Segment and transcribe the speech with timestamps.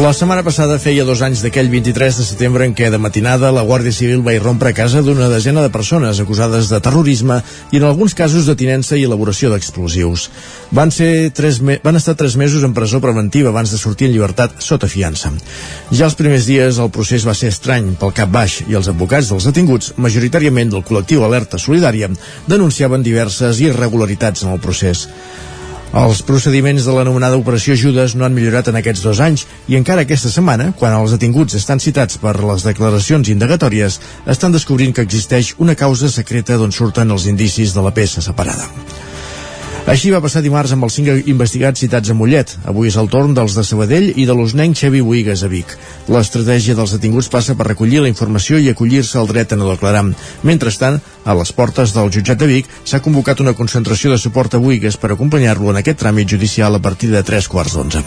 [0.00, 3.60] La setmana passada feia dos anys d'aquell 23 de setembre en què de matinada la
[3.68, 7.36] Guàrdia Civil va irrompre a casa d'una desena de persones acusades de terrorisme
[7.68, 10.30] i en alguns casos de tinença i elaboració d'explosius.
[10.72, 14.56] Van, ser tres van estar tres mesos en presó preventiva abans de sortir en llibertat
[14.64, 15.34] sota fiança.
[15.92, 19.28] Ja els primers dies el procés va ser estrany pel cap baix i els advocats
[19.28, 22.08] dels detinguts, majoritàriament del col·lectiu Alerta Solidària,
[22.48, 25.10] denunciaven diverses irregularitats en el procés.
[25.90, 30.04] Els procediments de l'anomenada Operació Judes no han millorat en aquests dos anys i encara
[30.06, 33.98] aquesta setmana, quan els detinguts estan citats per les declaracions indagatòries,
[34.30, 38.70] estan descobrint que existeix una causa secreta d'on surten els indicis de la peça separada.
[39.90, 42.52] Així va passar dimarts amb els cinc investigats citats a Mollet.
[42.70, 45.72] Avui és el torn dels de Sabadell i de l'osnenc Xevi Buigas a Vic.
[46.14, 50.04] L'estratègia dels detinguts passa per recollir la informació i acollir-se al dret a no declarar.
[50.46, 54.62] Mentrestant, a les portes del jutjat de Vic s'ha convocat una concentració de suport a
[54.62, 58.04] Buigas per acompanyar-lo en aquest tràmit judicial a partir de tres quarts d'onze.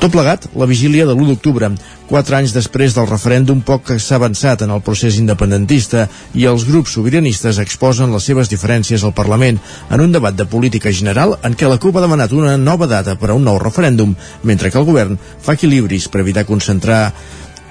[0.00, 1.70] Tot plegat, la vigília de l'1 d'octubre.
[2.06, 6.04] Quatre anys després del referèndum poc que s'ha avançat en el procés independentista
[6.38, 9.58] i els grups sobiranistes exposen les seves diferències al Parlament
[9.90, 13.16] en un debat de política general en què la CUP ha demanat una nova data
[13.18, 14.14] per a un nou referèndum,
[14.46, 17.00] mentre que el govern fa equilibris per evitar concentrar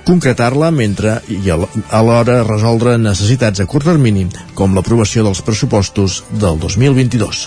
[0.06, 7.46] concretar-la mentre i alhora resoldre necessitats a curt termini, com l'aprovació dels pressupostos del 2022.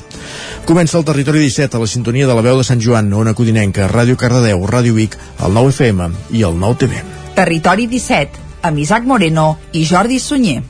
[0.68, 3.88] Comença el Territori 17 a la sintonia de la veu de Sant Joan, Ona Codinenca,
[3.88, 7.04] Ràdio Cardedeu, Ràdio Vic, el 9 FM i el 9 TV.
[7.38, 10.62] Territori 17, amb Isaac Moreno i Jordi Sunyer.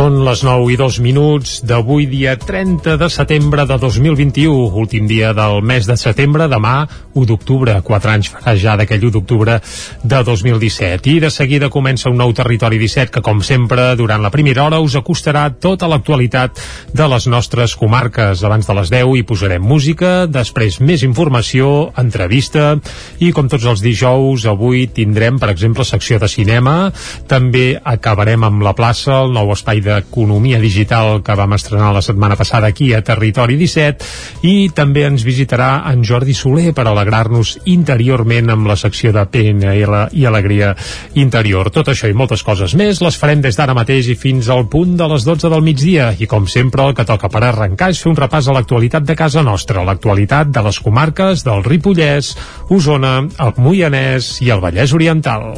[0.00, 5.34] Són les 9 i 2 minuts d'avui dia 30 de setembre de 2021, últim dia
[5.36, 10.20] del mes de setembre, demà 1 d'octubre, 4 anys farà ja d'aquell 1 d'octubre de
[10.24, 11.10] 2017.
[11.10, 14.78] I de seguida comença un nou Territori 17 que, com sempre, durant la primera hora
[14.80, 16.56] us acostarà tota l'actualitat
[16.96, 18.40] de les nostres comarques.
[18.40, 22.70] Abans de les 10 hi posarem música, després més informació, entrevista
[23.18, 26.88] i, com tots els dijous, avui tindrem, per exemple, secció de cinema.
[27.28, 32.02] També acabarem amb la plaça, el nou espai de d'Economia Digital que vam estrenar la
[32.04, 37.56] setmana passada aquí a Territori 17 i també ens visitarà en Jordi Soler per alegrar-nos
[37.72, 40.72] interiorment amb la secció de PNL i Alegria
[41.18, 41.72] Interior.
[41.74, 44.96] Tot això i moltes coses més les farem des d'ara mateix i fins al punt
[45.00, 48.12] de les 12 del migdia i com sempre el que toca per arrencar és fer
[48.12, 52.36] un repàs a l'actualitat de casa nostra, l'actualitat de les comarques del Ripollès,
[52.70, 55.50] Osona, el Moianès i el Vallès Oriental.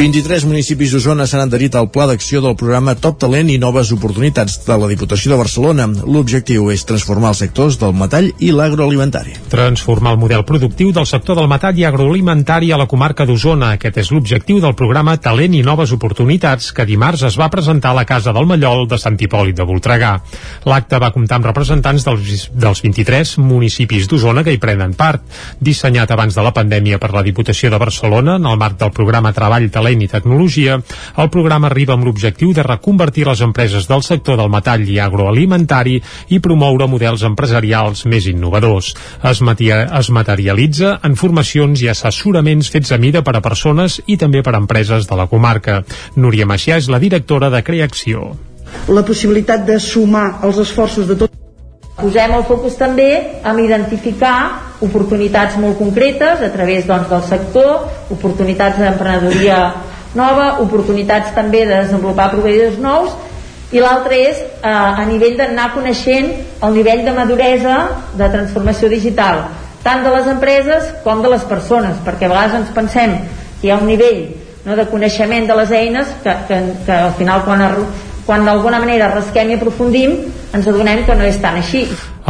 [0.00, 4.54] 23 municipis d'Osona s'han adherit al pla d'acció del programa Top Talent i Noves Oportunitats
[4.64, 5.84] de la Diputació de Barcelona.
[6.08, 9.34] L'objectiu és transformar els sectors del metall i l'agroalimentari.
[9.52, 13.74] Transformar el model productiu del sector del metall i agroalimentari a la comarca d'Osona.
[13.76, 17.98] Aquest és l'objectiu del programa Talent i Noves Oportunitats que dimarts es va presentar a
[18.00, 20.14] la Casa del Mallol de Sant Hipòlit de Voltregà.
[20.64, 25.20] L'acte va comptar amb representants dels, dels 23 municipis d'Osona que hi prenen part.
[25.60, 29.36] Dissenyat abans de la pandèmia per la Diputació de Barcelona en el marc del programa
[29.36, 30.78] Treball Talent talent i tecnologia,
[31.18, 35.98] el programa arriba amb l'objectiu de reconvertir les empreses del sector del metall i agroalimentari
[36.30, 38.94] i promoure models empresarials més innovadors.
[39.22, 44.42] Es, es materialitza en formacions i assessoraments fets a mida per a persones i també
[44.42, 45.82] per a empreses de la comarca.
[46.16, 48.36] Núria Macià és la directora de Creacció.
[48.88, 51.34] La possibilitat de sumar els esforços de tot
[52.00, 53.10] Posem el focus també
[53.44, 54.36] en identificar
[54.80, 59.60] oportunitats molt concretes a través doncs, del sector, oportunitats d'emprenedoria
[60.16, 63.12] nova, oportunitats també de desenvolupar proveïdors nous
[63.70, 66.32] i l'altre és eh, a nivell d'anar coneixent
[66.66, 67.76] el nivell de maduresa
[68.18, 69.44] de transformació digital
[69.84, 73.16] tant de les empreses com de les persones perquè a vegades ens pensem
[73.60, 74.24] que hi ha un nivell
[74.64, 77.62] no, de coneixement de les eines que, que, que al final quan,
[78.30, 80.12] quan d'alguna manera rasquem i aprofundim
[80.54, 81.80] ens adonem que no és tan així.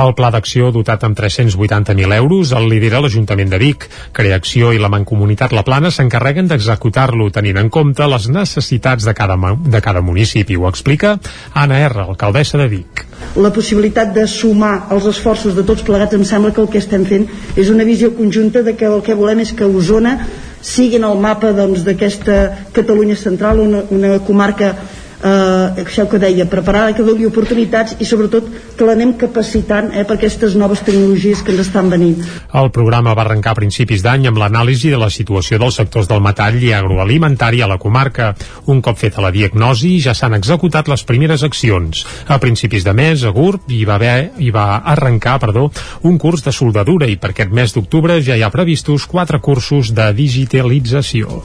[0.00, 3.84] El pla d'acció dotat amb 380.000 euros el lidera l'Ajuntament de Vic.
[4.16, 9.36] Creacció i la Mancomunitat La Plana s'encarreguen d'executar-lo tenint en compte les necessitats de cada,
[9.60, 10.56] de cada municipi.
[10.56, 11.18] Ho explica
[11.52, 13.04] Anna R, alcaldessa de Vic.
[13.36, 17.04] La possibilitat de sumar els esforços de tots plegats em sembla que el que estem
[17.04, 17.28] fent
[17.60, 20.16] és una visió conjunta de que el que volem és que Osona
[20.64, 24.72] sigui en el mapa doncs, d'aquesta doncs, Catalunya central, una, una comarca
[25.22, 30.16] eh, això que deia, preparar que doni oportunitats i sobretot que l'anem capacitant eh, per
[30.16, 32.24] aquestes noves tecnologies que ens estan venint.
[32.56, 36.22] El programa va arrencar a principis d'any amb l'anàlisi de la situació dels sectors del
[36.24, 38.32] metall i agroalimentari a la comarca.
[38.72, 42.04] Un cop feta la diagnosi, ja s'han executat les primeres accions.
[42.28, 45.68] A principis de mes, a GURB hi va, haver, hi va arrencar perdó,
[46.02, 49.92] un curs de soldadura i per aquest mes d'octubre ja hi ha previstos quatre cursos
[49.94, 51.42] de digitalització.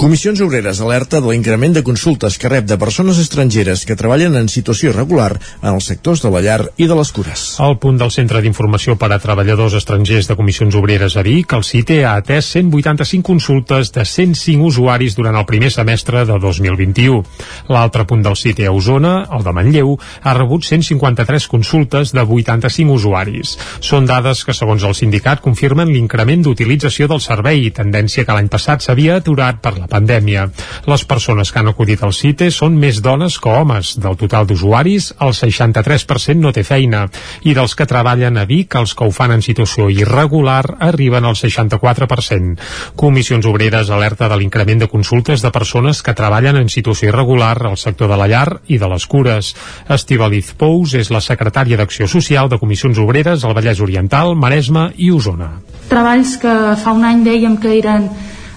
[0.00, 4.48] Comissions Obreres alerta de l'increment de consultes que rep de persones estrangeres que treballen en
[4.48, 7.42] situació irregular en els sectors de la llar i de les cures.
[7.60, 11.64] Al punt del Centre d'Informació per a Treballadors Estrangers de Comissions Obreres a Vic, el
[11.66, 17.22] CITE ha atès 185 consultes de 105 usuaris durant el primer semestre de 2021.
[17.68, 22.96] L'altre punt del CITE a Osona, el de Manlleu, ha rebut 153 consultes de 85
[22.96, 23.56] usuaris.
[23.80, 28.84] Són dades que, segons el sindicat, confirmen l'increment d'utilització del servei, tendència que l'any passat
[28.84, 30.48] s'havia aturat per la pandèmia.
[30.88, 33.96] Les persones que han acudit al CITE són més dones que homes.
[34.00, 37.04] Del total d'usuaris, el 63% no té feina.
[37.44, 41.36] I dels que treballen a Vic, els que ho fan en situació irregular arriben al
[41.36, 42.56] 64%.
[42.96, 47.76] Comissions Obreres alerta de l'increment de consultes de persones que treballen en situació irregular al
[47.76, 49.52] sector de la llar i de les cures.
[49.90, 55.10] Estivaliz Pous és la secretària d'Acció Social de Comissions Obreres al Vallès Oriental, Maresme i
[55.10, 55.56] Osona.
[55.90, 58.06] Treballs que fa un any dèiem que eren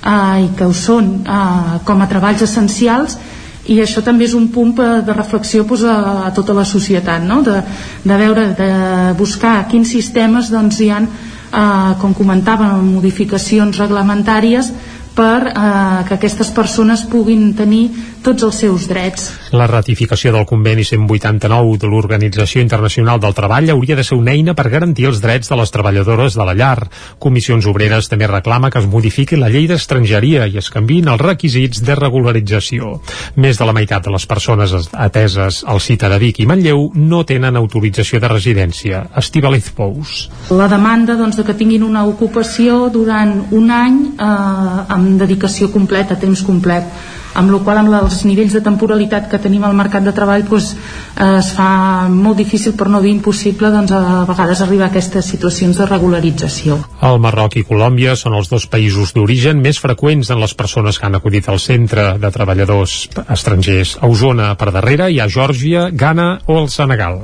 [0.06, 3.18] eh, i que ho són eh, com a treballs essencials
[3.68, 7.42] i això també és un punt de reflexió pues, a, a tota la societat no?
[7.46, 7.62] de,
[8.04, 8.70] de veure, de
[9.18, 14.72] buscar quins sistemes doncs, hi han eh, com comentàvem, modificacions reglamentàries
[15.16, 17.88] per eh, que aquestes persones puguin tenir
[18.26, 19.28] tots els seus drets.
[19.54, 24.56] La ratificació del conveni 189 de l'Organització Internacional del Treball hauria de ser una eina
[24.58, 26.88] per garantir els drets de les treballadores de la llar.
[27.22, 31.84] Comissions Obreres també reclama que es modifiqui la llei d'estrangeria i es canvin els requisits
[31.86, 32.96] de regularització.
[33.38, 37.24] Més de la meitat de les persones ateses al CITA de Vic i Manlleu no
[37.30, 39.06] tenen autorització de residència.
[39.22, 40.16] Estivaliz Pous.
[40.50, 44.26] La demanda doncs, de que tinguin una ocupació durant un any eh,
[44.98, 46.90] amb dedicació completa, temps complet
[47.36, 50.72] amb la qual amb els nivells de temporalitat que tenim al mercat de treball doncs,
[51.20, 55.78] es fa molt difícil per no dir impossible doncs, a vegades arribar a aquestes situacions
[55.78, 56.80] de regularització.
[57.04, 61.10] El Marroc i Colòmbia són els dos països d'origen més freqüents en les persones que
[61.10, 63.98] han acudit al centre de treballadors estrangers.
[64.00, 67.20] A Osona per darrere hi ha Geòrgia, Ghana o el Senegal.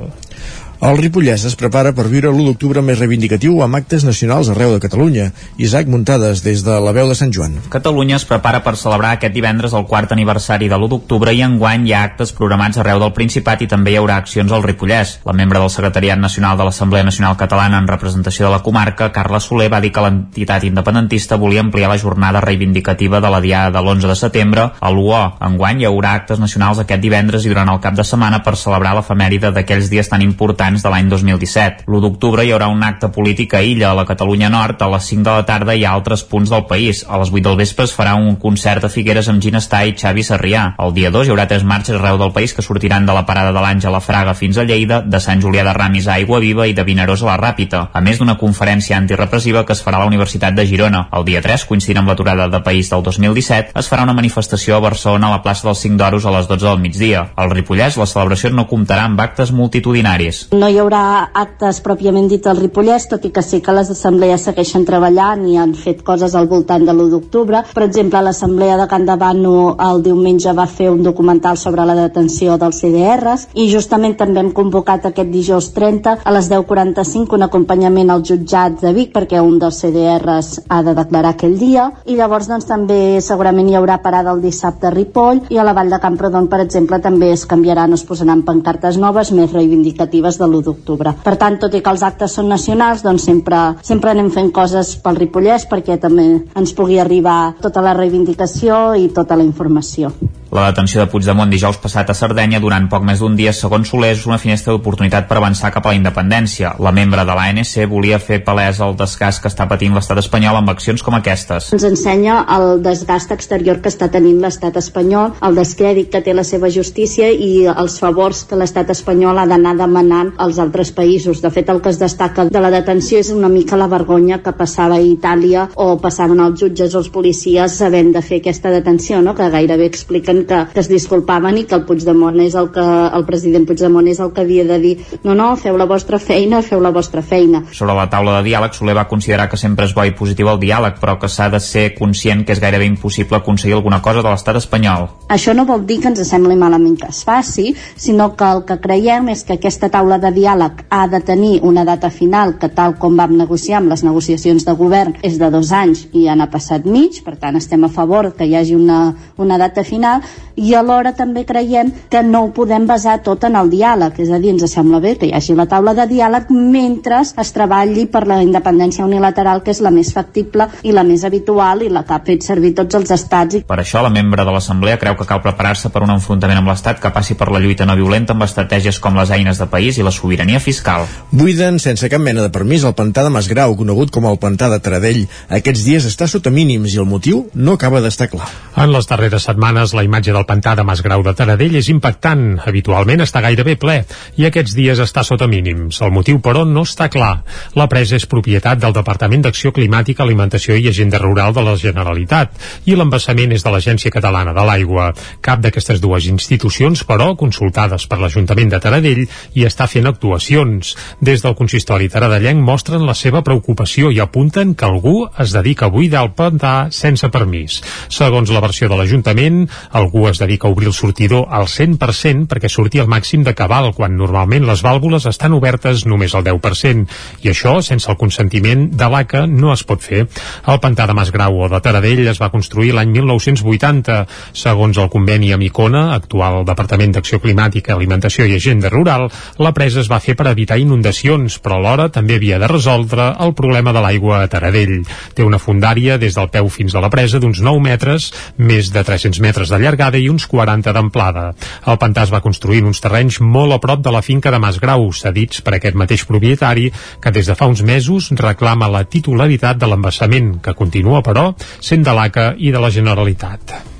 [0.82, 4.80] El Ripollès es prepara per viure l'1 d'octubre més reivindicatiu amb actes nacionals arreu de
[4.82, 5.28] Catalunya.
[5.62, 7.52] Isaac Muntades, des de la veu de Sant Joan.
[7.70, 11.86] Catalunya es prepara per celebrar aquest divendres el quart aniversari de l'1 d'octubre i enguany
[11.86, 15.12] hi ha actes programats arreu del Principat i també hi haurà accions al Ripollès.
[15.22, 19.38] La membre del Secretariat Nacional de l'Assemblea Nacional Catalana en representació de la comarca, Carla
[19.38, 23.84] Soler, va dir que l'entitat independentista volia ampliar la jornada reivindicativa de la diada de
[23.84, 25.22] l'11 de setembre a l'UO.
[25.52, 28.98] Enguany hi haurà actes nacionals aquest divendres i durant el cap de setmana per celebrar
[28.98, 31.86] l'efemèride d'aquells dies tan importants anys de l'any 2017.
[31.86, 35.08] L'1 d'octubre hi haurà un acte polític a Illa, a la Catalunya Nord, a les
[35.12, 37.04] 5 de la tarda i a altres punts del país.
[37.08, 40.24] A les 8 del vespre es farà un concert a Figueres amb Ginestà i Xavi
[40.26, 40.64] Sarrià.
[40.82, 43.52] El dia 2 hi haurà tres marxes arreu del país que sortiran de la parada
[43.52, 46.66] de l'Àngel a Fraga fins a Lleida, de Sant Julià de Ramis a Aigua Viva
[46.66, 50.04] i de Vinaròs a la Ràpita, a més d'una conferència antirepressiva que es farà a
[50.04, 51.06] la Universitat de Girona.
[51.12, 54.84] El dia 3, coincidint amb l'aturada de País del 2017, es farà una manifestació a
[54.84, 57.26] Barcelona a la plaça dels 5 d'Oros a les 12 del migdia.
[57.36, 60.46] Al Ripollès, la celebració no comptarà amb actes multitudinaris.
[60.62, 64.44] No hi haurà actes pròpiament dit al Ripollès, tot i que sí que les assemblees
[64.46, 67.64] segueixen treballant i han fet coses al voltant de l'1 d'octubre.
[67.74, 72.54] Per exemple, l'assemblea de Can Davano el diumenge va fer un documental sobre la detenció
[72.62, 78.14] dels CDRs i justament també hem convocat aquest dijous 30 a les 10.45 un acompanyament
[78.14, 82.46] al jutjat de Vic perquè un dels CDRs ha de declarar aquell dia i llavors
[82.52, 86.02] doncs també segurament hi haurà parada el dissabte a Ripoll i a la Vall de
[86.06, 91.14] Camprodon per exemple també es canviaran, es posaran pancartes noves més reivindicatives de l'1 d'octubre.
[91.24, 94.94] Per tant, tot i que els actes són nacionals, doncs sempre, sempre anem fent coses
[95.02, 96.28] pel Ripollès perquè també
[96.58, 100.12] ens pugui arribar tota la reivindicació i tota la informació.
[100.52, 104.10] La detenció de Puigdemont dijous passat a Sardenya durant poc més d'un dia, segons Soler,
[104.12, 106.74] és una finestra d'oportunitat per avançar cap a la independència.
[106.76, 110.68] La membre de l'ANC volia fer palès el desgast que està patint l'estat espanyol amb
[110.68, 111.70] accions com aquestes.
[111.72, 116.44] Ens ensenya el desgast exterior que està tenint l'estat espanyol, el descrèdit que té la
[116.44, 121.40] seva justícia i els favors que l'estat espanyol ha d'anar demanant als altres països.
[121.40, 124.52] De fet, el que es destaca de la detenció és una mica la vergonya que
[124.60, 129.24] passava a Itàlia o passaven els jutges o els policies sabent de fer aquesta detenció,
[129.24, 129.32] no?
[129.32, 133.26] que gairebé expliquen que, que es disculpaven i que el Puigdemont és el que el
[133.28, 136.80] president Puigdemont és el que havia de dir no, no, feu la vostra feina, feu
[136.82, 137.62] la vostra feina.
[137.72, 140.60] Sobre la taula de diàleg, Soler va considerar que sempre és bo i positiu el
[140.62, 144.30] diàleg, però que s'ha de ser conscient que és gairebé impossible aconseguir alguna cosa de
[144.30, 145.08] l'estat espanyol.
[145.32, 148.78] Això no vol dir que ens sembli malament que es faci, sinó que el que
[148.82, 152.96] creiem és que aquesta taula de diàleg ha de tenir una data final que tal
[153.00, 156.48] com vam negociar amb les negociacions de govern és de dos anys i ja n'ha
[156.52, 160.22] passat mig, per tant estem a favor que hi hagi una, una data final
[160.56, 164.38] i alhora també creiem que no ho podem basar tot en el diàleg, és a
[164.40, 168.26] dir, ens sembla bé que hi hagi la taula de diàleg mentre es treballi per
[168.28, 172.14] la independència unilateral, que és la més factible i la més habitual i la que
[172.16, 173.62] ha fet servir tots els estats.
[173.66, 177.00] Per això, la membre de l'Assemblea creu que cal preparar-se per un enfrontament amb l'Estat
[177.00, 180.06] que passi per la lluita no violenta amb estratègies com les eines de país i
[180.06, 181.06] la sobirania fiscal.
[181.30, 184.80] Buiden sense cap mena de permís el pantà de Masgrau, conegut com el pantà de
[184.84, 185.24] Taradell.
[185.48, 188.48] Aquests dies està sota mínims i el motiu no acaba d'estar clar.
[188.76, 192.60] En les darreres setmanes, la imatge del pantà de Masgrau de Taradell és impactant.
[192.62, 193.96] Habitualment està gairebé ple
[194.38, 195.98] i aquests dies està sota mínims.
[196.04, 197.42] El motiu, però, no està clar.
[197.74, 202.54] La presa és propietat del Departament d'Acció Climàtica, Alimentació i Agenda Rural de la Generalitat
[202.86, 205.08] i l'embassament és de l'Agència Catalana de l'Aigua.
[205.42, 210.94] Cap d'aquestes dues institucions, però, consultades per l'Ajuntament de Taradell, hi està fent actuacions.
[211.20, 215.94] Des del consistori taradellenc mostren la seva preocupació i apunten que algú es dedica a
[215.94, 217.80] buidar el pantà sense permís.
[218.12, 219.64] Segons la versió de l'Ajuntament,
[220.12, 223.94] algú es dedica a obrir el sortidor al 100% perquè surti el màxim de cabal,
[223.96, 227.06] quan normalment les vàlvules estan obertes només al 10%,
[227.42, 230.26] i això, sense el consentiment de l'ACA, no es pot fer.
[230.68, 234.18] El pantà de Masgrau o de Taradell es va construir l'any 1980.
[234.52, 240.02] Segons el conveni amb Icona, actual Departament d'Acció Climàtica, Alimentació i Agenda Rural, la presa
[240.04, 244.04] es va fer per evitar inundacions, però alhora també havia de resoldre el problema de
[244.04, 245.06] l'aigua a Taradell.
[245.32, 248.28] Té una fundària des del peu fins a la presa d'uns 9 metres,
[248.58, 251.52] més de 300 metres de llargada i uns 40 d'amplada.
[251.86, 254.60] El pantà es va construir en uns terrenys molt a prop de la finca de
[254.62, 256.88] Masgrau, cedits per aquest mateix propietari,
[257.20, 262.04] que des de fa uns mesos reclama la titularitat de l'embassament, que continua, però, sent
[262.04, 263.91] de l'ACA i de la Generalitat.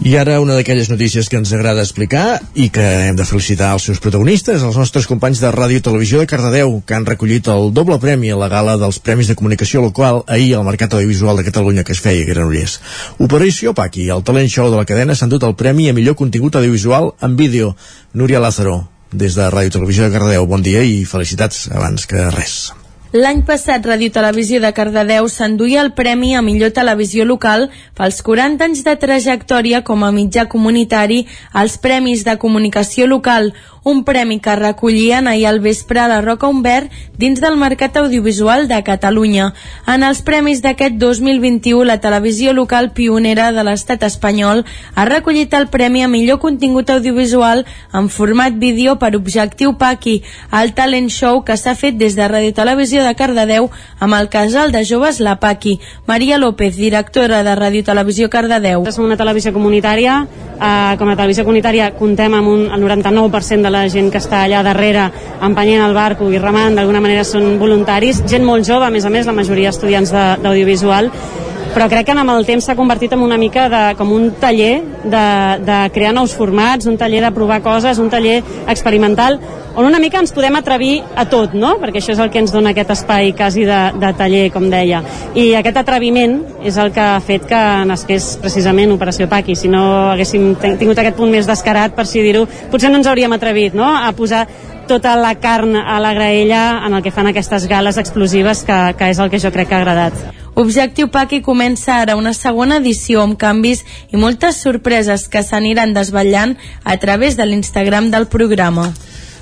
[0.00, 3.84] I ara una d'aquelles notícies que ens agrada explicar i que hem de felicitar els
[3.84, 7.68] seus protagonistes, els nostres companys de Ràdio i Televisió de Cardedeu, que han recollit el
[7.76, 11.44] doble premi a la gala dels Premis de Comunicació Local ahir al Mercat Audiovisual de
[11.50, 12.80] Catalunya que es feia a Granollers.
[13.20, 16.56] Operació Paqui, el talent show de la cadena, s'han dut el premi a millor contingut
[16.56, 17.74] audiovisual en vídeo.
[18.16, 22.30] Núria Lázaro, des de Ràdio i Televisió de Cardedeu, bon dia i felicitats abans que
[22.32, 22.70] res.
[23.10, 27.64] L'any passat, Ràdio Televisió de Cardedeu s'enduia el premi a millor televisió local
[27.98, 33.50] pels 40 anys de trajectòria com a mitjà comunitari als Premis de Comunicació Local,
[33.84, 38.68] un premi que recollien ahir al vespre a la Roca Humbert dins del Mercat Audiovisual
[38.68, 39.52] de Catalunya.
[39.86, 45.68] En els premis d'aquest 2021, la televisió local pionera de l'estat espanyol ha recollit el
[45.68, 50.22] premi a millor contingut audiovisual en format vídeo per Objectiu Paqui,
[50.52, 54.72] el talent show que s'ha fet des de Radio Televisió de Cardedeu amb el casal
[54.72, 55.78] de joves La Paqui.
[56.06, 58.84] Maria López, directora de Radio Televisió Cardedeu.
[58.90, 60.26] Som una televisió comunitària,
[60.60, 64.44] eh, com a televisió comunitària contem amb un, el 99% de la gent que està
[64.44, 65.08] allà darrere
[65.46, 69.12] empenyent el barco i remant, d'alguna manera són voluntaris, gent molt jove, a més a
[69.12, 71.10] més, la majoria estudiants d'audiovisual,
[71.74, 74.82] però crec que amb el temps s'ha convertit en una mica de, com un taller
[75.04, 75.24] de,
[75.62, 79.38] de crear nous formats, un taller de provar coses, un taller experimental,
[79.76, 81.76] on una mica ens podem atrevir a tot, no?
[81.78, 85.02] perquè això és el que ens dona aquest espai quasi de, de taller, com deia.
[85.38, 89.54] I aquest atreviment és el que ha fet que nasqués precisament Operació Paqui.
[89.54, 93.38] Si no haguéssim tingut aquest punt més descarat, per si dir-ho, potser no ens hauríem
[93.38, 93.86] atrevit no?
[93.86, 94.46] a posar
[94.90, 99.14] tota la carn a la graella en el que fan aquestes gales explosives que, que
[99.14, 100.39] és el que jo crec que ha agradat.
[100.54, 106.56] Objectiu Paqui comença ara una segona edició amb canvis i moltes sorpreses que s'aniran desvetllant
[106.84, 108.90] a través de l'Instagram del programa.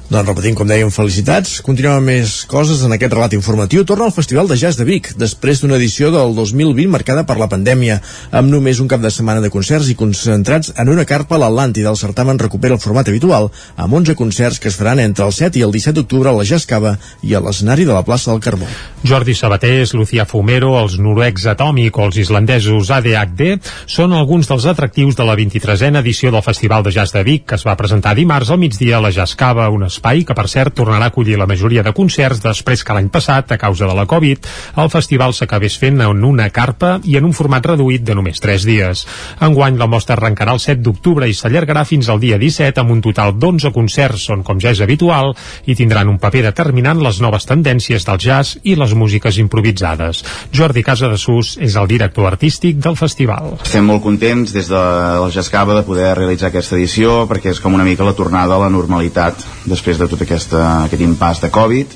[0.09, 1.59] Doncs repetim, com dèiem, felicitats.
[1.61, 3.83] Continuem amb més coses en aquest relat informatiu.
[3.85, 7.49] Torna al Festival de Jazz de Vic, després d'una edició del 2020 marcada per la
[7.53, 7.99] pandèmia,
[8.33, 11.93] amb només un cap de setmana de concerts i concentrats en una carpa a l'Atlàntida.
[11.93, 15.61] El certamen recupera el format habitual, amb 11 concerts que es faran entre el 7
[15.61, 18.41] i el 17 d'octubre a la Jazz Cava i a l'escenari de la plaça del
[18.41, 18.65] Carbó.
[19.05, 25.21] Jordi Sabatés, Lucía Fumero, els noruecs Atòmic o els islandesos ADHD són alguns dels atractius
[25.21, 28.49] de la 23a edició del Festival de Jazz de Vic, que es va presentar dimarts
[28.49, 31.47] al migdia a la Jazz Cava, una l'espai, que per cert tornarà a acollir la
[31.47, 34.47] majoria de concerts després que l'any passat, a causa de la Covid,
[34.79, 38.65] el festival s'acabés fent en una carpa i en un format reduït de només 3
[38.69, 39.05] dies.
[39.43, 43.03] Enguany la mostra arrencarà el 7 d'octubre i s'allargarà fins al dia 17 amb un
[43.03, 45.35] total d'11 concerts on, com ja és habitual,
[45.67, 50.23] hi tindran un paper determinant les noves tendències del jazz i les músiques improvisades.
[50.55, 53.57] Jordi Casadesús és el director artístic del festival.
[53.65, 57.75] Estem molt contents des de la Jascava de poder realitzar aquesta edició perquè és com
[57.75, 61.95] una mica la tornada a la normalitat després de tot aquesta, aquest impàs de Covid.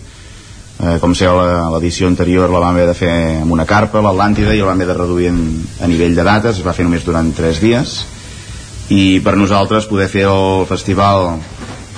[0.83, 4.63] Eh, com sé l'edició anterior la vam haver de fer amb una carpa l'Atlàntida i
[4.63, 5.43] la vam haver de reduir en,
[5.85, 7.99] a nivell de dates es va fer només durant 3 dies.
[8.89, 11.37] I per nosaltres poder fer el festival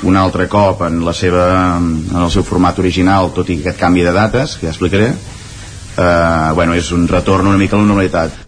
[0.05, 1.47] un altre cop en, la seva,
[1.79, 6.51] en el seu format original tot i aquest canvi de dates que ja explicaré eh,
[6.59, 8.44] bueno, és un retorn una mica a la normalitat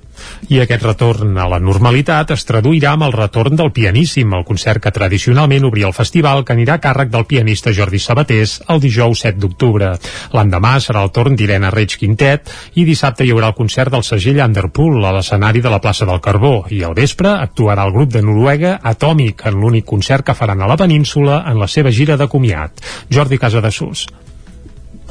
[0.48, 4.82] i aquest retorn a la normalitat es traduirà amb el retorn del Pianíssim, el concert
[4.84, 9.24] que tradicionalment obria el festival que anirà a càrrec del pianista Jordi Sabatés el dijous
[9.26, 9.88] 7 d'octubre.
[10.36, 14.38] L'endemà serà el torn d'Irene Reig Quintet i dissabte hi haurà el concert del segell
[14.44, 18.22] Underpool a l'escenari de la plaça del Carbó i al vespre actuarà el grup de
[18.22, 22.30] Noruega Atòmic en l'únic concert que faran a la península en la seva gira de
[22.30, 22.86] comiat.
[23.10, 24.06] Jordi Casadesús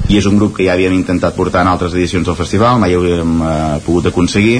[0.09, 2.93] i és un grup que ja havíem intentat portar en altres edicions del festival, mai
[2.95, 3.53] ho havíem eh,
[3.85, 4.59] pogut aconseguir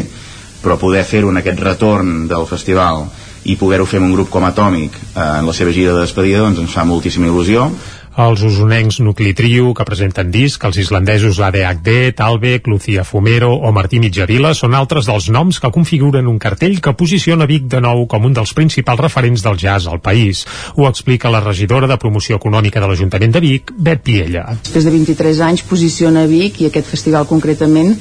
[0.65, 3.05] però poder fer-ho en aquest retorn del festival
[3.45, 6.41] i poder-ho fer amb un grup com Atòmic eh, en la seva gira de despedida
[6.41, 7.69] doncs ens fa moltíssima il·lusió
[8.15, 13.99] els usonencs Nucli Trio, que presenten disc, els islandesos ADHD, Talbec, Lucía Fumero o Martí
[13.99, 18.23] Mitjavila són altres dels noms que configuren un cartell que posiciona Vic de nou com
[18.23, 20.45] un dels principals referents del jazz al país.
[20.79, 24.45] Ho explica la regidora de Promoció Econòmica de l'Ajuntament de Vic, Bet Piella.
[24.63, 27.97] Després de 23 anys posiciona Vic i aquest festival concretament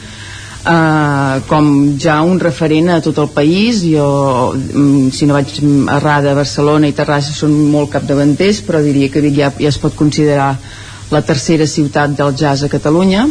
[0.67, 4.07] eh, com ja un referent a tot el país jo,
[4.55, 5.59] mm, si no vaig
[5.97, 10.55] errada Barcelona i Terrassa són molt capdavanters però diria que ja, ja es pot considerar
[11.11, 13.29] la tercera ciutat del jazz a Catalunya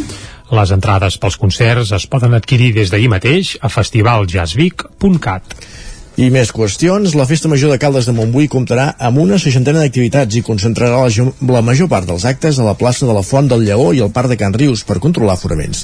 [0.54, 5.56] les entrades pels concerts es poden adquirir des d'ahir mateix a festivaljazzvic.cat.
[6.14, 10.36] I més qüestions, la Festa Major de Caldes de Montbui comptarà amb una seixantena d'activitats
[10.38, 13.64] i concentrarà la, la major part dels actes a la plaça de la Font del
[13.66, 15.80] Lleó i al Parc de Can Rius per controlar foraments.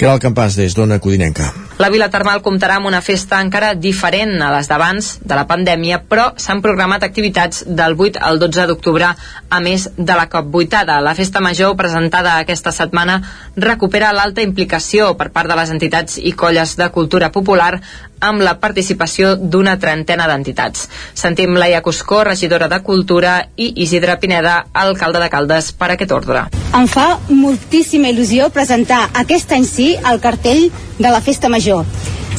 [0.00, 1.50] Que era el campàs des d'Ona Codinenca.
[1.76, 6.00] La Vila Termal comptarà amb una festa encara diferent a les d'abans de la pandèmia,
[6.08, 10.84] però s'han programat activitats del 8 al 12 d'octubre a més de la COP 8
[11.04, 13.20] La Festa Major presentada aquesta setmana
[13.60, 17.82] recupera l'alta implicació per part de les entitats i colles de cultura popular
[18.20, 20.88] amb la participació d'una trentena d'entitats.
[21.14, 26.46] Sentim Laia Cuscó, regidora de Cultura, i Isidre Pineda, alcalde de Caldes, per aquest ordre.
[26.74, 31.84] Em fa moltíssima il·lusió presentar aquest any sí el cartell de la Festa Major.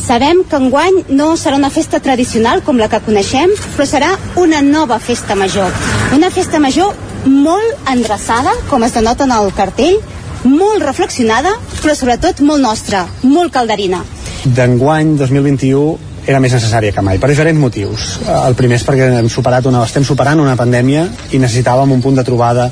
[0.06, 4.62] Sabem que enguany no serà una festa tradicional com la que coneixem, però serà una
[4.62, 5.72] nova festa major.
[6.14, 6.94] Una festa major
[7.26, 9.98] molt endreçada, com es denota en el cartell,
[10.46, 14.04] molt reflexionada, però sobretot molt nostra, molt calderina
[14.46, 18.06] d'enguany 2021 era més necessària que mai, per diferents motius.
[18.26, 22.18] El primer és perquè hem superat una, estem superant una pandèmia i necessitàvem un punt
[22.18, 22.70] de trobada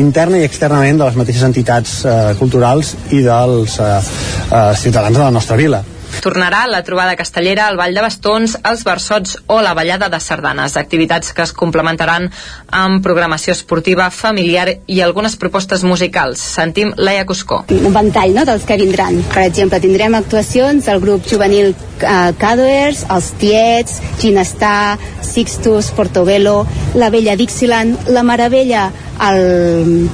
[0.00, 5.24] interna i externament de les mateixes entitats eh, culturals i dels eh, eh, ciutadans de
[5.24, 5.80] la nostra vila
[6.20, 10.76] Tornarà la trobada castellera, al Vall de Bastons, els Versots o la Ballada de Sardanes,
[10.76, 12.26] activitats que es complementaran
[12.74, 16.42] amb programació esportiva, familiar i algunes propostes musicals.
[16.42, 17.62] Sentim Laia Cuscó.
[17.70, 19.22] Un ventall no, dels que vindran.
[19.30, 26.64] Per exemple, tindrem actuacions del grup juvenil uh, Cadwers, els Tiets, Ginestar, Sixtus, Portobello,
[26.98, 30.08] la Vella Dixieland, la Meravella al,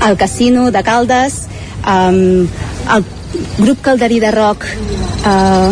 [0.00, 1.46] al Casino de Caldes,
[1.86, 2.44] um,
[2.92, 3.08] el
[3.58, 4.66] grup calderí de rock
[5.26, 5.70] eh,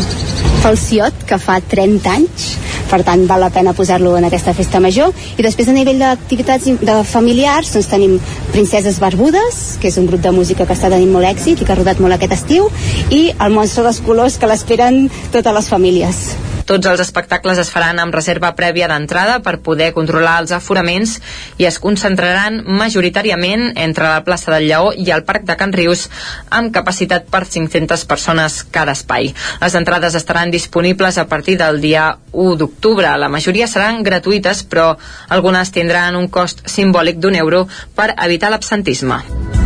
[0.62, 2.46] Falciot, que fa 30 anys,
[2.90, 5.12] per tant val la pena posar-lo en aquesta festa major.
[5.38, 8.18] I després a nivell d'activitats de familiars doncs tenim
[8.50, 11.74] Princeses Barbudes que és un grup de música que està tenint molt èxit i que
[11.74, 12.70] ha rodat molt aquest estiu
[13.14, 16.22] i el Monstre dels Colors que l'esperen totes les famílies
[16.66, 21.16] tots els espectacles es faran amb reserva prèvia d'entrada per poder controlar els aforaments
[21.62, 26.06] i es concentraran majoritàriament entre la plaça del Lleó i el Parc de Can Rius
[26.50, 29.32] amb capacitat per 500 persones cada espai.
[29.62, 33.14] Les entrades estaran disponibles a partir del dia 1 d'octubre.
[33.16, 34.96] La majoria seran gratuïtes, però
[35.28, 39.65] algunes tindran un cost simbòlic d'un euro per evitar l'absentisme.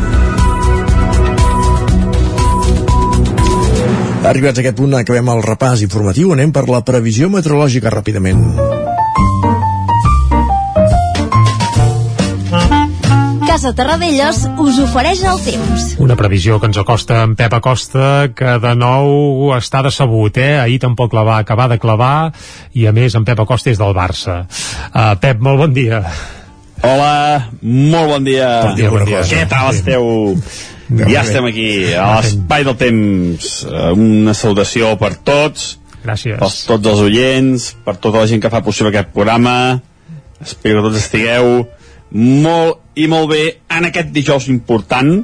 [4.31, 8.39] Arribats a aquest punt acabem el repàs informatiu, anem per la previsió meteorològica ràpidament.
[13.49, 15.89] Casa Terradellos us ofereix el temps.
[16.07, 20.61] Una previsió que ens acosta en Pep Acosta, que de nou està decebut, eh?
[20.63, 22.31] Ahir tampoc la va acabar de clavar,
[22.71, 24.45] i a més en Pep Acosta és del Barça.
[24.95, 26.05] Uh, Pep, molt bon dia.
[26.87, 28.61] Hola, molt bon dia.
[28.69, 29.27] Bon dia, bon dia.
[29.27, 30.07] Què tal esteu?
[30.91, 33.51] Ja estem aquí, a l'espai del temps.
[33.67, 35.77] Eh, Una salutació per tots.
[36.03, 36.39] Gràcies.
[36.41, 39.81] Per tots els oients, per tota la gent que fa possible aquest programa.
[40.41, 41.61] Espero que tots estigueu
[42.11, 45.21] molt i molt bé en aquest dijous important.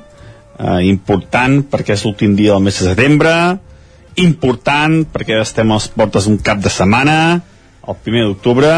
[0.56, 3.32] Eh, important perquè és l'últim dia del mes de setembre.
[4.22, 7.18] Important perquè estem a les portes d'un cap de setmana,
[7.86, 8.70] el primer d'octubre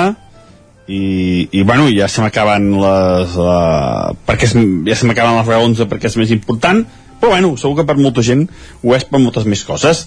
[0.88, 4.55] i, i bueno, ja se m'acaben les uh, perquè és,
[4.88, 6.85] ja se m'acaben les raons de perquè és més important
[7.20, 8.46] però bueno, segur que per molta gent
[8.83, 10.05] ho és per moltes més coses.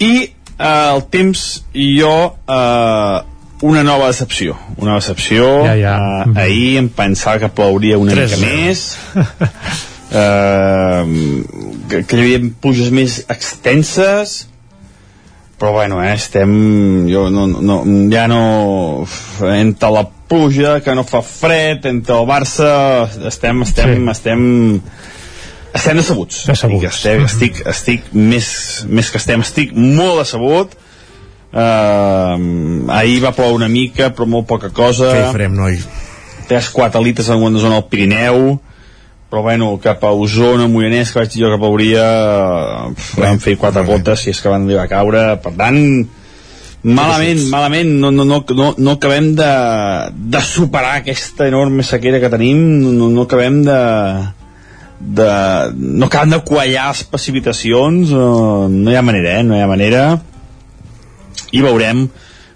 [0.00, 0.12] I
[0.56, 1.42] uh, el temps
[1.76, 3.18] i jo uh,
[3.64, 5.50] una nova decepció una decepció.
[5.68, 5.96] Ja, ja.
[6.24, 8.54] Uh, ahir em pensava que plouria una Tres, mica eh?
[8.56, 8.78] més.
[10.14, 11.04] Uh,
[11.90, 14.44] que, que hi havia pluges més extenses
[15.64, 17.78] però bueno, eh, estem jo no, no,
[18.12, 19.06] ja no
[19.48, 22.68] entre la pluja que no fa fred entre el Barça
[23.30, 24.10] estem estem, sí.
[24.12, 24.42] estem
[25.72, 26.84] estem decebuts, Decebuts.
[26.90, 28.50] Estic, estic, estic més,
[28.92, 32.36] més que estem estic molt decebut uh,
[33.00, 35.80] ahir va ploure una mica però molt poca cosa Què hi farem, noi?
[36.52, 38.58] 3-4 litres en alguna zona del Pirineu
[39.34, 43.56] però bueno, cap a Osona, Moianès que vaig dir jo que plouria eh, vam fer
[43.58, 45.22] quatre gotes si és que van arribar a caure.
[45.42, 45.80] Per tant,
[46.86, 49.50] malament malament, no, no, no, no, no acabem de,
[50.14, 52.62] de superar aquesta enorme sequera que tenim.
[52.84, 53.80] No, no acabem de
[55.00, 55.30] de,
[55.74, 58.14] no acabem de quallar les precipitacions.
[58.14, 59.42] No, no hi ha manera, eh?
[59.42, 60.04] no hi ha manera.
[61.50, 62.06] I veurem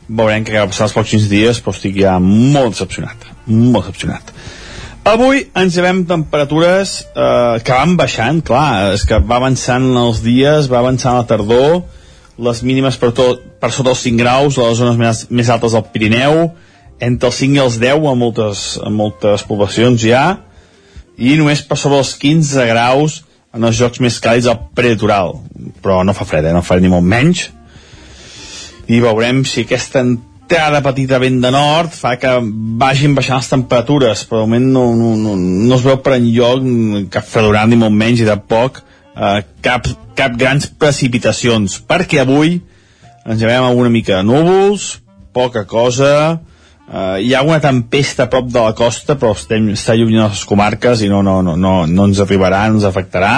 [0.08, 4.32] veurem què acaba passant els pròxims dies però estic ja molt decepcionat molt decepcionat
[5.08, 10.66] Avui ens llevem temperatures eh, que van baixant, clar, és que va avançant els dies,
[10.68, 11.78] va avançant la tardor,
[12.36, 15.72] les mínimes per, tot, per sota els 5 graus a les zones més, més altes
[15.72, 16.42] del Pirineu,
[17.00, 20.26] entre els 5 i els 10 a moltes, a moltes poblacions ja,
[21.16, 23.22] i només per sobre els 15 graus
[23.56, 25.38] en els jocs més càlids al prelitoral.
[25.80, 26.52] Però no fa fred, eh?
[26.52, 27.48] no fa ni molt menys.
[28.92, 30.04] I veurem si aquesta
[30.48, 32.30] entrada petita vent de nord fa que
[32.80, 36.64] vagin baixant les temperatures, però de moment no, no, no, no es veu per enlloc
[37.12, 42.62] cap fredurant ni molt menys i de poc eh, cap, cap grans precipitacions, perquè avui
[43.28, 45.02] ens llevem amb una mica de núvols,
[45.36, 46.40] poca cosa,
[46.88, 50.30] eh, hi ha una tempesta a prop de la costa, però estem, està lluny de
[50.30, 53.34] les comarques i no, no, no, no, no ens arribarà, no ens afectarà,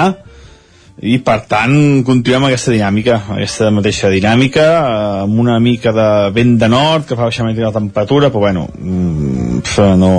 [1.00, 6.58] i per tant continuem aquesta dinàmica aquesta mateixa dinàmica eh, amb una mica de vent
[6.60, 9.62] de nord que fa baixar una mica la temperatura però bueno mm,
[9.96, 10.12] no,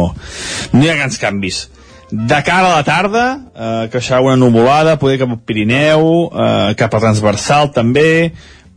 [0.73, 1.67] no hi ha grans canvis.
[2.11, 6.97] De cara a la tarda eh, creixerà una nuvolada poder cap al Pirineu eh, cap
[6.97, 8.31] a transversal també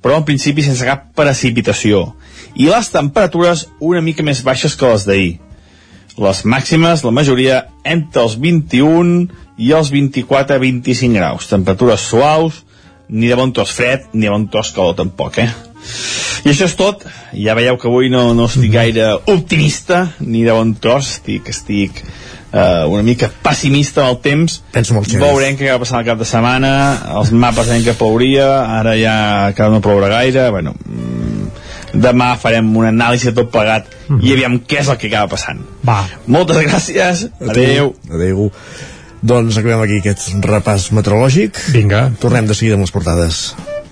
[0.05, 2.11] però en principi sense cap precipitació.
[2.55, 5.33] I les temperatures una mica més baixes que les d'ahir
[6.21, 9.27] les màximes, la majoria, entre els 21
[9.59, 11.49] i els 24 a 25 graus.
[11.51, 12.63] Temperatures suaus,
[13.09, 15.51] ni de bon tros fred, ni de bon tros calor tampoc, eh?
[16.45, 17.05] I això és tot.
[17.33, 21.17] Ja veieu que avui no, no estic gaire optimista, ni de bon tros.
[21.17, 22.03] Estic, estic
[22.55, 24.59] uh, una mica pessimista amb el temps.
[24.75, 25.23] Penso molt, Xavi.
[25.25, 26.73] Veurem què va passar el cap de setmana.
[27.21, 28.49] Els mapes deien que plouria,
[28.79, 29.17] ara ja
[29.57, 30.49] que no plourà gaire.
[30.55, 30.75] Bueno,
[31.95, 33.89] demà farem una anàlisi de tot plegat
[34.21, 35.63] i aviam què és el que acaba passant.
[35.87, 36.03] Va.
[36.27, 37.29] Moltes gràcies.
[37.41, 37.95] Adeu.
[38.11, 38.51] Adeu.
[39.25, 41.61] Doncs acabem aquí aquest repàs meteorològic.
[41.77, 42.11] Vinga.
[42.21, 43.47] Tornem de seguida amb les portades.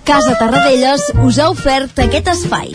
[0.05, 2.75] Casa Tarradellas us ha ofert aquest espai.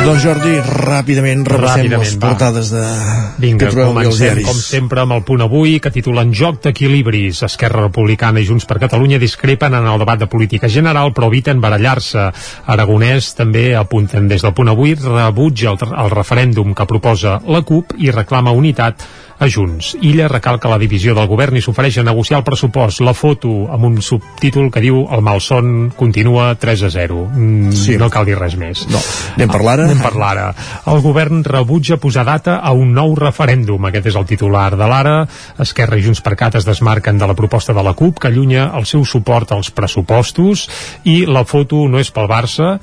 [0.00, 2.30] Doncs Jordi, ràpidament repassem Ràpidament, les va.
[2.30, 2.84] portades de...
[3.42, 4.46] Vinga, que trobem comencem diaris.
[4.48, 7.42] com sempre amb el punt avui que titula En joc d'equilibris.
[7.44, 11.60] Esquerra Republicana i Junts per Catalunya discrepen en el debat de política general però eviten
[11.60, 12.30] barallar-se.
[12.72, 17.98] Aragonès també apunten des del punt avui rebutja el, el referèndum que proposa la CUP
[18.00, 19.04] i reclama unitat
[19.40, 19.94] a Junts.
[20.04, 23.00] Illa recalca la divisió del govern i s'ofereix a negociar el pressupost.
[23.00, 27.22] La foto amb un subtítol que diu el malson continua 3 a 0.
[27.32, 27.96] Mm, sí.
[28.00, 28.84] No cal dir res més.
[28.92, 29.00] No.
[29.38, 29.86] Anem per l'ara?
[29.88, 30.50] Anem per l'ara.
[30.92, 33.88] El govern rebutja posar data a un nou referèndum.
[33.88, 35.16] Aquest és el titular de l'ara.
[35.64, 38.68] Esquerra i Junts per Cat es desmarquen de la proposta de la CUP que allunya
[38.76, 40.68] el seu suport als pressupostos
[41.08, 42.74] i la foto no és pel Barça,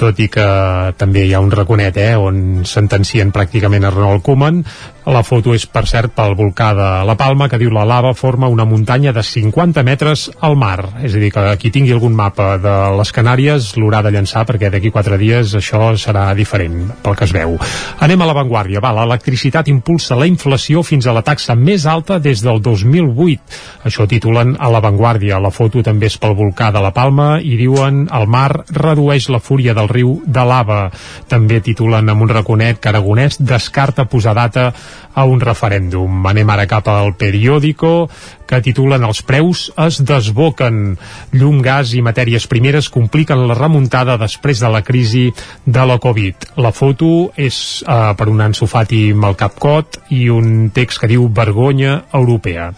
[0.00, 0.48] tot i que
[0.96, 4.64] també hi ha un raconet eh, on sentencien pràcticament a Ronald Koeman
[5.06, 8.48] la foto és, per cert, pel volcà de La Palma, que diu la lava forma
[8.52, 11.02] una muntanya de 50 metres al mar.
[11.02, 14.70] És a dir, que qui tingui algun mapa de les Canàries l'haurà de llançar, perquè
[14.72, 17.56] d'aquí quatre dies això serà diferent, pel que es veu.
[18.04, 18.82] Anem a l'avantguàrdia.
[18.84, 23.60] Va, l'electricitat impulsa la inflació fins a la taxa més alta des del 2008.
[23.88, 25.40] Això titulen a l'avantguàrdia.
[25.42, 29.40] La foto també és pel volcà de La Palma i diuen el mar redueix la
[29.40, 30.80] fúria del riu de lava.
[31.28, 34.70] També titulen amb un raconet que Aragonès descarta posar data
[35.16, 36.26] a un referèndum.
[36.28, 38.08] Anem ara cap al periòdico
[38.46, 40.96] que titulen Els preus es desboquen.
[41.36, 45.26] Llum, gas i matèries primeres compliquen la remuntada després de la crisi
[45.66, 46.50] de la Covid.
[46.62, 51.28] La foto és eh, per un ansofati amb el capcot i un text que diu
[51.28, 52.72] vergonya europea.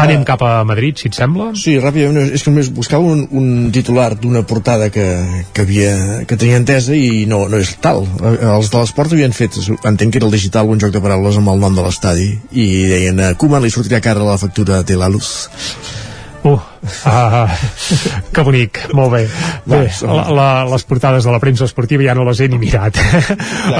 [0.00, 1.50] Anem cap a Madrid, si et sembla.
[1.58, 5.04] Sí, ràpidament, és que només buscava un, un titular d'una portada que,
[5.52, 8.06] que, havia, que tenia entesa i no, no és tal.
[8.22, 11.52] Els de l'esport havien fet, entenc que era el digital, un joc de paraules amb
[11.52, 15.08] el nom de l'estadi i deien, a Koeman li sortirà cara la factura de la
[15.08, 15.48] luz.
[16.44, 17.50] Uh, uh,
[18.32, 19.22] que bonic, molt bé.
[19.68, 22.96] Bé, la, la, les portades de la premsa esportiva ja no les he ni mirat.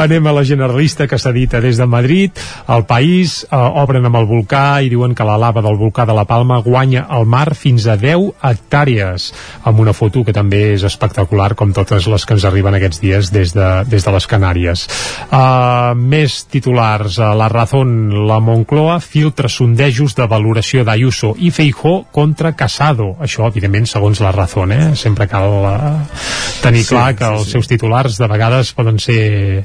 [0.04, 2.36] Anem a la generalista que s'edita des de Madrid.
[2.68, 6.16] El País uh, obren amb el volcà i diuen que la lava del volcà de
[6.16, 9.30] la Palma guanya al mar fins a 10 hectàrees,
[9.64, 13.32] amb una foto que també és espectacular, com totes les que ens arriben aquests dies
[13.32, 14.86] des de, des de les Canàries.
[15.30, 17.16] Uh, més titulars.
[17.18, 22.89] Uh, la Razón, la Moncloa filtra sondejos de valoració d'Ayuso i Feijó contra Casado.
[23.20, 24.92] Això, evidentment, segons la raó, eh?
[24.98, 26.20] Sempre cal uh,
[26.62, 27.54] tenir sí, clar que sí, els sí.
[27.56, 29.64] seus titulars de vegades poden ser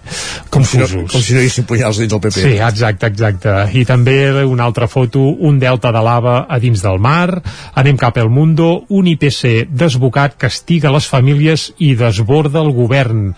[0.49, 0.51] confusos.
[0.51, 2.35] Com si no, com si no haguessin punyals dins del PP.
[2.37, 3.55] Sí, exacte, exacte.
[3.73, 7.41] I també una altra foto, un delta de lava a dins del mar.
[7.73, 8.85] Anem cap al Mundo.
[8.89, 13.31] Un IPC desbocat castiga les famílies i desborda el govern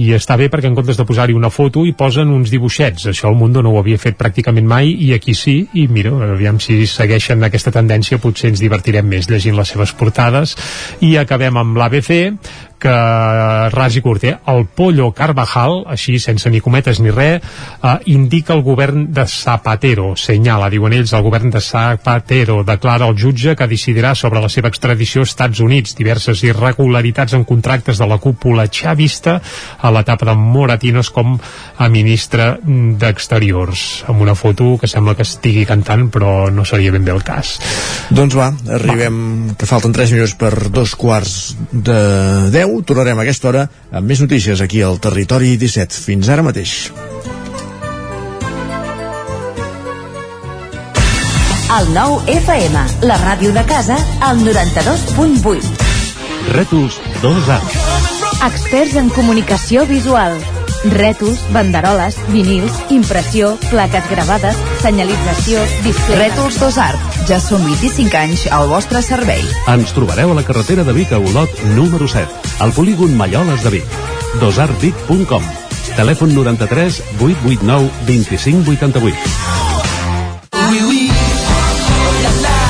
[0.00, 3.28] i està bé perquè en comptes de posar-hi una foto hi posen uns dibuixets, això
[3.28, 5.58] el Mundo no ho havia fet pràcticament mai i aquí sí.
[5.74, 10.56] I mira, aviam si segueixen aquesta tendència potser ens divertirem més llegint les seves portades.
[11.04, 12.12] I acabem amb l'ABC
[12.82, 12.92] que
[13.70, 14.34] ras i curt, eh?
[14.50, 17.42] el Pollo Carvajal, així sense ni cometes ni res,
[17.78, 23.18] eh, indica el govern de Zapatero, senyala, diuen ells, el govern de Zapatero declara el
[23.18, 28.08] jutge que decidirà sobre la seva extradició als Estats Units, diverses irregularitats en contractes de
[28.10, 29.38] la cúpula xavista
[29.78, 31.36] a l'etapa de Moratinos com
[31.78, 37.06] a ministre d'Exteriors, amb una foto que sembla que estigui cantant, però no seria ben
[37.06, 37.54] bé el cas.
[38.10, 39.56] Doncs va, arribem, va.
[39.60, 42.00] que falten 3 minuts per dos quarts de
[42.50, 46.00] 10 10 tornarem a aquesta hora amb més notícies aquí al Territori 17.
[46.06, 46.92] Fins ara mateix.
[51.72, 55.70] El nou FM, la ràdio de casa, al 92.8.
[56.52, 57.60] Rètols 2A.
[58.48, 60.36] Experts en comunicació visual
[60.84, 66.18] Rètols, banderoles, vinils, impressió, plaques gravades, senyalització, display...
[66.24, 66.98] Rètols Dos Art.
[67.28, 69.42] Ja són 25 anys al vostre servei.
[69.70, 72.26] Ens trobareu a la carretera de Vic a Olot, número 7,
[72.66, 73.98] al polígon Malloles de Vic.
[74.40, 75.44] dosartvic.com
[75.96, 79.60] Telèfon 93 889 2588.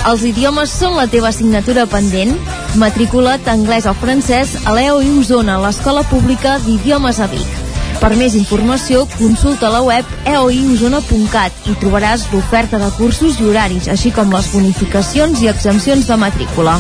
[0.03, 2.35] Els idiomes són la teva assignatura pendent?
[2.81, 7.62] Matricula't anglès o francès a l'EO i Osona, l'Escola Pública d'Idiomes a Vic.
[8.03, 14.11] Per més informació, consulta la web eoiosona.cat i trobaràs l'oferta de cursos i horaris, així
[14.17, 16.75] com les bonificacions i exempcions de matrícula.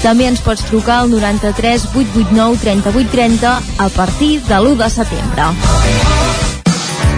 [0.00, 3.54] També ens pots trucar al 93 889 3830
[3.84, 5.52] a partir de l'1 de setembre.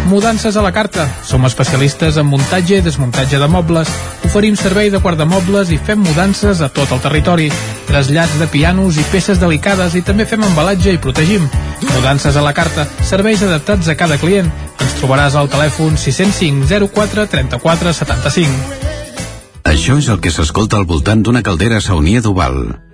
[0.07, 1.09] Mudances a la carta.
[1.25, 3.89] Som especialistes en muntatge i desmuntatge de mobles.
[4.29, 7.49] Oferim servei de guardamobles i fem mudances a tot el territori.
[7.89, 11.49] Trasllats de pianos i peces delicades i també fem embalatge i protegim.
[11.95, 12.87] Mudances a la carta.
[13.03, 14.53] Serveis adaptats a cada client.
[14.79, 18.83] Ens trobaràs al telèfon 605 04 34 75.
[19.65, 22.94] Això és el que s'escolta al voltant d'una caldera saunia d'Oval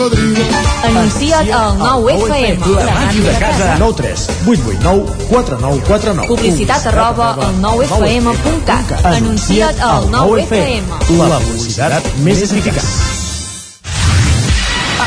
[0.00, 0.44] cocodrilo.
[0.84, 2.60] Anuncia't al 9FM.
[2.74, 3.76] La màquina de casa.
[3.78, 6.28] 9 3 8 8 9 4 9 4 9.
[6.28, 9.04] Publicitat arroba al 9FM.cat.
[9.04, 10.84] Anuncia't al 9FM.
[11.28, 12.88] La publicitat més eficaç.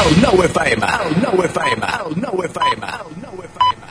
[0.04, 3.82] El 9 FM, el 9 FM, el 9 FM, el 9 FM.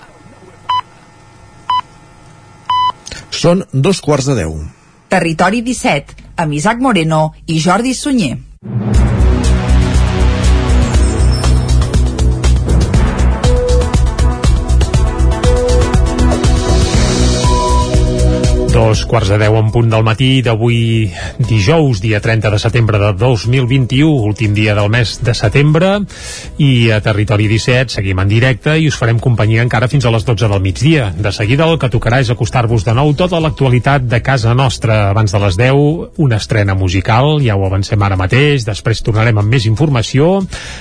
[3.43, 4.59] Són dos quarts de deu.
[5.09, 8.37] Territori 17, amb Isaac Moreno i Jordi Sunyer.
[18.73, 21.11] Dos quarts de deu en punt del matí d'avui
[21.45, 25.91] dijous, dia 30 de setembre de 2021, últim dia del mes de setembre,
[26.57, 30.25] i a Territori 17 seguim en directe i us farem companyia encara fins a les
[30.25, 31.11] 12 del migdia.
[31.13, 35.11] De seguida el que tocarà és acostar-vos de nou tota l'actualitat de casa nostra.
[35.11, 39.53] Abans de les 10, una estrena musical, ja ho avancem ara mateix, després tornarem amb
[39.53, 40.39] més informació,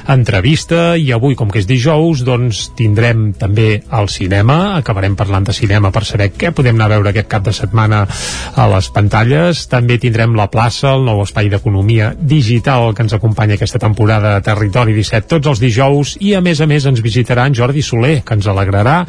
[0.07, 5.59] entrevista, i avui, com que és dijous, doncs tindrem també el cinema, acabarem parlant de
[5.59, 9.65] cinema per saber què podem anar a veure aquest cap de setmana a les pantalles.
[9.71, 14.43] També tindrem la plaça, el nou espai d'economia digital que ens acompanya aquesta temporada a
[14.45, 18.19] Territori 17 tots els dijous i a més a més ens visitarà en Jordi Soler,
[18.25, 19.01] que ens alegrarà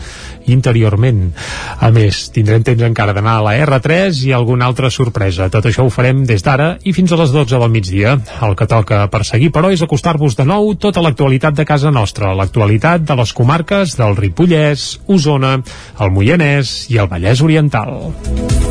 [0.52, 1.32] interiorment.
[1.80, 5.50] A més, tindrem temps encara d'anar a la R3 i alguna altra sorpresa.
[5.52, 8.16] Tot això ho farem des d'ara i fins a les 12 del migdia.
[8.42, 12.34] El que toca per seguir, però, és acostar-vos de nou tota l'actualitat de casa nostra,
[12.38, 15.58] l'actualitat de les comarques del Ripollès, Osona,
[16.00, 18.61] el Moianès i el Vallès Oriental.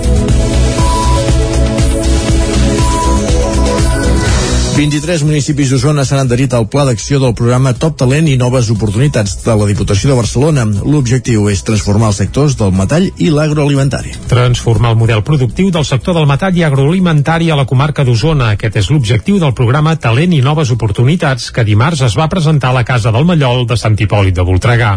[4.82, 9.36] 23 municipis d'Osona s'han adherit al pla d'acció del programa Top Talent i Noves Oportunitats
[9.44, 10.63] de la Diputació de Barcelona.
[10.65, 14.15] L'objectiu és transformar els sectors del metall i l'agroalimentari.
[14.32, 18.48] Transformar el model productiu del sector del metall i agroalimentari a la comarca d'Osona.
[18.56, 22.80] Aquest és l'objectiu del programa Talent i Noves Oportunitats que dimarts es va presentar a
[22.80, 24.96] la Casa del Mallol de Sant Hipòlit de Voltregà.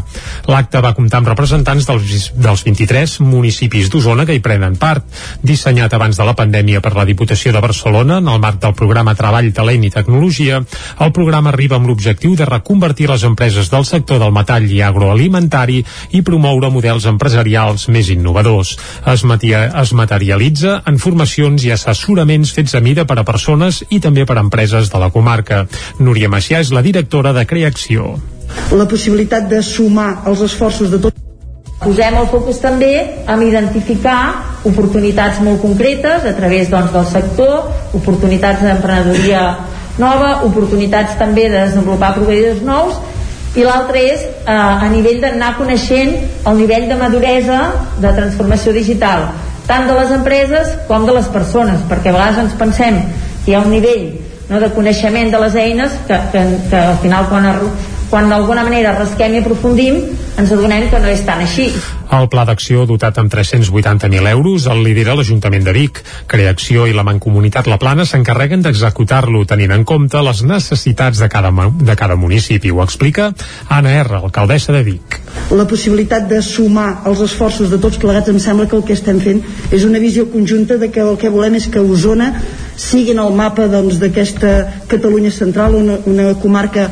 [0.49, 5.05] L'acte va comptar amb representants dels, dels 23 municipis d'Osona que hi prenen part.
[5.45, 9.13] Dissenyat abans de la pandèmia per la Diputació de Barcelona en el marc del programa
[9.21, 10.61] Treball, Talent i Tecnologia,
[11.03, 15.81] el programa arriba amb l'objectiu de reconvertir les empreses del sector del metall i agroalimentari
[16.15, 18.77] i promoure models empresarials més innovadors.
[19.11, 23.99] Es, matia, es materialitza en formacions i assessoraments fets a mida per a persones i
[24.05, 25.65] també per a empreses de la comarca.
[25.99, 28.15] Núria Macià és la directora de Creacció.
[28.77, 31.24] La possibilitat de sumar els esforços de tot
[31.83, 32.93] Posem el focus també
[33.29, 34.19] en identificar
[34.65, 39.43] oportunitats molt concretes a través doncs, del sector, oportunitats d'emprenedoria
[39.99, 42.97] nova, oportunitats també de desenvolupar proveïdors nous
[43.55, 46.15] i l'altre és eh, a nivell d'anar coneixent
[46.49, 47.61] el nivell de maduresa
[48.03, 49.29] de transformació digital
[49.69, 52.99] tant de les empreses com de les persones perquè a vegades ens pensem
[53.45, 54.09] que hi ha un nivell
[54.51, 57.49] no, de coneixement de les eines que, que, que al final quan,
[58.11, 60.03] quan d'alguna manera rasquem i aprofundim
[60.37, 61.69] ens adonem que no és tan així.
[62.15, 66.01] El pla d'acció dotat amb 380.000 euros el lidera l'Ajuntament de Vic.
[66.31, 71.53] Creacció i la Mancomunitat La Plana s'encarreguen d'executar-lo tenint en compte les necessitats de cada,
[71.53, 72.71] de cada municipi.
[72.71, 73.31] Ho explica
[73.69, 75.19] Anna R, alcaldessa de Vic.
[75.55, 79.21] La possibilitat de sumar els esforços de tots plegats em sembla que el que estem
[79.23, 82.33] fent és una visió conjunta de que el que volem és que Osona
[82.77, 86.89] sigui en el mapa d'aquesta doncs, Catalunya central, una, una comarca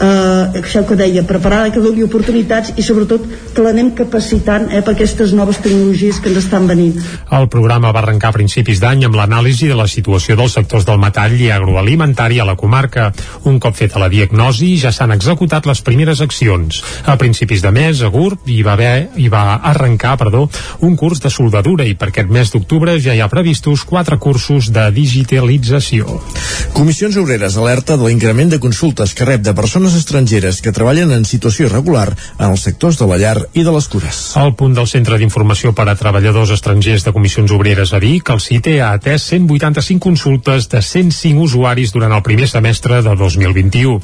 [0.00, 4.94] eh, això que deia, preparada que doni oportunitats i sobretot que l'anem capacitant eh, per
[4.94, 7.00] aquestes noves tecnologies que ens estan venint.
[7.32, 11.00] El programa va arrencar a principis d'any amb l'anàlisi de la situació dels sectors del
[11.02, 13.10] metall i agroalimentari a la comarca.
[13.44, 16.82] Un cop feta la diagnosi ja s'han executat les primeres accions.
[17.06, 20.46] A principis de mes, a GURB hi va, haver, hi va arrencar perdó,
[20.86, 24.70] un curs de soldadura i per aquest mes d'octubre ja hi ha previstos quatre cursos
[24.72, 26.20] de digitalització.
[26.76, 31.12] Comissions Obreres alerta de l'increment de consultes que rep de persones persones estrangeres que treballen
[31.14, 34.16] en situació irregular en els sectors de la llar i de les cures.
[34.34, 38.40] Al punt del Centre d'Informació per a Treballadors Estrangers de Comissions Obreres a Vic, el
[38.42, 44.00] CITE ha atès 185 consultes de 105 usuaris durant el primer semestre de 2021.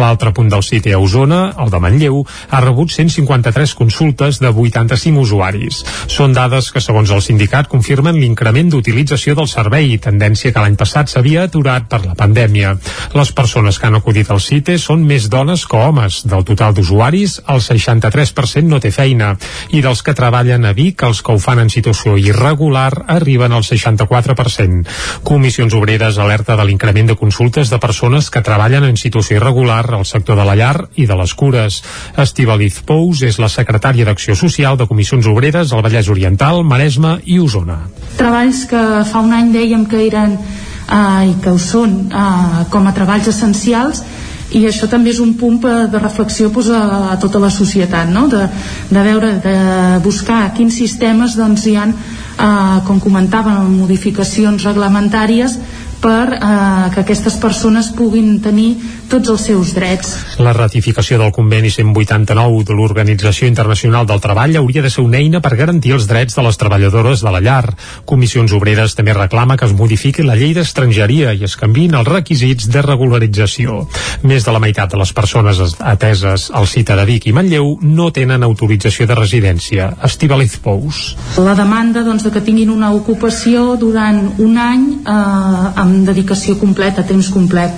[0.00, 5.20] L'altre punt del CITE a Osona, el de Manlleu, ha rebut 153 consultes de 85
[5.20, 5.82] usuaris.
[6.08, 11.12] Són dades que, segons el sindicat, confirmen l'increment d'utilització del servei, tendència que l'any passat
[11.12, 12.76] s'havia aturat per la pandèmia.
[13.12, 16.22] Les persones que han acudit al CITE són més dones que homes.
[16.28, 19.34] Del total d'usuaris, el 63% no té feina.
[19.70, 23.64] I dels que treballen a Vic, els que ho fan en situació irregular arriben al
[23.66, 24.86] 64%.
[25.26, 30.06] Comissions Obreres alerta de l'increment de consultes de persones que treballen en situació irregular al
[30.06, 31.82] sector de la llar i de les cures.
[32.16, 37.40] Estivaliz Pous és la secretària d'Acció Social de Comissions Obreres al Vallès Oriental, Maresme i
[37.42, 37.80] Osona.
[38.16, 42.86] Treballs que fa un any dèiem que eren eh, i que ho són eh, com
[42.86, 44.02] a treballs essencials
[44.54, 48.26] i això també és un punt de reflexió pues, a, a tota la societat no?
[48.30, 48.44] de,
[48.90, 49.56] de veure, de
[50.04, 55.58] buscar quins sistemes doncs, hi han eh, com comentàvem, modificacions reglamentàries
[56.02, 56.40] per eh,
[56.94, 58.74] que aquestes persones puguin tenir
[59.10, 60.12] tots els seus drets.
[60.42, 65.40] La ratificació del conveni 189 de l'Organització Internacional del Treball hauria de ser una eina
[65.44, 67.74] per garantir els drets de les treballadores de la llar.
[68.04, 72.68] Comissions Obreres també reclama que es modifiqui la llei d'estrangeria i es canvin els requisits
[72.72, 73.84] de regularització.
[74.26, 78.10] Més de la meitat de les persones ateses al CITA de Vic i Manlleu no
[78.10, 79.92] tenen autorització de residència.
[80.06, 81.14] Estivaliz Pous.
[81.38, 87.06] La demanda doncs, de que tinguin una ocupació durant un any eh, amb dedicació completa,
[87.06, 87.72] temps complet,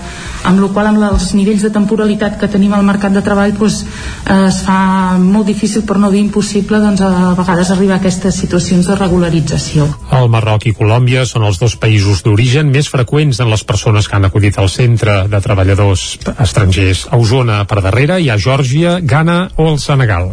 [0.49, 3.83] amb la qual amb els nivells de temporalitat que tenim al mercat de treball doncs,
[4.25, 8.41] eh, es fa molt difícil per no dir impossible doncs, a vegades arribar a aquestes
[8.43, 9.89] situacions de regularització.
[10.19, 14.17] El Marroc i Colòmbia són els dos països d'origen més freqüents en les persones que
[14.17, 17.07] han acudit al centre de treballadors estrangers.
[17.11, 20.31] A Osona, per darrere, hi ha Geòrgia, Ghana o el Senegal.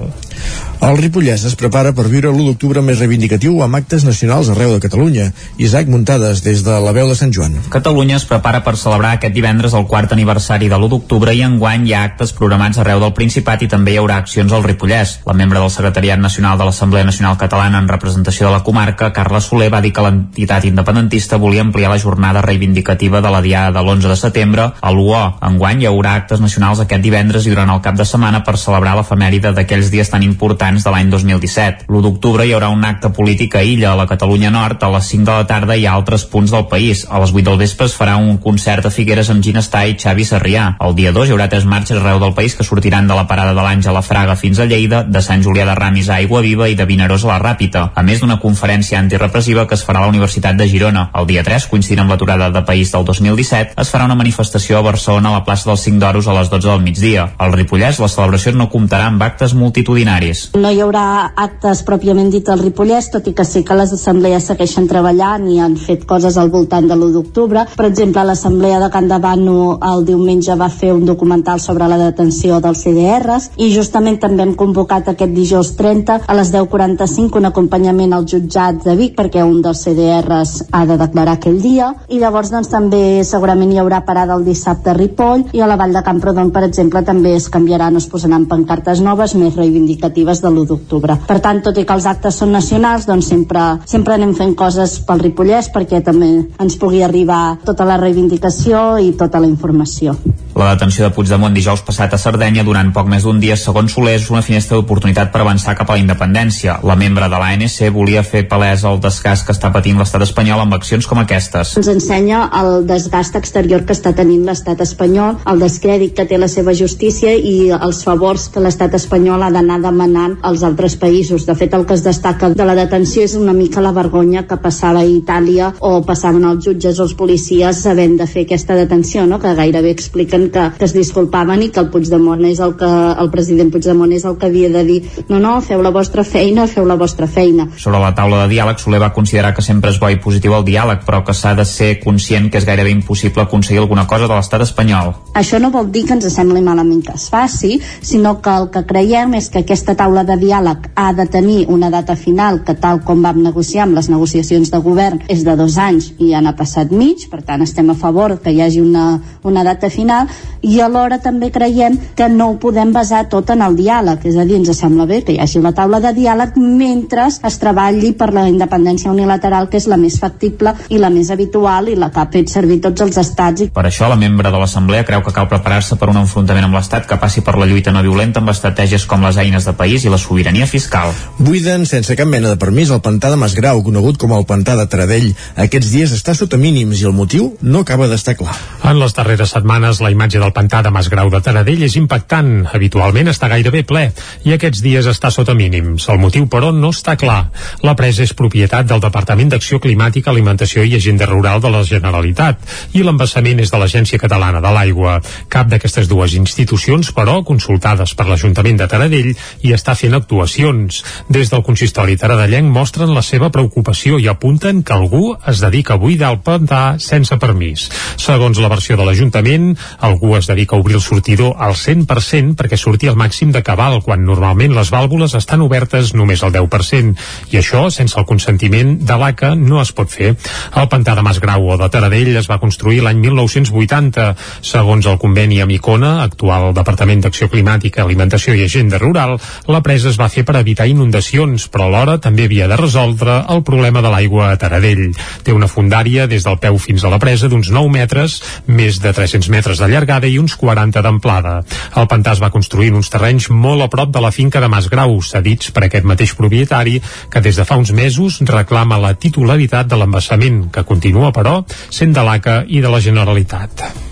[0.84, 4.82] El Ripollès es prepara per viure l'1 d'octubre més reivindicatiu amb actes nacionals arreu de
[4.84, 5.30] Catalunya.
[5.57, 7.55] Isaac Muntades, des de la veu de Sant Joan.
[7.71, 11.88] Catalunya es prepara per celebrar aquest divendres el quart aniversari de l'1 d'octubre i enguany
[11.88, 15.21] hi ha actes programats arreu del Principat i també hi haurà accions al Ripollès.
[15.26, 19.39] La membre del Secretariat Nacional de l'Assemblea Nacional Catalana en representació de la comarca, Carla
[19.39, 23.86] Soler, va dir que l'entitat independentista volia ampliar la jornada reivindicativa de la diada de
[23.86, 25.23] l'11 de setembre a l'UO.
[25.39, 28.99] Enguany hi haurà actes nacionals aquest divendres i durant el cap de setmana per celebrar
[28.99, 31.86] l'efemèride d'aquells dies tan importants de l'any 2017.
[31.86, 35.05] L'1 d'octubre hi haurà un acte polític a Illa, a la Catalunya Nord, a les
[35.11, 37.05] 5 de la tarda i a altres punts del país.
[37.09, 40.26] A les 8 del vespre es farà un concert a Figueres amb Ginestar i Xavi
[40.26, 40.66] Sarrià.
[40.82, 43.53] El dia 2 hi haurà tres marxes arreu del país que sortiran de la parada
[43.53, 46.70] de l'Àngel a Fraga fins a Lleida, de Sant Julià de Ramis a Aigua Viva
[46.70, 50.07] i de Vinaròs a la Ràpita, a més d'una conferència antirepressiva que es farà a
[50.07, 51.11] la Universitat de Girona.
[51.13, 54.86] El dia 3, coincidint amb l'aturada de País del 2017, es farà una manifestació a
[54.89, 57.30] Barcelona a la plaça dels Cinc d'Oros a les 12 del migdia.
[57.38, 60.49] Al Ripollès, la celebració no comptarà amb actes multitudinaris.
[60.56, 64.45] No hi haurà actes pròpiament dit al Ripollès, tot i que sí que les assemblees
[64.47, 67.66] segueixen treballant i han fet coses al voltant de l'1 d'octubre.
[67.76, 72.62] Per exemple, l'assemblea de Can Davano el diumenge va fer un documental sobre la detenció
[72.64, 78.16] dels CDRs i justament també hem convocat aquest dijous 30 a les 10.45 un acompanyament
[78.16, 82.53] al jutjat de Vic perquè un dels CDRs ha de declarar aquell dia i llavors
[82.56, 86.06] doncs també segurament hi haurà parada el dissabte a Ripoll i a la Vall de
[86.08, 91.18] Camprodon per exemple també es canviaran, es posaran pancartes noves més reivindicatives de l'1 d'octubre.
[91.28, 95.00] Per tant, tot i que els actes són nacionals, doncs sempre, sempre anem fent coses
[95.08, 96.32] pel Ripollès perquè també
[96.62, 100.16] ens pugui arribar tota la reivindicació i tota la informació.
[100.56, 104.14] La detenció de Puigdemont dijous passat a Sardenya durant poc més d'un dia, segons Soler,
[104.16, 106.78] és una finestra d'oportunitat per avançar cap a la independència.
[106.88, 110.78] La membre de l'ANC volia fer palès el desgast que està patint l'estat espanyol amb
[110.78, 111.74] accions com aquestes.
[111.82, 116.48] Ens ensenya el desgast exterior que està tenint l'estat espanyol, el descrèdit que té la
[116.48, 121.45] seva justícia i els favors que l'estat espanyol ha d'anar demanant als altres països.
[121.45, 124.57] De fet, el que es destaca de la detenció és una mica la vergonya que
[124.61, 129.25] passava a Itàlia o passaven els jutges o els policies sabent de fer aquesta detenció,
[129.25, 129.39] no?
[129.39, 133.31] que gairebé expliquen que, que es disculpaven i que el Puigdemont és el que el
[133.33, 136.86] president Puigdemont és el que havia de dir no, no, feu la vostra feina, feu
[136.86, 137.67] la vostra feina.
[137.77, 140.65] Sobre la taula de diàleg, Soler va considerar que sempre és bo i positiu el
[140.67, 144.36] diàleg, però que s'ha de ser conscient que és gairebé impossible aconseguir alguna cosa de
[144.36, 145.13] l'estat espanyol.
[145.38, 148.86] Això no vol dir que ens sembli malament que es faci, sinó que el que
[148.88, 153.01] creiem és que aquesta taula de diàleg ha de tenir una data final que tal
[153.05, 156.55] com vam negociar amb les negociacions de govern és de dos anys i ja n'ha
[156.57, 160.30] passat mig, per tant estem a favor que hi hagi una, una data final
[160.65, 164.45] i alhora també creiem que no ho podem basar tot en el diàleg, és a
[164.47, 168.32] dir, ens sembla bé que hi hagi la taula de diàleg mentre es treballi per
[168.34, 172.21] la independència unilateral, que és la més factible i la més habitual i la que
[172.21, 173.67] ha fet servir tots els estats.
[173.76, 177.05] Per això, la membre de l'Assemblea creu que cal preparar-se per un enfrontament amb l'Estat
[177.09, 180.13] que passi per la lluita no violenta amb estratègies com les eines de país i
[180.16, 181.11] la sobirania fiscal.
[181.38, 184.86] Buiden sense cap mena de permís el pantà de Masgrau, conegut com el pantà de
[184.88, 185.34] Taradell.
[185.59, 188.55] Aquests dies està sota mínims i el motiu no acaba d'estar clar.
[188.88, 192.53] En les darreres setmanes, la imatge del pantà de Masgrau de Taradell és impactant.
[192.72, 194.05] Habitualment està gairebé ple
[194.47, 196.07] i aquests dies està sota mínims.
[196.13, 197.49] El motiu, però, no està clar.
[197.84, 202.63] La presa és propietat del Departament d'Acció Climàtica, Alimentació i Agenda Rural de la Generalitat
[202.95, 205.20] i l'embassament és de l'Agència Catalana de l'Aigua.
[205.51, 209.34] Cap d'aquestes dues institucions, però, consultades per l'Ajuntament de Taradell,
[209.66, 211.01] hi està fent actuacions.
[211.30, 216.01] Des del consistori taradellenc mostren la seva preocupació i apunten que algú es dedica a
[216.01, 217.88] buidar el pantà sense permís.
[218.22, 222.78] Segons la versió de l'Ajuntament, algú es dedica a obrir el sortidor al 100% perquè
[222.78, 227.16] surti al màxim de cabal, quan normalment les vàlvules estan obertes només al 10%,
[227.51, 230.36] i això, sense el consentiment de l'ACA, no es pot fer.
[230.76, 234.28] El pantà de Masgrau o de Taradell es va construir l'any 1980.
[234.66, 239.38] Segons el conveni amb Icona, actual Departament d'Acció Climàtica, Alimentació i Agenda Rural,
[239.72, 243.62] la presa es va fer per evitar inundacions, però alhora també havia de resoldre el
[243.64, 245.14] problema de l'aigua a Taradell.
[245.48, 249.14] Té una fundària des del peu fins a la presa d'uns 9 metres, més de
[249.16, 251.56] 300 metres de llargada i uns 40 d'amplada.
[251.96, 254.72] El pantà es va construir en uns terrenys molt a prop de la finca de
[254.72, 256.98] Masgrau, cedits per aquest mateix propietari,
[257.32, 262.12] que des de fa uns mesos reclama la titularitat de l'embassament, que continua, però, sent
[262.12, 264.05] de l'ACA i de la Generalitat.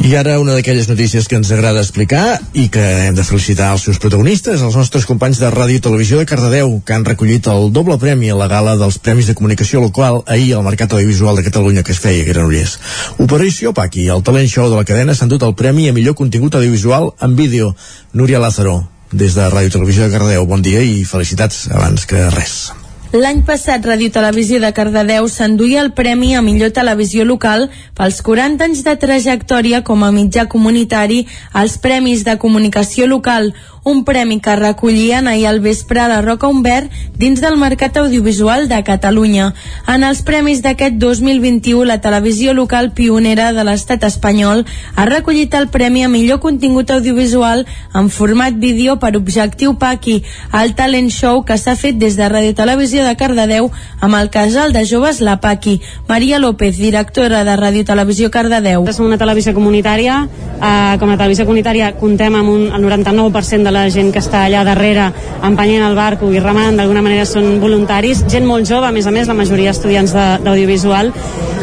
[0.00, 3.84] I ara una d'aquelles notícies que ens agrada explicar i que hem de felicitar els
[3.86, 7.68] seus protagonistes, els nostres companys de Ràdio i Televisió de Cardedeu, que han recollit el
[7.76, 11.46] doble premi a la gala dels Premis de Comunicació Local ahir al Mercat Audiovisual de
[11.46, 12.78] Catalunya que es feia a Granollers.
[13.20, 16.56] Operació Paqui, el talent show de la cadena, s'han dut el premi a millor contingut
[16.56, 17.74] audiovisual en vídeo.
[18.12, 18.80] Núria Lázaro,
[19.12, 22.72] des de Ràdio i Televisió de Cardedeu, bon dia i felicitats abans que res.
[23.12, 27.66] L'any passat, Ràdio Televisió de Cardedeu s'enduia el premi a millor televisió local
[27.98, 31.18] pels 40 anys de trajectòria com a mitjà comunitari
[31.52, 33.50] als Premis de Comunicació Local,
[33.84, 38.68] un premi que recollien ahir al vespre a la Roca Humbert dins del Mercat Audiovisual
[38.68, 39.52] de Catalunya.
[39.90, 44.64] En els premis d'aquest 2021, la televisió local pionera de l'estat espanyol
[44.94, 50.22] ha recollit el premi a millor contingut audiovisual en format vídeo per objectiu Paqui,
[50.52, 53.70] el talent show que s'ha fet des de Radio Televisió de Cardedeu
[54.00, 55.80] amb el casal de joves La Paqui.
[56.08, 58.86] Maria López, directora de Radio Televisió Cardedeu.
[58.92, 60.28] Som una televisió comunitària,
[60.60, 64.44] eh, com a televisió comunitària contem amb un, el 99% de la gent que està
[64.46, 65.08] allà darrere
[65.42, 69.14] empenyent el barco i remant, d'alguna manera són voluntaris, gent molt jove, a més a
[69.14, 71.12] més, la majoria estudiants d'audiovisual,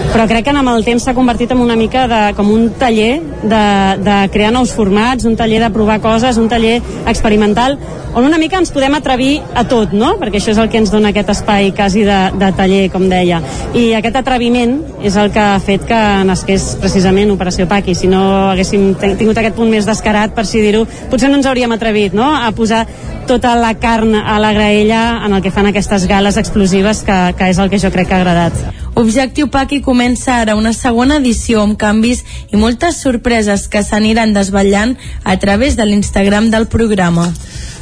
[0.10, 3.20] però crec que amb el temps s'ha convertit en una mica de, com un taller
[3.44, 3.64] de,
[4.02, 7.78] de crear nous formats, un taller de provar coses, un taller experimental,
[8.14, 10.16] on una mica ens podem atrevir a tot, no?
[10.18, 13.38] Perquè això és el que ens dona aquest espai quasi de, de taller, com deia.
[13.78, 17.94] I aquest atreviment és el que ha fet que nasqués precisament Operació Paqui.
[17.94, 21.78] Si no haguéssim tingut aquest punt més descarat, per si dir-ho, potser no ens hauríem
[21.78, 22.28] atrevit no?
[22.36, 22.86] a posar
[23.30, 27.50] tota la carn a la graella en el que fan aquestes gales explosives, que, que
[27.52, 28.56] és el que jo crec que ha agradat.
[29.00, 34.98] Objectiu Paqui comença ara una segona edició amb canvis i moltes sorpreses que s'aniran desvetllant
[35.24, 37.30] a través de l'Instagram del programa.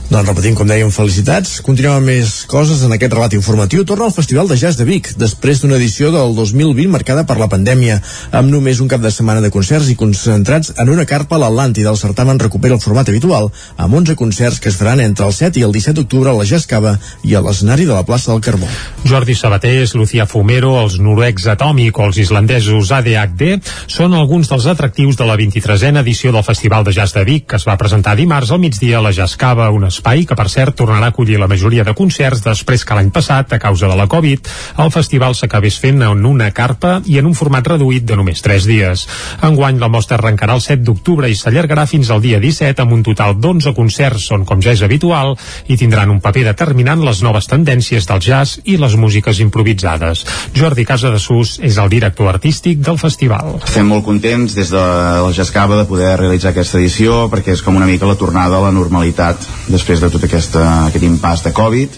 [0.07, 1.57] Doncs repetim, com dèiem, felicitats.
[1.59, 3.81] Continuem amb més coses en aquest relat informatiu.
[3.83, 7.49] Torna al Festival de Jazz de Vic, després d'una edició del 2020 marcada per la
[7.51, 7.97] pandèmia,
[8.31, 11.91] amb només un cap de setmana de concerts i concentrats en una carpa a l'Atlàntida.
[11.91, 15.59] El certamen recupera el format habitual, amb 11 concerts que es faran entre el 7
[15.59, 16.95] i el 17 d'octubre a la Jazz Cava
[17.27, 18.71] i a l'escenari de la plaça del Carbó.
[19.03, 23.59] Jordi Sabatés, Lucía Fumero, els noruecs Atòmic o els islandesos ADHD
[23.91, 27.59] són alguns dels atractius de la 23a edició del Festival de Jazz de Vic, que
[27.59, 30.75] es va presentar dimarts al migdia a la Jazz Cava, un espai que, per cert,
[30.77, 34.07] tornarà a acollir la majoria de concerts després que l'any passat, a causa de la
[34.07, 34.47] Covid,
[34.83, 38.67] el festival s'acabés fent en una carpa i en un format reduït de només 3
[38.69, 39.07] dies.
[39.47, 43.03] Enguany, la mostra arrencarà el 7 d'octubre i s'allargarà fins al dia 17 amb un
[43.07, 45.35] total d'11 concerts, on, com ja és habitual,
[45.67, 50.23] hi tindran un paper determinant les noves tendències del jazz i les músiques improvisades.
[50.57, 53.57] Jordi Casadesús és el director artístic del festival.
[53.63, 57.77] Estem molt contents des de la Jascava de poder realitzar aquesta edició perquè és com
[57.79, 61.89] una mica la tornada a la normalitat després de tot aquesta, aquest impàs de Covid.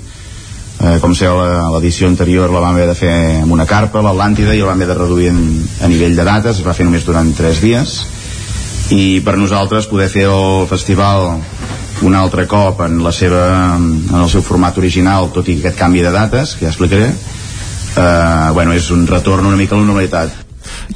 [0.79, 4.59] Eh, com la- l'edició anterior la vam haver de fer amb una carpa l'Atlàntida i
[4.61, 5.41] la vam haver de reduir en,
[5.81, 8.05] a nivell de dates es va fer només durant 3 dies.
[8.95, 11.41] I per nosaltres poder fer el festival
[12.01, 16.01] un altre cop en, la seva, en el seu format original tot i aquest canvi
[16.01, 20.31] de dates que ja explicaré eh, bueno, és un retorn una mica a la normalitat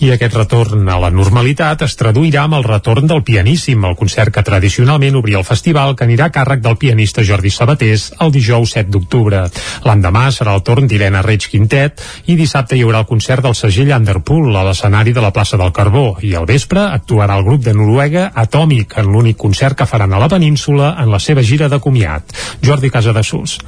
[0.01, 4.33] I aquest retorn a la normalitat es traduirà amb el retorn del Pianíssim, el concert
[4.33, 8.73] que tradicionalment obria el festival que anirà a càrrec del pianista Jordi Sabatés el dijous
[8.73, 9.43] 7 d'octubre.
[9.85, 13.93] L'endemà serà el torn d'Helena Reig Quintet i dissabte hi haurà el concert del segell
[13.93, 17.77] Underpool a l'escenari de la plaça del Carbó i al vespre actuarà el grup de
[17.77, 21.79] Noruega Atòmic en l'únic concert que faran a la península en la seva gira de
[21.79, 22.33] comiat.
[22.65, 23.59] Jordi Casadesús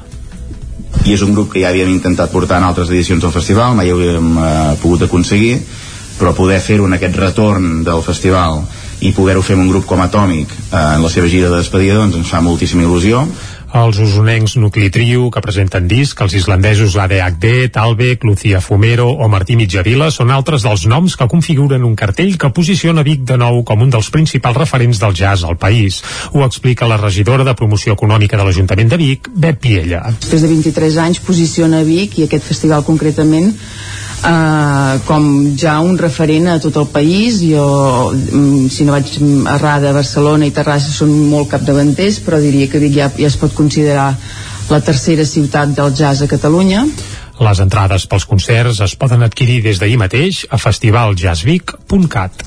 [1.06, 3.92] i és un grup que ja havíem intentat portar en altres edicions del festival, mai
[3.92, 4.52] ho havíem eh,
[4.82, 5.58] pogut aconseguir
[6.18, 8.62] però poder fer-ho en aquest retorn del festival
[9.04, 11.98] i poder-ho fer amb un grup com Atòmic eh, en la seva gira de despedida
[12.00, 13.26] doncs ens fa moltíssima il·lusió
[13.76, 19.56] els usonencs Nucli Trio, que presenten disc, els islandesos ADHD, Talbec, Lucía Fumero o Martí
[19.58, 23.84] Mitjavila són altres dels noms que configuren un cartell que posiciona Vic de nou com
[23.84, 26.00] un dels principals referents del jazz al país.
[26.32, 30.02] Ho explica la regidora de Promoció Econòmica de l'Ajuntament de Vic, Bet Piella.
[30.20, 33.52] Després de 23 anys posiciona Vic i aquest festival concretament
[34.24, 39.12] eh, com ja un referent a tot el país jo, mm, si no vaig
[39.56, 43.54] errada Barcelona i Terrassa són molt capdavanters però diria que Vic ja, ja es pot
[43.66, 44.14] considerar
[44.70, 46.86] la tercera ciutat del jazz a Catalunya
[47.36, 52.46] les entrades pels concerts es poden adquirir des d'ahir mateix a festivaljazzvic.cat.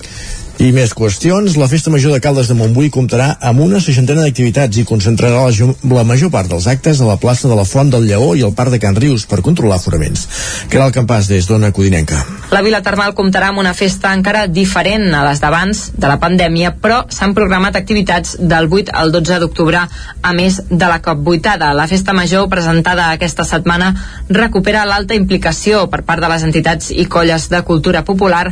[0.60, 4.76] I més qüestions, la Festa Major de Caldes de Montbui comptarà amb una seixantena d'activitats
[4.76, 8.04] i concentrarà la, la major part dels actes a la plaça de la Font del
[8.10, 10.26] Lleó i al Parc de Can Rius per controlar foraments.
[10.68, 12.20] Que el campàs des d'Ona Codinenca.
[12.52, 16.74] La Vila Termal comptarà amb una festa encara diferent a les d'abans de la pandèmia,
[16.84, 21.56] però s'han programat activitats del 8 al 12 d'octubre, a més de la COP 8
[21.80, 23.94] La Festa Major, presentada aquesta setmana,
[24.28, 28.50] recupera l'alta implicació per part de les entitats i colles de cultura popular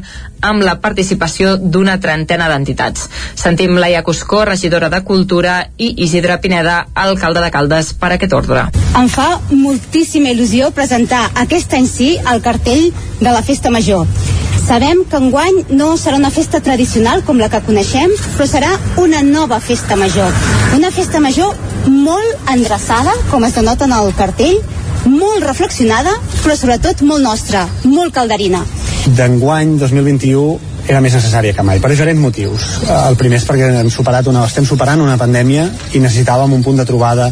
[0.47, 3.09] amb la participació d'una trentena d'entitats.
[3.35, 8.67] Sentim Laia Cuscó, regidora de Cultura, i Isidre Pineda, alcalde de Caldes, per aquest ordre.
[8.97, 14.07] Em fa moltíssima il·lusió presentar aquest any sí el cartell de la Festa Major.
[14.67, 19.21] Sabem que enguany no serà una festa tradicional com la que coneixem, però serà una
[19.23, 20.33] nova festa major.
[20.75, 21.55] Una festa major
[21.87, 24.59] molt endreçada, com es denota en el cartell,
[25.07, 28.65] molt reflexionada, però sobretot molt nostra, molt calderina.
[29.07, 32.65] D'enguany 2021 era més necessària que mai, per diferents motius.
[32.91, 36.79] El primer és perquè hem superat una, estem superant una pandèmia i necessitàvem un punt
[36.79, 37.29] de trobada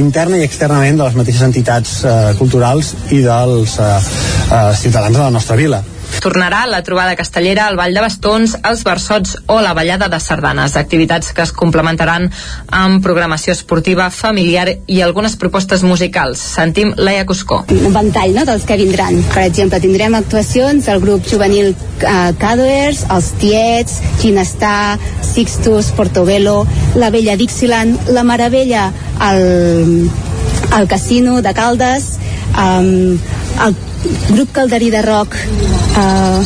[0.00, 5.24] interna i externament de les mateixes entitats eh, culturals i dels eh, eh, ciutadans de
[5.24, 5.82] la nostra vila
[6.18, 10.74] Tornarà la trobada castellera al Vall de Bastons, els Versots o la Ballada de Sardanes,
[10.76, 12.26] activitats que es complementaran
[12.74, 16.42] amb programació esportiva, familiar i algunes propostes musicals.
[16.58, 17.60] Sentim Laia Cuscó.
[17.70, 19.22] Un ventall no, dels que vindran.
[19.34, 26.64] Per exemple, tindrem actuacions del grup juvenil uh, Cadwers, els Tiets, Ginestar, Sixtus, Portobello,
[26.98, 28.88] la Vella Dixieland, la Meravella
[29.20, 30.10] al,
[30.72, 32.16] al Casino de Caldes,
[32.56, 33.18] um,
[33.62, 33.78] el
[34.30, 36.40] grup calderí de rock eh,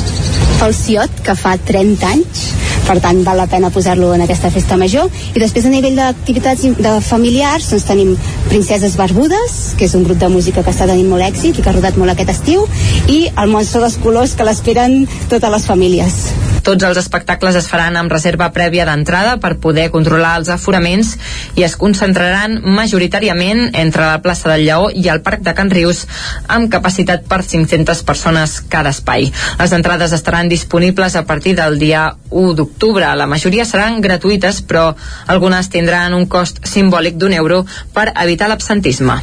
[0.58, 5.10] Falciot, que fa 30 anys per tant val la pena posar-lo en aquesta festa major
[5.34, 8.14] i després a nivell d'activitats de familiars doncs tenim
[8.48, 11.72] Princeses Barbudes que és un grup de música que està tenint molt èxit i que
[11.72, 12.66] ha rodat molt aquest estiu
[13.08, 16.24] i el Monstre dels Colors que l'esperen totes les famílies
[16.62, 21.16] tots els espectacles es faran amb reserva prèvia d'entrada per poder controlar els aforaments
[21.58, 26.04] i es concentraran majoritàriament entre la plaça del Lleó i el Parc de Can Rius
[26.46, 29.32] amb capacitat per 500 persones cada espai.
[29.58, 32.81] Les entrades estaran disponibles a partir del dia 1 d'octubre.
[32.82, 34.88] La majoria seran gratuïtes, però
[35.30, 37.60] algunes tindran un cost simbòlic d'un euro
[37.94, 39.20] per evitar l'absentisme.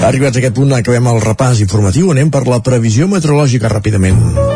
[0.00, 4.55] Arribats a aquest punt acabem el repàs informatiu, anem per la previsió meteorològica ràpidament.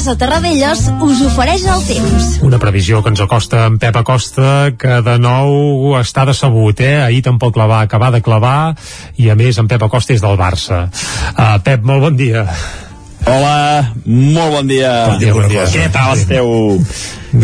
[0.00, 2.28] Casa Terradellos us ofereix el temps.
[2.40, 7.02] Una previsió que ens acosta en Pep Acosta, que de nou està decebut, eh?
[7.04, 8.78] Ahir tampoc la va acabar de clavar,
[9.20, 10.86] i a més en Pep Acosta és del Barça.
[11.34, 12.46] Uh, Pep, molt bon dia.
[13.28, 14.96] Hola, molt bon dia.
[15.10, 15.68] Bon dia, bon dia.
[15.68, 16.48] Què tal esteu?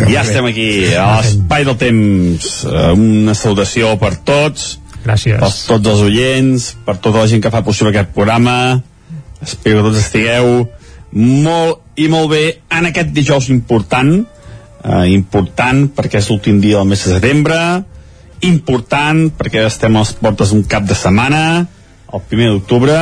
[0.01, 2.51] Ja estem aquí, a l'espai del temps.
[2.65, 4.79] Eh, Una salutació per tots.
[5.05, 5.37] Gràcies.
[5.37, 8.79] Per tots els oients, per tota la gent que fa possible aquest programa.
[9.45, 10.63] Espero que tots estigueu
[11.13, 12.43] molt i molt bé
[12.77, 14.15] en aquest dijous important.
[14.87, 17.59] Eh, important perquè és l'últim dia del mes de setembre.
[18.47, 21.65] Important perquè estem a les portes d'un cap de setmana,
[22.13, 22.97] el primer d'octubre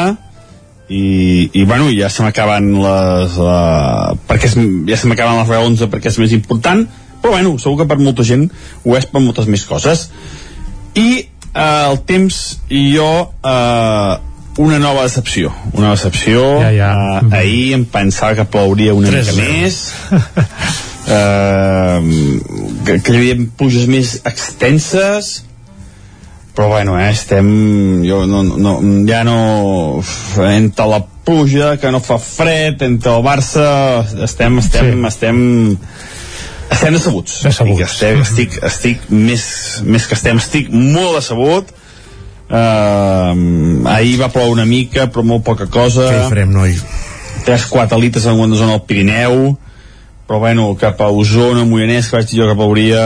[0.90, 4.58] i, i bueno, ja se m'acaben les uh, perquè és,
[4.90, 6.86] ja se m'acaben les raons perquè és més important
[7.22, 8.46] però bueno, segur que per molta gent
[8.86, 10.08] ho és per moltes més coses
[10.94, 11.26] i
[11.56, 16.62] uh, el temps i jo uh, una nova decepció una decepció.
[16.62, 16.92] Ja, ja.
[17.22, 19.82] Uh, ahir em pensava que plouria una Tres mica més.
[21.06, 22.40] Uh,
[22.86, 25.42] que, que hi havia pluges més extenses.
[26.56, 27.48] Però bueno, eh, estem
[28.08, 28.78] jo no, no,
[29.10, 29.40] ja no
[30.48, 33.66] entre la pluja, que no fa fred entre el Barça
[34.24, 35.08] estem estem, sí.
[35.10, 35.42] estem
[36.72, 37.82] estem decebuts, decebuts.
[37.84, 39.44] Estic, estic, estic més,
[39.84, 41.76] més que estem estic molt decebut
[42.50, 46.10] uh, ahir va ploure una mica però molt poca cosa.
[46.10, 46.76] Què hi farem noi?
[47.46, 49.56] 3-4 litres en una zona del Pirineu.
[50.26, 53.02] Però bueno, cap a Osona, Moianès que vaig dir jo que plouria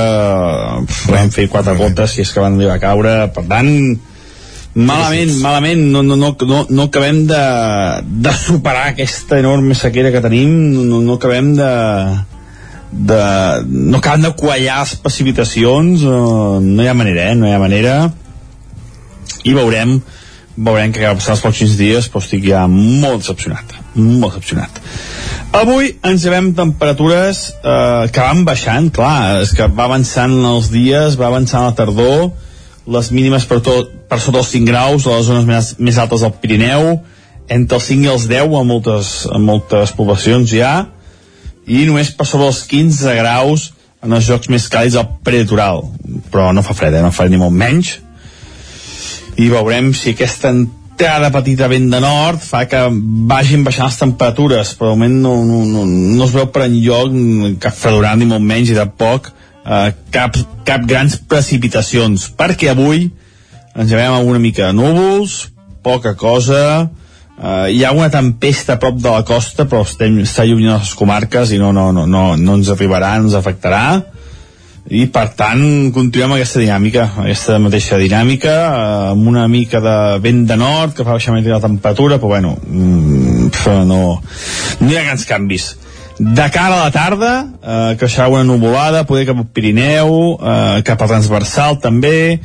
[1.12, 3.16] vam fer quatre gotes si és que van arribar a caure.
[3.36, 3.68] Per tant
[4.80, 5.84] malament, malament.
[5.92, 7.44] No, no, no, no, no acabem de,
[8.24, 10.56] de superar aquesta enorme sequera que tenim.
[10.80, 11.74] No, no acabem de
[12.90, 13.20] de,
[13.68, 16.08] no acaben de quallar les precipitacions.
[16.08, 17.36] Uh, no hi ha manera, eh?
[17.36, 18.00] no hi ha manera
[19.44, 20.00] i veurem
[20.60, 24.82] veurem què acaba passant els pròxims dies però estic ja molt decepcionat molt decepcionat
[25.60, 31.16] avui ens llevem temperatures eh, que van baixant clar, és que va avançant els dies
[31.20, 32.30] va avançant la tardor
[32.90, 36.26] les mínimes per, tot, per sota els 5 graus a les zones més, més altes
[36.26, 36.96] del Pirineu
[37.50, 40.74] entre els 5 i els 10 a moltes, a moltes poblacions ja
[41.70, 43.70] i només per sobre els 15 graus
[44.04, 45.86] en els jocs més càlids al prelitoral
[46.34, 47.06] però no fa fred, eh?
[47.06, 47.96] no fa ni molt menys
[49.40, 52.82] i veurem si aquesta entrada petita vent de nord fa que
[53.32, 57.16] vagin baixant les temperatures però moment no, no, no, no es veu per enlloc
[57.64, 60.36] cap fredorat ni molt menys i tampoc eh, cap,
[60.68, 63.08] cap grans precipitacions perquè avui
[63.76, 65.46] ens llevem amb una mica de núvols
[65.88, 66.62] poca cosa
[67.40, 70.76] eh, hi ha una tempesta a prop de la costa però estem, està lluny de
[70.76, 73.86] les comarques i no, no, no, no, no ens arribarà, ens afectarà
[74.90, 75.62] i per tant
[75.94, 81.06] continuem aquesta dinàmica aquesta mateixa dinàmica eh, amb una mica de vent de nord que
[81.06, 83.52] fa baixar mica la temperatura però bueno mm,
[83.86, 84.02] no,
[84.80, 85.76] no hi ha grans canvis.
[86.20, 91.02] De cara a la tarda eh, creixerà una nuvolada poder cap al Pirineu eh, cap
[91.02, 92.40] al transversal també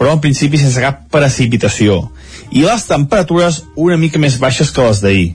[0.00, 2.06] però en principi sense cap precipitació.
[2.56, 5.34] I les temperatures una mica més baixes que les d'ahir.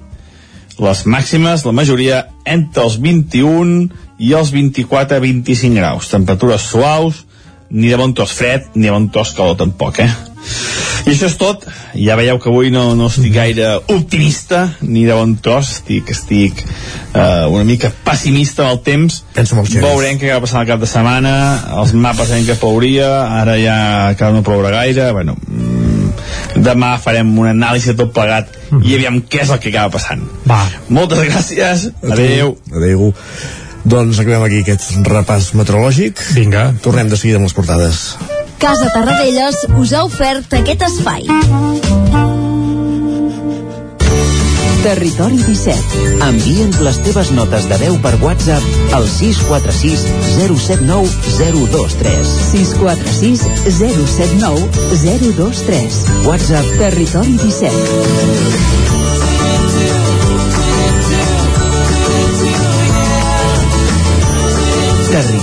[0.82, 6.11] Les màximes, la majoria entre els 21 i els 24 a 25 graus.
[6.13, 7.26] Temperatures suaus,
[7.70, 10.11] ni de bon tos fred, ni de bon tos calor tampoc, eh?
[11.05, 11.66] I això és tot.
[11.93, 16.61] Ja veieu que avui no, no estic gaire optimista, ni de bon tros, estic, estic
[16.66, 19.20] uh, una mica pessimista amb el temps.
[19.36, 21.36] Penso molt Veurem què va passar el cap de setmana,
[21.82, 23.09] els mapes en què plouria,
[23.41, 23.78] ara ja
[24.16, 28.82] encara no plourà gaire, bueno, mm, demà farem un anàlisi de tot plegat mm.
[28.82, 30.26] i aviam què és el que acaba passant.
[30.49, 30.63] Va.
[30.89, 32.57] Moltes gràcies, adeu.
[32.74, 33.11] Adeu.
[33.86, 36.22] Doncs acabem aquí aquest repàs meteorològic.
[36.34, 36.72] Vinga.
[36.82, 38.06] Tornem de seguida amb les portades.
[38.58, 41.28] Casa Tarradellas us ha ofert aquest espai.
[44.86, 46.02] Territori 17.
[46.22, 50.06] Envia'ns les teves notes de veu per WhatsApp al 646
[50.38, 51.10] 079
[51.40, 52.34] 023.
[52.52, 53.46] 646
[53.82, 54.70] 079
[55.02, 56.02] 023.
[56.30, 58.75] WhatsApp Territori 17.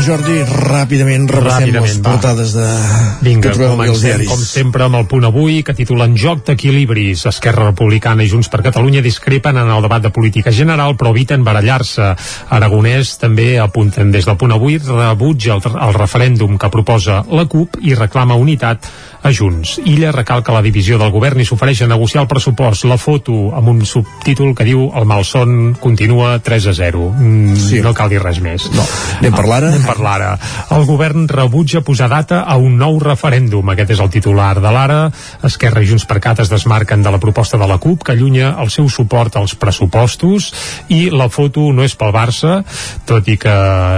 [0.00, 2.14] Doncs Jordi, ràpidament repassem les va.
[2.14, 2.66] portades de...
[3.20, 4.30] Vinga, comencem diaris.
[4.30, 7.26] com sempre amb el punt avui que titulen Joc d'equilibris.
[7.28, 11.44] Esquerra Republicana i Junts per Catalunya discrepen en el debat de política general però eviten
[11.44, 12.14] barallar-se.
[12.48, 17.76] Aragonès també apunten des del punt avui rebutja el, el referèndum que proposa la CUP
[17.84, 18.88] i reclama unitat
[19.20, 19.74] a Junts.
[19.84, 22.88] Illa recalca la divisió del govern i s'ofereix a negociar el pressupost.
[22.88, 27.06] La foto amb un subtítol que diu el malson continua 3 a 0.
[27.20, 27.84] Mm, Sí.
[27.84, 28.70] No cal dir res més.
[28.72, 28.88] No.
[29.20, 29.68] Anem per l'ara?
[29.74, 30.30] Anem per l'ara.
[30.70, 33.72] El govern rebutja posar data a un nou referèndum.
[33.72, 35.00] Aquest és el titular de l'ara.
[35.46, 38.54] Esquerra i Junts per Cat es desmarquen de la proposta de la CUP que allunya
[38.62, 40.50] el seu suport als pressupostos
[40.94, 42.60] i la foto no és pel Barça,
[43.08, 43.56] tot i que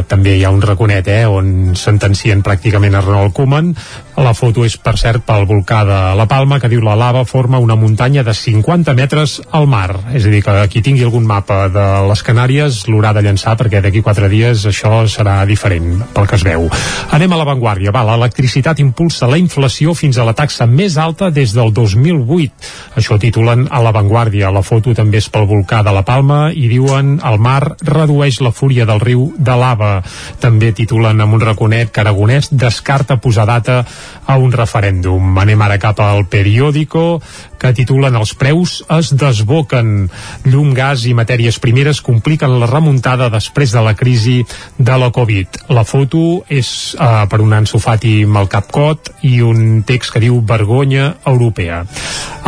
[0.09, 3.73] també hi ha un raconet eh, on sentencien pràcticament a Ronald Koeman.
[4.21, 7.61] La foto és, per cert, pel volcà de La Palma, que diu la lava forma
[7.63, 9.89] una muntanya de 50 metres al mar.
[10.13, 13.81] És a dir, que qui tingui algun mapa de les Canàries l'haurà de llançar perquè
[13.81, 16.69] d'aquí quatre dies això serà diferent pel que es veu.
[17.17, 17.95] Anem a l'avantguàrdia.
[17.95, 22.69] Va, l'electricitat impulsa la inflació fins a la taxa més alta des del 2008.
[23.01, 24.53] Això titulen a l'avantguàrdia.
[24.53, 28.53] La foto també és pel volcà de la Palma i diuen el mar redueix la
[28.53, 29.95] fúria del riu de lava.
[30.41, 33.83] També titulen amb un raconet que Aragonès descarta posar data
[34.27, 35.39] a un referèndum.
[35.39, 37.21] Anem ara cap al periòdico
[37.63, 40.09] que titulen Els preus es desboquen.
[40.49, 44.41] Llum, gas i matèries primeres compliquen la remuntada després de la crisi
[44.79, 45.63] de la Covid.
[45.71, 50.23] La foto és uh, per un Ansu Fati amb el capcot i un text que
[50.23, 51.83] diu vergonya europea.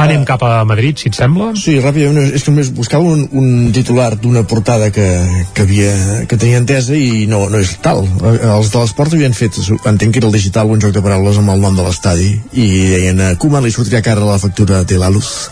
[0.00, 1.52] Anem cap a Madrid, si et sembla?
[1.58, 5.06] Sí, ràpidament, és que només buscava un, un titular d'una portada que,
[5.54, 8.02] que, havia, que tenia entesa i no, no és tal.
[8.24, 11.54] Els de l'esport havien fet, entenc que era el digital, un joc de paraules amb
[11.54, 15.10] el nom de l'estadi i deien a Koeman li sortirà cara la factura de la
[15.10, 15.50] luz.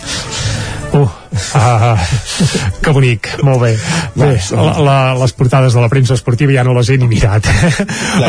[1.55, 1.97] Ah,
[2.83, 3.73] que bonic, molt bé.
[4.17, 7.47] Bé, la, la, les portades de la premsa esportiva ja no les he ni mirat.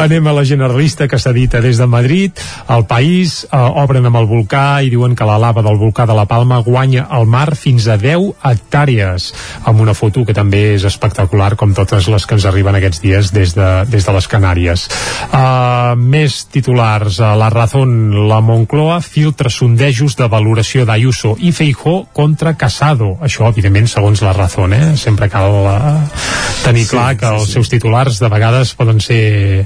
[0.04, 2.40] Anem a la generalista que s'edita des de Madrid.
[2.72, 6.16] El País eh, obren amb el volcà i diuen que la lava del volcà de
[6.16, 9.30] la Palma guanya al mar fins a 10 hectàrees,
[9.68, 13.34] amb una foto que també és espectacular, com totes les que ens arriben aquests dies
[13.36, 14.88] des de, des de les Canàries.
[15.28, 17.20] Uh, més titulars.
[17.20, 23.18] Uh, la Razón, la Moncloa filtra sondejos de valoració d'Ayuso i Feijó contra Casado Casado.
[23.26, 24.96] Això, evidentment, segons la raó, eh?
[25.00, 26.24] Sempre cal uh,
[26.64, 27.54] tenir clar sí, que sí, els sí.
[27.58, 29.66] seus titulars de vegades poden ser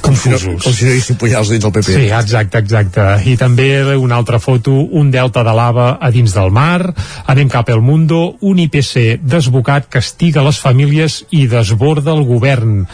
[0.00, 0.44] confusos.
[0.44, 1.88] Com si no, com si no haguessin pujat dins del PP.
[1.96, 3.06] Sí, exacte, exacte.
[3.28, 6.92] I també una altra foto, un delta de lava a dins del mar,
[7.26, 12.84] anem cap al Mundo, un IPC desbocat castiga les famílies i desborda el govern.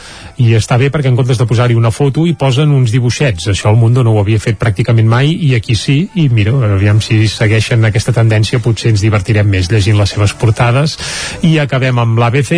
[0.41, 3.51] I està bé perquè en comptes de posar-hi una foto hi posen uns dibuixets.
[3.53, 7.03] Això el Mundo no ho havia fet pràcticament mai i aquí sí, i mira, aviam
[7.05, 10.97] si segueixen aquesta tendència potser ens divertirem més llegint les seves portades
[11.43, 12.55] i acabem amb l'ABC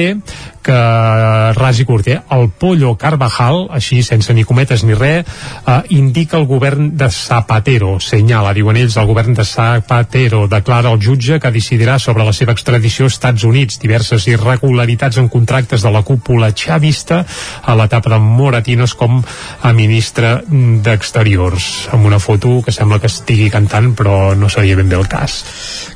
[0.66, 2.18] que ras i curt, eh?
[2.34, 5.22] el Pollo Carvajal, així sense ni cometes ni res,
[5.62, 10.98] eh, indica el govern de Zapatero, senyala, diuen ells, el govern de Zapatero declara el
[11.02, 15.94] jutge que decidirà sobre la seva extradició als Estats Units, diverses irregularitats en contractes de
[15.94, 17.22] la cúpula xavista
[17.62, 19.22] a l'etapa de Moratinos com
[19.62, 24.90] a ministre d'Exteriors, amb una foto que sembla que estigui cantant però no sabia ben
[24.90, 25.44] bé el cas.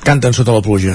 [0.06, 0.94] Canten sota la pluja.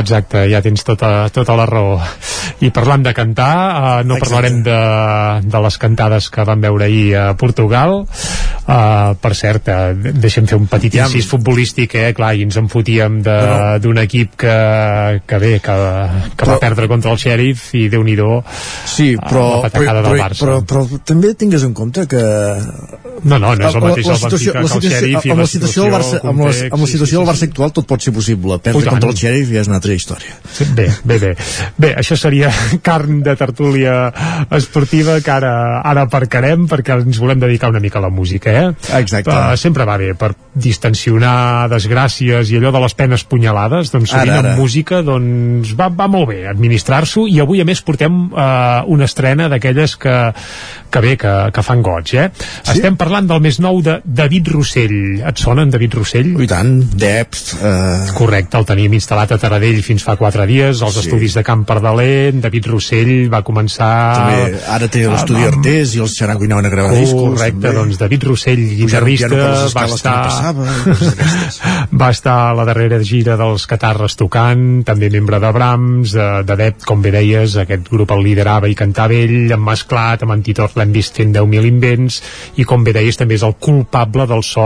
[0.00, 1.98] exacte, ja tens tota, tota la raó.
[2.64, 4.24] I parlant de cantar, uh, no exacte.
[4.24, 4.78] parlarem de,
[5.50, 8.02] de les cantades que vam veure ahir a Portugal.
[8.64, 12.12] Uh, per cert, uh, deixem fer un petit ja, incís futbolístic, eh?
[12.16, 14.56] Clar, i ens en fotíem d'un equip que,
[15.28, 19.44] que bé, que, que però, va perdre contra el Sheriff i déu nhi sí, però,
[19.58, 22.22] uh, però, però, però, però, però també tingues en compte que
[23.24, 25.42] no, no, no és el mateix la, la situació, el Benfica que el Sheriff amb
[25.42, 28.12] la situació del Barça, amb, la, amb la situació del Barça actual tot pot ser
[28.14, 30.36] possible perdre contra el Sheriff ja és una altra història
[30.76, 31.32] bé, bé, bé,
[31.80, 32.50] bé això seria
[32.88, 33.94] carn de tertúlia
[34.54, 35.54] esportiva que ara,
[35.84, 38.66] ara aparcarem perquè ens volem dedicar una mica a la música eh?
[39.00, 44.12] exacte uh, sempre va bé per distensionar desgràcies i allò de les penes punyalades doncs
[44.12, 44.54] sovint ara, ara.
[44.54, 49.08] amb música doncs va, va molt bé administrar-s'ho i avui a més portem uh, una
[49.08, 50.16] estrena d'aquelles que,
[50.90, 52.28] que bé, que, que fan goig eh?
[52.36, 52.76] Sí?
[52.76, 56.34] estem parlant del més nou de David Rossell et sona en David Rossell?
[56.38, 58.14] i tant, Depth uh...
[58.18, 61.04] correcte, el tenim instal·lat a Taradell fins fa 4 dies als sí.
[61.04, 65.54] estudis de Camp Pardalent David Rossell va començar també, ara té l'estudi amb...
[65.54, 67.74] Artés i els Xarango i anaven a gravar oh, discos correcte, també.
[67.78, 69.40] doncs David Rossell, guitarrista
[69.74, 70.66] va estar passava,
[72.02, 76.58] va estar a la darrera gira dels Catarres tocant, també membre de Brahms de, de
[76.60, 80.74] Dept, com bé deies aquest grup el liderava i cantava ell amb Masclat, amb Antitor
[80.78, 82.20] l'hem vist fent 10.000 invents
[82.60, 84.64] i com bé deies també és el culpable del so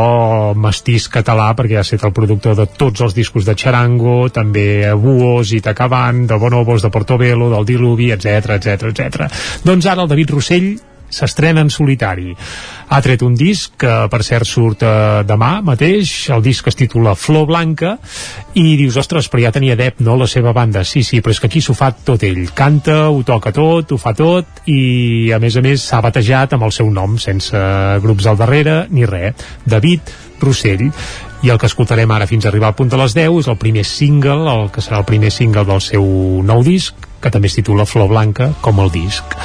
[0.58, 4.47] mestís català perquè ha estat el productor de tots els discos de Charango, també
[4.98, 9.26] Buos i Tacaban, de Bonobos, de Portobello, del Diluvi, etc etc etc.
[9.64, 10.70] Doncs ara el David Rossell
[11.08, 12.34] s'estrena en solitari.
[12.88, 17.14] Ha tret un disc que, per cert, surt eh, demà mateix, el disc es titula
[17.18, 17.96] Flor Blanca,
[18.60, 20.84] i dius, ostres, però ja tenia Depp, no?, la seva banda.
[20.88, 22.44] Sí, sí, però és que aquí s'ho fa tot ell.
[22.56, 26.68] Canta, ho toca tot, ho fa tot, i, a més a més, s'ha batejat amb
[26.68, 27.60] el seu nom, sense
[28.04, 29.48] grups al darrere, ni res.
[29.68, 30.88] David Rossell
[31.42, 33.58] i el que escoltarem ara fins a arribar al punt de les 10 és el
[33.60, 36.04] primer single, el que serà el primer single del seu
[36.46, 39.38] nou disc, que també es titula Flor Blanca, com el disc.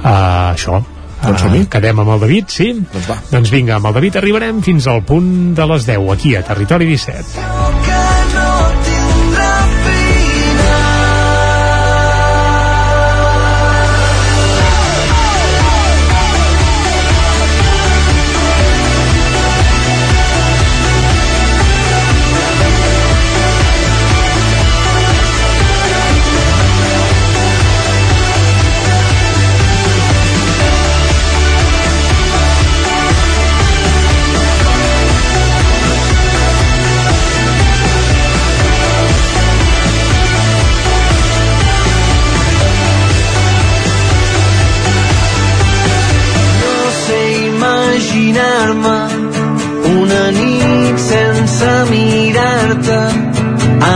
[0.00, 0.80] Uh, això,
[1.24, 1.44] doncs.
[1.44, 2.70] Uh, quedem amb el David, sí?
[2.94, 3.18] Doncs va.
[3.32, 6.88] Doncs vinga, amb el David arribarem fins al punt de les 10, aquí a Territori
[6.94, 7.34] 17.
[7.34, 8.09] Territori 17.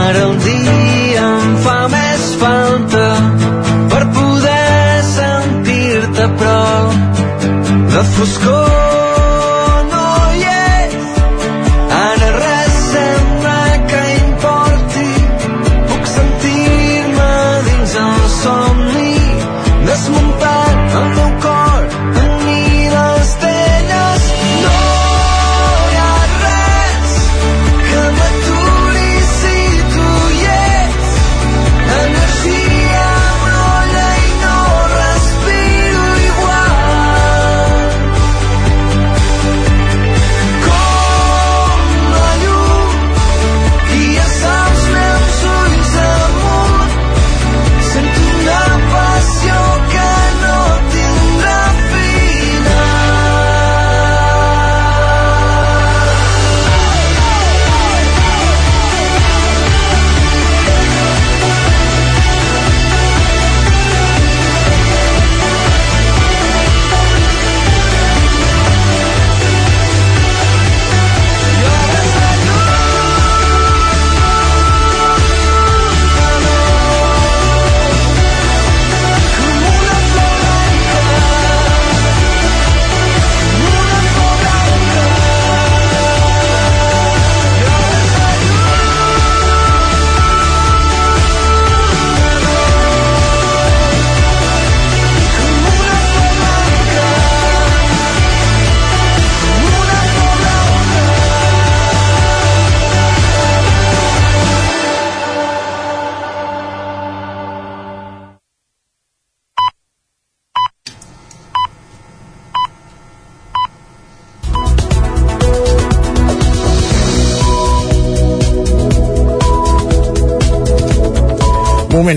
[0.07, 3.05] ara el dia em fa més falta
[3.93, 7.23] per poder sentir-te a prop.
[7.95, 8.94] de foscor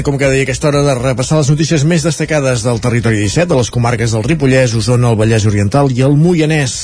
[0.09, 3.59] com cada dia aquesta hora, de repassar les notícies més destacades del territori 17, de
[3.61, 6.79] les comarques del Ripollès, Osona, el Vallès Oriental i el Moianès.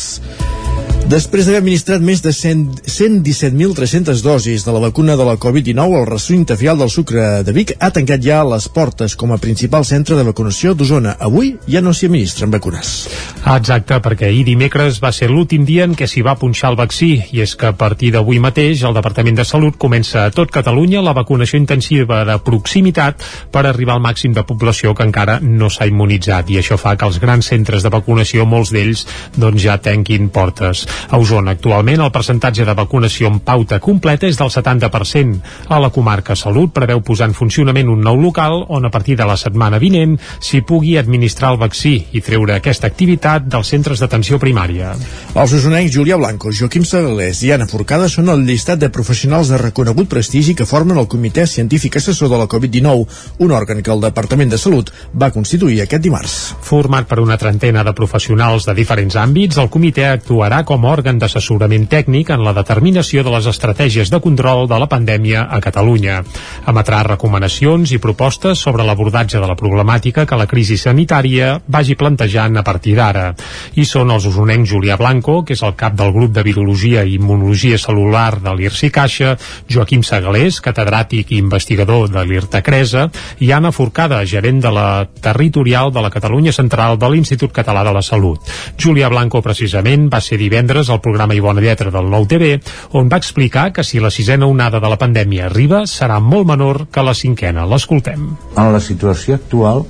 [1.05, 6.07] Després d'haver administrat més de 100 117.300 dosis de la vacuna de la Covid-19, el
[6.07, 10.15] recinte fial del sucre de Vic ha tancat ja les portes com a principal centre
[10.15, 11.17] de vacunació d'Osona.
[11.19, 12.93] Avui ja no s'hi administren vacunes.
[13.43, 17.11] Exacte, perquè ahir dimecres va ser l'últim dia en què s'hi va punxar el vaccí
[17.35, 21.03] i és que a partir d'avui mateix el Departament de Salut comença a tot Catalunya
[21.03, 25.91] la vacunació intensiva de proximitat per arribar al màxim de població que encara no s'ha
[25.91, 30.31] immunitzat i això fa que els grans centres de vacunació, molts d'ells, doncs ja tanquin
[30.31, 30.87] portes.
[31.11, 35.41] A Osona, actualment, el percentatge de vacunació en pauta completa és del 70%.
[35.69, 39.27] A la comarca Salut preveu posar en funcionament un nou local on a partir de
[39.29, 44.39] la setmana vinent s'hi pugui administrar el vaccí i treure aquesta activitat dels centres d'atenció
[44.43, 44.95] primària.
[45.35, 49.61] Els usonencs Julià Blanco, Joaquim Sagalés i Anna Forcada són el llistat de professionals de
[49.61, 53.07] reconegut prestigi que formen el Comitè Científic Assessor de la Covid-19,
[53.45, 56.37] un òrgan que el Departament de Salut va constituir aquest dimarts.
[56.65, 61.87] Format per una trentena de professionals de diferents àmbits, el comitè actuarà com òrgan d'assessorament
[61.91, 66.21] tècnic en la determinació de les estratègies de control de la pandèmia a Catalunya.
[66.71, 72.57] Emetrà recomanacions i propostes sobre l'abordatge de la problemàtica que la crisi sanitària vagi plantejant
[72.57, 73.31] a partir d'ara.
[73.75, 77.17] I són els usonencs Julià Blanco, que és el cap del grup de Virologia i
[77.19, 79.37] Immunologia Celular de l'IRSI Caixa,
[79.71, 83.09] Joaquim Sagalés, catedràtic i investigador de l'IRTA Cresa,
[83.41, 87.95] i Anna Forcada, gerent de la territorial de la Catalunya Central de l'Institut Català de
[87.95, 88.41] la Salut.
[88.81, 92.57] Julià Blanco, precisament, va ser divendres al programa I Bona Lletra del Nou TV,
[92.99, 96.87] on va explicar que si la sisena onada de la pandèmia arriba, serà molt menor
[96.91, 97.67] que la cinquena.
[97.71, 98.27] L'escoltem.
[98.57, 99.85] En la situació actual,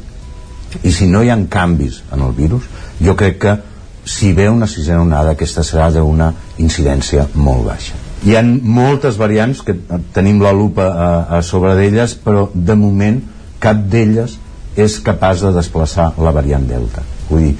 [0.83, 2.69] i si no hi ha canvis en el virus,
[3.01, 3.57] jo crec que
[4.05, 7.97] si ve una sisena onada, aquesta serà d'una incidència molt baixa.
[8.25, 9.77] Hi ha moltes variants que
[10.13, 13.21] tenim la lupa a, a sobre d'elles, però de moment
[13.61, 14.39] cap d'elles
[14.77, 17.05] és capaç de desplaçar la variant Delta.
[17.31, 17.55] Vull dir,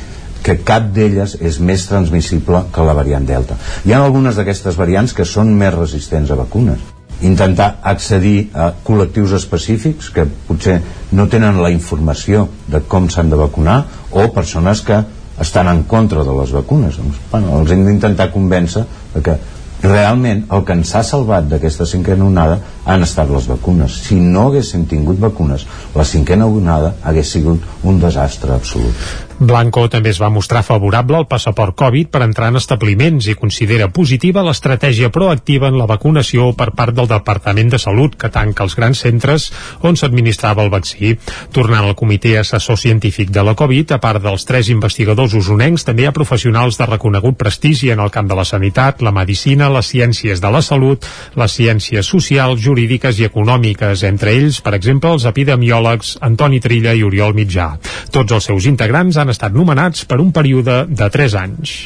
[0.45, 3.57] que cap d'elles és més transmissible que la variant Delta.
[3.85, 6.83] Hi ha algunes d'aquestes variants que són més resistents a vacunes.
[7.25, 10.81] Intentar accedir a col·lectius específics que potser
[11.17, 13.79] no tenen la informació de com s'han de vacunar
[14.13, 15.01] o persones que
[15.41, 17.01] estan en contra de les vacunes.
[17.01, 18.85] Doncs, bueno, els hem d'intentar convèncer
[19.25, 19.39] que
[19.85, 23.99] realment el que ens ha salvat d'aquesta cinquena onada han estat les vacunes.
[24.07, 28.95] Si no haguéssim tingut vacunes, la cinquena onada hagués sigut un desastre absolut.
[29.39, 33.89] Blanco també es va mostrar favorable al passaport Covid per entrar en establiments i considera
[33.91, 38.77] positiva l'estratègia proactiva en la vacunació per part del Departament de Salut que tanca els
[38.79, 39.49] grans centres
[39.83, 41.17] on s'administrava el vaccí.
[41.51, 46.05] Tornant al comitè assessor científic de la Covid, a part dels tres investigadors usonencs, també
[46.05, 49.91] hi ha professionals de reconegut prestigi en el camp de la sanitat, la medicina, les
[49.91, 51.03] ciències de la salut,
[51.35, 57.03] les ciències socials, jurídiques i econòmiques, entre ells, per exemple, els epidemiòlegs Antoni Trilla i
[57.03, 57.73] Oriol Mitjà.
[58.15, 61.77] Tots els seus integrants han han estat nomenats per un període de 3 anys.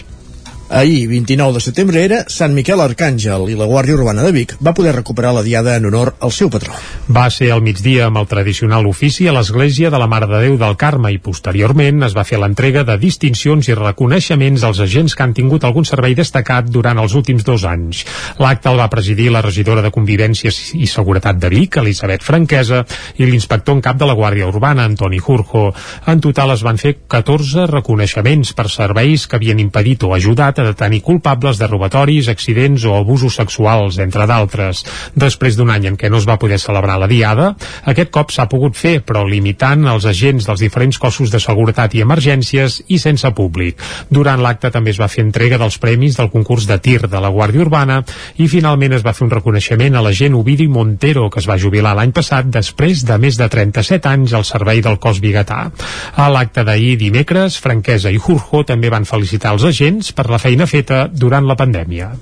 [0.70, 4.74] Ahir, 29 de setembre, era Sant Miquel Arcàngel i la Guàrdia Urbana de Vic va
[4.76, 6.74] poder recuperar la diada en honor al seu patró.
[7.08, 10.58] Va ser al migdia amb el tradicional ofici a l'església de la Mare de Déu
[10.60, 15.24] del Carme i posteriorment es va fer l'entrega de distincions i reconeixements als agents que
[15.24, 18.04] han tingut algun servei destacat durant els últims dos anys.
[18.36, 22.82] L'acte el va presidir la regidora de Convivència i Seguretat de Vic, Elisabet Franquesa,
[23.16, 25.70] i l'inspector en cap de la Guàrdia Urbana, Antoni Jurjo.
[26.12, 30.66] En total es van fer 14 reconeixements per serveis que havien impedit o ajudat a
[30.66, 34.84] detenir culpables de robatoris, accidents o abusos sexuals, entre d'altres.
[35.14, 37.52] Després d'un any en què no es va poder celebrar la diada,
[37.88, 42.02] aquest cop s'ha pogut fer, però limitant els agents dels diferents cossos de seguretat i
[42.04, 43.78] emergències i sense públic.
[44.11, 47.30] Durant l'acte també es va fer entrega dels premis del concurs de tir de la
[47.30, 48.00] Guàrdia Urbana
[48.36, 51.94] i finalment es va fer un reconeixement a l'agent Ovidi Montero, que es va jubilar
[51.96, 55.68] l'any passat després de més de 37 anys al servei del cos biguetà.
[56.16, 60.47] A l'acte d'ahir dimecres, Franquesa i Jurjo també van felicitar els agents per la feina
[60.66, 62.12] feta durant la pandèmia.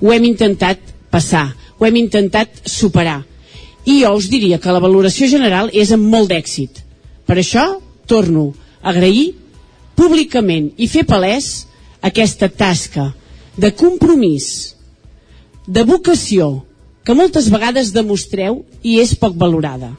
[0.00, 0.78] Ho hem intentat
[1.10, 3.22] passar, ho hem intentat superar.
[3.84, 6.82] I jo us diria que la valoració general és amb molt d'èxit.
[7.26, 8.50] Per això torno
[8.82, 9.34] a agrair
[9.94, 11.66] públicament i fer palès
[12.02, 13.10] aquesta tasca
[13.56, 14.74] de compromís,
[15.66, 16.64] de vocació,
[17.04, 19.92] que moltes vegades demostreu i és poc valorada.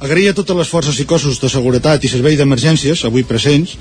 [0.00, 3.74] Agrair a totes les forces i cossos de seguretat i servei d'emergències, avui presents,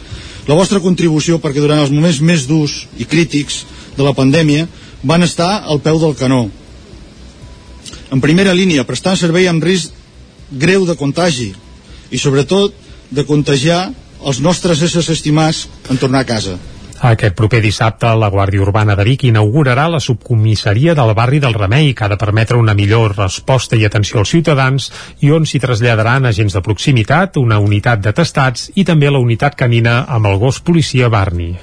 [0.49, 3.61] la vostra contribució perquè durant els moments més durs i crítics
[3.95, 4.67] de la pandèmia
[5.03, 6.49] van estar al peu del canó.
[8.11, 9.95] En primera línia, prestant servei amb risc
[10.51, 11.53] greu de contagi
[12.11, 12.75] i sobretot
[13.15, 13.85] de contagiar
[14.27, 16.57] els nostres éssers estimats en tornar a casa.
[16.99, 21.93] Aquest proper dissabte, la Guàrdia Urbana de Vic inaugurarà la subcomissaria del barri del Remei,
[21.95, 24.89] que ha de permetre una millor resposta i atenció als ciutadans
[25.23, 29.55] i on s'hi traslladaran agents de proximitat, una unitat de testats i també la unitat
[29.55, 31.55] canina amb el gos policia Barney.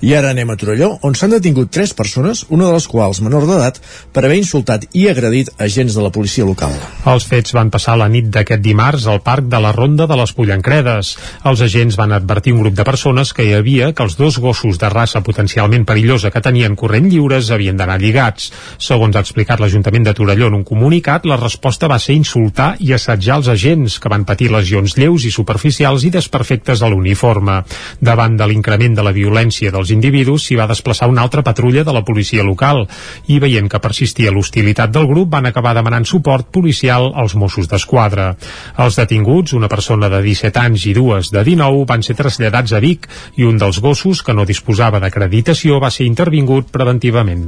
[0.00, 3.44] I ara anem a Torelló, on s'han detingut tres persones, una de les quals menor
[3.44, 3.82] d'edat,
[4.16, 6.72] per haver insultat i agredit agents de la policia local.
[7.10, 10.32] Els fets van passar la nit d'aquest dimarts al parc de la Ronda de les
[10.32, 11.10] Pollancredes.
[11.44, 14.80] Els agents van advertir un grup de persones que hi havia que els dos gossos
[14.80, 18.48] de raça potencialment perillosa que tenien corrent lliures havien d'anar lligats.
[18.80, 22.94] Segons ha explicat l'Ajuntament de Torelló en un comunicat, la resposta va ser insultar i
[22.96, 27.60] assetjar els agents, que van patir lesions lleus i superficials i desperfectes a l'uniforme.
[28.00, 31.94] Davant de l'increment de la violència dels individus s'hi va desplaçar una altra patrulla de
[31.94, 32.86] la policia local
[33.28, 38.30] i veient que persistia l'hostilitat del grup van acabar demanant suport policial als Mossos d'Esquadra.
[38.78, 42.80] Els detinguts, una persona de 17 anys i dues de 19, van ser traslladats a
[42.80, 47.46] Vic i un dels gossos, que no disposava d'acreditació, va ser intervingut preventivament.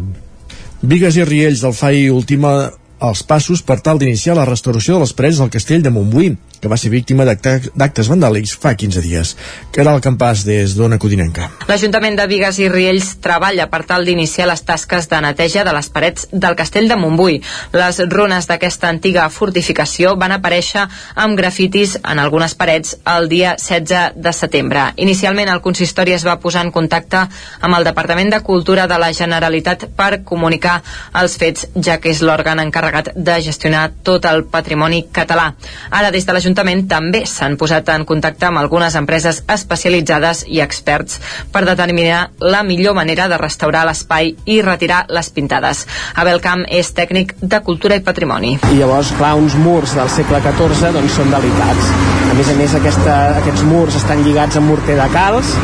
[0.82, 2.54] Vigues i Riells del FAI última
[3.02, 6.32] els passos per tal d'iniciar la restauració de les parets del castell de Montbui,
[6.62, 9.32] que va ser víctima d'actes vandàlics fa 15 dies.
[9.74, 11.48] Caral Campàs, des d'Ona Codinenca.
[11.66, 15.88] L'Ajuntament de Vigues i Riells treballa per tal d'iniciar les tasques de neteja de les
[15.90, 17.40] parets del castell de Montbui.
[17.74, 20.84] Les runes d'aquesta antiga fortificació van aparèixer
[21.24, 24.86] amb grafitis en algunes parets el dia 16 de setembre.
[25.02, 27.24] Inicialment el consistori es va posar en contacte
[27.58, 30.78] amb el Departament de Cultura de la Generalitat per comunicar
[31.18, 35.50] els fets, ja que és l'òrgan encarregat de gestionar tot el patrimoni català.
[35.90, 41.20] Ara des de l'Ajuntament també s'han posat en contacte amb algunes empreses especialitzades i experts
[41.52, 45.86] per determinar la millor manera de restaurar l'espai i retirar les pintades.
[46.14, 48.58] Abel Camp és tècnic de Cultura i Patrimoni.
[48.70, 51.92] I llavors, clar, uns murs del segle XIV doncs, són delicats.
[52.30, 55.56] A més a més, aquesta, aquests murs estan lligats amb morter de calç,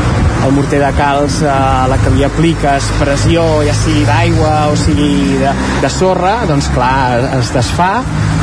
[0.47, 4.77] el morter de calç eh, a la que li apliques pressió, ja sigui d'aigua o
[4.79, 7.93] sigui de, de sorra, doncs clar, es desfà,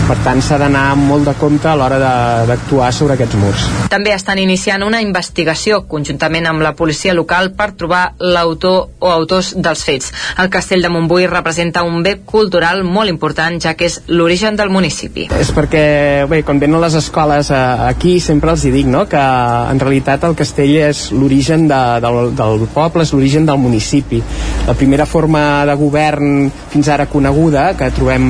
[0.05, 1.97] per tant s'ha d'anar amb molt de compte a l'hora
[2.45, 3.63] d'actuar sobre aquests murs.
[3.89, 9.53] També estan iniciant una investigació conjuntament amb la policia local per trobar l'autor o autors
[9.57, 10.11] dels fets.
[10.41, 14.69] El castell de Montbui representa un bé cultural molt important, ja que és l'origen del
[14.69, 15.25] municipi.
[15.39, 15.85] És perquè,
[16.29, 19.25] bé, quan venen les escoles eh, aquí sempre els hi dic, no?, que
[19.71, 24.21] en realitat el castell és l'origen de, del, del poble, és l'origen del municipi.
[24.69, 28.29] La primera forma de govern fins ara coneguda que trobem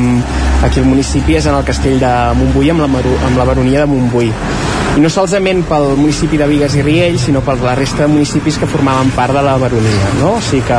[0.66, 2.90] aquí al municipi és en el castell de Montbui amb la,
[3.28, 4.30] amb la baronia de Montbui
[4.96, 8.70] no solament pel municipi de Vigues i Riells sinó per la resta de municipis que
[8.70, 10.36] formaven part de la baronia no?
[10.38, 10.78] o sigui que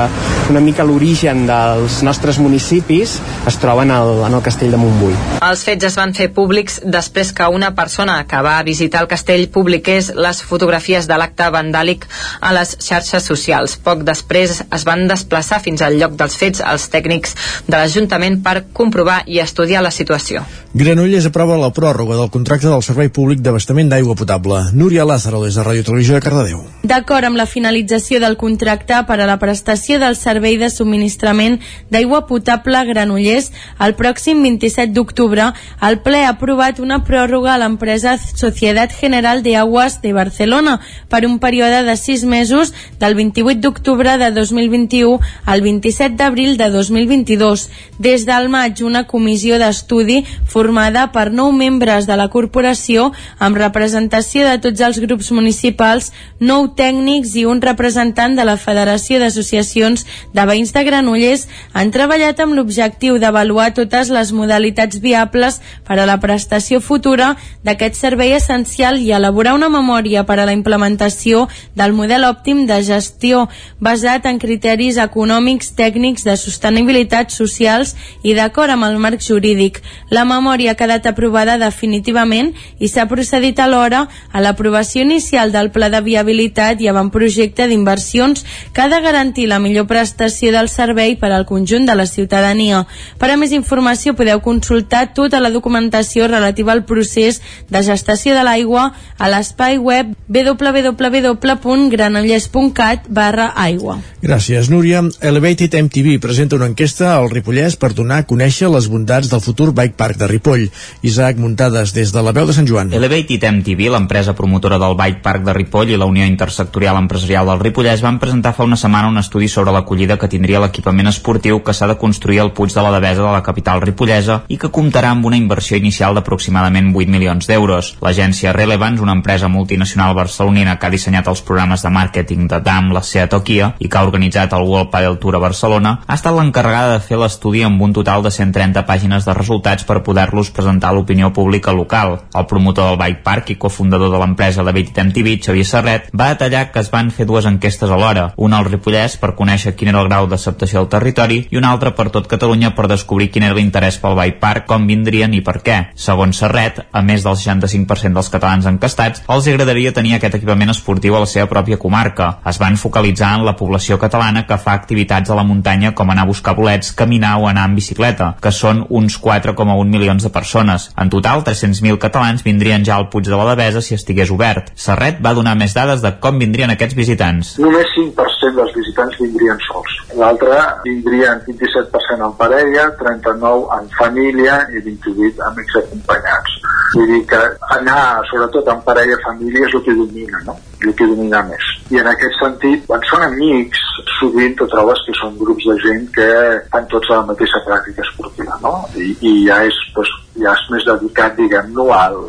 [0.50, 5.12] una mica l'origen dels nostres municipis es troben al, en el castell de Montbui
[5.44, 9.48] Els fets es van fer públics després que una persona que va visitar el castell
[9.52, 12.06] publiqués les fotografies de l'acte vandàlic
[12.40, 13.76] a les xarxes socials.
[13.76, 17.36] Poc després es van desplaçar fins al lloc dels fets els tècnics
[17.66, 20.44] de l'Ajuntament per comprovar i estudiar la situació.
[20.76, 24.70] Granollers aprova la pròrroga del contracte del Servei Públic d'Abastament d'Aigua aigua potable.
[24.72, 26.62] Núria Lázaro, des de Ràdio Televisió de Cardedeu.
[26.86, 31.58] D'acord amb la finalització del contracte per a la prestació del servei de subministrament
[31.90, 33.50] d'aigua potable a Granollers,
[33.82, 35.48] el pròxim 27 d'octubre,
[35.82, 40.78] el ple ha aprovat una pròrroga a l'empresa Societat General de Aguas de Barcelona
[41.10, 46.70] per un període de 6 mesos del 28 d'octubre de 2021 al 27 d'abril de
[46.70, 47.68] 2022.
[47.98, 53.58] Des del maig, una comissió d'estudi formada per nou membres de la corporació amb
[53.96, 60.04] representació de tots els grups municipals, nou tècnics i un representant de la Federació d'Associacions
[60.36, 66.06] de Veïns de Granollers han treballat amb l'objectiu d'avaluar totes les modalitats viables per a
[66.06, 71.96] la prestació futura d'aquest servei essencial i elaborar una memòria per a la implementació del
[71.96, 73.46] model òptim de gestió
[73.80, 79.80] basat en criteris econòmics, tècnics, de sostenibilitat socials i d'acord amb el marc jurídic.
[80.10, 83.56] La memòria ha quedat aprovada definitivament i s'ha procedit
[83.86, 89.48] alhora a l'aprovació inicial del pla de viabilitat i avantprojecte d'inversions que ha de garantir
[89.48, 92.86] la millor prestació del servei per al conjunt de la ciutadania.
[93.18, 98.44] Per a més informació podeu consultar tota la documentació relativa al procés de gestació de
[98.44, 104.00] l'aigua a l'espai web www.granollers.cat barra aigua.
[104.22, 105.02] Gràcies, Núria.
[105.20, 109.72] Elevated MTV presenta una enquesta al Ripollès per donar a conèixer les bondats del futur
[109.72, 110.70] Bike Park de Ripoll.
[111.06, 112.92] Isaac, muntades des de la veu de Sant Joan.
[112.96, 117.60] Elevated MTV, l'empresa promotora del Bike Park de Ripoll i la Unió Intersectorial Empresarial del
[117.60, 121.74] Ripollès van presentar fa una setmana un estudi sobre l'acollida que tindria l'equipament esportiu que
[121.76, 125.10] s'ha de construir al Puig de la Devesa de la capital ripollesa i que comptarà
[125.12, 127.92] amb una inversió inicial d'aproximadament 8 milions d'euros.
[128.00, 132.90] L'agència Relevance, una empresa multinacional barcelonina que ha dissenyat els programes de màrqueting de DAM,
[132.96, 136.16] la SEAT o Kia i que ha organitzat el World Padel Tour a Barcelona, ha
[136.16, 140.50] estat l'encarregada de fer l'estudi amb un total de 130 pàgines de resultats per poder-los
[140.56, 142.22] presentar a l'opinió pública local.
[142.32, 146.70] El promotor del Bike Park i cofundador de l'empresa Elevated MTV, Xavier Serret, va detallar
[146.72, 150.10] que es van fer dues enquestes alhora, una al Ripollès per conèixer quin era el
[150.10, 153.98] grau d'acceptació del territori i una altra per tot Catalunya per descobrir quin era l'interès
[154.02, 155.78] pel Bike Park, com vindrien i per què.
[155.94, 161.16] Segons Serret, a més del 65% dels catalans encastats, els agradaria tenir aquest equipament esportiu
[161.16, 162.28] a la seva pròpia comarca.
[162.46, 166.26] Es van focalitzar en la població catalana que fa activitats a la muntanya com anar
[166.26, 170.90] a buscar bolets, caminar o anar en bicicleta, que són uns 4,1 milions de persones.
[170.96, 174.72] En total, 300.000 catalans vindrien ja al Puig de la Devesa si estigués obert.
[174.86, 177.54] Serret va donar més dades de com vindrien aquests visitants.
[177.62, 179.96] Només 5% dels visitants vindrien sols.
[180.20, 186.58] L'altre vindrien 27% en parella, 39 en família i 28 amics acompanyats.
[186.94, 187.40] Vull dir que
[187.76, 190.54] anar, sobretot en parella família, és el que domina, no?
[190.84, 191.70] El que domina més.
[191.92, 193.82] I en aquest sentit, quan són amics,
[194.18, 196.28] sovint tu trobes que són grups de gent que
[196.72, 198.76] fan tots la mateixa pràctica esportiva, no?
[198.96, 202.20] I, i ja és, doncs, ja és més dedicat, diguem, no al,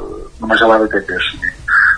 [0.41, 1.19] només a la BTT,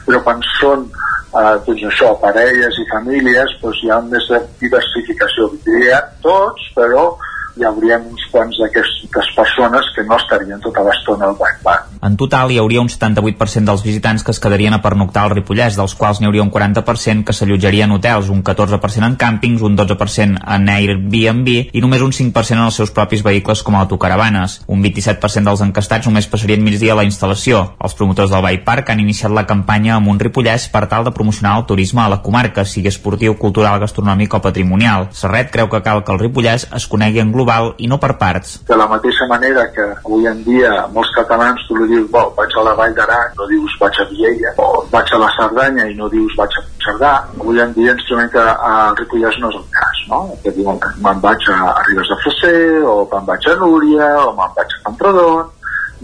[0.07, 4.29] però quan són eh, doncs això, parelles i famílies, doncs hi ha més
[4.61, 7.09] diversificació, diria tots, però
[7.57, 11.87] hi haurien uns quants d'aquestes persones que no estarien tota l'estona al bike park.
[12.01, 15.75] En total, hi hauria un 78% dels visitants que es quedarien a pernoctar al Ripollès,
[15.75, 19.75] dels quals n'hi hauria un 40% que s'allotjarien en hotels, un 14% en càmpings, un
[19.75, 24.61] 12% en Airbnb i només un 5% en els seus propis vehicles com a autocaravanes.
[24.67, 27.65] Un 27% dels encastats només passarien migdia a la instal·lació.
[27.83, 31.15] Els promotors del Bike Park han iniciat la campanya amb un Ripollès per tal de
[31.15, 35.09] promocionar el turisme a la comarca, sigui esportiu, cultural, gastronòmic o patrimonial.
[35.11, 38.59] Serret creu que cal que el Ripollès es conegui en global i no per parts.
[38.69, 42.55] De la mateixa manera que avui en dia molts catalans tu li dius, bo, vaig
[42.55, 45.95] a la Vall d'Aran, no dius vaig a Viella, o vaig a la Cerdanya i
[45.97, 49.59] no dius vaig a Cerdà, avui en dia ens trobem que a Ripollès no és
[49.61, 50.21] el cas, no?
[50.43, 51.59] Que diuen que me'n vaig a,
[51.89, 55.55] Ribes de Freser, o me'n vaig a Núria, o me'n vaig a Camprodon,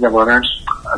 [0.02, 0.52] llavors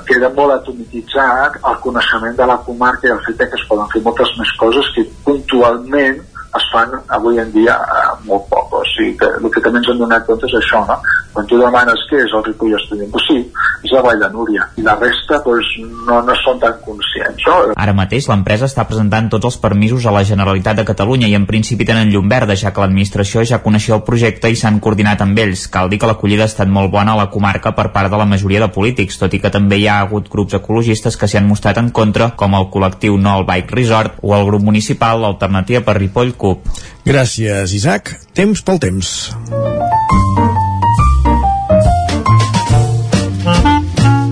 [0.07, 4.01] queda molt atomitzat el coneixement de la comarca i el fet que es poden fer
[4.05, 6.19] moltes més coses que puntualment
[6.55, 8.73] es fan avui en dia eh, molt poc.
[8.77, 10.97] O sigui que el que també ens hem donat compte és això, no?
[11.33, 13.37] Quan tu demanes què és el Ripollès, tu dius, sí,
[13.85, 14.65] és la Vall de Núria.
[14.79, 15.69] I la resta, doncs,
[16.07, 17.57] no, no són tan conscients, no?
[17.77, 21.45] Ara mateix l'empresa està presentant tots els permisos a la Generalitat de Catalunya i en
[21.49, 25.37] principi tenen llum verda, ja que l'administració ja coneixia el projecte i s'han coordinat amb
[25.43, 25.67] ells.
[25.73, 28.29] Cal dir que l'acollida ha estat molt bona a la comarca per part de la
[28.29, 31.49] majoria de polítics, tot i que també hi ha hagut grups ecologistes que s'hi han
[31.49, 35.83] mostrat en contra, com el col·lectiu No al Bike Resort o el grup municipal l'Alternativa
[35.85, 36.69] per Ripoll CUP.
[37.07, 38.13] Gràcies, Isaac.
[38.37, 39.09] Temps pel temps.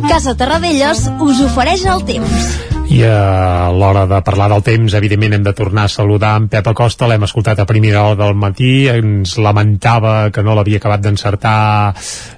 [0.08, 2.75] Casa Terradellos us ofereix el temps.
[2.86, 6.68] I a l'hora de parlar del temps, evidentment hem de tornar a saludar en Pep
[6.70, 11.96] Acosta, l'hem escoltat a primera hora del matí, ens lamentava que no l'havia acabat d'encertar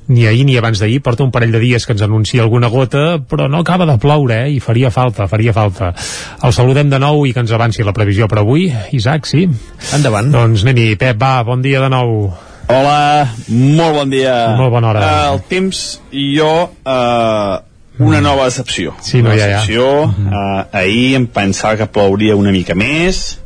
[0.07, 3.19] ni ahir ni abans d'ahir, porta un parell de dies que ens anuncia alguna gota,
[3.19, 4.56] però no acaba de ploure, eh?
[4.56, 5.91] i faria falta, faria falta.
[6.41, 8.69] El saludem de nou i que ens avanci la previsió per avui.
[8.95, 9.45] Isaac, sí?
[9.94, 10.32] Endavant.
[10.32, 12.22] Doncs anem-hi, Pep, va, bon dia de nou.
[12.68, 14.34] Hola, molt bon dia.
[14.60, 15.03] Molt bona hora.
[15.07, 16.52] Uh, el temps i jo,
[16.84, 17.60] uh,
[17.99, 18.95] una nova decepció.
[19.02, 19.60] Sí, no, una ja, ja.
[19.60, 19.88] decepció.
[20.06, 23.40] Uh, ahir em pensava que plouria una mica més,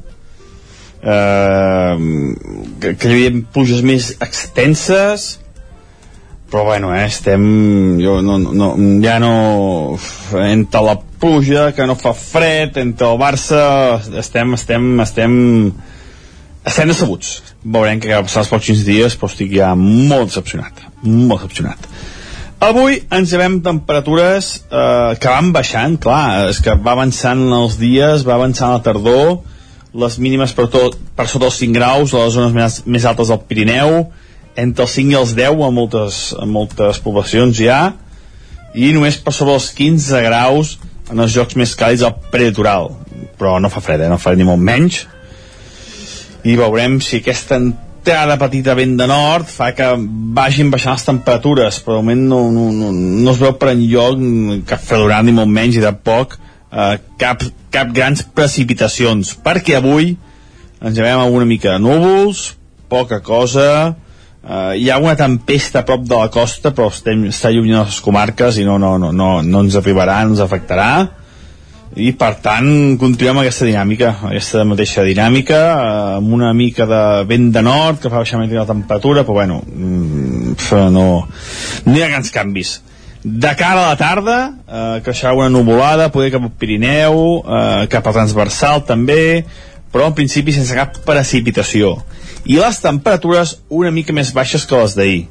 [1.02, 1.96] uh,
[2.82, 5.38] que, que hi havia pluges més extenses,
[6.52, 9.98] però bueno, eh, estem jo no, no, ja no
[10.44, 13.62] entre la pluja que no fa fred entre el Barça
[14.20, 15.34] estem estem, estem
[16.68, 21.88] estem decebuts veurem acaba passant els pròxims dies però estic ja molt decepcionat molt decepcionat
[22.62, 28.22] Avui ens llevem temperatures eh, que van baixant, clar, és que va avançant els dies,
[28.28, 29.40] va avançant la tardor,
[29.98, 33.34] les mínimes per, tot, per sota els 5 graus a les zones més, més altes
[33.34, 33.96] del Pirineu,
[34.62, 37.82] entre els 5 i els 10 a moltes, a moltes poblacions ja,
[38.78, 40.78] i només per sobre els 15 graus
[41.10, 42.92] en els jocs més càlids al prelitoral.
[43.42, 44.12] Però no fa fred, eh?
[44.12, 45.02] no fa ni molt menys.
[46.46, 47.58] I veurem si aquesta
[48.02, 49.86] entrada petita vent de nord fa que
[50.34, 54.24] vagin baixant les temperatures, però de moment no, no, no, no es veu per enlloc
[54.70, 60.16] cap fredorat ni molt menys i de poc eh, cap, cap grans precipitacions, perquè avui
[60.82, 62.56] ens llevem amb una mica de núvols,
[62.90, 63.96] poca cosa,
[64.42, 67.84] Uh, hi ha una tempesta a prop de la costa però estem, està lluny de
[67.84, 70.88] les comarques i no, no, no, no, no ens arribarà, no ens afectarà
[72.00, 75.58] i per tant continuem aquesta dinàmica aquesta mateixa dinàmica
[76.20, 79.60] amb una mica de vent de nord que fa baixar mica la temperatura però bueno
[79.66, 80.56] mm,
[80.96, 81.06] no,
[81.86, 82.80] no hi ha grans canvis.
[83.22, 88.08] De cara a la tarda eh, creixerà una nuvolada poder cap al Pirineu eh, cap
[88.08, 89.44] al transversal també
[89.92, 91.98] però en principi sense cap precipitació.
[92.48, 95.26] I les temperatures una mica més baixes que les d'ahir.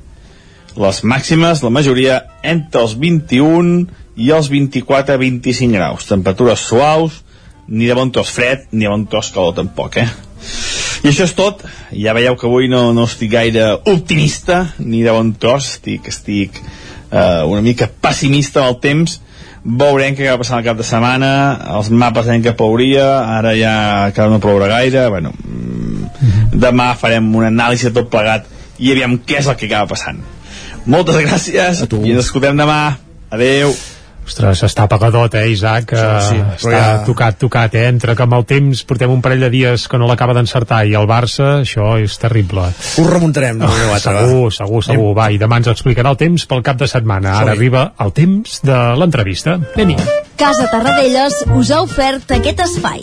[0.79, 3.89] Les màximes, la majoria entre els 21
[4.21, 6.09] i els 24 a 25 graus.
[6.11, 7.23] Temperatures suaus
[7.71, 10.09] ni de bon tros fred ni de bon tros calor tampoc eh?
[11.01, 11.63] i això és tot.
[11.97, 16.61] Ja veieu que avui no, no estic gaire optimista ni de bon tros estic, estic
[16.61, 19.19] eh, una mica pessimista amb el temps.
[19.61, 21.31] Veurem què acaba passant el cap de setmana
[21.77, 23.07] els mapes deien que plouria
[23.37, 23.75] ara ja
[24.09, 28.49] encara no plourà gaire bueno, mm, demà farem un anàlisi de tot plegat
[28.81, 30.21] i aviam què és el que acaba passant.
[30.89, 32.81] Moltes gràcies i ens escoltem demà.
[33.31, 33.75] Adeu
[34.31, 35.91] Ostres, està pagadot, eh, Isaac?
[35.91, 35.97] Sí,
[36.29, 37.89] sí, Eh, però està ja- tocat, tocat, eh?
[37.89, 40.95] Entre que amb el temps portem un parell de dies que no l'acaba d'encertar i
[40.95, 42.69] el Barça, això és terrible.
[42.99, 44.21] Ho remuntarem d'una manera o altra, va.
[44.21, 45.15] segur, segur, segur.
[45.17, 47.41] Va, i demà ens explicarà el temps pel cap de setmana.
[47.41, 49.59] Ara arriba el temps de l'entrevista.
[49.75, 49.97] anem -hi.
[50.37, 53.03] Casa Tarradellas us ha ofert aquest espai.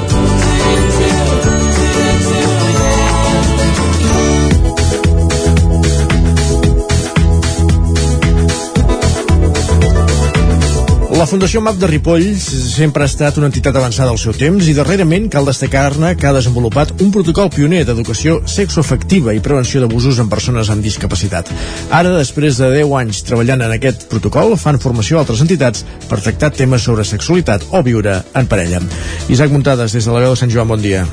[11.21, 14.73] La Fundació MAP de Ripoll sempre ha estat una entitat avançada al seu temps i
[14.73, 20.31] darrerament cal destacar-ne que ha desenvolupat un protocol pioner d'educació sexoafectiva i prevenció d'abusos en
[20.31, 21.51] persones amb discapacitat.
[21.93, 26.23] Ara, després de 10 anys treballant en aquest protocol, fan formació a altres entitats per
[26.23, 28.81] tractar temes sobre sexualitat o viure en parella.
[29.29, 31.05] Isaac Muntades, des de la veu de Sant Joan, bon dia.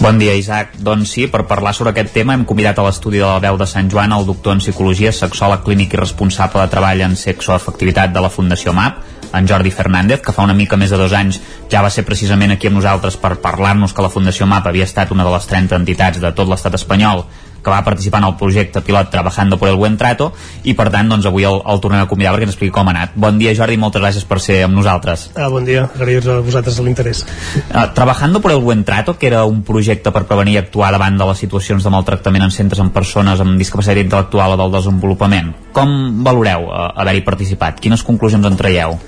[0.00, 0.74] Bon dia, Isaac.
[0.82, 3.70] Doncs sí, per parlar sobre aquest tema hem convidat a l'estudi de la veu de
[3.70, 8.26] Sant Joan el doctor en psicologia, sexòleg clínic i responsable de treball en sexoafectivitat de
[8.26, 11.40] la Fundació MAP, en Jordi Fernández, que fa una mica més de dos anys
[11.70, 15.12] ja va ser precisament aquí amb nosaltres per parlar-nos que la Fundació MAP havia estat
[15.14, 17.24] una de les 30 entitats de tot l'estat espanyol
[17.62, 20.32] que va participar en el projecte pilot Trabajando por el Buen Trato
[20.64, 22.94] i per tant doncs, avui el, el tornem a convidar perquè ens expliqui com ha
[22.94, 23.12] anat.
[23.14, 25.28] Bon dia Jordi, moltes gràcies per ser amb nosaltres.
[25.36, 27.24] Ah, bon dia, agrair a vosaltres l'interès.
[27.68, 31.20] Uh, Trabajando por el Buen Trato, que era un projecte per prevenir i actuar davant
[31.20, 35.54] de les situacions de maltractament en centres amb persones amb discapacitat intel·lectual o del desenvolupament.
[35.76, 37.80] Com valoreu uh, haver-hi participat?
[37.84, 38.98] Quines conclusions en traieu?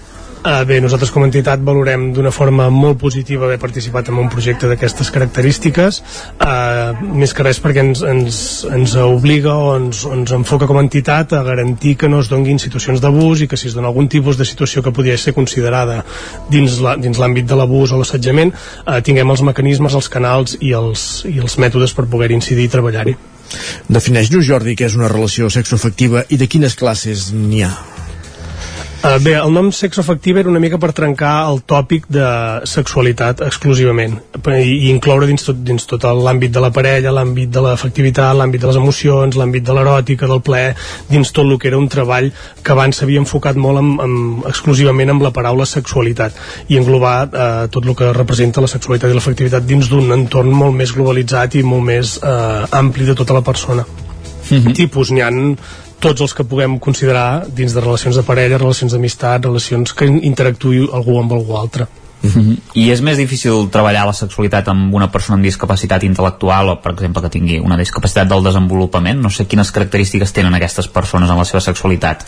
[0.43, 4.27] Uh, bé, nosaltres com a entitat valorem d'una forma molt positiva haver participat en un
[4.33, 6.01] projecte d'aquestes característiques,
[6.43, 10.83] uh, més que res perquè ens, ens, ens obliga o ens, ens enfoca com a
[10.83, 14.11] entitat a garantir que no es donguin situacions d'abús i que si es dona algun
[14.11, 16.01] tipus de situació que podria ser considerada
[16.51, 18.51] dins la- l'àmbit de l'abús o l'assetjament,
[18.83, 22.75] uh, tinguem els mecanismes, els canals i els, i els mètodes per poder incidir i
[22.75, 23.15] treballar-hi.
[23.87, 27.92] Defineix-nos, Jordi, què és una relació sexoafectiva i de quines classes n'hi ha?
[29.03, 32.27] Uh, bé, el nom sexoafectiva era una mica per trencar el tòpic de
[32.71, 34.13] sexualitat exclusivament
[34.47, 38.63] i, i incloure dins tot, dins tot l'àmbit de la parella, l'àmbit de l'afectivitat, l'àmbit
[38.63, 40.77] de les emocions, l'àmbit de l'eròtica, del plaer,
[41.11, 42.31] dins tot el que era un treball
[42.63, 44.17] que abans s'havia enfocat molt en, en,
[44.53, 46.39] exclusivament amb la paraula sexualitat
[46.71, 50.79] i englobar eh, tot el que representa la sexualitat i l'afectivitat dins d'un entorn molt
[50.79, 53.83] més globalitzat i molt més eh, ampli de tota la persona.
[53.83, 54.75] Mm -hmm.
[54.79, 55.57] Tipus, n'hi han
[56.03, 60.89] tots els que puguem considerar dins de relacions de parella, relacions d'amistat, relacions que interactuï
[60.93, 61.87] algú amb algú altre.
[62.23, 62.57] Mhm.
[62.79, 66.93] I és més difícil treballar la sexualitat amb una persona amb discapacitat intel·lectual o, per
[66.93, 69.19] exemple, que tingui una discapacitat del desenvolupament?
[69.21, 72.25] No sé quines característiques tenen aquestes persones en la seva sexualitat.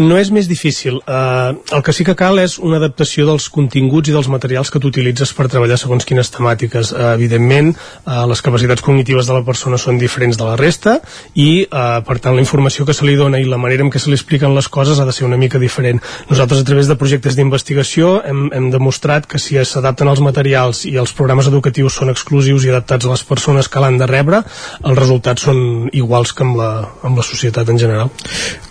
[0.00, 0.94] No és més difícil.
[1.04, 4.80] Uh, el que sí que cal és una adaptació dels continguts i dels materials que
[4.80, 6.94] tu utilitzes per treballar segons quines temàtiques.
[6.94, 7.74] Uh, evidentment,
[8.06, 10.94] uh, les capacitats cognitives de la persona són diferents de la resta
[11.34, 14.00] i, uh, per tant, la informació que se li dona i la manera en què
[14.00, 16.00] se li expliquen les coses ha de ser una mica diferent.
[16.32, 20.94] Nosaltres, a través de projectes d'investigació, hem, hem demostrat que si s'adapten els materials i
[20.96, 24.40] els programes educatius són exclusius i adaptats a les persones que l'han de rebre,
[24.80, 26.72] els resultats són iguals que amb la,
[27.04, 28.16] amb la societat en general.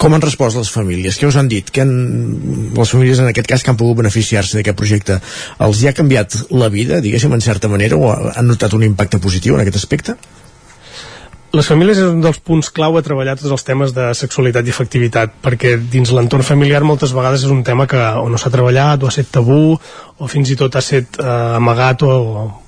[0.02, 1.19] Com han respost les famílies?
[1.20, 1.68] Què us han dit?
[1.76, 1.94] Què han,
[2.78, 5.20] les famílies, en aquest cas, que han pogut beneficiar-se d'aquest projecte,
[5.66, 9.20] els hi ha canviat la vida, diguéssim, en certa manera, o han notat un impacte
[9.20, 10.16] positiu en aquest aspecte?
[11.50, 14.74] Les famílies és un dels punts clau a treballar tots els temes de sexualitat i
[14.74, 19.02] afectivitat, perquè dins l'entorn familiar moltes vegades és un tema que o no s'ha treballat,
[19.02, 22.12] o ha estat tabú, o fins i tot ha estat eh, amagat o,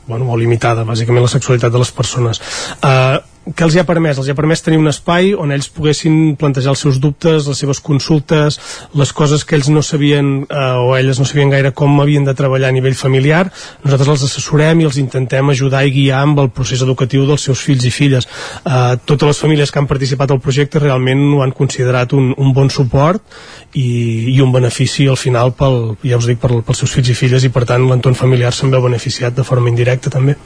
[0.10, 2.42] bueno, o limitada, bàsicament, la sexualitat de les persones.
[2.82, 4.20] Eh, què els hi ha permès?
[4.22, 7.62] Els hi ha permès tenir un espai on ells poguessin plantejar els seus dubtes, les
[7.64, 8.60] seves consultes,
[8.94, 12.36] les coses que ells no sabien eh, o elles no sabien gaire com havien de
[12.38, 13.48] treballar a nivell familiar.
[13.82, 17.64] Nosaltres els assessorem i els intentem ajudar i guiar amb el procés educatiu dels seus
[17.66, 18.30] fills i filles.
[18.62, 22.54] Eh, totes les famílies que han participat al projecte realment ho han considerat un, un
[22.54, 23.26] bon suport
[23.74, 27.18] i, i un benefici al final pel, ja us dic, per, pels seus fills i
[27.18, 30.38] filles i per tant l'entorn familiar se'n veu beneficiat de forma indirecta també.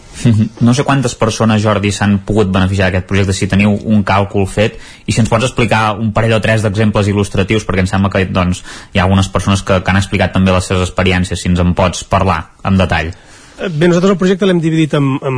[0.64, 4.80] No sé quantes persones, Jordi, s'han pogut beneficiar d'aquest projecte, si teniu un càlcul fet,
[5.06, 8.26] i si ens pots explicar un parell o tres d'exemples il·lustratius, perquè em sembla que
[8.30, 8.64] doncs,
[8.94, 11.76] hi ha algunes persones que, que han explicat també les seves experiències, si ens en
[11.78, 13.14] pots parlar amb detall.
[13.56, 15.38] Eh, Bé, nosaltres el projecte l'hem dividit en, en,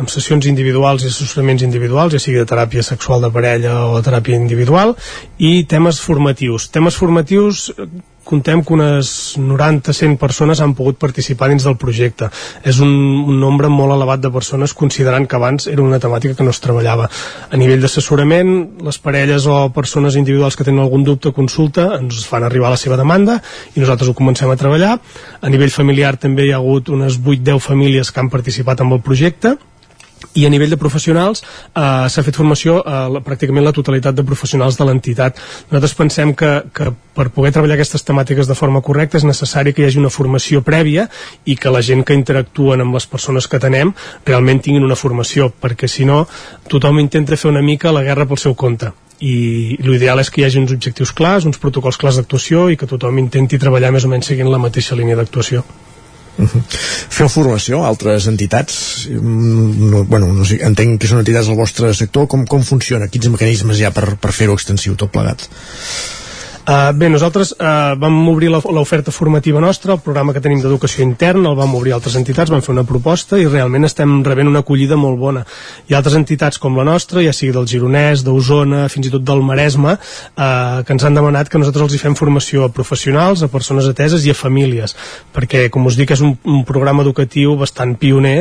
[0.00, 4.38] en sessions individuals i assessoraments individuals, ja sigui de teràpia sexual de parella o teràpia
[4.38, 4.96] individual,
[5.38, 6.70] i temes formatius.
[6.74, 7.86] Temes formatius eh,
[8.26, 9.08] contem que unes
[9.38, 12.28] 90-100 persones han pogut participar dins del projecte.
[12.66, 12.90] És un,
[13.30, 16.60] un nombre molt elevat de persones considerant que abans era una temàtica que no es
[16.62, 17.06] treballava.
[17.50, 18.52] A nivell d'assessorament,
[18.86, 22.80] les parelles o persones individuals que tenen algun dubte o consulta ens fan arribar la
[22.80, 23.38] seva demanda
[23.74, 24.96] i nosaltres ho comencem a treballar.
[25.40, 29.04] A nivell familiar també hi ha hagut unes 8-10 famílies que han participat amb el
[29.06, 29.56] projecte
[30.36, 34.24] i a nivell de professionals eh, s'ha fet formació a la, pràcticament la totalitat de
[34.26, 35.40] professionals de l'entitat.
[35.70, 39.84] Nosaltres pensem que, que per poder treballar aquestes temàtiques de forma correcta és necessari que
[39.84, 41.08] hi hagi una formació prèvia
[41.44, 43.94] i que la gent que interactuen amb les persones que tenem
[44.26, 46.24] realment tinguin una formació, perquè si no
[46.68, 50.44] tothom intenta fer una mica la guerra pel seu compte i l'ideal és que hi
[50.44, 54.12] hagi uns objectius clars, uns protocols clars d'actuació i que tothom intenti treballar més o
[54.12, 55.64] menys seguint la mateixa línia d'actuació.
[56.36, 59.06] Feu formació a altres entitats?
[59.10, 62.26] Mm, No, bueno, no sé, entenc que són entitats del vostre sector.
[62.28, 63.08] Com, com funciona?
[63.08, 65.48] Quins mecanismes hi ha per, per fer-ho extensiu tot plegat?
[66.66, 71.52] Uh, bé, nosaltres uh, vam obrir l'oferta formativa nostra, el programa que tenim d'educació interna,
[71.52, 74.64] el vam obrir a altres entitats, vam fer una proposta i realment estem rebent una
[74.64, 75.44] acollida molt bona.
[75.86, 79.22] Hi ha altres entitats com la nostra, ja sigui del Gironès, d'Osona, fins i tot
[79.22, 83.46] del Maresme, uh, que ens han demanat que nosaltres els hi fem formació a professionals,
[83.46, 84.98] a persones ateses i a famílies,
[85.38, 88.40] perquè, com us dic, és un, un programa educatiu bastant pioner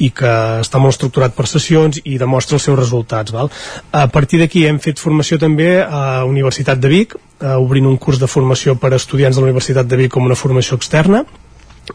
[0.00, 0.34] i que
[0.64, 3.36] està molt estructurat per sessions i demostra els seus resultats.
[3.36, 3.52] Val?
[3.92, 8.20] A partir d'aquí hem fet formació també a Universitat de Vic, eh, obrint un curs
[8.20, 11.24] de formació per a estudiants de la Universitat de Vic com una formació externa.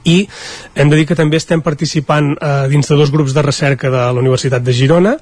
[0.10, 0.24] I
[0.74, 4.02] hem de dir que també estem participant eh, dins de dos grups de recerca de
[4.02, 5.14] la Universitat de Girona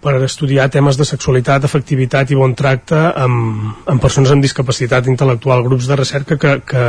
[0.00, 5.66] per estudiar temes de sexualitat, efectivitat i bon tracte amb, amb persones amb discapacitat intel·lectual,
[5.66, 6.86] grups de recerca que, que,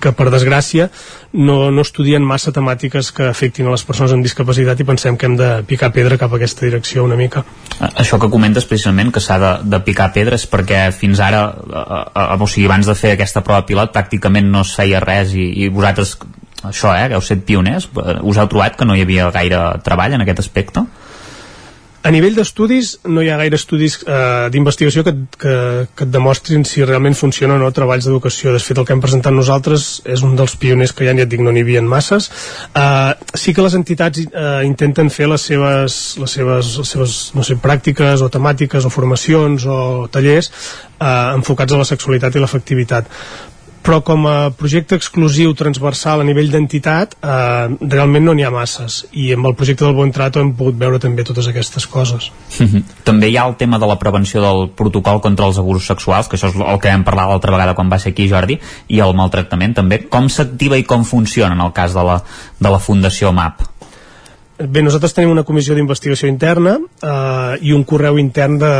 [0.00, 0.88] que per desgràcia
[1.32, 5.28] no, no estudien massa temàtiques que afectin a les persones amb discapacitat i pensem que
[5.28, 7.44] hem de picar pedra cap a aquesta direcció una mica.
[7.90, 12.26] Això que comentes precisament que s'ha de, de picar pedres perquè fins ara, a, a,
[12.40, 15.70] o sigui, abans de fer aquesta prova pilot pràcticament no es feia res i, i
[15.72, 16.16] vosaltres
[16.62, 20.16] això, eh, que heu set pioners, us heu trobat que no hi havia gaire treball
[20.16, 20.84] en aquest aspecte?
[22.00, 25.54] A nivell d'estudis, no hi ha gaire estudis eh, d'investigació que, que,
[25.92, 28.54] que et demostrin si realment funciona o no treballs d'educació.
[28.54, 31.32] De fet, el que hem presentat nosaltres és un dels pioners que ja, ja et
[31.32, 32.30] dic, no n'hi havia masses.
[32.72, 37.44] Eh, sí que les entitats eh, intenten fer les seves, les seves, les seves no
[37.44, 43.12] sé, pràctiques o temàtiques o formacions o tallers eh, enfocats a la sexualitat i l'efectivitat
[43.82, 49.04] però com a projecte exclusiu transversal a nivell d'entitat eh, realment no n'hi ha masses.
[49.12, 52.30] I amb el projecte del Bon Trato hem pogut veure també totes aquestes coses.
[52.60, 52.82] Uh -huh.
[53.04, 56.36] També hi ha el tema de la prevenció del protocol contra els abusos sexuals que
[56.36, 58.58] això és el que hem parlat l'altra vegada quan va ser aquí Jordi
[58.88, 60.08] i el maltractament també.
[60.08, 62.22] Com s'activa i com funciona en el cas de la,
[62.58, 63.69] de la Fundació MAP
[64.60, 68.72] Bé, nosaltres tenim una comissió d'investigació interna eh, i un correu intern de,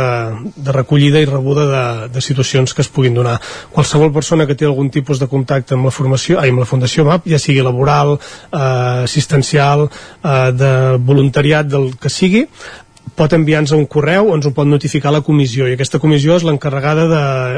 [0.53, 3.39] de recollida i rebuda de, de situacions que es puguin donar.
[3.73, 7.07] Qualsevol persona que té algun tipus de contacte amb la formació, ai, amb la Fundació
[7.07, 8.61] MAP, ja sigui laboral, eh,
[9.07, 9.87] assistencial,
[10.21, 10.71] eh, de
[11.01, 12.43] voluntariat, del que sigui,
[13.21, 17.05] pot enviar-nos un correu ens ho pot notificar la comissió i aquesta comissió és l'encarregada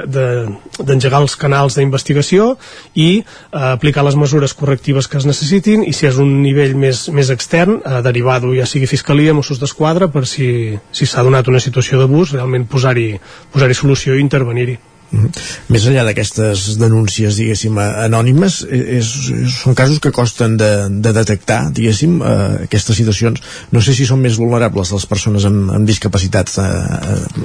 [0.03, 2.53] d'engegar de, els canals d'investigació
[2.94, 3.26] i eh,
[3.72, 7.80] aplicar les mesures correctives que es necessitin i si és un nivell més, més extern
[7.80, 10.49] eh, derivar-ho ja sigui Fiscalia, Mossos d'Esquadra per si
[10.91, 13.14] s'ha si donat una situació d'abús realment posar-hi
[13.53, 14.92] posar, -hi, solució i intervenir-hi.
[15.14, 20.72] Més enllà d'aquestes denúncies, diguéssim, anònimes, és, és, són casos que costen de,
[21.06, 22.38] de detectar, diguéssim, eh,
[22.68, 23.44] aquestes situacions.
[23.72, 26.72] No sé si són més vulnerables les persones amb, amb discapacitat eh,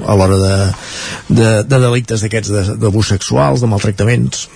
[0.05, 0.55] a l'hora de,
[1.29, 4.47] de, de delictes d'aquests d'abús sexuals, de maltractaments.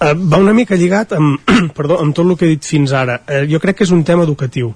[0.00, 3.20] Va una mica lligat amb, perdó, amb tot el que he dit fins ara.
[3.26, 4.72] Uh, jo crec que és un tema educatiu.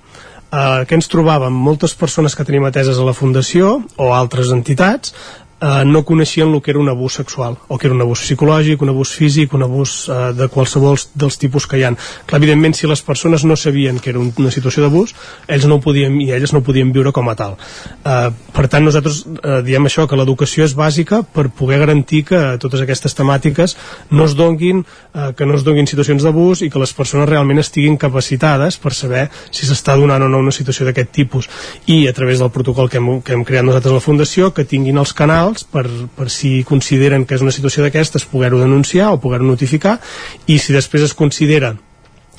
[0.55, 5.15] Uh, que ens trobàvem moltes persones que tenim ateses a la Fundació o altres entitats
[5.61, 8.83] eh, no coneixien el que era un abús sexual o que era un abús psicològic,
[8.83, 11.99] un abús físic un abús eh, de qualsevol dels tipus que hi han.
[12.27, 15.15] Clar, evidentment, si les persones no sabien que era una situació d'abús
[15.49, 17.57] ells no podien, i elles no podien viure com a tal.
[18.05, 22.43] Eh, per tant, nosaltres eh, diem això, que l'educació és bàsica per poder garantir que
[22.63, 23.77] totes aquestes temàtiques
[24.11, 27.63] no es donguin, eh, que no es donguin situacions d'abús i que les persones realment
[27.63, 31.49] estiguin capacitades per saber si s'està donant o no una situació d'aquest tipus
[31.87, 34.67] i a través del protocol que hem, que hem creat nosaltres a la Fundació que
[34.69, 35.85] tinguin els canals canals per,
[36.17, 39.99] per si consideren que és una situació d'aquestes poder-ho denunciar o poder-ho notificar
[40.47, 41.75] i si després es considera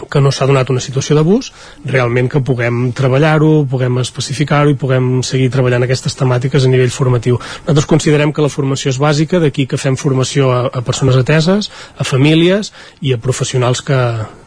[0.10, 1.52] que no s'ha donat una situació d'abús,
[1.86, 7.40] realment que puguem treballar-ho, puguem especificar-ho i puguem seguir treballant aquestes temàtiques a nivell formatiu.
[7.66, 11.72] Nosaltres considerem que la formació és bàsica, d'aquí que fem formació a, a persones ateses,
[11.98, 14.00] a famílies i a professionals que,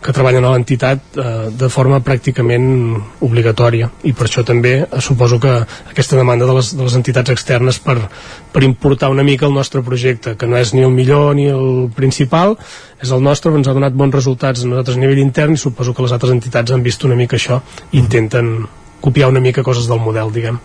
[0.05, 2.69] que treballen a l'entitat eh, de forma pràcticament
[3.25, 5.55] obligatòria i per això també eh, suposo que
[5.91, 7.97] aquesta demanda de les, de les entitats externes per,
[8.53, 11.91] per importar una mica el nostre projecte, que no és ni el millor ni el
[11.97, 12.57] principal,
[13.03, 15.95] és el nostre, ens ha donat bons resultats a nosaltres a nivell intern i suposo
[15.95, 17.61] que les altres entitats han vist una mica això
[17.93, 18.67] i intenten
[19.01, 20.59] copiar una mica coses del model, diguem.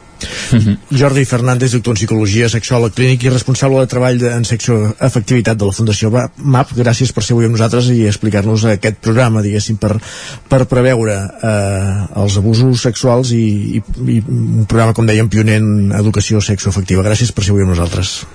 [0.52, 0.78] Mm -hmm.
[1.00, 5.58] Jordi Fernández, doctor en Psicologia, sexòleg clínic i responsable de treball de, en secció efectivitat
[5.58, 6.72] de la Fundació MAP.
[6.76, 10.00] Gràcies per ser avui amb nosaltres i explicar-nos aquest programa, diguéssim, per,
[10.48, 11.14] per preveure
[11.44, 17.04] eh, els abusos sexuals i, i, i un programa, com dèiem, pioner en educació sexoafectiva.
[17.04, 18.26] Gràcies per ser avui amb nosaltres.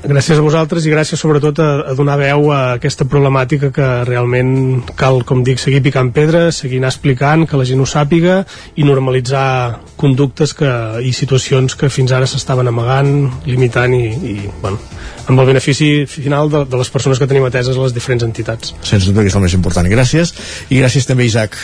[0.00, 4.80] Gràcies a vosaltres i gràcies sobretot a, a donar veu a aquesta problemàtica que realment
[4.98, 8.40] cal, com dic, seguir picant pedra, seguir anar explicant, que la gent ho sàpiga
[8.80, 10.70] i normalitzar conductes que,
[11.04, 13.12] i situacions que fins ara s'estaven amagant,
[13.46, 14.80] limitant i, i bueno,
[15.28, 18.74] amb el benefici final de, de les persones que tenim ateses a les diferents entitats.
[18.80, 19.90] Sense dubte que és el més important.
[19.92, 20.32] Gràcies
[20.70, 21.58] i gràcies també Isaac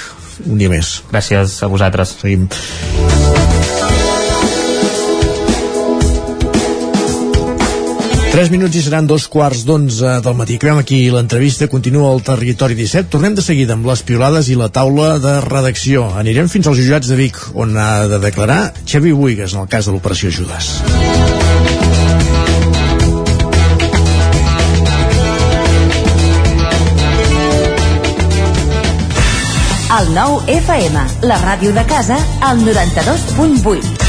[0.45, 1.01] un dia més.
[1.11, 2.19] Gràcies a vosaltres.
[2.21, 2.49] Seguim.
[8.37, 10.59] 3 minuts i seran dos quarts d'onze del matí.
[10.59, 13.09] Acabem aquí l'entrevista, continua el Territori 17.
[13.09, 16.05] Tornem de seguida amb les piolades i la taula de redacció.
[16.21, 19.89] Anirem fins als jutjats de Vic, on ha de declarar Xavi Buigas en el cas
[19.89, 20.69] de l'operació Judas.
[29.97, 34.06] El nou FM, la ràdio de casa, al 92.8.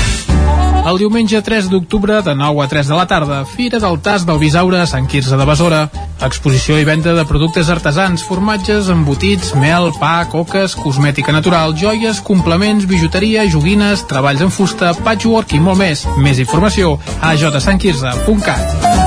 [0.88, 4.38] El diumenge 3 d'octubre, de 9 a 3 de la tarda, Fira del Tas del
[4.40, 5.82] Bisaure a Sant Quirze de Besora.
[6.24, 12.88] Exposició i venda de productes artesans, formatges, embotits, mel, pa, coques, cosmètica natural, joies, complements,
[12.88, 16.08] bijuteria, joguines, treballs en fusta, patchwork i molt més.
[16.24, 19.07] Més informació a jsantquirze.cat.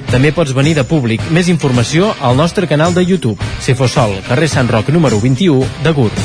[0.11, 1.23] També pots venir de públic.
[1.31, 3.39] Més informació al nostre canal de YouTube.
[3.63, 6.17] Cefosol, carrer Sant Roc número 21 de Gurb.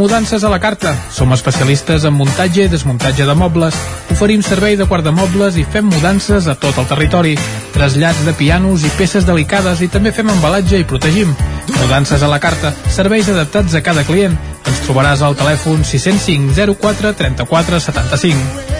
[0.00, 0.94] Mudances a la carta.
[1.12, 3.76] Som especialistes en muntatge i desmuntatge de mobles.
[4.16, 7.36] Oferim servei de guardamobles i fem mudances a tot el territori.
[7.76, 11.36] Trasllats de pianos i peces delicades i també fem embalatge i protegim.
[11.82, 12.72] Mudances a la carta.
[12.88, 14.40] Serveis adaptats a cada client.
[14.64, 18.79] Ens trobaràs al telèfon 605 04 34 75.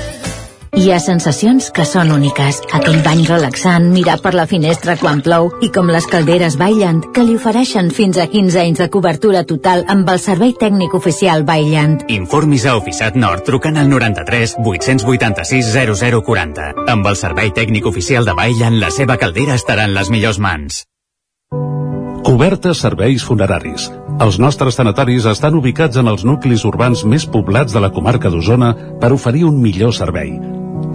[0.78, 2.60] Hi ha sensacions que són úniques.
[2.76, 7.24] Aquell bany relaxant, mirar per la finestra quan plou i com les calderes Bailand, que
[7.26, 12.04] li ofereixen fins a 15 anys de cobertura total amb el servei tècnic oficial Bailand.
[12.14, 16.86] Informis a Oficiat Nord trucant al 93 886 0040.
[16.94, 20.84] Amb el servei tècnic oficial de Bailand, la seva caldera estarà en les millors mans.
[22.22, 23.88] Cobertes serveis funeraris.
[24.22, 28.74] Els nostres tanatoris estan ubicats en els nuclis urbans més poblats de la comarca d'Osona
[29.02, 30.59] per oferir un millor servei.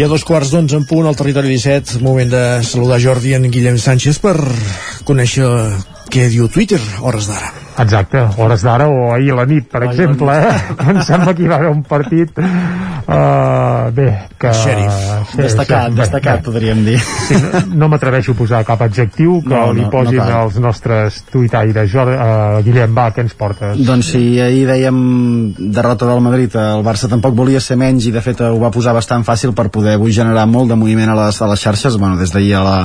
[0.00, 3.42] I a dos quarts d'onze en punt al territori 17, moment de saludar Jordi en
[3.52, 4.32] Guillem Sánchez per
[5.04, 5.44] conèixer
[6.08, 7.50] què diu Twitter hores d'ara.
[7.84, 10.56] Exacte, hores d'ara o ahir a la nit, per Ahir exemple, eh?
[10.94, 12.40] em sembla que hi va haver un partit
[13.10, 14.08] uh, bé,
[14.38, 14.52] que...
[14.54, 15.34] Xèrif.
[15.36, 16.98] Destacat, destacat, podríem dir.
[17.00, 17.36] Sí,
[17.74, 20.44] no no m'atreveixo a posar cap adjectiu que No, li no, posin no cal.
[20.46, 21.90] els nostres tuitaires.
[21.90, 23.80] Jo, uh, Guillem, va, què ens portes?
[23.86, 24.98] Doncs si ahir dèiem
[25.58, 28.94] derrota del Madrid, el Barça tampoc volia ser menys i de fet ho va posar
[28.96, 32.16] bastant fàcil per poder avui generar molt de moviment a les, a les xarxes, bueno,
[32.20, 32.76] des d'ahir a la,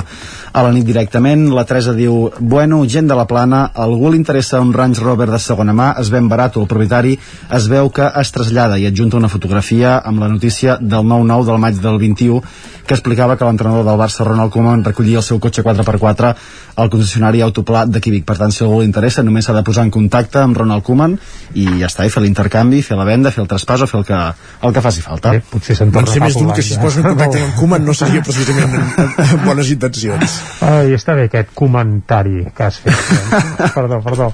[0.52, 1.46] a la nit directament.
[1.54, 5.38] La Teresa diu, bueno, gent de la plana, algú li interessa un Range Rover de
[5.42, 7.16] segona mà, es ven barat, el propietari
[7.52, 11.62] es veu que es trasllada i adjunta una fotografia amb la notícia del 9-9 del
[11.62, 12.42] maig del 21
[12.86, 16.28] que explicava que l'entrenador del Barça, Ronald Koeman, recollia el seu cotxe 4x4
[16.76, 18.24] al concessionari Autopla de Químic.
[18.28, 21.16] Per tant, si algú li interessa, només s'ha de posar en contacte amb Ronald Koeman
[21.58, 24.06] i ja està, i fer l'intercanvi, fer la venda, fer el traspàs o fer el
[24.06, 24.20] que,
[24.68, 25.34] el que faci falta.
[25.34, 27.86] Bé, potser se'n Van ser més d'un que si es posen en contacte amb Koeman
[27.86, 30.38] no seria precisament amb, amb bones intencions.
[30.68, 32.94] Ai, està bé aquest comentari que has fet.
[32.94, 33.74] doncs.
[33.80, 34.30] perdó, perdó.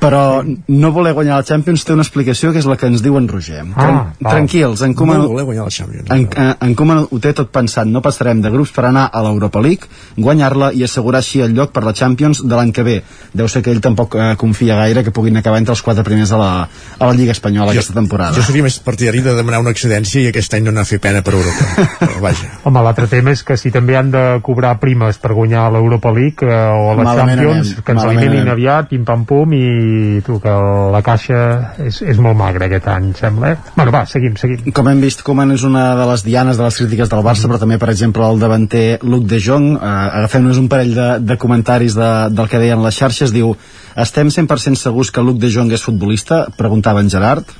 [0.00, 3.20] Però no voler guanyar la Champions té una explicació que és la que ens diu
[3.20, 3.62] en Roger.
[3.74, 4.30] Ah, Tran val.
[4.30, 5.22] tranquils, en Koeman...
[5.22, 6.10] No voler guanyar la Champions.
[6.10, 9.22] En, en, en Koeman ho té tot pensat, no passarem de grups per anar a
[9.26, 12.96] l'Europa League, guanyar-la i assegurar així el lloc per la Champions de l'any que ve.
[13.36, 16.32] Deu ser que ell tampoc eh, confia gaire que puguin acabar entre els quatre primers
[16.32, 16.50] a la,
[16.98, 18.36] a la Lliga Espanyola aquesta temporada.
[18.36, 21.00] Jo seria més partidari de demanar una excedència i aquest any no anar a fer
[21.02, 21.86] pena per Europa.
[22.02, 22.50] Però vaja.
[22.64, 26.46] Home, l'altre tema és que si també han de cobrar primes per guanyar l'Europa League
[26.46, 28.54] eh, o la Malament Champions, anem, que ens malament eliminin anem.
[28.56, 30.56] aviat, pim-pam-pum, i tu, que
[30.96, 31.40] la caixa
[31.86, 33.74] és, és molt magra aquest any, sembla, eh?
[33.76, 34.64] Bueno, va, seguim, seguim.
[34.76, 37.56] Com hem vist, Koeman és una de les dianes de les crítiques del Barça, però
[37.56, 41.96] també, per exemple, el davanter Luc de Jong, eh, agafem-nos un parell de, de comentaris
[41.96, 43.54] de, del que deien les xarxes, diu
[43.96, 46.42] estem 100% segurs que Luc de Jong és futbolista?
[46.60, 47.56] Preguntava en Gerard.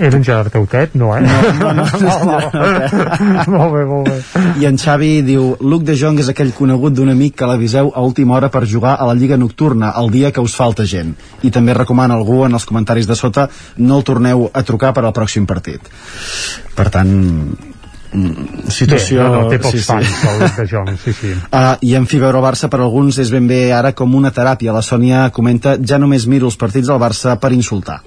[0.00, 0.94] Era en Gerard Teutet?
[0.94, 1.20] No, eh?
[1.20, 1.84] No, no, no,
[2.24, 3.58] no, no.
[3.58, 4.16] molt bé, molt bé.
[4.60, 8.02] I en Xavi diu Luc de Jong és aquell conegut d'un amic que l'aviseu a
[8.02, 11.14] última hora per jugar a la Lliga Nocturna el dia que us falta gent.
[11.46, 13.48] I també recomana algú en els comentaris de sota
[13.78, 15.86] no el torneu a trucar per al pròxim partit.
[16.74, 17.14] Per tant,
[18.10, 19.22] mm, situació...
[19.22, 19.88] Bé, no, no, té pocs sí, sí.
[19.92, 21.34] fans, el Luc de Jong, sí, sí.
[21.46, 24.34] Uh, I en fi, veure el Barça per alguns és ben bé ara com una
[24.34, 24.74] teràpia.
[24.74, 28.02] La Sònia comenta, ja només miro els partits del Barça per insultar.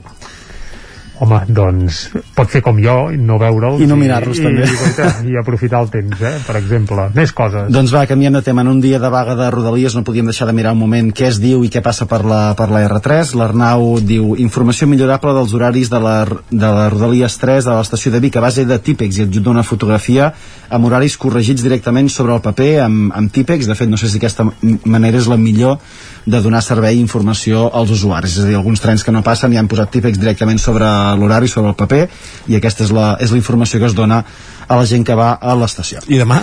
[1.22, 4.66] Home, doncs pot fer com jo, no veure'ls I no mirar-los, i, també.
[4.66, 6.32] I, i aprofitar el temps, eh?
[6.48, 7.06] per exemple.
[7.14, 7.70] Més coses.
[7.74, 8.64] Doncs va, canviem de tema.
[8.66, 11.28] En un dia de vaga de Rodalies no podíem deixar de mirar un moment què
[11.30, 13.36] es diu i què passa per la, per la R3.
[13.38, 16.16] L'Arnau diu informació millorable dels horaris de la,
[16.50, 19.66] de la Rodalies 3 de l'estació de Vic a base de típex i adjunta una
[19.68, 20.32] fotografia
[20.74, 23.70] amb horaris corregits directament sobre el paper amb, amb típex.
[23.70, 24.48] De fet, no sé si aquesta
[24.90, 25.78] manera és la millor
[26.26, 28.40] de donar servei i informació als usuaris.
[28.40, 30.88] És a dir, alguns trens que no passen ja han posat típex directament sobre
[31.20, 32.06] l'horari, sobre el paper,
[32.52, 34.24] i aquesta és la, és la informació que es dona
[34.64, 36.00] a la gent que va a l'estació.
[36.08, 36.38] I demà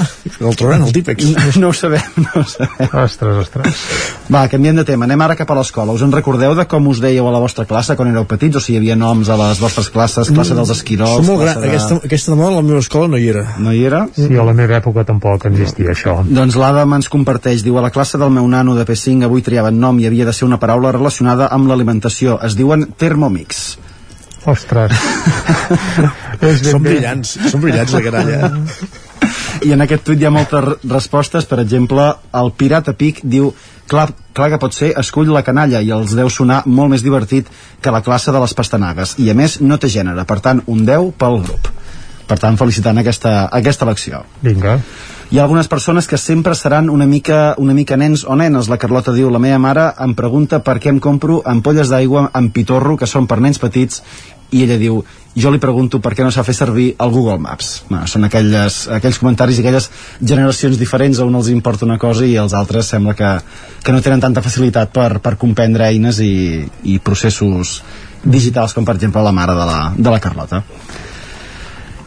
[0.44, 1.24] el trobaran el típex.
[1.32, 2.90] No, no ho sabem, no ho sabem.
[3.00, 3.84] Ostres, ostres.
[4.30, 5.06] Va, canviem de tema.
[5.08, 5.94] Anem ara cap a l'escola.
[5.96, 8.60] Us en recordeu de com us dèieu a la vostra classe quan éreu petits?
[8.60, 11.24] O si hi havia noms a les vostres classes, classe dels esquirols...
[11.24, 11.62] Som molt gran.
[11.64, 13.46] de- Aquesta, aquesta demà a la meva escola no hi era.
[13.58, 14.04] No hi era?
[14.14, 16.18] Sí, a la meva època tampoc existia això.
[16.28, 19.80] Doncs l'Adam ens comparteix, diu, a la classe del meu nano de P5 avui triaven
[19.80, 22.36] nom i havia de ser una paraula relacionada amb l'alimentació.
[22.44, 23.78] Es diuen Thermomix.
[24.48, 24.94] Ostres.
[26.40, 28.50] És ben Són brillants, són brillants la canalla.
[29.66, 32.06] I en aquest tuit hi ha moltes respostes, per exemple,
[32.40, 33.50] el Pirata Pic diu
[33.90, 37.50] clar, clar que pot ser, escull la canalla i els deu sonar molt més divertit
[37.82, 39.18] que la classe de les pastanagues.
[39.20, 41.70] I a més, no té gènere, per tant, un 10 pel grup.
[42.30, 44.22] Per tant, felicitant aquesta, aquesta elecció.
[44.46, 44.78] Vinga.
[45.30, 48.66] Hi ha algunes persones que sempre seran una mica, una mica nens o nenes.
[48.66, 52.50] La Carlota diu, la meva mare em pregunta per què em compro ampolles d'aigua amb
[52.50, 54.00] pitorro, que són per nens petits,
[54.50, 54.96] i ella diu,
[55.38, 57.68] jo li pregunto per què no s'ha fer servir el Google Maps.
[57.86, 59.86] Bueno, són aquelles, aquells comentaris i aquelles
[60.18, 63.30] generacions diferents, a els importa una cosa i als altres sembla que,
[63.84, 67.84] que no tenen tanta facilitat per, per comprendre eines i, i processos
[68.24, 70.64] digitals com per exemple la mare de la, de la Carlota.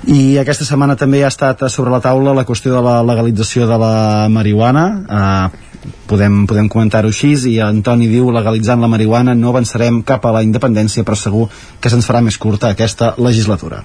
[0.03, 3.77] I aquesta setmana també ha estat sobre la taula la qüestió de la legalització de
[3.79, 3.93] la
[4.29, 4.83] marihuana.
[5.07, 5.72] Eh,
[6.07, 10.43] podem, podem comentar-ho així i Antoni diu legalitzant la marihuana no avançarem cap a la
[10.45, 11.47] independència però segur
[11.81, 13.81] que se'ns farà més curta aquesta legislatura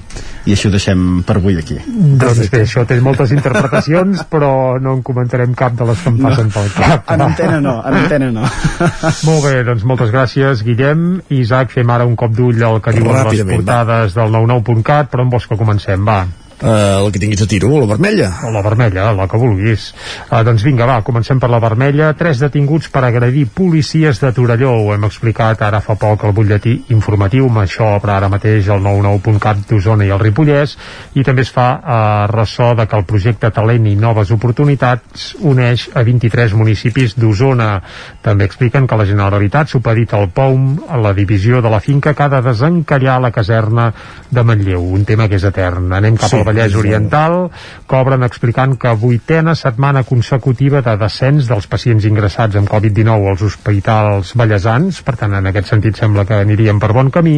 [0.46, 4.50] i així ho deixem per avui aquí Doncs bé, això té moltes interpretacions, però
[4.82, 7.08] no en comentarem cap de les que em passen pel cap.
[7.14, 8.46] en antena no, en antena no
[9.28, 11.06] Molt bé, doncs moltes gràcies, Guillem.
[11.34, 13.84] Isaac, fem ara un cop d'ull al que diuen les Ràpidament, va.
[13.84, 16.04] portades del 99.cat, però on vols que comencem?
[16.08, 16.22] Va.
[16.58, 18.32] Uh, el que tinguis a tiro, la vermella.
[18.42, 19.92] O la vermella, la que vulguis.
[20.26, 22.10] Uh, doncs vinga, va, comencem per la vermella.
[22.18, 24.72] Tres detinguts per agredir policies de Torelló.
[24.82, 28.82] Ho hem explicat ara fa poc al butlletí informatiu, amb això per ara mateix el
[28.82, 30.74] 99.cat d'Osona i el Ripollès,
[31.14, 32.00] i també es fa uh,
[32.32, 37.70] ressò de que el projecte Talent i Noves Oportunitats uneix a 23 municipis d'Osona.
[38.26, 42.26] També expliquen que la Generalitat supedita el POUM a la divisió de la finca que
[42.26, 43.92] ha de desencallar la caserna
[44.28, 45.92] de Manlleu, un tema que és etern.
[45.94, 47.36] Anem cap Sí, al Vallès Oriental,
[47.88, 54.32] cobren explicant que vuitena setmana consecutiva de descens dels pacients ingressats amb Covid-19 als hospitals
[54.38, 57.36] ballesans, per tant en aquest sentit sembla que aniríem per bon camí,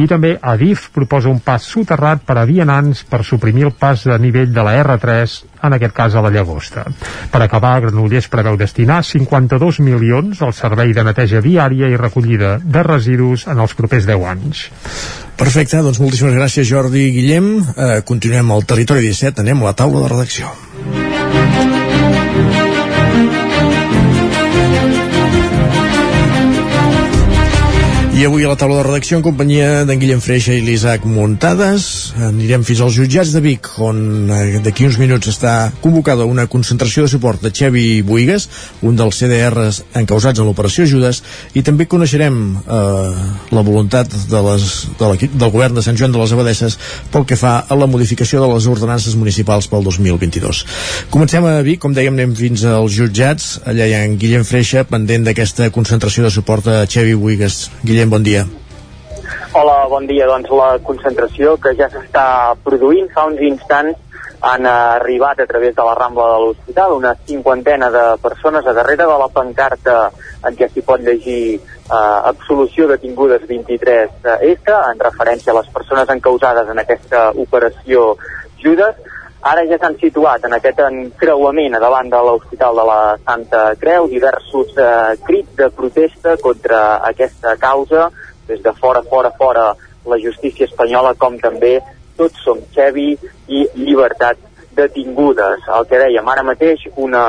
[0.00, 4.18] i també Adif proposa un pas soterrat per a vianants per suprimir el pas de
[4.22, 6.86] nivell de la R3 en aquest cas a la Llagosta.
[7.32, 12.82] Per acabar, Granollers preveu destinar 52 milions al servei de neteja viària i recollida de
[12.86, 14.66] residus en els propers 10 anys.
[15.36, 17.50] Perfecte, doncs moltíssimes gràcies Jordi i Guillem.
[17.60, 21.05] Uh, continuem al Territori 17, anem a la taula de redacció.
[28.16, 32.14] I avui a la taula de redacció en companyia d'en Guillem Freixa i l'Isaac Muntades
[32.24, 37.04] anirem fins als jutjats de Vic on eh, d'aquí uns minuts està convocada una concentració
[37.04, 38.46] de suport de Xevi Buigas
[38.80, 41.20] un dels CDRs encausats en l'operació Judes
[41.52, 44.64] i també coneixerem eh, la voluntat de les,
[44.96, 46.78] de del govern de Sant Joan de les Abadesses
[47.12, 50.64] pel que fa a la modificació de les ordenances municipals pel 2022
[51.12, 53.60] Comencem a Vic, com dèiem anem fins als jutjats.
[53.68, 57.70] Allà hi ha en Guillem Freixa pendent d'aquesta concentració de suport a Xevi Buigas.
[57.86, 58.46] Guillem, bon dia
[59.56, 60.26] Hola, bon dia.
[60.28, 63.96] Doncs la concentració que ja s'està produint fa uns instants
[64.44, 69.06] han arribat a través de la Rambla de l'Hospital una cinquantena de persones a darrere
[69.08, 69.96] de la pancarta
[70.44, 76.12] en què s'hi pot llegir eh, absolució detingudes 23 S en referència a les persones
[76.12, 78.12] encausades en aquesta operació
[78.60, 79.00] Judes
[79.46, 84.08] Ara ja s'han situat en aquest encreuament a davant de l'Hospital de la Santa Creu
[84.10, 88.08] diversos eh, crits de protesta contra aquesta causa
[88.48, 89.66] des de fora, fora, fora
[90.06, 91.78] la justícia espanyola, com també
[92.18, 93.12] tots som Xevi
[93.46, 94.42] i llibertat
[94.74, 95.62] detingudes.
[95.78, 97.22] El que dèiem, ara mateix una,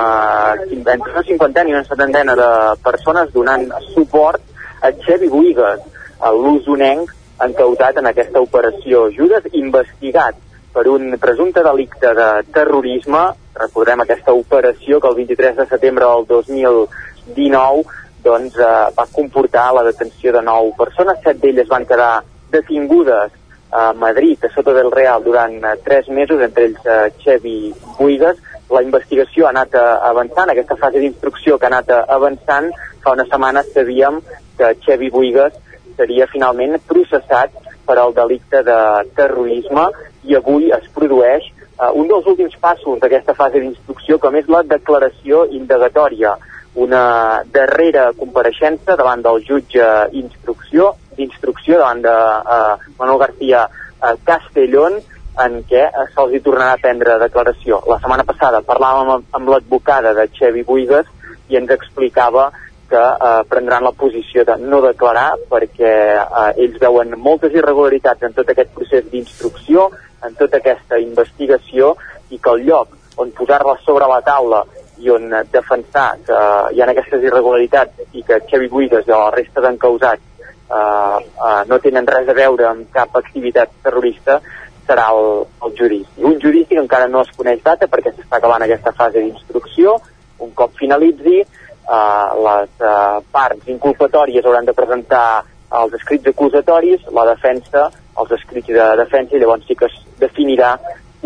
[0.65, 2.49] cinquantena i una setantena de
[2.89, 4.41] persones donant suport
[4.81, 5.85] a Xevi Buigas,
[6.33, 7.13] l'usonenc
[7.45, 13.23] encautat en aquesta operació Judes, investigat per un presumpte delicte de terrorisme.
[13.57, 17.83] Recordem aquesta operació que el 23 de setembre del 2019
[18.23, 21.19] doncs, eh, va comportar la detenció de nou persones.
[21.23, 23.31] Set d'elles van quedar detingudes
[23.69, 28.39] a Madrid, a sota del Real, durant uh, tres mesos, entre ells uh, Xevi Buigas.
[28.71, 32.71] La investigació ha anat uh, avançant, aquesta fase d'instrucció que ha anat uh, avançant.
[33.03, 34.21] Fa unes setmanes sabíem
[34.57, 35.59] que Xevi Buigas
[35.97, 37.51] seria finalment processat
[37.87, 38.79] per al delicte de
[39.15, 39.87] terrorisme
[40.25, 41.45] i avui es produeix
[41.79, 46.35] uh, un dels últims passos d'aquesta fase d'instrucció, com és la declaració indagatòria,
[46.77, 54.99] una darrera compareixença davant del jutge instrucció d'instrucció davant de uh, Manuel García uh, Castellón
[55.41, 57.81] en què uh, se'ls hi tornarà a prendre declaració.
[57.89, 61.09] La setmana passada parlàvem amb, amb l'advocada de Xevi Buigas
[61.49, 62.51] i ens explicava
[62.89, 68.35] que eh, prendran la posició de no declarar perquè eh, ells veuen moltes irregularitats en
[68.37, 69.89] tot aquest procés d'instrucció,
[70.25, 71.95] en tota aquesta investigació
[72.33, 74.63] i que el lloc on posar-la sobre la taula
[74.97, 76.37] i on defensar que
[76.73, 80.23] hi ha aquestes irregularitats i que Xevi Buigas i la resta d'encausats
[80.71, 84.41] eh, eh, no tenen res a veure amb cap activitat terrorista
[84.87, 86.23] serà el, el judici.
[86.23, 89.97] Un judici que encara no es coneix data perquè s'està acabant aquesta fase d'instrucció.
[90.45, 91.41] Un cop finalitzi,
[91.87, 95.43] eh, les eh, parts inculpatòries hauran de presentar
[95.81, 97.87] els escrits acusatoris, la defensa,
[98.17, 100.77] els escrits de defensa, i llavors sí que es definirà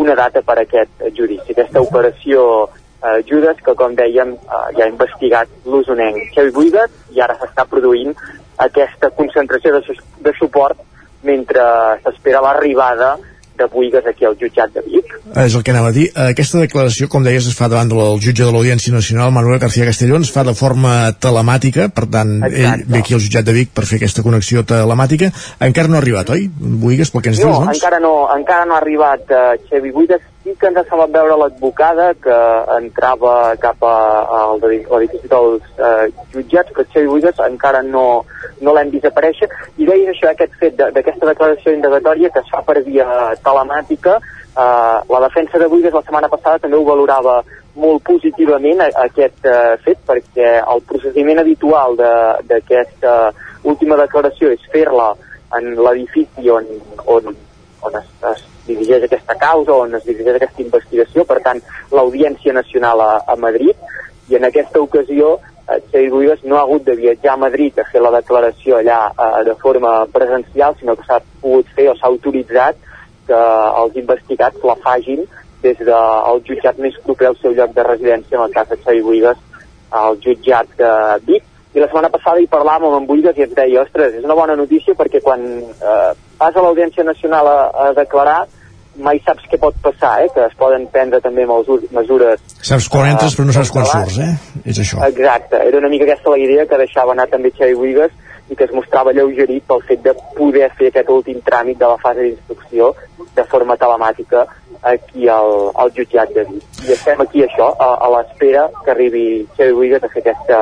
[0.02, 1.54] una data per a aquest judici.
[1.54, 2.46] Aquesta operació
[3.04, 7.66] eh, Judes, que com dèiem eh, ja ha investigat l'usonenc Xavi Buigas i ara s'està
[7.70, 8.16] produint
[8.62, 10.80] aquesta concentració de, de suport
[11.26, 11.64] mentre
[12.04, 13.16] s'espera l'arribada
[13.62, 15.14] de Buigas aquí al jutjat de Vic.
[15.46, 16.08] És el que anava a dir.
[16.26, 20.26] Aquesta declaració, com deies, es fa davant del jutge de l'Audiència Nacional, Manuel García Castellón,
[20.28, 22.66] es fa de forma telemàtica, per tant, Exacte.
[22.66, 25.32] ell ve aquí al jutjat de Vic per fer aquesta connexió telemàtica.
[25.70, 26.50] Encara no ha arribat, oi?
[26.52, 27.78] Buigas, pel que ens no, dius, doncs?
[27.80, 31.38] encara no, encara no ha arribat uh, Xevi Buigas, sí que ens ha semblat veure
[31.38, 32.38] l'advocada que
[32.78, 33.96] entrava cap a,
[34.26, 38.06] a l'edifici dels eh, jutjats, però Xavi Buigas encara no,
[38.62, 42.54] no l'hem vist aparèixer, i deies això, aquest fet d'aquesta de, declaració indagatòria que es
[42.54, 43.08] fa per via
[43.46, 47.42] telemàtica, eh, la defensa de Buigas la setmana passada també ho valorava
[47.76, 53.16] molt positivament a aquest eh, fet, perquè el procediment habitual d'aquesta
[53.70, 55.14] última declaració és fer-la
[55.56, 56.68] en l'edifici on,
[57.06, 57.36] on,
[57.88, 63.02] on es, es dirigeix aquesta causa, on es dirigeix aquesta investigació, per tant, l'Audiència Nacional
[63.02, 63.78] a, a Madrid,
[64.30, 65.34] i en aquesta ocasió
[65.68, 69.02] eh, Xavi Buigas no ha hagut de viatjar a Madrid a fer la declaració allà
[69.12, 72.90] eh, de forma presencial, sinó que s'ha pogut fer o s'ha autoritzat
[73.28, 73.40] que
[73.84, 75.26] els investigats la fagin
[75.62, 79.04] des del jutjat més proper al seu lloc de residència, en el cas de Xavi
[79.06, 79.42] Buigas,
[79.92, 80.92] al jutjat de
[81.28, 84.36] Vic, i la setmana passada hi parlàvem amb Buigas i ens deia, ostres, és una
[84.36, 88.42] bona notícia perquè quan eh, vas a l'Audiència Nacional a, a declarar
[89.00, 90.28] mai saps què pot passar, eh?
[90.36, 92.42] que es poden prendre també mesures...
[92.60, 94.34] Saps quan entres però no saps quan surts, eh?
[94.68, 95.00] És això.
[95.08, 98.12] Exacte, era una mica aquesta la idea que deixava anar també Xavi Buigas
[98.52, 102.00] i que es mostrava lleugerit pel fet de poder fer aquest últim tràmit de la
[102.02, 102.92] fase d'instrucció
[103.38, 104.44] de forma telemàtica
[104.82, 106.66] aquí al, al jutjat de Vic.
[106.84, 109.26] I estem aquí això, a, a l'espera que arribi
[109.56, 110.60] Xavi Buigas a fer aquesta,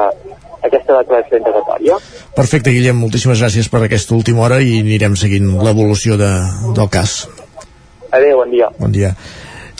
[0.67, 1.99] aquesta declaració indagatòria.
[2.37, 6.31] Perfecte, Guillem, moltíssimes gràcies per aquesta última hora i anirem seguint l'evolució de,
[6.77, 7.23] del cas.
[8.11, 8.69] Adéu, bon dia.
[8.77, 9.15] Bon dia.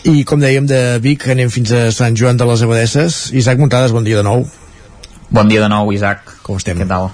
[0.08, 3.26] I com dèiem de Vic, anem fins a Sant Joan de les Abadesses.
[3.36, 4.48] Isaac Montades, bon dia de nou.
[5.30, 6.40] Bon dia de nou, Isaac.
[6.46, 6.80] Com estem?
[6.80, 7.12] Què tal?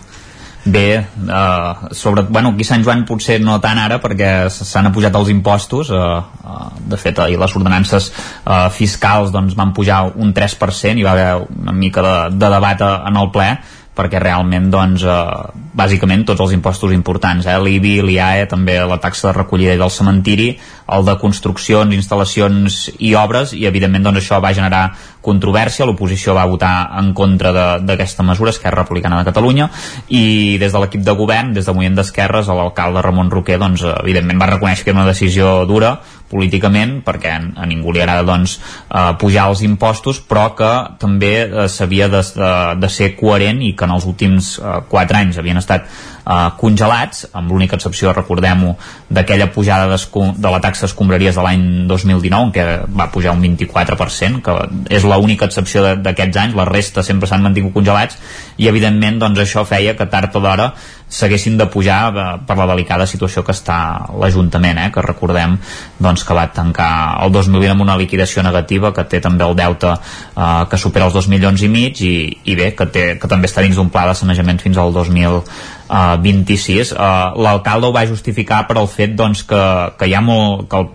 [0.66, 5.30] Bé, uh, sobre, bueno, aquí Sant Joan potser no tant ara perquè s'han apujat els
[5.30, 10.98] impostos uh, uh, de fet, i les ordenances uh, fiscals doncs, van pujar un 3%
[10.98, 11.30] i va haver
[11.62, 13.52] una mica de, de debat en el ple
[13.96, 19.30] perquè realment doncs, eh, bàsicament tots els impostos importants, eh, l'IBI, l'IAE, també la taxa
[19.30, 20.50] de recollida del cementiri,
[20.96, 24.92] el de construccions, instal·lacions i obres, i evidentment doncs, això va generar
[25.26, 29.70] controvèrsia, l'oposició va votar en contra d'aquesta mesura, Esquerra Republicana de Catalunya,
[30.10, 34.42] i des de l'equip de govern, des de Moviment d'Esquerres, l'alcalde Ramon Roquer, doncs, evidentment
[34.42, 35.98] va reconèixer que era una decisió dura
[36.30, 38.58] políticament, perquè a ningú li agrada doncs,
[38.90, 40.72] eh, pujar els impostos, però que
[41.02, 45.22] també eh, s'havia de, de, de ser coherent i que en els últims eh, 4
[45.22, 45.88] anys havien estat
[46.26, 48.76] eh, congelats, amb l'única excepció, recordem-ho,
[49.10, 52.66] d'aquella pujada de la taxa escombraries de l'any 2019, que
[52.98, 54.58] va pujar un 24%, que
[54.96, 58.18] és l'única excepció d'aquests anys, la resta sempre s'han mantingut congelats,
[58.58, 60.72] i evidentment doncs, això feia que tard o d'hora
[61.10, 62.14] s'haguessin de pujar
[62.48, 65.58] per la delicada situació que està l'Ajuntament, eh, que recordem
[66.02, 69.94] doncs, que va tancar el 2020 amb una liquidació negativa, que té també el deute
[69.94, 73.48] eh, que supera els 2 milions i mig i, i bé, que, té, que també
[73.52, 76.92] està dins d'un pla de sanejament fins al 2026.
[76.96, 76.98] Uh,
[77.46, 79.64] L'alcalde ho va justificar per al fet doncs, que,
[80.00, 80.88] que hi ha molt, que el,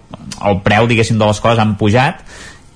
[0.51, 2.17] el preu diguéssim de les coses han pujat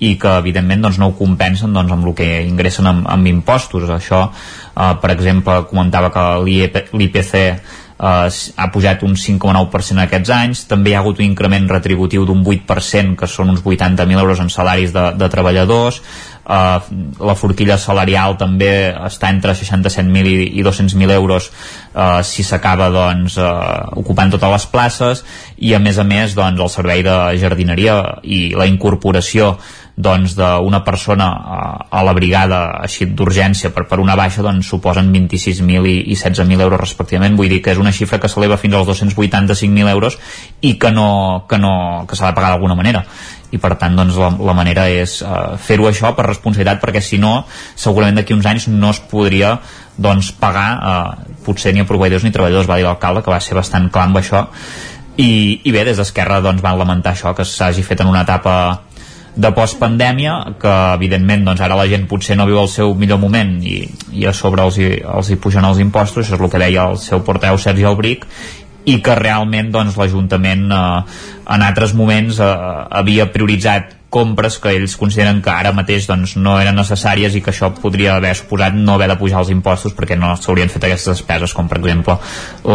[0.03, 3.89] i que evidentment doncs, no ho compensen doncs, amb el que ingressen amb, amb impostos
[3.89, 4.27] això
[4.75, 7.57] eh, per exemple comentava que l'IPC eh,
[7.97, 10.65] ha pujat un 5,9% aquests anys.
[10.69, 14.51] També hi ha hagut un increment retributiu d'un 8% que són uns 80.000 euros en
[14.53, 16.01] salaris de, de treballadors
[16.45, 16.77] Uh,
[17.25, 23.39] la forquilla salarial també està entre 67.000 i, i 200.000 euros uh, si s'acaba doncs,
[23.41, 25.23] uh, ocupant totes les places
[25.57, 29.55] i a més a més doncs, el servei de jardineria i la incorporació
[29.95, 30.35] doncs
[30.83, 31.59] persona a,
[31.89, 36.61] a la brigada així d'urgència per, per una baixa doncs suposen 26.000 i, i 16.000
[36.61, 40.19] euros respectivament, vull dir que és una xifra que s'eleva fins als 285.000 euros
[40.61, 43.05] i que no, que no que s'ha de pagar d'alguna manera
[43.55, 47.19] i per tant doncs, la, la manera és uh, fer-ho això per responsabilitat perquè si
[47.21, 47.37] no
[47.75, 49.55] segurament d'aquí uns anys no es podria
[49.95, 52.67] doncs pagar uh, potser ni a proveïdors ni treballadors.
[52.67, 54.43] Va dir l'alcalde que va ser bastant clar amb això.
[55.15, 55.29] I,
[55.63, 58.55] i bé, des d'Esquerra doncs, van lamentar això que s'hagi fet en una etapa
[59.35, 63.57] de postpandèmia que evidentment doncs, ara la gent potser no viu el seu millor moment
[63.63, 63.81] i,
[64.15, 66.25] i a sobre els hi, els hi pugen els impostos.
[66.25, 68.27] Això és el que deia el seu porteu Sergi Albric
[68.85, 71.19] i que realment doncs, l'Ajuntament eh,
[71.55, 72.49] en altres moments eh,
[73.01, 77.51] havia prioritzat compres que ells consideren que ara mateix doncs, no eren necessàries i que
[77.51, 81.17] això podria haver suposat no haver de pujar els impostos perquè no s'haurien fet aquestes
[81.17, 82.15] despeses com per exemple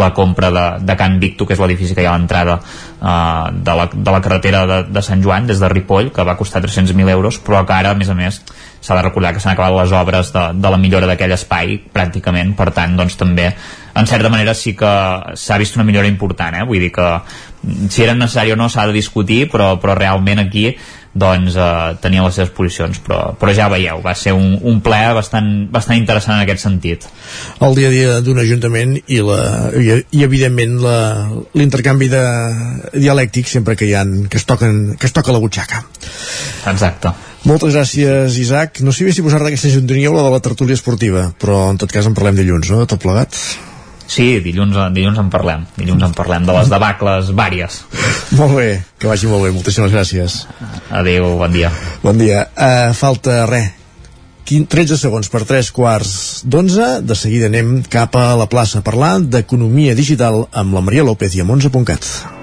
[0.03, 3.47] la compra de, de Can Victo que és l'edifici que hi ha a l'entrada uh,
[3.55, 6.61] de, la, de la carretera de, de Sant Joan des de Ripoll que va costar
[6.61, 8.43] 300.000 euros però que ara a més a més
[8.81, 12.55] s'ha de recordar que s'han acabat les obres de, de la millora d'aquell espai pràcticament,
[12.57, 13.51] per tant doncs també
[13.93, 14.91] en certa manera sí que
[15.35, 16.65] s'ha vist una millora important, eh?
[16.65, 17.11] vull dir que
[17.89, 20.71] si era necessari o no s'ha de discutir però, però realment aquí
[21.13, 22.99] doncs eh, tenia les seves posicions.
[23.03, 27.07] Però, però ja veieu, va ser un, un ple bastant, bastant interessant en aquest sentit.
[27.59, 29.41] El dia a dia d'un ajuntament i, la,
[29.75, 30.79] i, i evidentment
[31.57, 32.23] l'intercanvi de
[32.95, 35.83] dialèctic sempre que hi ha, que es, toquen, que es toca la butxaca.
[36.71, 37.11] Exacte
[37.47, 38.81] moltes gràcies, Isaac.
[38.85, 41.91] No sé si posar d'aquesta juntonia o la de la tertúlia esportiva, però en tot
[41.91, 42.85] cas en parlem dilluns, no?
[42.85, 43.37] Tot plegat.
[44.11, 45.63] Sí, dilluns, dilluns en parlem.
[45.77, 47.77] Dilluns en parlem de les debacles vàries.
[48.39, 48.69] molt bé,
[48.99, 49.53] que vagi molt bé.
[49.55, 50.41] Moltíssimes gràcies.
[50.91, 51.71] Adéu, bon dia.
[52.03, 52.47] Bon dia.
[52.55, 53.77] Uh, falta res.
[54.51, 57.05] 13 segons per 3 quarts d'11.
[57.07, 61.37] De seguida anem cap a la plaça a parlar d'economia digital amb la Maria López
[61.37, 62.40] i amb 11.cat.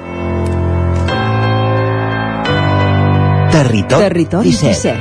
[3.51, 5.01] Territori, Territori 17.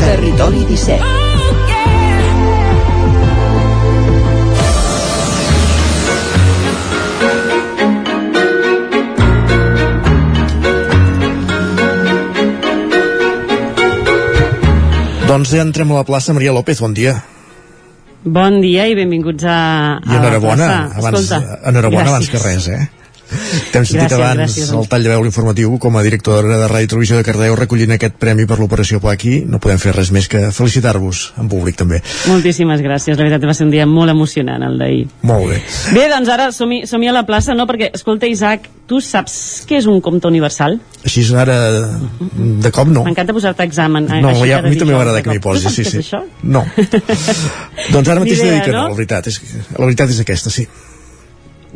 [0.00, 1.04] Territori 17.
[15.26, 17.16] Doncs ja entrem a la plaça Maria López, bon dia.
[18.26, 19.56] Bon dia i benvinguts a,
[19.98, 20.98] a I enhorabona, la plaça.
[21.00, 22.86] abans, Escolta, enhorabona abans que res, eh?
[23.26, 24.70] T'hem sentit Gràcies, abans gràcies.
[24.76, 28.14] el tall de veu informatiu com a directora de Ràdio Televisió de Cardeu recollint aquest
[28.22, 29.40] premi per l'operació Poaqui.
[29.50, 32.02] No podem fer res més que felicitar-vos en públic també.
[32.30, 35.04] Moltíssimes gràcies, la veritat va ser un dia molt emocionant el d'ahir.
[35.26, 35.60] Molt bé.
[35.96, 37.66] Bé, doncs ara som-hi som a la plaça, no?
[37.66, 40.78] Perquè, escolta, Isaac, tu saps què és un compte universal?
[41.04, 41.56] Així ara,
[42.36, 43.04] de cop no.
[43.06, 44.08] M'encanta posar-te examen.
[44.22, 45.98] No, ja, a mi també m'agrada que m'hi posis, sí, sí.
[45.98, 46.22] és això?
[46.42, 46.64] No.
[47.94, 48.92] doncs ara mateix t'he idea, que no, no?
[48.94, 49.40] la veritat, és,
[49.74, 50.66] la veritat és aquesta, sí.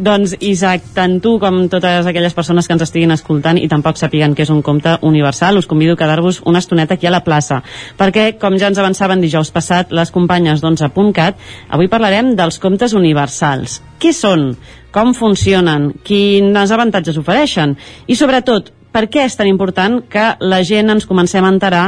[0.00, 4.32] Doncs, Isaac, tant tu com totes aquelles persones que ens estiguin escoltant i tampoc sapiguen
[4.32, 7.58] que és un compte universal, us convido a quedar-vos una estoneta aquí a la plaça.
[8.00, 11.36] Perquè, com ja ens avançaven dijous passat, les companyes d'11.cat,
[11.68, 13.82] avui parlarem dels comptes universals.
[14.00, 14.54] Què són?
[14.88, 15.90] Com funcionen?
[16.00, 17.76] Quins avantatges ofereixen?
[18.08, 21.84] I, sobretot, per què és tan important que la gent ens comencem a enterar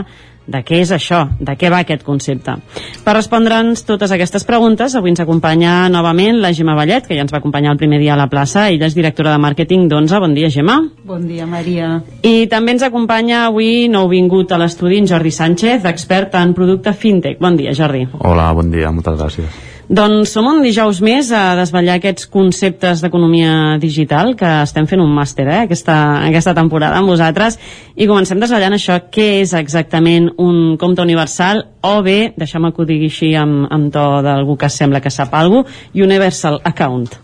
[0.47, 2.57] de què és això, de què va aquest concepte.
[3.05, 7.33] Per respondre'ns totes aquestes preguntes, avui ens acompanya novament la Gemma Vallet, que ja ens
[7.33, 8.69] va acompanyar el primer dia a la plaça.
[8.71, 10.23] Ella és directora de màrqueting d'11.
[10.27, 10.79] Bon dia, Gemma.
[11.05, 11.97] Bon dia, Maria.
[12.23, 16.95] I també ens acompanya avui, nou vingut a l'estudi, en Jordi Sánchez, expert en producte
[16.95, 17.39] fintech.
[17.43, 18.07] Bon dia, Jordi.
[18.21, 19.72] Hola, bon dia, moltes gràcies.
[19.93, 25.11] Doncs som un dijous més a desvetllar aquests conceptes d'economia digital, que estem fent un
[25.13, 25.97] màster eh, aquesta,
[26.31, 27.59] aquesta temporada amb vosaltres,
[28.01, 32.89] i comencem desvetllant això, què és exactament un compte universal, o bé, deixem-me que ho
[32.89, 37.13] digui així amb, amb to d'algú que sembla que sap alguna cosa, Universal Account.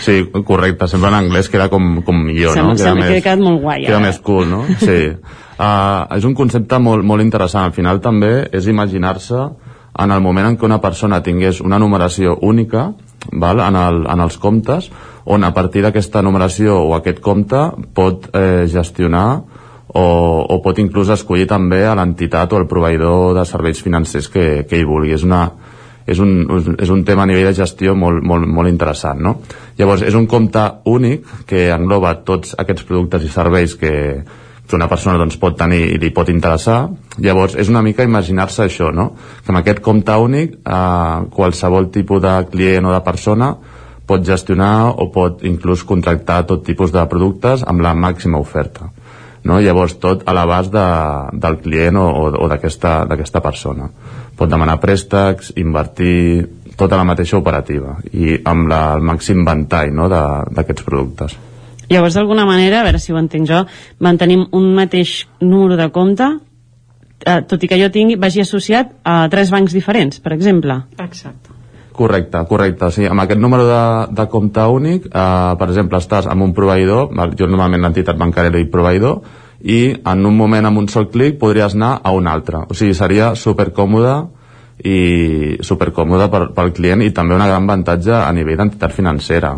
[0.00, 2.76] Sí, correcte, sempre en anglès queda com, com millor, Sembla- no?
[2.78, 4.04] Queda sembla que ha quedat molt guai, Queda eh?
[4.06, 4.60] més cool, no?
[4.80, 4.98] Sí.
[5.60, 7.68] Uh, és un concepte molt, molt interessant.
[7.68, 9.44] Al final també és imaginar-se
[10.00, 12.90] en el moment en què una persona tingués una numeració única
[13.32, 14.90] val, en, el, en els comptes
[15.30, 17.60] on a partir d'aquesta numeració o aquest compte
[17.94, 19.26] pot eh, gestionar
[19.92, 20.04] o,
[20.46, 24.78] o pot inclús escollir també a l'entitat o el proveïdor de serveis financers que, que
[24.78, 25.14] hi vulgui.
[25.16, 25.42] És, una,
[26.06, 29.20] és, un, és un tema a nivell de gestió molt, molt, molt interessant.
[29.22, 29.36] No?
[29.78, 33.92] Llavors, és un compte únic que engloba tots aquests productes i serveis que,
[34.70, 36.84] que una persona doncs, pot tenir i li pot interessar.
[37.18, 39.10] Llavors, és una mica imaginar-se això, no?
[39.44, 43.54] que amb aquest compte únic eh, qualsevol tipus de client o de persona
[44.10, 48.88] pot gestionar o pot inclús contractar tot tipus de productes amb la màxima oferta
[49.44, 49.60] no?
[49.62, 50.86] llavors tot a l'abast de,
[51.42, 53.90] del client o, o, d'aquesta persona
[54.36, 56.48] pot demanar préstecs, invertir
[56.80, 60.08] tota la mateixa operativa i amb la, el màxim ventall no?
[60.10, 61.38] d'aquests productes
[61.90, 63.64] Llavors, d'alguna manera, a veure si ho entenc jo,
[63.98, 66.28] mantenim un mateix número de compte,
[67.26, 70.76] eh, tot i que jo tingui, vagi associat a tres bancs diferents, per exemple.
[71.02, 71.56] Exacte.
[72.00, 72.88] Correcte, correcte.
[72.94, 73.82] Sí, amb aquest número de,
[74.16, 78.70] de compte únic, eh, per exemple, estàs amb un proveïdor, jo normalment l'entitat bancària dic
[78.72, 79.20] proveïdor,
[79.60, 82.62] i en un moment amb un sol clic podries anar a un altre.
[82.70, 84.14] O sigui, seria supercòmode
[84.88, 89.52] i supercòmode per, pel client i també una gran avantatge a nivell d'entitat financera.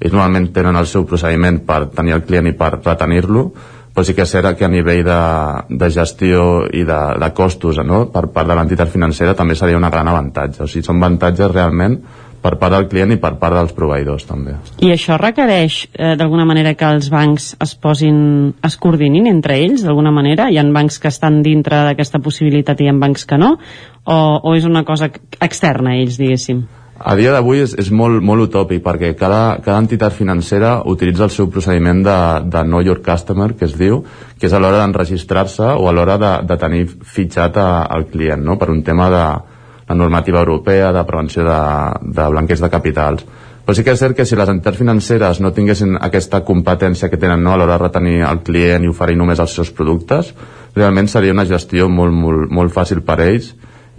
[0.00, 3.46] Ells normalment tenen el seu procediment per tenir el client i per retenir-lo,
[3.96, 5.20] però sí que és cert que a nivell de,
[5.80, 8.04] de gestió i de, de costos no?
[8.12, 10.66] per part de l'entitat financera també seria una gran avantatge.
[10.66, 11.96] O sigui, són avantatges realment
[12.46, 14.58] per part del client i per part dels proveïdors també.
[14.84, 18.18] I això requereix eh, d'alguna manera que els bancs es posin,
[18.68, 20.50] es coordinin entre ells d'alguna manera?
[20.52, 23.56] Hi ha bancs que estan dintre d'aquesta possibilitat i hi ha bancs que no?
[24.04, 25.08] O, o és una cosa
[25.40, 26.66] externa a ells, diguéssim?
[26.96, 31.32] A dia d'avui és, és molt, molt utòpic perquè cada, cada entitat financera utilitza el
[31.34, 32.16] seu procediment de,
[32.48, 33.98] de Know Your Customer, que es diu,
[34.40, 38.40] que és a l'hora d'enregistrar-se o a l'hora de, de tenir fitxat a, al client,
[38.40, 38.56] no?
[38.56, 39.26] per un tema de
[39.86, 41.60] la normativa europea, de prevenció de,
[42.16, 43.28] de blanqueig de capitals.
[43.66, 47.20] Però sí que és cert que si les entitats financeres no tinguessin aquesta competència que
[47.20, 50.32] tenen no, a l'hora de retenir el client i oferir només els seus productes,
[50.74, 53.52] realment seria una gestió molt, molt, molt fàcil per a ells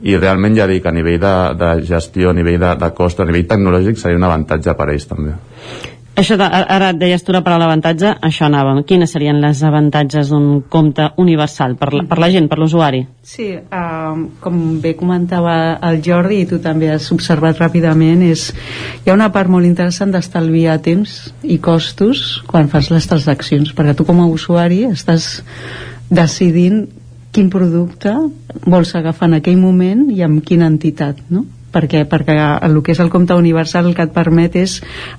[0.04, 3.26] i realment ja dic, a nivell de, de gestió, a nivell de, de cost, a
[3.26, 5.38] nivell tecnològic seria un avantatge per a ells també.
[6.18, 8.80] Això de, ara et deies tu la paraula avantatge, això anàvem.
[8.90, 13.04] Quines serien les avantatges d'un compte universal per la, per la gent, per l'usuari?
[13.22, 15.54] Sí, uh, com bé comentava
[15.86, 18.48] el Jordi i tu també has observat ràpidament, és,
[19.06, 23.94] hi ha una part molt interessant d'estalviar temps i costos quan fas les transaccions, perquè
[23.94, 25.36] tu com a usuari estàs
[26.10, 26.88] decidint
[27.38, 28.16] quin producte
[28.66, 31.46] vols agafar en aquell moment i amb quina entitat, no?
[31.78, 32.36] perquè, perquè
[32.66, 34.78] el que és el compte universal el que et permet és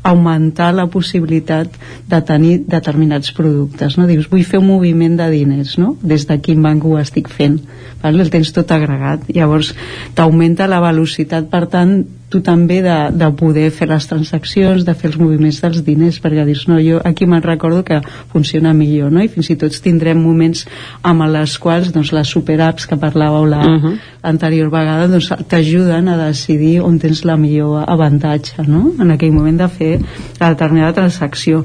[0.08, 1.76] augmentar la possibilitat
[2.10, 4.08] de tenir determinats productes no?
[4.10, 5.94] dius vull fer un moviment de diners no?
[6.02, 7.60] des de quin banc ho estic fent
[8.02, 8.18] val?
[8.18, 9.74] el tens tot agregat llavors
[10.18, 15.10] t'augmenta la velocitat per tant tu també de, de poder fer les transaccions, de fer
[15.10, 18.00] els moviments dels diners, perquè dius, no, jo aquí me'n recordo que
[18.32, 19.22] funciona millor, no?
[19.24, 20.66] I fins i tot tindrem moments
[21.06, 23.94] amb les quals doncs, les superapps que parlàveu la, uh -huh.
[24.22, 28.92] l'anterior vegada doncs, t'ajuden a decidir on tens la millor avantatge, no?
[29.00, 30.00] En aquell moment de fer
[30.40, 31.64] la determinada transacció.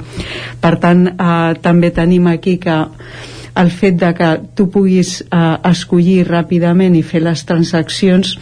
[0.61, 2.85] Per tant, eh, també tenim aquí que
[3.56, 8.38] el fet de que tu puguis eh, escollir ràpidament i fer les transaccions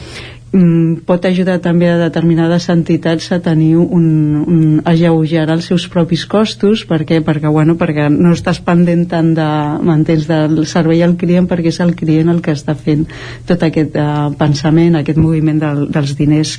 [1.08, 4.08] pot ajudar també a determinades entitats a tenir un,
[4.44, 9.32] un a alleugerar els seus propis costos perquè, perquè, bueno, perquè no estàs pendent tant
[9.38, 9.48] de,
[9.88, 13.08] m'entens, del servei al client perquè és el client el que està fent
[13.48, 16.58] tot aquest uh, pensament, aquest moviment del, dels diners.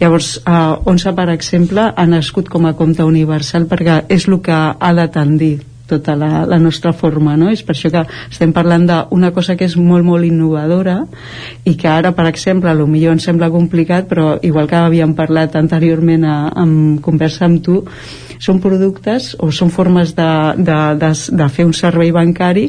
[0.00, 4.56] Llavors, uh, ONSA, per exemple, ha nascut com a compte universal perquè és el que
[4.56, 5.56] ha de tendir
[5.86, 7.50] tota la, la nostra forma, no?
[7.52, 10.98] És per això que estem parlant d'una cosa que és molt, molt innovadora
[11.64, 15.14] i que ara, per exemple, a lo millor ens sembla complicat, però igual que havíem
[15.18, 17.82] parlat anteriorment a, en conversa amb tu,
[18.42, 20.30] són productes o són formes de,
[20.60, 22.68] de, de, de fer un servei bancari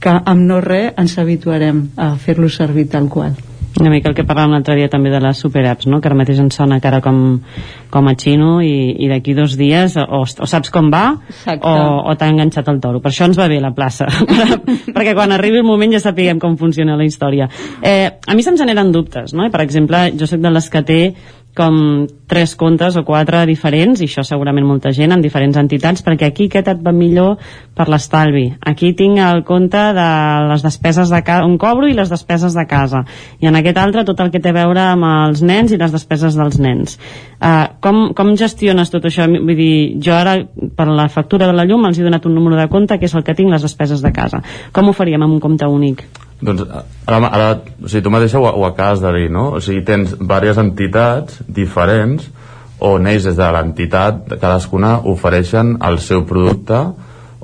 [0.00, 4.24] que amb no res ens habituarem a fer-lo servir tal qual una mica el que
[4.28, 6.00] parlàvem l'altre dia també de les superapps, no?
[6.00, 7.40] que ara mateix ens sona cara com,
[7.92, 11.68] com a xino i, i d'aquí dos dies o, o saps com va Exacte.
[11.68, 13.02] o, o t'ha enganxat el toro.
[13.04, 14.08] Per això ens va bé la plaça,
[14.96, 17.48] perquè quan arribi el moment ja sapiguem com funciona la història.
[17.80, 19.48] Eh, a mi se'm generen dubtes, no?
[19.52, 21.00] per exemple, jo sóc de les que té
[21.56, 26.30] com tres comptes o quatre diferents, i això segurament molta gent, en diferents entitats, perquè
[26.30, 27.36] aquí aquest et va millor
[27.76, 28.46] per l'estalvi.
[28.64, 30.08] Aquí tinc el compte de
[30.48, 33.04] les despeses de casa, on cobro i les despeses de casa.
[33.40, 35.92] I en aquest altre tot el que té a veure amb els nens i les
[35.92, 36.96] despeses dels nens.
[37.36, 39.28] Uh, com, com gestiones tot això?
[39.28, 40.38] Vull dir, jo ara,
[40.76, 43.16] per la factura de la llum, els he donat un número de compte que és
[43.18, 44.40] el que tinc les despeses de casa.
[44.72, 46.06] Com ho faríem amb un compte únic?
[46.42, 46.64] Doncs
[47.06, 49.52] ara, ara o sigui, tu mateixa ho, ho acabes de dir, no?
[49.58, 52.28] O sigui, tens diverses entitats diferents
[52.82, 56.80] on ells des de l'entitat, cadascuna ofereixen el seu producte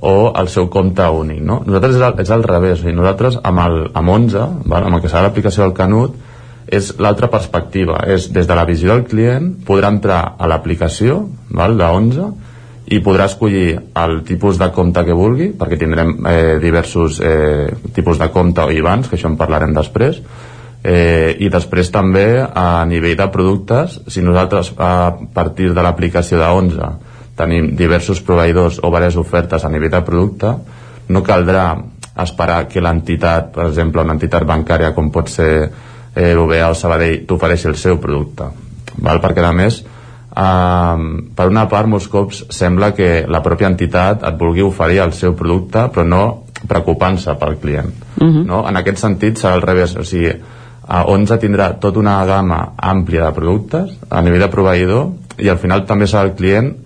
[0.02, 1.60] o el seu compte únic, no?
[1.66, 4.88] Nosaltres és al, és al revés, o sigui, nosaltres amb, el, amb 11, val?
[4.88, 6.18] amb el que serà l'aplicació del Canut,
[6.68, 11.78] és l'altra perspectiva, és des de la visió del client podrà entrar a l'aplicació val,
[11.78, 12.26] de 11
[12.88, 18.20] i podrà escollir el tipus de compte que vulgui, perquè tindrem eh, diversos eh, tipus
[18.20, 20.22] de compte o IBANs, que això en parlarem després,
[20.82, 26.48] eh, i després també a nivell de productes, si nosaltres a partir de l'aplicació de
[26.62, 26.90] 11
[27.38, 30.54] tenim diversos proveïdors o diverses ofertes a nivell de producte,
[31.08, 31.68] no caldrà
[32.18, 37.22] esperar que l'entitat, per exemple, una entitat bancària com pot ser eh, l'UBA o Sabadell
[37.28, 38.48] t'ofereixi el seu producte
[38.98, 39.20] val?
[39.22, 39.82] perquè a més
[40.36, 45.14] eh, per una part molts cops sembla que la pròpia entitat et vulgui oferir el
[45.16, 46.22] seu producte però no
[46.68, 48.44] preocupant-se pel client uh -huh.
[48.44, 48.68] no?
[48.68, 50.32] en aquest sentit serà al revés o sigui,
[50.88, 55.58] a 11 tindrà tota una gamma àmplia de productes a nivell de proveïdor i al
[55.58, 56.76] final també serà el client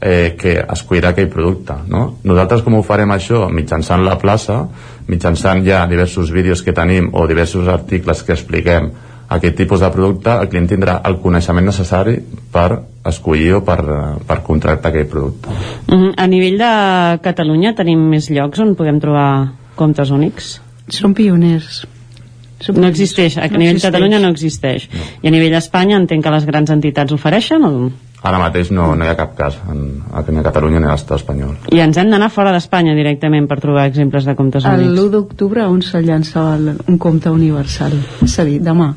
[0.00, 2.18] eh, que escollirà aquell producte no?
[2.22, 3.48] nosaltres com ho farem això?
[3.50, 4.68] mitjançant la plaça
[5.08, 8.90] mitjançant ja diversos vídeos que tenim o diversos articles que expliquem
[9.28, 12.16] aquest tipus de producte, el client tindrà el coneixement necessari
[12.52, 12.68] per
[13.06, 13.80] escollir o per,
[14.26, 15.48] per contractar aquell producte.
[15.88, 16.14] Mm -hmm.
[16.16, 20.60] A nivell de Catalunya tenim més llocs on podem trobar comptes únics?
[20.88, 21.86] Som pioners.
[22.60, 24.88] Som no existeix, a no nivell de Catalunya no existeix.
[24.92, 25.00] No.
[25.22, 27.90] I a nivell d'Espanya entenc que les grans entitats ofereixen o
[28.26, 31.18] ara mateix no, no hi ha cap cas en, ni a Catalunya ni a l'estat
[31.20, 35.12] espanyol i ens hem d'anar fora d'Espanya directament per trobar exemples de comptes únics l'1
[35.14, 37.94] d'octubre on se llança un compte universal
[38.24, 38.92] és a dir, demà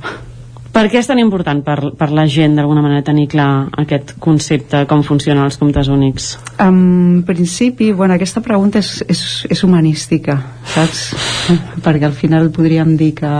[0.70, 4.84] per què és tan important per, per la gent d'alguna manera tenir clar aquest concepte,
[4.90, 6.30] com funcionen els comptes únics?
[6.62, 10.38] En principi, bueno, aquesta pregunta és, és, és humanística,
[10.70, 11.02] saps?
[11.86, 13.34] Perquè al final podríem dir que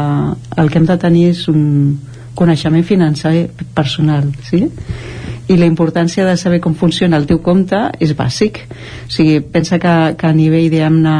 [0.58, 1.62] el que hem de tenir és un
[2.40, 4.66] coneixement financer personal, sí?
[5.50, 9.80] I la importància de saber com funciona el teu compte és bàsic o sigui, pensa
[9.82, 11.16] que, que a nivell diguem-ne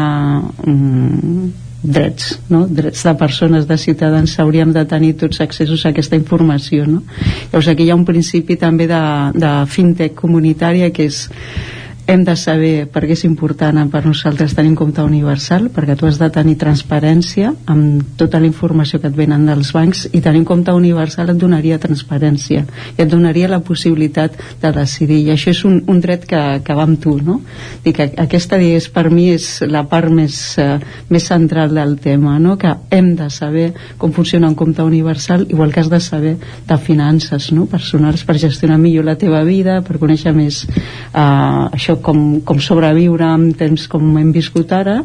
[0.66, 1.50] mm,
[1.82, 2.66] drets, no?
[2.68, 7.02] drets de persones, de ciutadans hauríem de tenir tots accessos a aquesta informació no?
[7.50, 9.04] llavors aquí hi ha un principi també de,
[9.36, 11.26] de fintech comunitària que és
[12.10, 16.08] hem de saber per què és important per nosaltres tenir un compte universal perquè tu
[16.08, 20.42] has de tenir transparència amb tota la informació que et venen dels bancs i tenir
[20.42, 22.64] un compte universal et donaria transparència
[22.96, 26.78] i et donaria la possibilitat de decidir i això és un, un dret que, que
[26.80, 27.44] va amb tu no?
[27.86, 30.80] Que aquesta és, per mi és la part més, uh,
[31.14, 32.58] més central del tema no?
[32.58, 33.68] que hem de saber
[34.02, 37.70] com funciona un compte universal igual que has de saber de finances no?
[37.70, 43.28] personals per gestionar millor la teva vida per conèixer més uh, això com, com sobreviure
[43.28, 45.02] en temps com hem viscut ara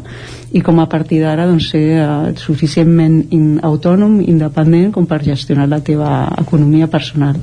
[0.55, 5.67] i com a partir d'ara doncs, ser uh, suficientment in, autònom, independent com per gestionar
[5.67, 7.35] la teva economia personal.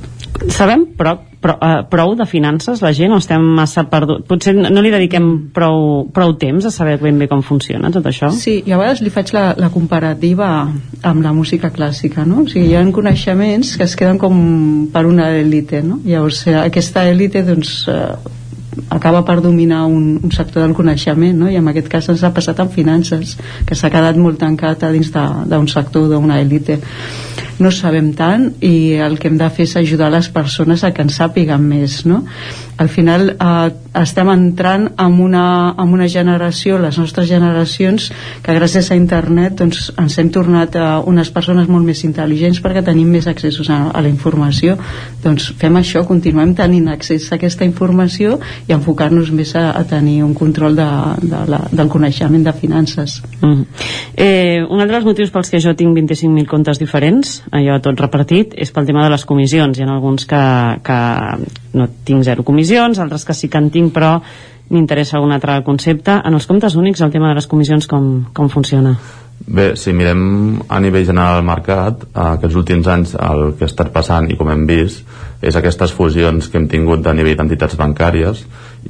[0.49, 1.13] Sabem però,
[1.43, 4.25] però, uh, prou de finances la gent o estem massa perduts?
[4.27, 8.31] Potser no li dediquem prou, prou temps a saber ben bé com funciona tot això?
[8.33, 10.49] Sí, i a vegades li faig la, la comparativa
[11.03, 12.43] amb la música clàssica, no?
[12.43, 14.39] O sigui, hi ha coneixements que es queden com
[14.93, 15.99] per una élite, no?
[16.05, 18.41] Llavors, eh, aquesta élite, doncs, eh,
[18.89, 21.49] acaba per dominar un, un sector del coneixement no?
[21.49, 23.37] i en aquest cas ens ha passat amb finances
[23.67, 26.79] que s'ha quedat molt tancat a dins d'un sector d'una élite
[27.59, 31.05] no sabem tant i el que hem de fer és ajudar les persones a que
[31.05, 32.23] en sàpiguen més no?
[32.77, 33.71] al final eh,
[34.01, 38.09] estem entrant en una, en una generació, les nostres generacions,
[38.43, 42.83] que gràcies a internet doncs, ens hem tornat a unes persones molt més intel·ligents perquè
[42.85, 44.77] tenim més accessos a, a la informació.
[45.23, 50.21] Doncs fem això, continuem tenint accés a aquesta informació i enfocar-nos més a, a tenir
[50.23, 50.87] un control de,
[51.21, 53.19] de la, del coneixement de finances.
[53.41, 53.65] Mm.
[54.15, 58.55] Eh, un altre dels motius pels que jo tinc 25.000 comptes diferents, allò tot repartit,
[58.55, 59.77] és pel tema de les comissions.
[59.77, 60.43] Hi ha alguns que,
[60.85, 61.01] que
[61.79, 64.15] no tinc zero comissions, altres que sí que en tinc, però
[64.73, 66.15] m'interessa algun altre concepte.
[66.23, 68.95] En els comptes únics, el tema de les comissions, com, com funciona?
[69.43, 73.91] Bé, si mirem a nivell general al mercat, aquests últims anys el que ha estat
[73.91, 75.03] passant i com hem vist
[75.43, 78.45] és aquestes fusions que hem tingut a nivell d'entitats bancàries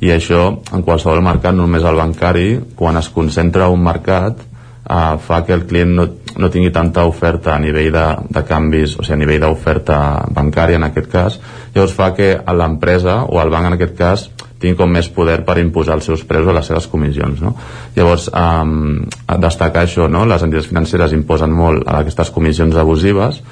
[0.05, 5.17] i això en qualsevol mercat, no només el bancari, quan es concentra un mercat eh,
[5.25, 6.07] fa que el client no,
[6.37, 8.05] no tingui tanta oferta a nivell de,
[8.37, 9.97] de canvis, o sigui, a nivell d'oferta
[10.37, 11.39] bancària en aquest cas,
[11.73, 14.29] llavors fa que l'empresa o el banc en aquest cas
[14.63, 17.43] tingui com més poder per imposar els seus preus o les seves comissions.
[17.43, 17.53] No?
[17.97, 20.25] Llavors, eh, destacar això, no?
[20.29, 23.43] les entitats financeres imposen molt aquestes comissions abusives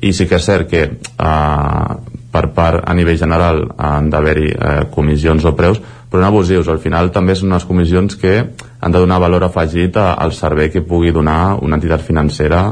[0.00, 1.94] i sí que és cert que eh,
[2.30, 5.80] per part a nivell general han d'haver-hi eh, comissions o preus,
[6.10, 6.70] però no abusius.
[6.70, 8.36] Al final també són unes comissions que
[8.80, 12.62] han de donar valor afegit a, al servei que pugui donar una entitat financera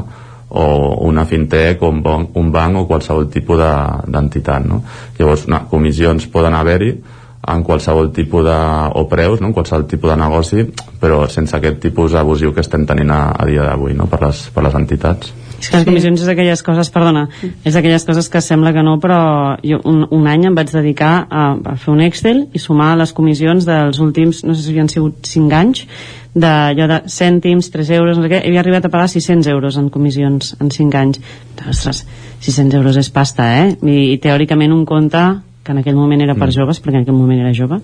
[0.49, 0.65] o
[1.05, 3.59] una fintech o un, bon, un banc o qualsevol tipus
[4.09, 4.81] d'entitat no?
[5.19, 6.95] llavors no, comissions poden haver-hi
[7.47, 8.57] en qualsevol tipus de,
[8.95, 9.49] o preus, no?
[9.49, 10.65] en qualsevol tipus de negoci,
[10.99, 14.09] però sense aquest tipus abusiu que estem tenint a, a dia d'avui no?
[14.11, 15.31] per, les, per les entitats.
[15.59, 17.25] És que les comissions és d'aquelles coses, perdona,
[17.67, 19.19] és d'aquelles coses que sembla que no, però
[19.63, 23.11] jo un, un any em vaig dedicar a, a fer un Excel i sumar les
[23.15, 25.83] comissions dels últims, no sé si havien sigut 5 anys,
[26.39, 29.89] d'allò de cèntims, 3 euros, no sé què, havia arribat a pagar 600 euros en
[29.91, 31.19] comissions en 5 anys.
[31.67, 32.05] Ostres,
[32.39, 33.75] 600 euros és pasta, eh?
[33.83, 35.25] I, i teòricament un compte
[35.69, 36.55] que en aquell moment era per Mm.
[36.57, 37.77] joves, perquè en aquell moment era jove,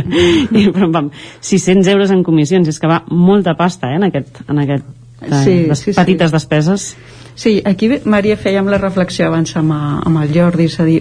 [0.60, 1.08] I, però, vam,
[1.42, 4.84] 600 euros en comissions, és que va molta pasta eh, en aquest, en aquest
[5.24, 5.96] eh, Sí, les sí, sí.
[5.98, 6.92] petites despeses.
[7.34, 11.00] Sí, aquí Maria fèiem la reflexió abans amb, amb el Jordi, és a dir,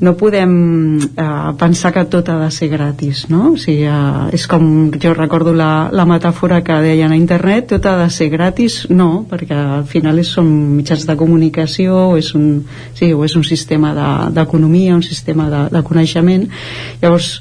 [0.00, 0.52] no podem
[0.98, 3.52] eh, pensar que tot ha de ser gratis, no?
[3.52, 4.64] O sigui, eh, és com,
[4.98, 9.26] jo recordo la, la metàfora que deien a internet, tot ha de ser gratis, no,
[9.30, 12.64] perquè al final és, són mitjans de comunicació, o és un,
[12.98, 16.48] sí, o és un sistema de- d'economia, un sistema de, de coneixement,
[17.02, 17.36] llavors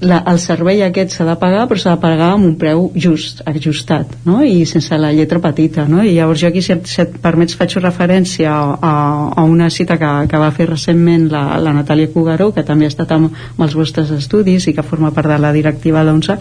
[0.00, 3.40] la, el servei aquest s'ha de pagar però s'ha de pagar amb un preu just,
[3.48, 4.42] ajustat no?
[4.44, 6.02] i sense la lletra petita no?
[6.04, 8.92] i llavors jo aquí si et, si et permets faig referència a, a,
[9.40, 12.92] a una cita que, que va fer recentment la, la Natàlia Cugaró que també ha
[12.92, 16.36] estat amb, amb els vostres estudis i que forma part de la directiva de l'ONCE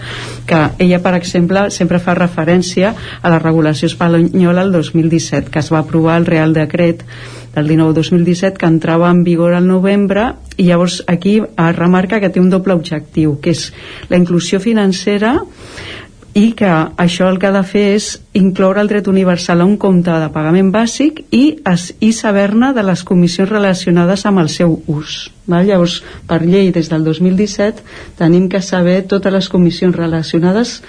[0.50, 2.92] que ella per exemple sempre fa referència
[3.22, 7.08] a la regulació espanyola el 2017 que es va aprovar el Real Decret
[7.56, 12.44] del 19-2017 que entrava en vigor al novembre i llavors aquí es remarca que té
[12.44, 13.70] un doble objectiu que és
[14.12, 15.38] la inclusió financera
[16.36, 16.70] i que
[17.00, 20.28] això el que ha de fer és incloure el dret universal a un compte de
[20.34, 21.46] pagament bàsic i,
[22.00, 25.26] i saber-ne de les comissions relacionades amb el seu ús.
[25.46, 25.68] Val?
[25.68, 27.86] Llavors, per llei, des del 2017,
[28.18, 30.80] tenim que saber totes les comissions relacionades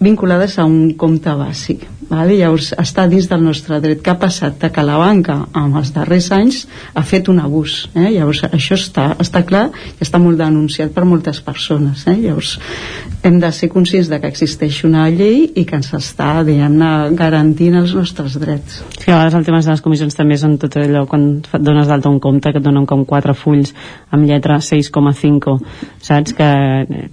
[0.00, 1.84] vinculades a un compte bàsic.
[2.08, 2.32] Val?
[2.32, 4.00] Llavors, està dins del nostre dret.
[4.00, 4.56] Què ha passat?
[4.62, 6.62] De que la banca, en els darrers anys,
[6.94, 7.82] ha fet un abús.
[7.94, 8.08] Eh?
[8.14, 9.66] Llavors, això està, està clar
[9.98, 12.06] i està molt denunciat per moltes persones.
[12.08, 12.16] Eh?
[12.22, 12.56] Llavors,
[13.28, 16.87] hem de ser conscients de que existeix una llei i que ens està, diguem-ne,
[17.18, 18.80] garantint els nostres drets.
[18.98, 22.10] Sí, a vegades el tema de les comissions també són tot allò quan dones d'alta
[22.12, 23.74] un compte que et donen com quatre fulls
[24.10, 25.56] amb lletra 6,5
[26.02, 26.34] saps?
[26.38, 26.50] que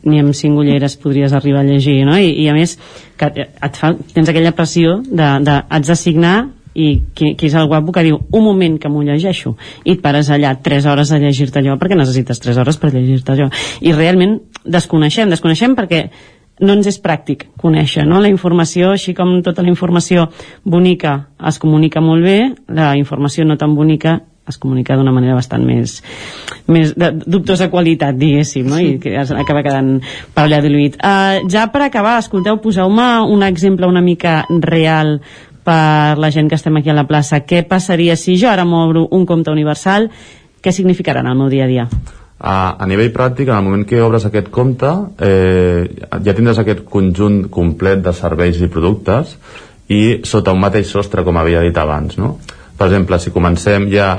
[0.03, 2.17] ni amb cinc ulleres podries arribar a llegir no?
[2.17, 2.77] I, i a més
[3.17, 6.35] que et fa, tens aquella pressió de, de haig de signar
[6.75, 10.01] i qui, qui és el guapo que diu un moment que m'ho llegeixo i et
[10.03, 13.47] pares allà 3 hores a llegir-te allò perquè necessites 3 hores per llegir-te allò
[13.79, 16.03] i realment desconeixem, desconeixem perquè
[16.61, 18.21] no ens és pràctic conèixer no?
[18.23, 20.29] la informació, així com tota la informació
[20.63, 21.17] bonica
[21.47, 25.97] es comunica molt bé la informació no tan bonica es comunica d'una manera bastant més,
[26.69, 28.77] més de dubtosa qualitat, diguéssim, no?
[28.77, 29.95] i que es acaba quedant
[30.35, 30.99] per allà diluït.
[31.01, 35.17] Uh, ja per acabar, escolteu, poseu-me un exemple una mica real
[35.65, 37.41] per la gent que estem aquí a la plaça.
[37.41, 40.11] Què passaria si jo ara m'obro un compte universal?
[40.61, 41.89] Què significarà en el meu dia a dia?
[42.35, 44.89] A, a nivell pràctic, en el moment que obres aquest compte,
[45.23, 45.87] eh,
[46.25, 49.37] ja tindràs aquest conjunt complet de serveis i productes
[49.87, 52.35] i sota un mateix sostre, com havia dit abans, no?
[52.75, 54.09] Per exemple, si comencem ja,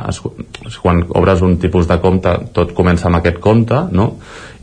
[0.80, 4.14] quan obres un tipus de compte, tot comença amb aquest compte, no?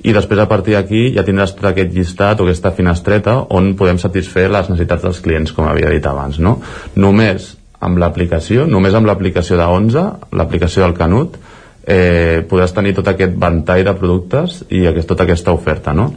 [0.03, 4.01] I després a partir d'aquí ja tindràs tot aquest llistat o aquesta finestreta on podem
[4.01, 6.57] satisfer les necessitats dels clients, com havia dit abans, no?
[6.97, 7.53] Només
[7.83, 10.07] amb l'aplicació, només amb l'aplicació de 11,
[10.39, 11.37] l'aplicació del Canut,
[11.85, 16.11] eh, podràs tenir tot aquest ventall de productes i aquest, tota aquesta oferta, no?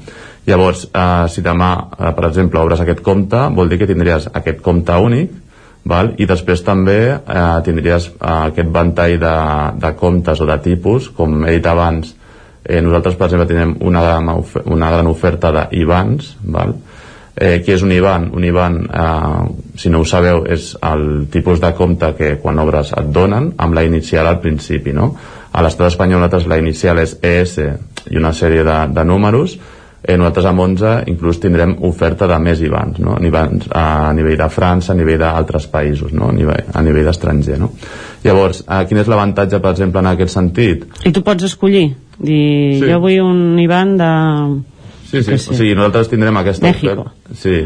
[0.47, 4.63] Llavors, eh, si demà, eh, per exemple, obres aquest compte, vol dir que tindries aquest
[4.63, 5.33] compte únic,
[5.85, 6.13] val?
[6.19, 9.37] i després també eh, tindries eh, aquest ventall de,
[9.83, 12.15] de comptes o de tipus, com he dit abans,
[12.65, 14.31] eh, nosaltres, per exemple, tenim una gran,
[14.65, 16.77] una gran oferta d'IBANs, val?
[17.37, 18.31] Eh, què és un IBAN?
[18.33, 19.41] Un IBAN, eh,
[19.77, 23.77] si no ho sabeu, és el tipus de compte que quan obres et donen amb
[23.77, 25.11] la inicial al principi, no?
[25.57, 27.57] A l'estat espanyol nosaltres la inicial és ES
[28.13, 29.57] i una sèrie de, de números,
[30.03, 33.17] eh, nosaltres amb 11 inclús tindrem oferta de més IBANs, no?
[33.25, 36.29] IBANs a nivell de França, a nivell d'altres països, no?
[36.29, 37.59] a nivell, a nivell d'estranger.
[37.63, 37.73] No?
[38.25, 40.87] Llavors, eh, quin és l'avantatge, per exemple, en aquest sentit?
[41.09, 41.89] I tu pots escollir,
[42.19, 42.87] dir, Sí.
[42.91, 44.13] jo vull un Ivan de...
[45.23, 47.07] Sí, sí, Que o sigui, nosaltres tindrem aquesta México.
[47.07, 47.35] oferta.
[47.35, 47.57] Sí.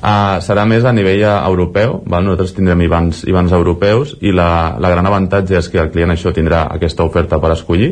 [0.00, 2.24] Uh, serà més a nivell eh, europeu, val?
[2.24, 6.32] nosaltres tindrem IBANs, IBANs europeus i la, la gran avantatge és que el client això
[6.32, 7.90] tindrà aquesta oferta per escollir,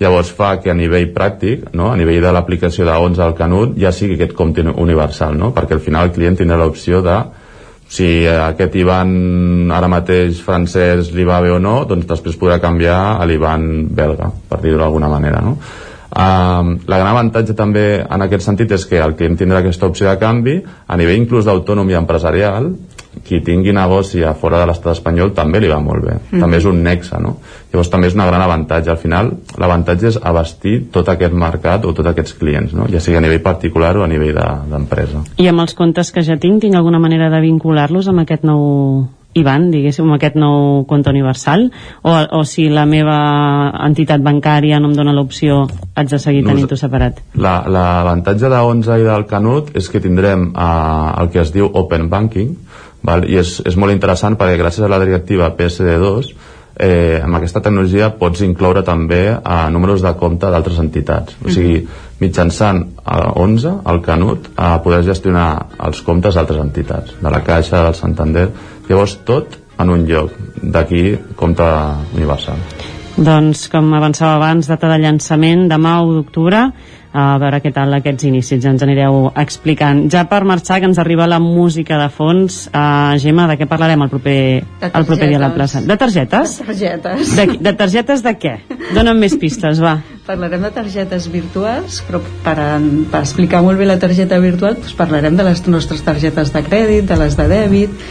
[0.00, 1.90] llavors fa que a nivell pràctic, no?
[1.92, 5.52] a nivell de l'aplicació de 11 al Canut, ja sigui aquest compte universal, no?
[5.52, 7.18] perquè al final el client tindrà l'opció de
[7.90, 13.18] si aquest IBAN ara mateix francès li va bé o no, doncs després podrà canviar
[13.18, 13.64] a l'IBAN
[13.98, 15.42] belga, per dir-ho d'alguna manera.
[15.42, 15.56] No?
[16.10, 20.08] Uh, la gran avantatge també en aquest sentit és que el client tindrà aquesta opció
[20.08, 20.56] de canvi
[20.90, 22.66] a nivell inclús d'autònom i empresarial
[23.26, 26.42] qui tingui negoci a fora de l'estat espanyol també li va molt bé, mm.
[26.42, 27.36] també és un nexe no?
[27.70, 31.94] llavors també és una gran avantatge al final l'avantatge és abastir tot aquest mercat o
[31.94, 32.90] tots aquests clients, no?
[32.90, 34.34] ja sigui a nivell particular o a nivell
[34.70, 38.26] d'empresa de, I amb els comptes que ja tinc, tinc alguna manera de vincular-los amb
[38.26, 39.06] aquest nou
[39.38, 41.68] IBAN, diguéssim, amb aquest nou compte universal?
[42.02, 43.18] O, o si la meva
[43.86, 45.62] entitat bancària no em dona l'opció
[45.94, 47.22] haig de seguir tenint-ho separat?
[47.38, 51.70] L'avantatge la, de 11 i del Canut és que tindrem eh, el que es diu
[51.70, 52.56] Open Banking
[53.06, 53.26] val?
[53.28, 56.32] i és, és molt interessant perquè gràcies a la directiva PSD2
[56.80, 61.38] eh, amb aquesta tecnologia pots incloure també a eh, números de compte d'altres entitats.
[61.44, 61.84] O sigui,
[62.20, 65.48] mitjançant a 11 el Canut a poder gestionar
[65.86, 68.48] els comptes d'altres entitats de la Caixa, del Santander
[68.90, 71.66] llavors tot en un lloc d'aquí compte
[72.18, 72.58] universal
[73.16, 76.66] doncs com avançava abans data de llançament demà 1 d'octubre
[77.12, 80.04] a veure què tal aquests inicis, ens anireu explicant.
[80.12, 84.04] Ja per marxar, que ens arriba la música de fons, uh, Gemma, de què parlarem
[84.06, 84.36] el proper,
[84.86, 85.82] el proper dia a la plaça?
[85.82, 86.60] De targetes?
[86.60, 87.34] De targetes.
[87.36, 88.54] De, de targetes de què?
[88.94, 89.96] Dóna'm més pistes, va.
[90.28, 92.56] Parlarem de targetes virtuals, però per,
[93.10, 97.08] per explicar molt bé la targeta virtual doncs parlarem de les nostres targetes de crèdit,
[97.10, 98.10] de les de dèbit,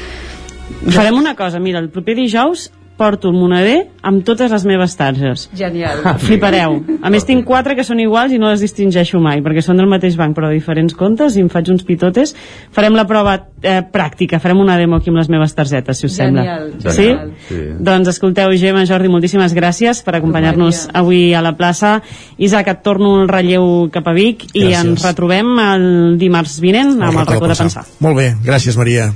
[0.90, 2.70] Farem una cosa, mira, el proper dijous
[3.00, 5.46] porto un moneder amb totes les meves targes.
[5.56, 6.02] Genial.
[6.20, 6.76] Flipareu.
[7.00, 9.88] A més, tinc quatre que són iguals i no les distingeixo mai, perquè són del
[9.88, 12.36] mateix banc, però de diferents comptes, i em faig uns pitotes.
[12.76, 16.18] Farem la prova eh, pràctica, farem una demo aquí amb les meves targetes, si us
[16.20, 16.74] Genial.
[16.76, 16.98] sembla.
[16.98, 17.08] Sí?
[17.48, 17.62] sí?
[17.80, 22.02] Doncs escolteu, Gemma, Jordi, moltíssimes gràcies per acompanyar-nos avui a la plaça.
[22.36, 24.84] Isaac, et torno el relleu cap a Vic i Gràcies.
[24.84, 25.88] ens retrobem el
[26.20, 27.88] dimarts vinent amb el racó de pensar.
[28.04, 29.14] Molt bé, gràcies Maria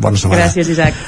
[0.00, 0.46] bona setmana.
[0.46, 0.98] Gràcies, Isaac.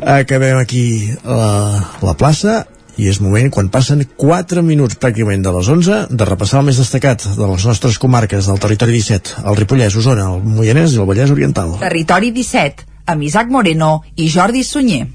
[0.00, 0.84] Acabem aquí
[1.24, 2.64] la, la plaça
[3.00, 6.80] i és moment, quan passen 4 minuts pràcticament de les 11, de repassar el més
[6.82, 11.08] destacat de les nostres comarques del territori 17, el Ripollès, Osona, el Moianès i el
[11.08, 11.78] Vallès Oriental.
[11.80, 15.06] Territori 17, amb Isaac Moreno i Jordi Sunyer.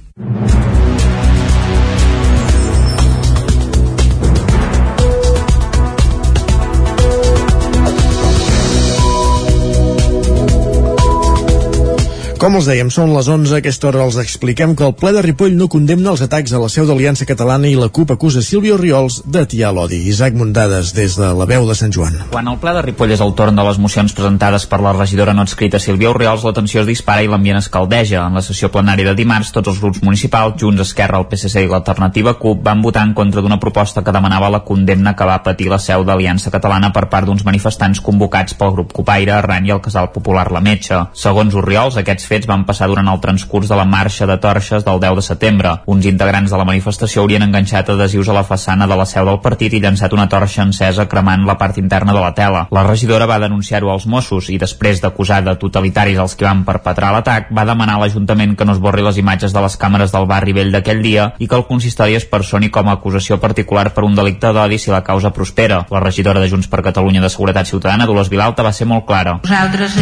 [12.46, 15.22] Com els dèiem, són les 11, a aquesta hora els expliquem que el ple de
[15.26, 18.76] Ripoll no condemna els atacs a la seu d'Aliança Catalana i la CUP acusa Sílvio
[18.78, 20.04] Riols d'atiar l'odi.
[20.12, 22.20] Isaac Muntades, des de la veu de Sant Joan.
[22.30, 25.34] Quan el ple de Ripoll és el torn de les mocions presentades per la regidora
[25.34, 28.28] no escrita Sílvia Oriols, la tensió es dispara i l'ambient es caldeja.
[28.30, 31.72] En la sessió plenària de dimarts, tots els grups municipals, Junts, Esquerra, el PSC i
[31.74, 35.72] l'Alternativa CUP, van votar en contra d'una proposta que demanava la condemna que va patir
[35.74, 39.82] la seu d'Aliança Catalana per part d'uns manifestants convocats pel grup Copaire, arran i el
[39.82, 41.08] Casal Popular La Metxa.
[41.26, 45.00] Segons Oriols, aquests fets van passar durant el transcurs de la marxa de torxes del
[45.00, 45.72] 10 de setembre.
[45.88, 49.40] Uns integrants de la manifestació haurien enganxat adhesius a la façana de la seu del
[49.40, 52.66] partit i llançat una torxa encesa cremant la part interna de la tela.
[52.76, 57.14] La regidora va denunciar-ho als Mossos i després d'acusar de totalitaris els que van perpetrar
[57.16, 60.28] l'atac, va demanar a l'Ajuntament que no es borri les imatges de les càmeres del
[60.28, 64.04] barri vell d'aquell dia i que el consistori es personi com a acusació particular per
[64.04, 65.86] un delicte d'odi si la causa prospera.
[65.92, 69.40] La regidora de Junts per Catalunya de Seguretat Ciutadana, Dolors Vilalta, va ser molt clara.
[69.46, 69.98] Nosaltres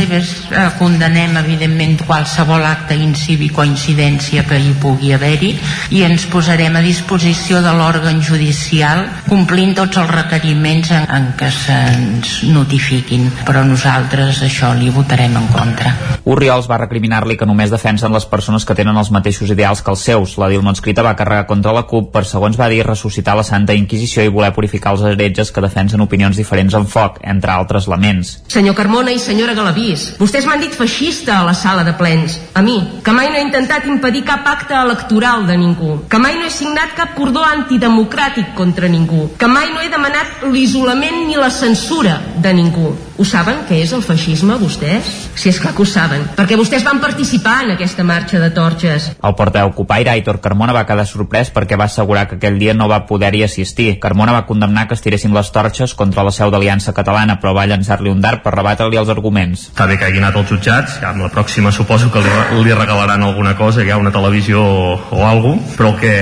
[0.52, 5.50] eh, condenem, evidentment, qualsevol qualsevol acte incívic o incidència que hi pugui haver-hi
[5.92, 11.50] i ens posarem a disposició de l'òrgan judicial complint tots els requeriments en, en què
[11.52, 15.92] se'ns notifiquin però nosaltres això li votarem en contra.
[16.24, 20.08] Urriols va recriminar-li que només defensen les persones que tenen els mateixos ideals que els
[20.08, 20.38] seus.
[20.40, 23.76] La Dilma escrita va carregar contra la CUP per, segons va dir, ressuscitar la Santa
[23.76, 28.38] Inquisició i voler purificar els heretges que defensen opinions diferents en foc, entre altres laments.
[28.48, 32.40] Senyor Carmona i senyora Galavís, vostès m'han dit feixista a la sala de plens.
[32.54, 36.36] A mi, que mai no he intentat impedir cap acte electoral de ningú, que mai
[36.36, 41.40] no he signat cap cordó antidemocràtic contra ningú, que mai no he demanat l'isolament ni
[41.40, 42.92] la censura de ningú.
[43.18, 45.10] Ho saben què és el feixisme, vostès?
[45.38, 49.12] Si és clar que ho saben, perquè vostès van participar en aquesta marxa de torxes.
[49.22, 52.90] El portaveu Copaire, Aitor Carmona, va quedar sorprès perquè va assegurar que aquell dia no
[52.90, 54.00] va poder-hi assistir.
[54.02, 57.68] Carmona va condemnar que es tiressin les torxes contra la seu d'Aliança Catalana, però va
[57.70, 59.70] llançar-li un dart per rebatre-li els arguments.
[59.70, 62.74] Està bé que hagi anat als jutjats, ja amb la pròxima suposo que li, li
[62.74, 66.14] regalaran alguna cosa, ja una televisió o, o alguna però el que,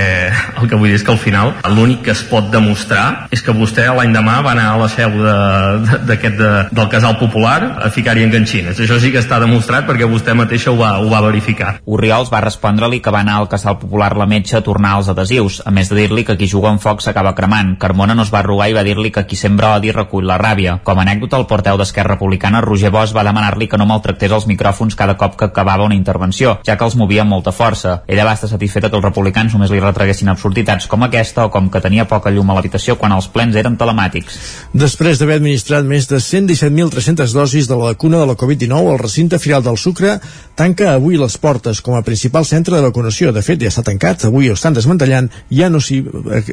[0.60, 3.54] el que vull dir és que al final l'únic que es pot demostrar és que
[3.56, 7.78] vostè l'any demà va anar a la seu d'aquest de, de, de del casal popular
[7.78, 8.74] a ficar-hi enganxines.
[8.82, 11.76] Això sí que està demostrat perquè vostè mateixa ho va, ho va verificar.
[11.86, 15.60] Oriols va respondre-li que va anar al casal popular la metge a tornar els adhesius,
[15.64, 17.76] a més de dir-li que qui juga en foc s'acaba cremant.
[17.78, 20.80] Carmona no es va arrugar i va dir-li que qui sembra odi recull la ràbia.
[20.82, 24.48] Com a anècdota, el porteu d'Esquerra Republicana, Roger Bosch, va demanar-li que no maltractés els
[24.50, 28.00] micròfons cada cop que acabava una intervenció, ja que els movia amb molta força.
[28.08, 31.70] Ella va estar satisfeta que els republicans només li retreguessin absurditats com aquesta o com
[31.70, 34.42] que tenia poca llum a l'habitació quan els plens eren telemàtics.
[34.74, 36.18] Després d'haver administrat més de
[36.72, 40.18] 117.300 dosis de la vacuna de la Covid-19, el recinte Firal del Sucre
[40.54, 43.32] tanca avui les portes com a principal centre de vacunació.
[43.32, 46.02] De fet, ja està tancat, avui ho estan desmantellant, ja no s'hi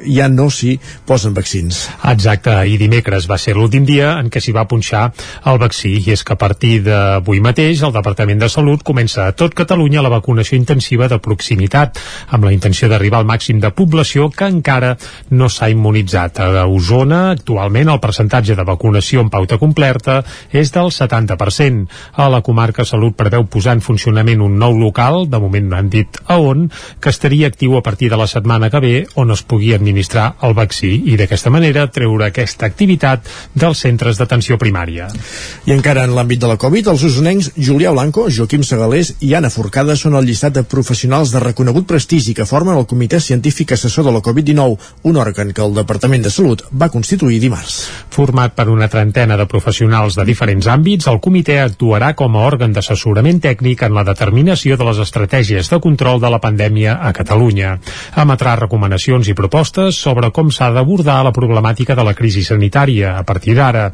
[0.06, 0.78] ja no s'hi
[1.08, 1.82] posen vaccins.
[2.12, 5.10] Exacte, i dimecres va ser l'últim dia en què s'hi va punxar
[5.50, 9.36] el vaccí, i és que a partir d'avui mateix el Departament de Salut comença a
[9.36, 14.30] tot Catalunya la vacunació intensiva de proximitat, amb la intenció d'arribar al màxim de població
[14.30, 14.96] que encara
[15.32, 16.40] no s'ha immunitzat.
[16.40, 20.09] A Osona, actualment, el percentatge de vacunació en pauta completa
[20.52, 21.88] és del 70%.
[22.14, 25.90] A la comarca Salut preveu posar en funcionament un nou local, de moment no han
[25.94, 26.68] dit a on,
[26.99, 30.56] que estaria actiu a partir de la setmana que ve, on es pugui administrar el
[30.57, 35.10] vaccí i d'aquesta manera treure aquesta activitat dels centres d'atenció primària.
[35.68, 39.52] I encara en l'àmbit de la Covid, els usonencs Julià Blanco, Joaquim Segalés i Anna
[39.53, 44.07] Forcada són el llistat de professionals de reconegut prestigi que formen el Comitè Científic Assessor
[44.07, 44.77] de la Covid-19,
[45.10, 47.80] un òrgan que el Departament de Salut va constituir dimarts.
[48.14, 52.72] Format per una trentena de professionals de diferents àmbits, el comitè actuarà com a òrgan
[52.72, 57.74] d'assessorament tècnic en la determinació de les estratègies de control de la pandèmia a Catalunya.
[58.24, 63.26] Emetrà recomanacions i propostes sobre com s'ha d'abordar la problemàtica de la crisi sanitària a
[63.28, 63.90] partir d'ara.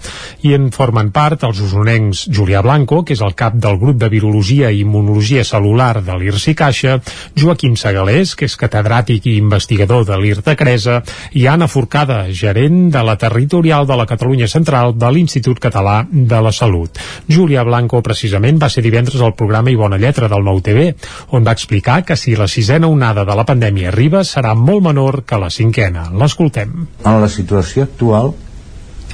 [0.45, 4.11] I en formen part els usonencs Julià Blanco, que és el cap del grup de
[4.13, 6.99] Virologia i Immunologia Celular de l'IRSI Caixa,
[7.33, 11.01] Joaquim Segalés, que és catedràtic i investigador de l'IR de Cresa,
[11.33, 16.39] i Anna Forcada, gerent de la territorial de la Catalunya Central de l'Institut Català de
[16.41, 16.99] la Salut.
[17.31, 20.89] Julià Blanco, precisament, va ser divendres al programa I Bona Lletra del Nou TV,
[21.37, 25.21] on va explicar que si la sisena onada de la pandèmia arriba serà molt menor
[25.25, 26.09] que la cinquena.
[26.11, 26.75] L'escoltem.
[27.05, 28.33] En la situació actual,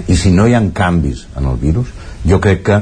[0.07, 1.91] i si no hi ha canvis en el virus,
[2.27, 2.79] jo crec que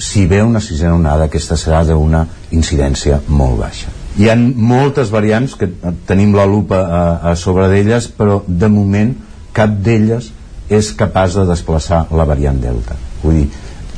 [0.00, 2.24] si ve una sisena onada, aquesta serà d'una
[2.56, 3.92] incidència molt baixa.
[4.18, 5.68] Hi ha moltes variants que
[6.08, 9.12] tenim la lupa a, a sobre d'elles, però de moment
[9.52, 10.30] cap d'elles
[10.70, 12.96] és capaç de desplaçar la variant Delta.
[13.24, 13.48] Vull dir,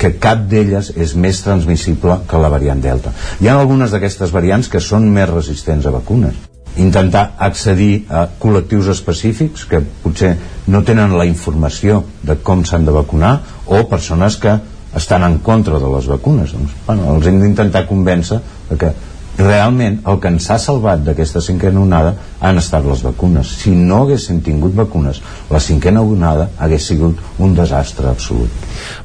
[0.00, 3.12] que cap d'elles és més transmissible que la variant Delta.
[3.40, 6.34] Hi ha algunes d'aquestes variants que són més resistents a vacunes.
[6.80, 10.32] Intentar accedir a col·lectius específics que potser
[10.72, 13.34] no tenen la informació de com s'han de vacunar
[13.66, 14.56] o persones que
[14.96, 16.52] estan en contra de les vacunes.
[16.56, 18.40] Doncs, bueno, els hem d'intentar convèncer
[18.72, 18.92] que
[19.38, 23.48] realment el que ens ha salvat d'aquesta cinquena onada han estat les vacunes.
[23.62, 28.50] Si no haguessin tingut vacunes, la cinquena onada hagués sigut un desastre absolut.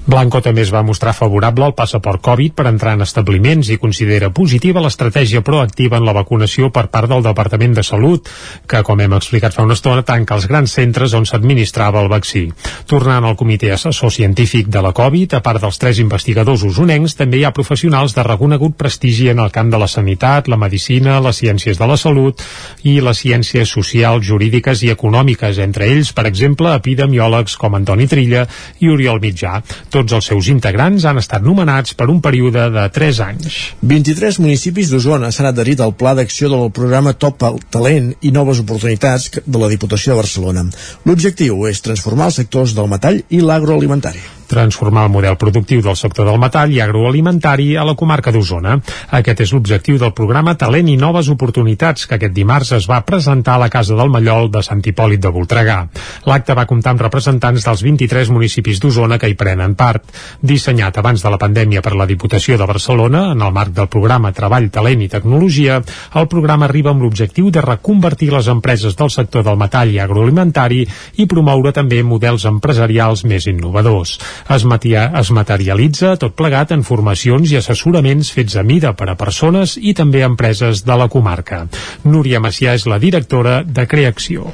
[0.07, 4.31] Blanco també es va mostrar favorable al passaport Covid per entrar en establiments i considera
[4.33, 8.29] positiva l'estratègia proactiva en la vacunació per part del Departament de Salut,
[8.67, 12.47] que, com hem explicat fa una estona, tanca els grans centres on s'administrava el vaccí.
[12.87, 17.41] Tornant al comitè assessor científic de la Covid, a part dels tres investigadors usonencs, també
[17.41, 20.16] hi ha professionals de reconegut prestigi en el camp de la sanitat,
[20.47, 22.41] la medicina, les ciències de la salut
[22.83, 28.45] i les ciències socials, jurídiques i econòmiques, entre ells, per exemple, epidemiòlegs com Antoni Trilla
[28.79, 29.61] i Oriol Mitjà.
[29.89, 33.59] Tots els seus integrants han estat nomenats per un període de 3 anys.
[33.81, 39.29] 23 municipis d'Osona s'han adherit al pla d'acció del programa Top Talent i Noves Oportunitats
[39.45, 40.67] de la Diputació de Barcelona.
[41.05, 46.25] L'objectiu és transformar els sectors del metall i l'agroalimentari transformar el model productiu del sector
[46.25, 48.77] del metall i agroalimentari a la comarca d'Osona.
[49.19, 53.57] Aquest és l'objectiu del programa Talent i Noves Oportunitats, que aquest dimarts es va presentar
[53.57, 55.77] a la Casa del Mallol de Sant Hipòlit de Voltregà.
[56.25, 60.03] L'acte va comptar amb representants dels 23 municipis d'Osona que hi prenen part.
[60.41, 64.31] Dissenyat abans de la pandèmia per la Diputació de Barcelona, en el marc del programa
[64.31, 65.81] Treball, Talent i Tecnologia,
[66.15, 70.83] el programa arriba amb l'objectiu de reconvertir les empreses del sector del metall i agroalimentari
[71.17, 74.17] i promoure també models empresarials més innovadors.
[74.53, 79.17] Es, matia, es materialitza tot plegat en formacions i assessoraments fets a mida per a
[79.19, 81.65] persones i també empreses de la comarca.
[82.05, 84.53] Núria Macià és la directora de Creacció.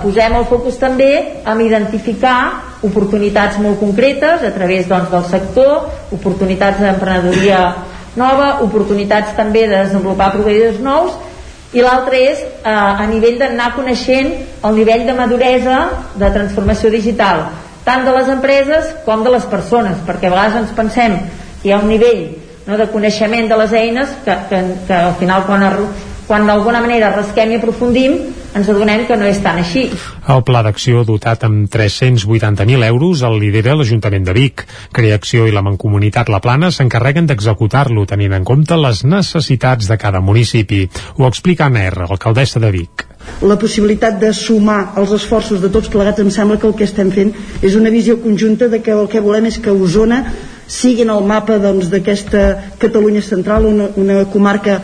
[0.00, 1.10] Posem el focus també
[1.44, 7.58] en identificar oportunitats molt concretes a través doncs, del sector, oportunitats d'emprenedoria
[8.16, 11.18] nova, oportunitats també de desenvolupar proveïdors nous
[11.72, 14.32] i l'altre és eh, a nivell d'anar coneixent
[14.66, 15.80] el nivell de maduresa
[16.18, 17.46] de transformació digital
[17.86, 21.18] tant de les empreses com de les persones perquè a vegades ens pensem
[21.62, 22.24] que hi ha un nivell
[22.66, 25.64] no, de coneixement de les eines que, que, que al final quan,
[26.30, 28.12] quan d'alguna manera rasquem i aprofundim
[28.54, 29.88] ens adonem que no és tan així.
[30.30, 34.62] El pla d'acció dotat amb 380.000 euros el lidera l'Ajuntament de Vic.
[34.94, 40.22] Creacció i la Mancomunitat La Plana s'encarreguen d'executar-lo tenint en compte les necessitats de cada
[40.22, 40.84] municipi.
[41.18, 43.06] Ho explica Anna R, alcaldessa de Vic
[43.44, 47.10] la possibilitat de sumar els esforços de tots plegats em sembla que el que estem
[47.12, 50.22] fent és una visió conjunta de que el que volem és que Osona
[50.66, 54.80] sigui en el mapa doncs, d'aquesta doncs, Catalunya central una, una comarca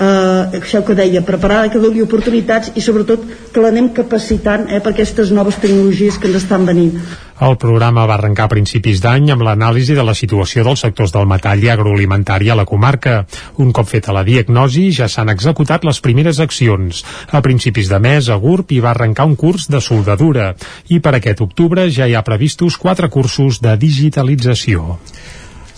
[0.00, 4.94] eh, això que deia, preparada, que doni oportunitats i sobretot que l'anem capacitant eh, per
[4.94, 6.96] aquestes noves tecnologies que ens estan venint.
[7.40, 11.28] El programa va arrencar a principis d'any amb l'anàlisi de la situació dels sectors del
[11.28, 13.22] metall i agroalimentari a la comarca.
[13.64, 17.00] Un cop feta la diagnosi, ja s'han executat les primeres accions.
[17.32, 20.52] A principis de mes, a GURB hi va arrencar un curs de soldadura
[20.92, 24.98] i per aquest octubre ja hi ha previstos quatre cursos de digitalització.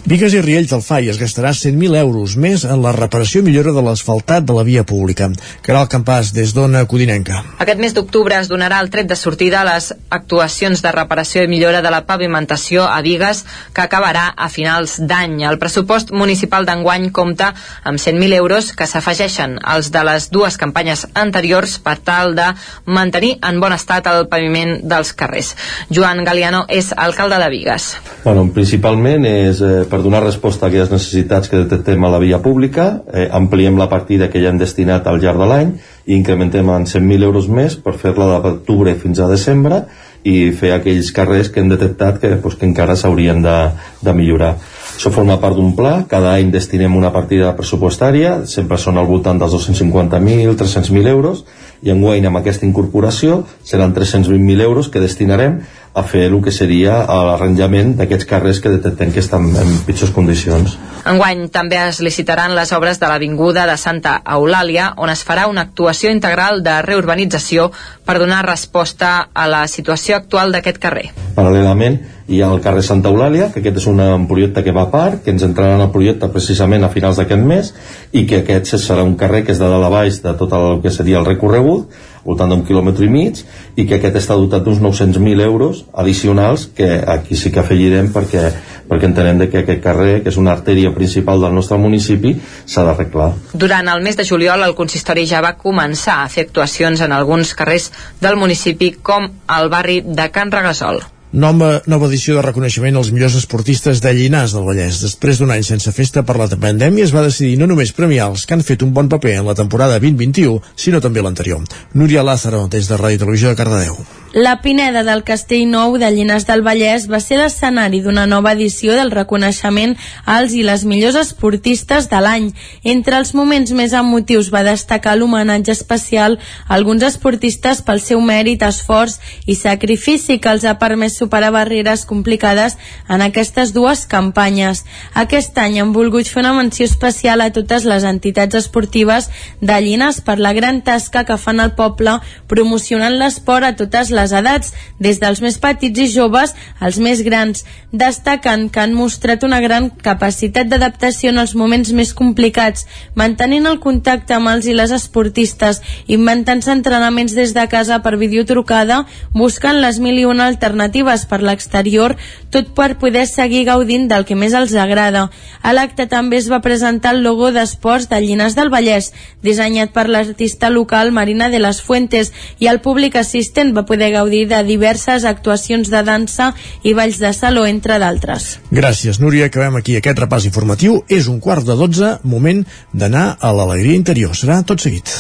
[0.03, 3.71] Vigues i Riells del FAI es gastarà 100.000 euros més en la reparació i millora
[3.71, 5.29] de l'asfaltat de la via pública.
[5.63, 7.45] Caral Campàs, des d'Ona Codinenca.
[7.63, 11.51] Aquest mes d'octubre es donarà el tret de sortida a les actuacions de reparació i
[11.53, 15.37] millora de la pavimentació a Vigues, que acabarà a finals d'any.
[15.47, 17.53] El pressupost municipal d'enguany compta
[17.87, 22.49] amb 100.000 euros que s'afegeixen als de les dues campanyes anteriors per tal de
[22.91, 25.55] mantenir en bon estat el paviment dels carrers.
[25.95, 27.89] Joan Galiano és alcalde de Vigues.
[28.27, 32.39] Bueno, principalment és eh, per donar resposta a aquelles necessitats que detectem a la via
[32.41, 35.75] pública, eh, ampliem la partida que ja hem destinat al llarg de l'any
[36.07, 39.83] i incrementem en 100.000 euros més per fer-la d'octubre fins a desembre
[40.25, 43.57] i fer aquells carrers que hem detectat que, pues, que encara s'haurien de,
[44.01, 44.55] de millorar.
[44.97, 49.41] Això forma part d'un pla, cada any destinem una partida pressupostària, sempre són al voltant
[49.41, 51.45] dels 250.000, 300.000 euros,
[51.83, 55.59] i enguany amb aquesta incorporació seran 320.000 euros que destinarem
[55.95, 60.79] a fer el que seria l'arranjament d'aquests carrers que detectem que estan en pitjors condicions.
[61.09, 65.67] Enguany també es licitaran les obres de l'Avinguda de Santa Eulàlia, on es farà una
[65.67, 67.71] actuació integral de reurbanització
[68.07, 71.11] per donar resposta a la situació actual d'aquest carrer.
[71.37, 71.99] Paral·lelament,
[72.33, 75.21] hi ha el carrer Santa Eulàlia, que aquest és un projecte que va a part,
[75.25, 77.73] que ens entrarà en el projecte precisament a finals d'aquest mes,
[78.13, 80.81] i que aquest serà un carrer que és de dalt a baix de tot el
[80.85, 81.91] que seria el recorregut,
[82.25, 83.41] voltant d'un quilòmetre i mig
[83.77, 88.45] i que aquest està dotat d'uns 900.000 euros addicionals que aquí sí que afegirem perquè,
[88.89, 92.35] perquè entenem que aquest carrer, que és una artèria principal del nostre municipi,
[92.67, 93.33] s'ha d'arreglar.
[93.55, 97.55] Durant el mes de juliol el consistori ja va començar a fer actuacions en alguns
[97.59, 97.91] carrers
[98.21, 101.03] del municipi com el barri de Can Regasol.
[101.33, 104.99] Nova, nova edició de reconeixement als millors esportistes de Llinars del Vallès.
[105.01, 108.45] Després d'un any sense festa per la pandèmia es va decidir no només premiar els
[108.45, 111.65] que han fet un bon paper en la temporada 2021, sinó també l'anterior.
[111.95, 114.22] Núria Lázaro, des de Ràdio Televisió de Cardedeu.
[114.33, 118.95] La Pineda del Castell Nou de Llinars del Vallès va ser l'escenari d'una nova edició
[118.97, 119.93] del reconeixement
[120.25, 122.47] als i les millors esportistes de l'any.
[122.83, 128.65] Entre els moments més emotius va destacar l'homenatge especial a alguns esportistes pel seu mèrit,
[128.65, 132.79] esforç i sacrifici que els ha permès superar barreres complicades
[133.13, 134.87] en aquestes dues campanyes.
[135.13, 139.29] Aquest any han volgut fer una menció especial a totes les entitats esportives
[139.61, 142.17] de Llinars per la gran tasca que fan al poble
[142.49, 144.73] promocionant l'esport a totes les les edats,
[145.03, 149.91] des dels més petits i joves als més grans, destacant que han mostrat una gran
[149.91, 155.83] capacitat d'adaptació en els moments més complicats, mantenint el contacte amb els i les esportistes,
[156.07, 159.03] inventant-se entrenaments des de casa per videotrucada,
[159.35, 162.17] buscant les mil i una alternatives per l'exterior,
[162.55, 165.29] tot per poder seguir gaudint del que més els agrada.
[165.63, 169.13] A l'acte també es va presentar el logo d'esports de Llinars del Vallès,
[169.43, 174.47] dissenyat per l'artista local Marina de les Fuentes, i el públic assistent va poder gaudir
[174.51, 176.53] de diverses actuacions de dansa
[176.83, 178.59] i balls de saló, entre d'altres.
[178.71, 179.51] Gràcies, Núria.
[179.51, 181.03] Acabem aquí aquest repàs informatiu.
[181.09, 184.37] És un quart de dotze, moment d'anar a l'alegria interior.
[184.39, 185.11] Serà tot seguit.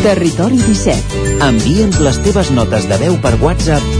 [0.00, 1.26] Territori 17.
[1.44, 3.99] Envia'ns les teves notes de veu per WhatsApp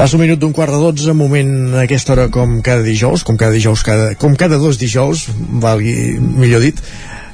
[0.00, 3.36] Passa un minut d'un quart de dotze, moment a aquesta hora com cada dijous, com
[3.36, 5.26] cada dijous, cada, com cada dos dijous,
[5.60, 6.78] valgui, millor dit,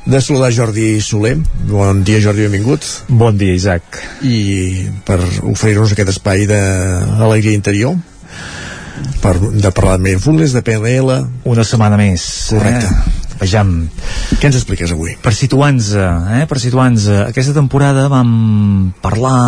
[0.03, 1.37] de saludar Jordi Soler.
[1.71, 2.83] Bon dia, Jordi, benvingut.
[3.07, 4.01] Bon dia, Isaac.
[4.27, 7.95] I per oferir-nos aquest espai d'alegria interior,
[9.23, 11.21] per, de parlar de Mindfulness, de PNL...
[11.47, 12.27] Una setmana més.
[12.51, 12.91] Correcte.
[12.91, 13.39] Eh?
[13.45, 13.73] Vejam.
[14.41, 15.15] Què ens expliques avui?
[15.23, 16.43] Per situar-nos, eh?
[16.51, 19.39] per situar-nos, aquesta temporada vam parlar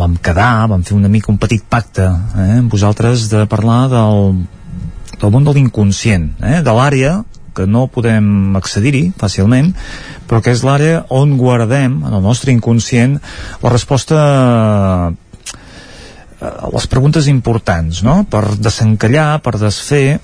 [0.00, 4.42] vam quedar, vam fer una mica un petit pacte eh, amb vosaltres de parlar del,
[5.18, 7.20] del món de l'inconscient, eh, de l'àrea
[7.52, 9.72] que no podem accedir-hi fàcilment,
[10.28, 13.18] però que és l'àrea on guardem, en el nostre inconscient,
[13.62, 14.20] la resposta
[16.42, 18.22] a les preguntes importants, no?
[18.24, 20.18] per desencallar, per desfer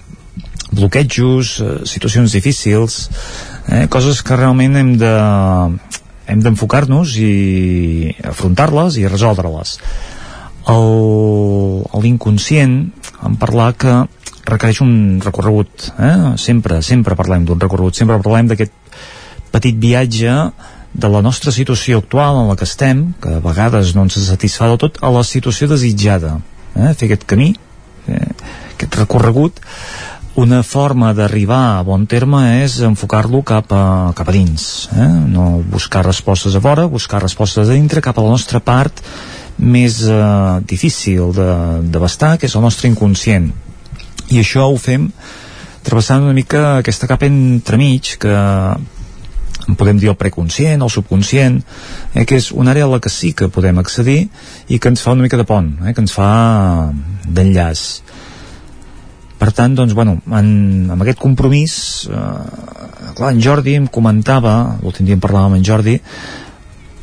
[0.73, 3.09] bloquejos, eh, situacions difícils,
[3.69, 5.15] eh, coses que realment hem de
[6.29, 9.79] hem d'enfocar-nos i afrontar-les i resoldre-les
[11.99, 12.75] l'inconscient
[13.25, 13.95] en parlar que
[14.49, 16.37] requereix un recorregut eh?
[16.41, 18.75] sempre, sempre parlem d'un recorregut sempre parlem d'aquest
[19.53, 20.35] petit viatge
[20.93, 24.69] de la nostra situació actual en la que estem, que a vegades no ens satisfà
[24.69, 26.39] del tot, a la situació desitjada
[26.75, 26.93] eh?
[26.93, 27.55] fer aquest camí
[28.09, 28.29] eh?
[28.75, 29.61] aquest recorregut
[30.39, 35.09] una forma d'arribar a bon terme és enfocar-lo cap, a, cap a dins eh?
[35.35, 39.03] no buscar respostes a fora buscar respostes a dintre cap a la nostra part
[39.59, 40.21] més eh,
[40.71, 43.51] difícil d'abastar que és el nostre inconscient
[44.31, 45.09] i això ho fem
[45.83, 48.39] travessant una mica aquesta capa entremig que
[49.69, 51.59] en podem dir el preconscient, el subconscient,
[52.15, 54.21] eh, que és una àrea a la que sí que podem accedir
[54.69, 56.31] i que ens fa una mica de pont, eh, que ens fa
[57.27, 57.83] d'enllaç
[59.39, 60.51] per tant, doncs, bueno, en,
[60.91, 61.79] amb aquest compromís
[62.11, 65.97] eh, clar, en Jordi em comentava l'últim dia en parlàvem amb en Jordi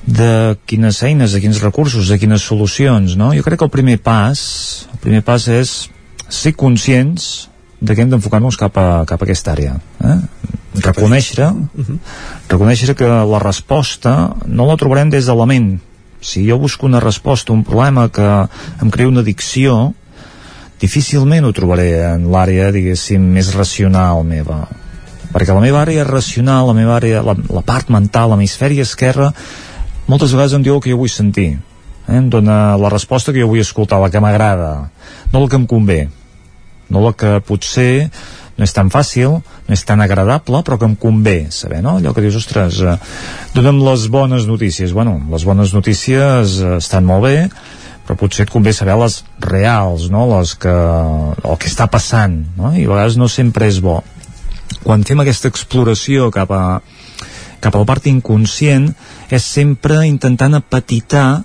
[0.06, 3.32] de quines eines, de quins recursos, de quines solucions, no?
[3.34, 4.40] Jo crec que el primer pas,
[4.94, 5.74] el primer pas és
[6.30, 7.48] ser conscients
[7.82, 9.80] de que hem d'enfocar-nos cap, a, cap a aquesta àrea.
[10.06, 10.20] Eh?
[10.86, 11.50] Reconèixer,
[12.52, 15.76] reconèixer que la resposta no la trobarem des de la ment.
[16.22, 18.30] Si jo busco una resposta a un problema que
[18.82, 19.94] em crea una addicció,
[20.82, 24.64] difícilment ho trobaré en l'àrea, diguéssim, més racional meva.
[25.34, 29.32] Perquè la meva àrea racional, la meva àrea, la, la part mental, l'hemisferi esquerra,
[30.08, 31.56] moltes vegades em diu el que jo vull sentir.
[32.08, 32.20] Eh?
[32.20, 34.72] Em dona la resposta que jo vull escoltar, la que m'agrada,
[35.34, 36.06] no la que em convé,
[36.90, 38.10] no la que potser
[38.56, 41.98] no és tan fàcil, no és tan agradable, però que em convé saber, no?
[42.00, 42.96] Allò que dius, ostres, eh,
[43.56, 44.94] dona'm les bones notícies.
[44.96, 47.36] Bueno, les bones notícies eh, estan molt bé,
[48.06, 50.28] però potser et convé saber les reals, no?
[50.36, 52.74] les que, el que està passant, no?
[52.78, 54.02] i a vegades no sempre és bo.
[54.86, 56.64] Quan fem aquesta exploració cap a,
[57.62, 58.92] cap a la part inconscient,
[59.34, 61.44] és sempre intentant apetitar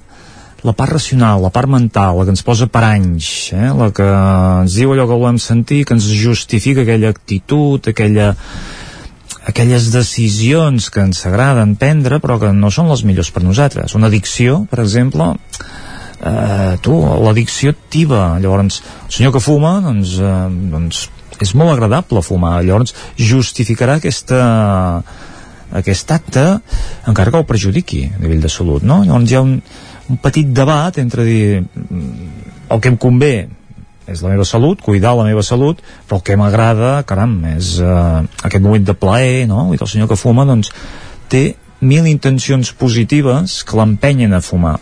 [0.62, 3.70] la part racional, la part mental, la que ens posa per anys, eh?
[3.72, 8.34] la que ens diu allò que volem sentir, que ens justifica aquella actitud, aquella,
[9.48, 13.96] aquelles decisions que ens agraden prendre però que no són les millors per nosaltres.
[13.96, 15.32] Una addicció, per exemple,
[16.20, 21.08] eh, tu, l'addicció activa llavors el senyor que fuma doncs, eh, doncs
[21.40, 24.40] és molt agradable fumar llavors justificarà aquesta
[25.80, 26.44] aquest acte
[27.08, 29.02] encara que ho perjudiqui a nivell de salut no?
[29.06, 29.56] llavors hi ha un,
[30.10, 32.12] un petit debat entre dir mm,
[32.70, 33.34] el que em convé
[34.10, 38.24] és la meva salut, cuidar la meva salut, però el que m'agrada, caram, és eh,
[38.42, 39.68] aquest moment de plaer, no?
[39.70, 40.72] I el senyor que fuma, doncs,
[41.30, 41.44] té
[41.78, 44.80] mil intencions positives que l'empenyen a fumar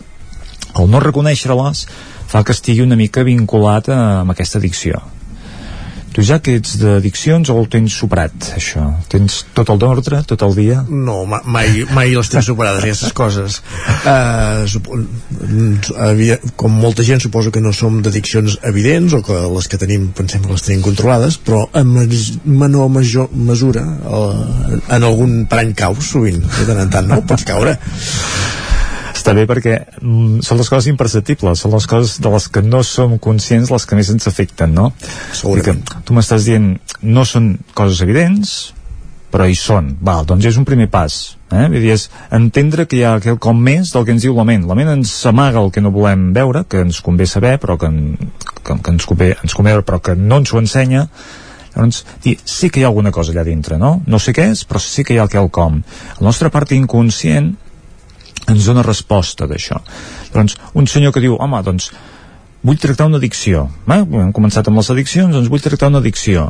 [0.77, 1.85] el no reconèixer-les
[2.29, 5.01] fa que estigui una mica vinculat a, amb aquesta addicció
[6.13, 8.83] tu ja que ets d'addiccions o el tens superat, això?
[9.11, 10.81] Tens tot el d'ordre, tot el dia?
[10.89, 13.59] No, ma mai, mai les tens superades, aquestes coses.
[14.03, 14.65] Uh,
[16.09, 20.09] havia, com molta gent suposo que no som d'addiccions evidents o que les que tenim
[20.17, 21.93] pensem que les tenim controlades, però en
[22.45, 27.21] menor major mesura uh, en algun parany caus sovint, de tant en tant, no?
[27.29, 27.77] Pots caure
[29.37, 33.17] bé perquè mm, són les coses imperceptibles, són les coses de les que no som
[33.21, 34.91] conscients les que més ens afecten, no?
[35.33, 35.83] Segurament.
[35.87, 38.53] Que tu m'estàs dient, no són coses evidents,
[39.29, 39.91] però hi són.
[40.01, 41.19] Val, doncs és un primer pas.
[41.51, 41.65] Eh?
[41.69, 44.65] Vull dir, és entendre que hi ha quelcom més del que ens diu la ment.
[44.69, 47.91] La ment ens amaga el que no volem veure, que ens convé saber, però que,
[48.63, 51.05] que, que ens, convé, ens convé veure, però que no ens ho ensenya,
[51.75, 53.99] llavors dir, sí que hi ha alguna cosa allà dintre no?
[54.09, 55.81] no sé què és, però sí que hi ha quelcom
[56.19, 57.53] la nostra part inconscient
[58.49, 59.79] ens dona resposta d'això.
[60.33, 61.91] Doncs un senyor que diu, home, doncs
[62.65, 63.67] vull tractar una addicció.
[63.87, 63.99] Eh?
[64.03, 66.49] Hem començat amb les addiccions, doncs vull tractar una addicció.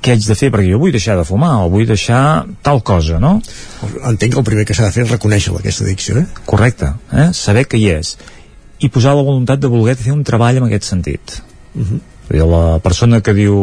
[0.00, 0.48] Què haig de fer?
[0.52, 3.34] Perquè jo vull deixar de fumar o vull deixar tal cosa, no?
[4.08, 6.44] Entenc que el primer que s'ha de fer és reconèixer aquesta addicció, eh?
[6.48, 7.28] Correcte, eh?
[7.36, 8.14] saber que hi és.
[8.80, 11.42] I posar la voluntat de voler fer un treball en aquest sentit.
[11.74, 12.00] Uh -huh.
[12.36, 13.54] Dir, la persona que diu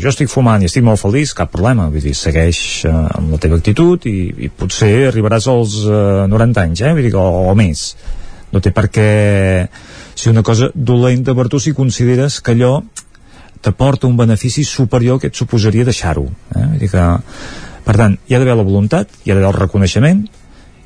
[0.00, 3.40] jo estic fumant i estic molt feliç, cap problema vull dir, segueix uh, amb la
[3.42, 6.92] teva actitud i, i potser arribaràs als uh, 90 anys eh?
[6.94, 7.88] vull dir, o, o més
[8.54, 9.08] no té per què
[10.14, 12.78] ser una cosa dolenta per tu si consideres que allò
[13.64, 16.64] t'aporta un benefici superior que et suposaria deixar-ho eh?
[16.64, 17.06] vull dir que
[17.84, 20.24] per tant, hi ha d'haver la voluntat, hi ha d'haver el reconeixement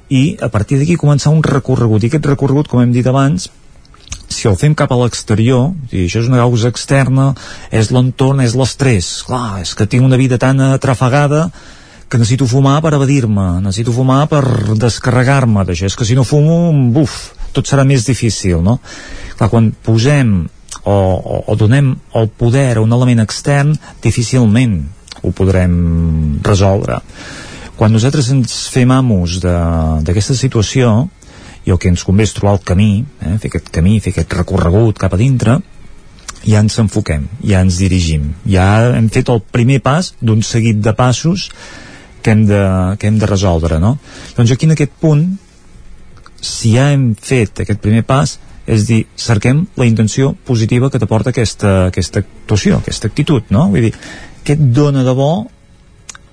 [0.09, 3.51] i a partir d'aquí començar un recorregut i aquest recorregut, com hem dit abans
[4.29, 7.33] si el fem cap a l'exterior i això és una causa externa
[7.73, 11.49] és l'entorn, és l'estrès clar, és que tinc una vida tan atrafegada
[12.09, 14.45] que necessito fumar per evadir-me necessito fumar per
[14.77, 18.79] descarregar-me d'això, és que si no fumo, buf tot serà més difícil, no?
[19.39, 20.47] Clar, quan posem
[20.85, 23.75] o, o, o donem el poder a un element extern,
[24.05, 24.81] difícilment
[25.23, 25.75] ho podrem
[26.45, 27.01] resoldre.
[27.79, 31.09] Quan nosaltres ens fem amos d'aquesta situació,
[31.69, 34.39] i el que ens convé és trobar el camí, eh, fer aquest camí, fer aquest
[34.39, 35.59] recorregut cap a dintre,
[36.47, 40.95] ja ens enfoquem, ja ens dirigim, ja hem fet el primer pas d'un seguit de
[40.97, 41.51] passos
[42.23, 42.63] que hem de,
[42.99, 43.99] que hem de resoldre, no?
[44.37, 45.27] Doncs aquí en aquest punt
[46.41, 48.39] si ja hem fet aquest primer pas
[48.69, 53.67] és dir, cerquem la intenció positiva que t'aporta aquesta, aquesta actuació, aquesta actitud, no?
[53.73, 53.95] Vull dir,
[54.45, 55.33] què et dona de bo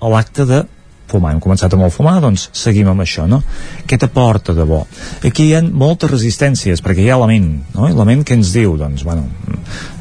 [0.00, 0.62] a l'acte de
[1.10, 3.42] fumar, hem començat amb el fumar, doncs seguim amb això, no?
[3.86, 4.82] Què t'aporta de bo?
[5.26, 7.88] Aquí hi ha moltes resistències, perquè hi ha la ment, no?
[7.88, 8.76] I la ment que ens diu?
[8.80, 9.26] Doncs, bueno,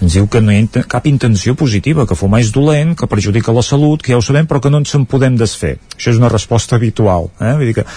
[0.02, 3.56] ens diu que no hi ha cap intenció positiva, que fumar és dolent, que perjudica
[3.56, 5.78] la salut, que ja ho sabem, però que no ens en podem desfer.
[5.96, 7.54] Això és una resposta habitual, eh?
[7.56, 7.90] Vull dir que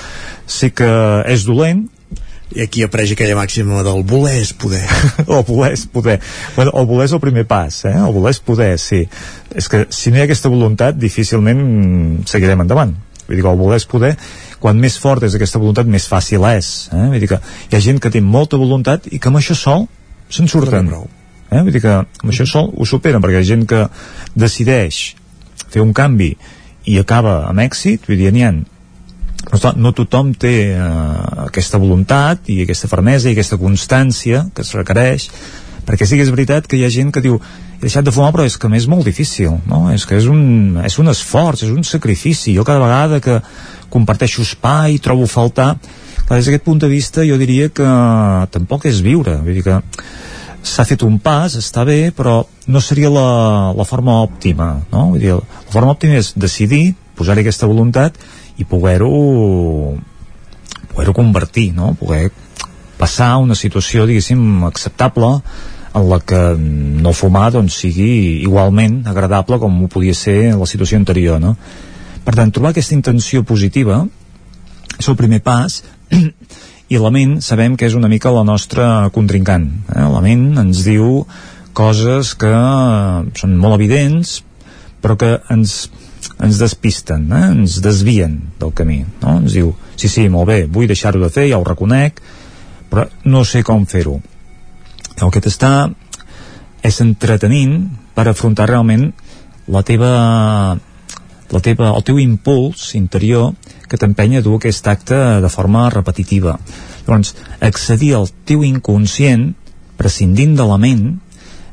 [0.49, 0.91] sé que
[1.28, 1.87] és dolent,
[2.57, 4.85] i aquí apareix aquella màxima del voler és poder.
[5.27, 6.18] O voler és poder.
[6.57, 7.97] Bueno, el voler és el primer pas eh?
[7.97, 9.02] el voler és poder, sí.
[9.55, 12.97] És que si no hi ha aquesta voluntat difícilment seguirem endavant.
[13.28, 14.15] Vull dir que el voler és poder
[14.59, 17.05] quan més fort és aquesta voluntat més fàcil és eh?
[17.12, 17.39] vull dir que
[17.70, 19.86] hi ha gent que té molta voluntat i que amb això sol
[20.33, 20.91] se'n surten.
[21.51, 21.62] eh?
[21.62, 23.85] vull dir que amb això sol ho superen perquè hi ha gent que
[24.35, 25.02] decideix
[25.68, 26.33] fer un canvi
[26.89, 28.55] i acaba amb èxit vull dir, n'hi ha
[29.77, 30.83] no, tothom té eh,
[31.47, 35.28] aquesta voluntat i aquesta fermesa i aquesta constància que es requereix
[35.89, 38.33] perquè sí que és veritat que hi ha gent que diu he deixat de fumar
[38.35, 39.86] però és que m'és molt difícil no?
[39.94, 43.41] és que és un, és un esforç, és un sacrifici jo cada vegada que
[43.89, 45.77] comparteixo espai trobo faltar
[46.28, 47.89] Clar, des d'aquest punt de vista jo diria que
[48.52, 49.78] tampoc és viure vull dir que
[50.68, 53.28] s'ha fet un pas, està bé, però no seria la,
[53.77, 55.07] la forma òptima, no?
[55.12, 58.18] Vull dir, la forma òptima és decidir, posar-hi aquesta voluntat
[58.59, 59.97] i poder-ho
[60.93, 61.95] poder-ho convertir, no?
[61.95, 62.33] poder
[62.99, 65.39] passar una situació, diguéssim, acceptable
[65.95, 70.99] en la que no fumar doncs, sigui igualment agradable com ho podia ser la situació
[70.99, 71.39] anterior.
[71.41, 71.55] No?
[72.25, 74.03] Per tant, trobar aquesta intenció positiva
[74.99, 75.78] és el primer pas
[76.93, 79.70] i la ment sabem que és una mica la nostra contrincant.
[79.95, 80.03] Eh?
[80.03, 81.23] La ment ens diu
[81.78, 82.53] coses que
[83.39, 84.41] són molt evidents
[84.99, 85.85] però que ens
[86.39, 87.47] ens despisten, eh?
[87.55, 89.39] ens desvien del camí no?
[89.40, 92.20] ens diu, sí, sí, molt bé vull deixar-ho de fer, ja ho reconec
[92.89, 94.18] però no sé com fer-ho
[95.18, 95.73] el que t'està
[96.86, 97.81] és entretenint
[98.15, 99.10] per afrontar realment
[99.68, 100.12] la teva,
[101.50, 103.52] la teva, el teu impuls interior
[103.89, 106.58] que t'empenya a dur aquest acte de forma repetitiva
[107.07, 107.34] llavors
[107.65, 109.50] accedir al teu inconscient
[109.98, 111.05] prescindint de la ment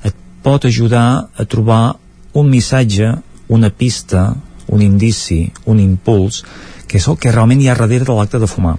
[0.08, 1.96] et pot ajudar a trobar
[2.36, 3.14] un missatge,
[3.48, 4.34] una pista,
[4.68, 6.44] un indici, un impuls,
[6.88, 8.78] que és el que realment hi ha darrere de l'acte de fumar.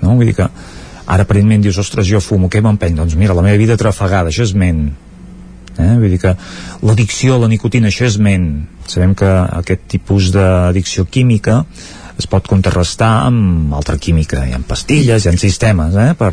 [0.00, 0.14] No?
[0.14, 0.48] Vull dir que
[1.04, 2.96] ara aparentment dius, ostres, jo fumo, què m'empeny?
[2.98, 4.86] Doncs mira, la meva vida trafegada, això és ment.
[5.74, 5.94] Eh?
[5.98, 6.34] Vull dir que
[6.86, 8.48] l'addicció a la nicotina, això és ment.
[8.86, 9.28] Sabem que
[9.60, 11.62] aquest tipus d'addicció química
[12.18, 16.12] es pot contrarrestar amb altra química, hi ha pastilles, hi ha sistemes, eh?
[16.18, 16.30] per...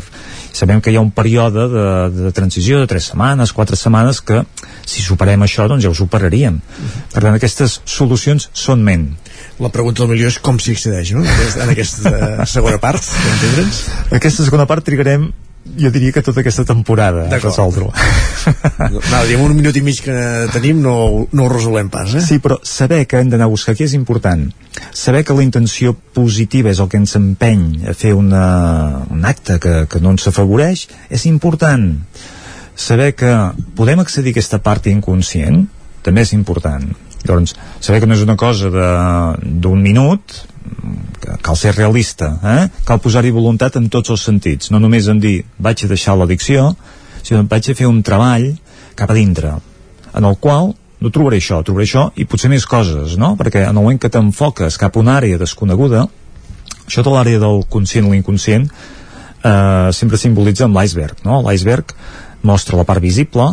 [0.54, 4.42] sabem que hi ha un període de, de transició de 3 setmanes, 4 setmanes, que
[4.86, 6.60] si superem això, doncs ja ho superaríem.
[7.12, 9.08] Per tant, aquestes solucions són ment.
[9.62, 11.24] La pregunta del milió és com s'hi accedeix, no?
[11.24, 13.02] En aquesta segona part,
[13.34, 13.86] entendre'ns?
[14.20, 15.30] Aquesta segona part trigarem
[15.78, 17.92] jo diria que tota aquesta temporada a resoldre-ho.
[18.92, 20.14] No, diguem un minut i mig que
[20.52, 20.94] tenim no,
[21.30, 22.22] no ho resolem pas, eh?
[22.24, 24.48] Sí, però saber que hem d'anar a buscar aquí és important.
[24.90, 29.60] Saber que la intenció positiva és el que ens empeny a fer una, un acte
[29.62, 31.86] que, que no ens afavoreix és important.
[32.74, 33.30] Saber que
[33.78, 35.66] podem accedir a aquesta part inconscient
[36.02, 36.90] també és important.
[37.22, 38.70] Llavors, saber que no és una cosa
[39.38, 40.40] d'un minut,
[41.42, 42.68] cal ser realista, eh?
[42.86, 46.72] cal posar-hi voluntat en tots els sentits, no només en dir vaig a deixar l'addicció,
[47.22, 48.48] sinó vaig a fer un treball
[48.98, 49.56] cap a dintre,
[50.12, 53.34] en el qual no trobaré això, trobaré això i potser més coses, no?
[53.38, 56.06] Perquè en el moment que t'enfoques cap a una àrea desconeguda,
[56.86, 61.40] això de l'àrea del conscient o l'inconscient eh, sempre simbolitza amb l'iceberg, no?
[61.46, 61.94] L'iceberg
[62.46, 63.52] mostra la part visible,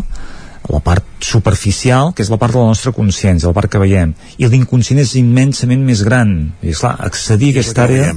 [0.69, 4.13] la part superficial, que és la part de la nostra consciència, la part que veiem,
[4.37, 6.33] i l'inconscient és immensament més gran.
[6.61, 8.13] I esclar, accedir a aquesta àrea,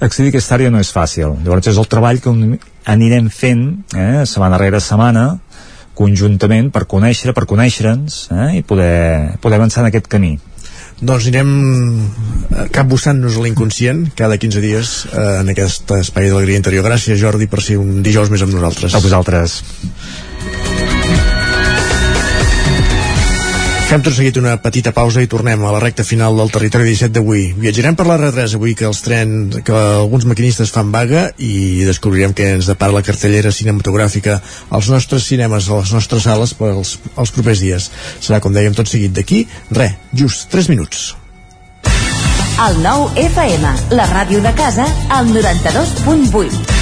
[0.00, 1.36] accedir a aquesta àrea no és fàcil.
[1.44, 2.34] Llavors és el treball que
[2.92, 5.26] anirem fent, eh, setmana rere setmana,
[5.98, 10.38] conjuntament per conèixer, per conèixer-nos eh, i poder, poder avançar en aquest camí.
[11.02, 11.48] Doncs anirem
[11.98, 16.86] eh, capbussant-nos a l'inconscient cada 15 dies eh, en aquest espai de l'alegria interior.
[16.86, 18.94] Gràcies, Jordi, per ser un dijous més amb nosaltres.
[18.94, 19.62] A vosaltres.
[23.92, 27.12] Fem tot seguit una petita pausa i tornem a la recta final del territori 17
[27.12, 27.42] d'avui.
[27.60, 32.32] Viatjarem per la R3 avui que els trens, que alguns maquinistes fan vaga i descobrirem
[32.32, 34.38] que ens depara la cartellera cinematogràfica
[34.72, 37.90] als nostres cinemes, a les nostres sales pels els propers dies.
[38.16, 39.44] Serà, com dèiem, tot seguit d'aquí.
[39.76, 41.10] Re, just 3 minuts.
[42.64, 46.81] El nou FM, la ràdio de casa, al 92.8.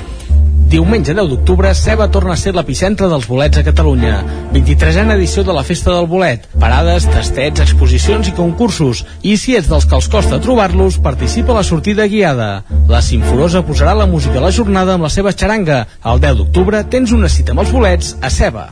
[0.71, 4.21] Diumenge 10 d'octubre, Ceba torna a ser l'epicentre dels bolets a Catalunya.
[4.53, 6.45] 23a edició de la Festa del Bolet.
[6.61, 9.03] Parades, tastets, exposicions i concursos.
[9.19, 12.63] I si ets dels que els costa trobar-los, participa a la sortida guiada.
[12.87, 15.83] La Simforosa posarà la música a la jornada amb la seva xaranga.
[16.07, 18.69] El 10 d'octubre tens una cita amb els bolets a Ceba.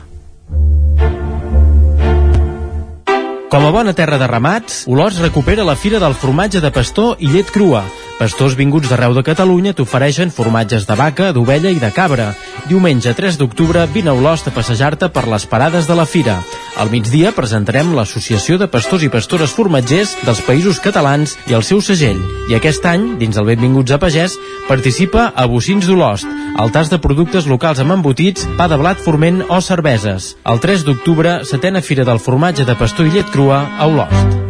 [3.50, 7.28] Com a bona terra de ramats, Olòs recupera la Fira del Formatge de Pastor i
[7.28, 7.84] Llet Crua.
[8.20, 12.34] Pastors vinguts d'arreu de Catalunya t'ofereixen formatges de vaca, d'ovella i de cabra.
[12.68, 16.34] Diumenge 3 d'octubre vine a Olòs a passejar-te per les parades de la Fira.
[16.76, 21.80] Al migdia presentarem l'Associació de Pastors i Pastores Formatgers dels Països Catalans i el seu
[21.80, 22.20] segell.
[22.52, 24.36] I aquest any, dins el Benvinguts a Pagès,
[24.68, 26.28] participa a Bocins d'Olost,
[26.60, 30.34] el tas de productes locals amb embotits, pa de blat forment o cerveses.
[30.44, 34.49] El 3 d'octubre, setena Fira del Formatge de Pastor i Llet Crua a Olost.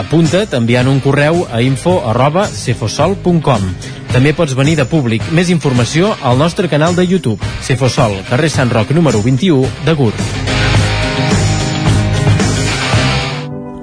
[0.00, 3.68] Apunta't enviant un correu a info arroba cefosol.com.
[4.14, 5.22] També pots venir de públic.
[5.34, 7.38] Més informació al nostre canal de YouTube.
[7.62, 10.26] Cefosol, carrer Sant Roc número 21 de Gurb.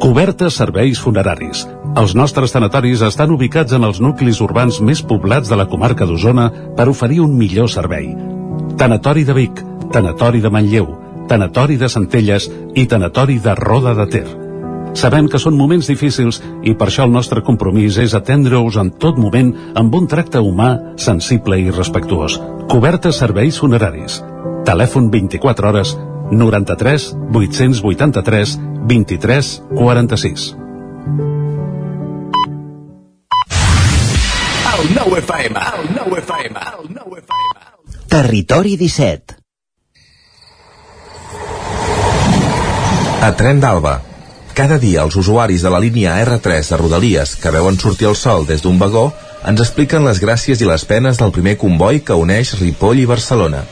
[0.02, 1.68] Cobertes serveis funeraris.
[2.02, 6.50] Els nostres tanatoris estan ubicats en els nuclis urbans més poblats de la comarca d'Osona
[6.78, 8.10] per oferir un millor servei.
[8.82, 9.62] Tanatori de Vic,
[9.94, 10.88] Tanatori de Manlleu,
[11.30, 14.41] Tanatori de Centelles i Tanatori de Roda de Ter.
[14.94, 19.20] Sabem que són moments difícils i per això el nostre compromís és atendre-us en tot
[19.20, 22.38] moment amb un tracte humà, sensible i respectuós.
[22.72, 24.20] Cobertes serveis funeraris.
[24.68, 25.96] Telèfon 24 hores
[26.32, 28.58] 93 883
[28.92, 30.52] 23 46.
[34.72, 38.06] El nou FM, el nou FM, el nou FM.
[38.12, 39.38] Territori 17.
[43.22, 44.11] A Tren d'Alba.
[44.54, 48.44] Cada dia els usuaris de la línia R3 de Rodalies que veuen sortir el sol
[48.50, 49.06] des d'un vagó
[49.48, 53.64] ens expliquen les gràcies i les penes del primer comboi que uneix Ripoll i Barcelona.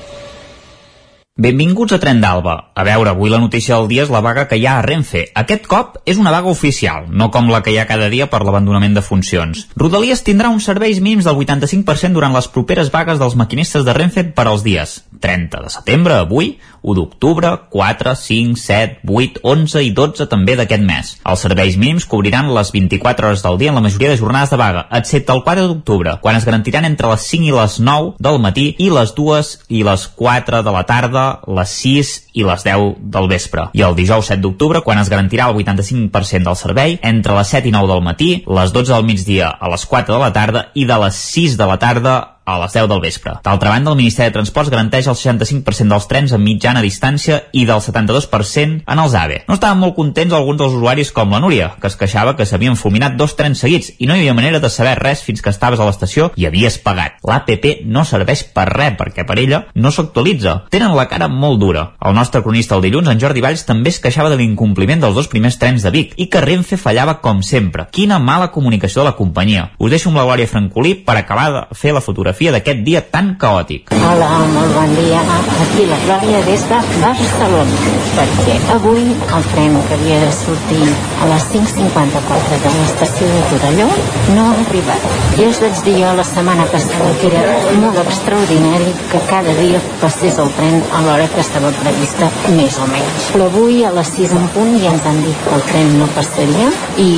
[1.39, 2.53] Benvinguts a Tren d'Alba.
[2.75, 5.21] A veure, avui la notícia del dia és la vaga que hi ha a Renfe.
[5.39, 8.41] Aquest cop és una vaga oficial, no com la que hi ha cada dia per
[8.43, 9.61] l'abandonament de funcions.
[9.79, 14.25] Rodalies tindrà uns serveis mínims del 85% durant les properes vagues dels maquinistes de Renfe
[14.35, 19.91] per als dies 30 de setembre, avui, 1 d'octubre, 4, 5, 7, 8, 11 i
[19.95, 21.11] 12 també d'aquest mes.
[21.25, 24.59] Els serveis mínims cobriran les 24 hores del dia en la majoria de jornades de
[24.61, 28.39] vaga, excepte el 4 d'octubre, quan es garantiran entre les 5 i les 9 del
[28.39, 32.95] matí i les 2 i les 4 de la tarda, les 6 i les 10
[32.99, 33.69] del vespre.
[33.73, 37.69] I el dijous 7 d'octubre, quan es garantirà el 85% del servei, entre les 7
[37.69, 40.85] i 9 del matí, les 12 del migdia a les 4 de la tarda i
[40.85, 43.35] de les 6 de la tarda a les 10 del vespre.
[43.43, 47.65] D'altra banda, el Ministeri de Transports garanteix el 65% dels trens a mitjana distància i
[47.69, 49.43] del 72% en els AVE.
[49.47, 52.77] No estaven molt contents alguns dels usuaris com la Núria, que es queixava que s'havien
[52.79, 55.79] fulminat dos trens seguits i no hi havia manera de saber res fins que estaves
[55.79, 57.19] a l'estació i havies pagat.
[57.25, 60.55] L'APP no serveix per res perquè per ella no s'actualitza.
[60.73, 61.85] Tenen la cara molt dura.
[62.01, 65.29] El nostre cronista el dilluns, en Jordi Valls, també es queixava de l'incompliment dels dos
[65.29, 67.87] primers trens de Vic i que Renfe fallava com sempre.
[67.91, 69.69] Quina mala comunicació de la companyia.
[69.77, 73.33] Us deixo amb la Glòria Francolí per acabar de fer la fotografia d'aquest dia tan
[73.41, 73.91] caòtic.
[73.91, 75.19] Hola, molt bon dia.
[75.63, 77.79] Aquí la Glòria des de Barcelona,
[78.15, 80.87] perquè avui el tren que havia de sortir
[81.19, 83.89] a les 5.54 de l'estació de Torelló
[84.37, 85.09] no ha arribat.
[85.35, 87.43] Ja us vaig dir jo la setmana passada que era
[87.83, 92.87] molt extraordinari que cada dia passés el tren a l'hora que estava prevista, més o
[92.95, 93.29] menys.
[93.35, 96.11] Però avui a les 6 en punt ja ens han dit que el tren no
[96.15, 97.11] passaria i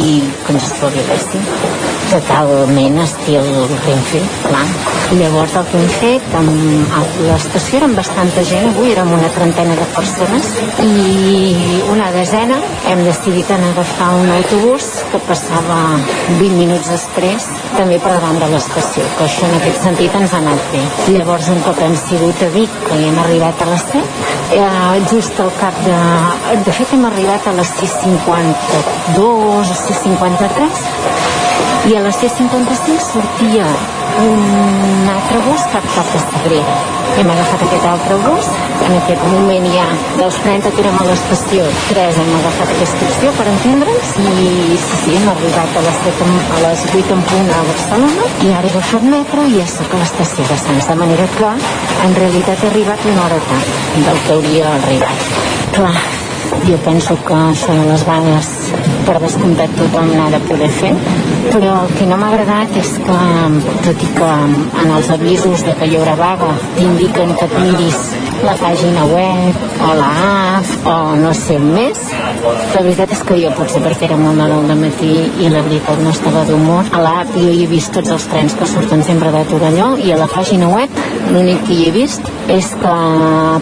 [0.48, 3.46] que ens espaviléssim totalment estil
[3.86, 4.66] Renfe, clar.
[5.12, 9.76] Llavors el que hem fet, amb, a l'estació érem bastanta gent, avui érem una trentena
[9.80, 10.52] de persones
[10.86, 12.60] i una desena
[12.92, 15.80] hem decidit en agafar un autobús que passava
[16.40, 20.42] 20 minuts després també per davant de l'estació, que això en aquest sentit ens ha
[20.44, 20.84] anat bé.
[21.18, 24.04] Llavors un cop hem sigut a Vic, que hem arribat a les 7,
[24.60, 26.00] eh, just al cap de...
[26.66, 31.31] De fet hem arribat a les 6.52 o 6.53
[31.90, 33.66] i a les 6.55 sortia
[34.22, 36.76] un altre bus cap cap de Sagrera.
[37.20, 38.50] Hem agafat aquest altre bus,
[38.86, 39.88] en aquest moment ja
[40.20, 44.30] dels 30 que érem a l'estació, 3 hem agafat aquesta opció per entendre'ns i
[44.86, 48.54] sí, sí, hem arribat a les, 7, a les 8 en punt a Barcelona i
[48.54, 51.52] ara he agafat metro i ja soc a l'estació de Sants, de manera que
[52.08, 55.30] en realitat he arribat una hora tard del que hauria arribat.
[55.76, 55.96] Clar,
[56.68, 58.56] jo penso que això de les vagues
[59.08, 60.94] per descomptat tothom n'ha de poder fer
[61.50, 63.20] però el que no m'ha agradat és que
[63.86, 64.32] tot i que
[64.84, 68.02] en els avisos de que hi haurà vaga t'indiquen que et miris
[68.46, 70.14] la pàgina web o la
[70.94, 72.00] o no sé més
[72.42, 75.12] la veritat és que jo potser perquè era molt mal al matí
[75.44, 76.90] i la veritat no estava d'humor.
[76.96, 80.14] A l'app jo hi he vist tots els trens que surten sempre de Torelló i
[80.14, 82.96] a la pàgina web l'únic que hi he vist és que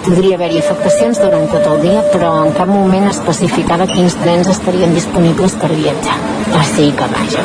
[0.05, 4.95] podria haver-hi afectacions durant tot el dia però en cap moment especificava quins trens estarien
[4.97, 6.17] disponibles per viatjar.
[6.59, 7.43] Així que vaja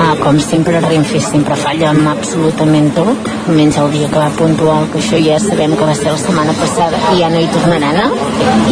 [0.00, 4.88] ah, com sempre Renfe sempre falla amb absolutament tot menys el dia que va puntual
[4.92, 8.00] que això ja sabem que va ser la setmana passada i ja no hi tornaran
[8.04, 8.06] a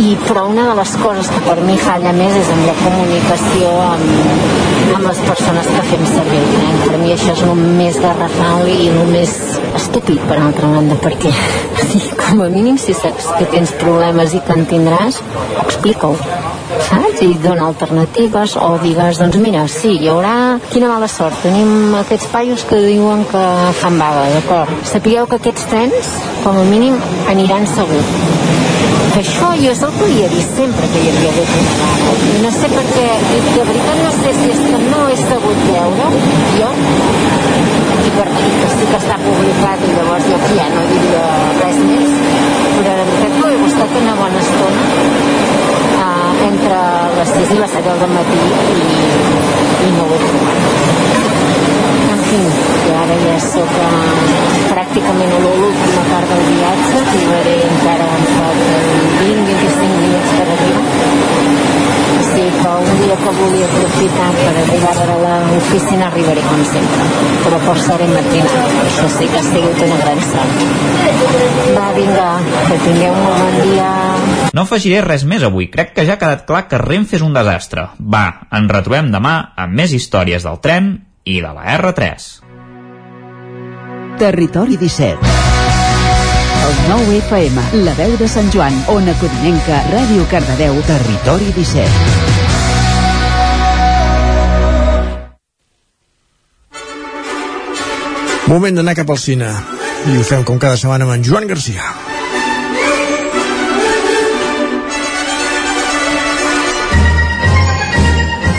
[0.01, 3.75] i però una de les coses que per mi falla més és amb la comunicació
[3.91, 4.09] amb,
[4.97, 6.81] amb les persones que fem servir tren.
[6.87, 9.39] Per mi això és el més garrafal i el més
[9.79, 11.33] estúpid per altra banda perquè
[11.91, 15.21] sí, com a mínim si saps que tens problemes i que en tindràs
[15.67, 16.17] explica-ho
[16.85, 17.23] saps?
[17.25, 20.35] I dona alternatives o digues, doncs mira, sí, hi haurà
[20.71, 23.45] quina mala sort, tenim aquests paios que diuen que
[23.81, 24.75] fan vaga, d'acord?
[24.91, 26.11] Sapigueu que aquests trens,
[26.45, 26.99] com a mínim
[27.31, 28.03] aniran segur.
[29.15, 32.19] Que això jo és el que havia vist sempre que hi havia hagut una vaga.
[32.45, 36.13] No sé per què, de veritat no sé si és que no he sabut veure
[36.59, 37.84] jo
[38.15, 41.23] i dir que sí que està publicat i llavors jo ja no diria
[41.61, 42.13] res més
[42.77, 44.85] però de veritat que he estat una bona estona
[46.05, 46.79] uh, entre
[47.17, 48.39] les 6 i les 7 del matí
[48.75, 48.87] i,
[49.89, 50.61] i no ho he trobat.
[52.15, 52.41] En fi,
[52.87, 58.89] jo ara ja soc uh, pràcticament a l'última part del viatge arribaré encara falten
[59.25, 66.07] 20-25 minuts per arribar sí que un dia que volia aprofitar per arribar a l'oficina
[66.09, 67.07] arribaré com sempre.
[67.45, 70.63] Però forçaré matinal això sí que ha sigut una gran sort.
[71.79, 72.29] Va vinga
[72.69, 73.91] que tingueu un bon dia.
[74.55, 77.35] No afegiré res més avui, crec que ja ha quedat clar que Renfe és un
[77.35, 77.89] desastre.
[77.99, 80.95] Va, ens retrobem demà amb més històries del tren
[81.25, 82.31] i de la R3.
[84.21, 85.54] Territori 17
[86.65, 92.33] El 9 FM, la veu de Sant Joan, Ona Codinenca, Ràdio Cardedeu, Territori 17
[98.49, 99.53] Moment d'anar cap al cine.
[100.09, 102.04] I ho fem com cada setmana amb en Joan Garcia.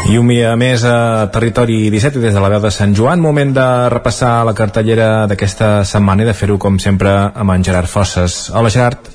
[0.06, 3.50] I un dia més a Territori 17 des de la veu de Sant Joan, moment
[3.56, 8.36] de repassar la cartellera d'aquesta setmana i de fer-ho com sempre amb en Gerard Fosses.
[8.54, 9.10] Hola Gerard.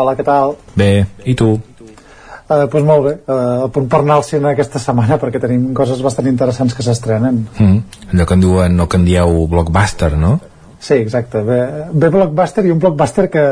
[0.00, 0.54] Hola, què tal?
[0.80, 1.50] Bé, i tu?
[1.60, 5.74] Uh, pues molt bé, uh, a punt per anar al cine aquesta setmana perquè tenim
[5.76, 7.44] coses bastant interessants que s'estrenen.
[7.58, 10.38] Mm, allò que en diuen, no que en dieu blockbuster, no?
[10.80, 11.44] Sí, exacte.
[11.44, 11.60] Ve,
[11.92, 13.44] ve blockbuster i un blockbuster que,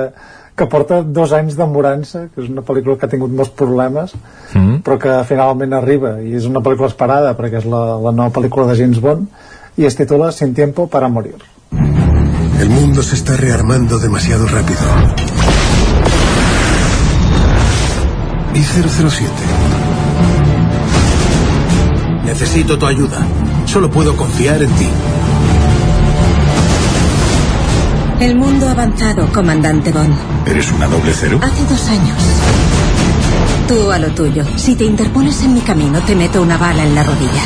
[0.59, 4.15] que porta dos anys demorança, que és una pel·lícula que ha tingut molts problemes,
[4.55, 4.81] Mm.
[4.83, 8.67] però que finalment arriba, i és una pel·lícula esperada perquè és la, la nova pel·lícula
[8.71, 9.29] de James Bond,
[9.77, 11.37] i es titula Sin tiempo para morir.
[12.61, 14.81] El mundo se está rearmando demasiado rápido.
[18.55, 19.31] ¿Y 007?
[22.25, 23.19] Necesito tu ayuda.
[23.67, 24.89] Solo puedo confiar en ti.
[28.21, 30.13] El mundo ha avanzado, comandante Bond.
[30.45, 31.39] ¿Eres una doble cero?
[31.41, 32.17] Hace dos años.
[33.69, 34.45] Tú a lo tuyo.
[34.57, 37.43] Si te interpones en mi camino, te meto una bala en la rodilla.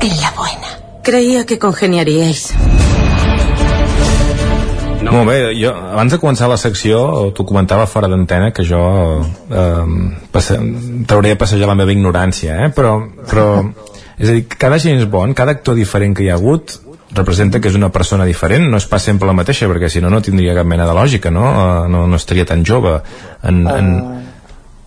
[0.00, 0.68] En la buena.
[1.04, 2.54] Creía que congeniaríais.
[5.00, 5.12] No.
[5.12, 8.80] Molt bé, jo, abans de començar la secció t'ho comentava fora d'antena que jo
[9.22, 9.92] eh,
[10.34, 10.58] passe,
[11.06, 12.68] trauré a passejar la meva ignorància eh?
[12.74, 12.96] però,
[13.30, 13.46] però
[14.18, 16.76] és a dir, cada James Bond, cada actor diferent que hi ha hagut
[17.14, 18.66] representa que és una persona diferent.
[18.68, 21.32] No és pas sempre la mateixa perquè si no no tindria cap mena de lògica
[21.32, 22.98] no, uh, no, no estaria tan jove
[23.42, 23.94] en, en...
[23.96, 24.18] Uh,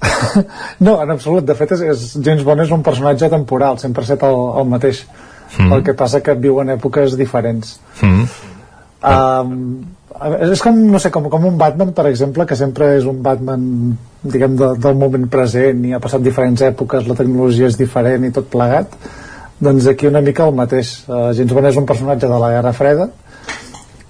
[0.86, 1.46] no, en absolut.
[1.48, 4.70] De fet és, és, James Bond és un personatge temporal sempre ha estat el, el
[4.70, 5.06] mateix.
[5.58, 5.74] Mm.
[5.76, 7.74] el que passa que viu en èpoques diferents.
[8.00, 8.28] Mm.
[9.04, 9.82] um,
[10.52, 13.66] és com, no sé, com, com un Batman, per exemple, que sempre és un Batman,
[14.22, 18.32] diguem, de, del moment present i ha passat diferents èpoques, la tecnologia és diferent i
[18.36, 18.96] tot plegat,
[19.62, 20.94] doncs aquí una mica el mateix.
[21.08, 23.10] Uh, James Bond és un personatge de la Guerra Freda,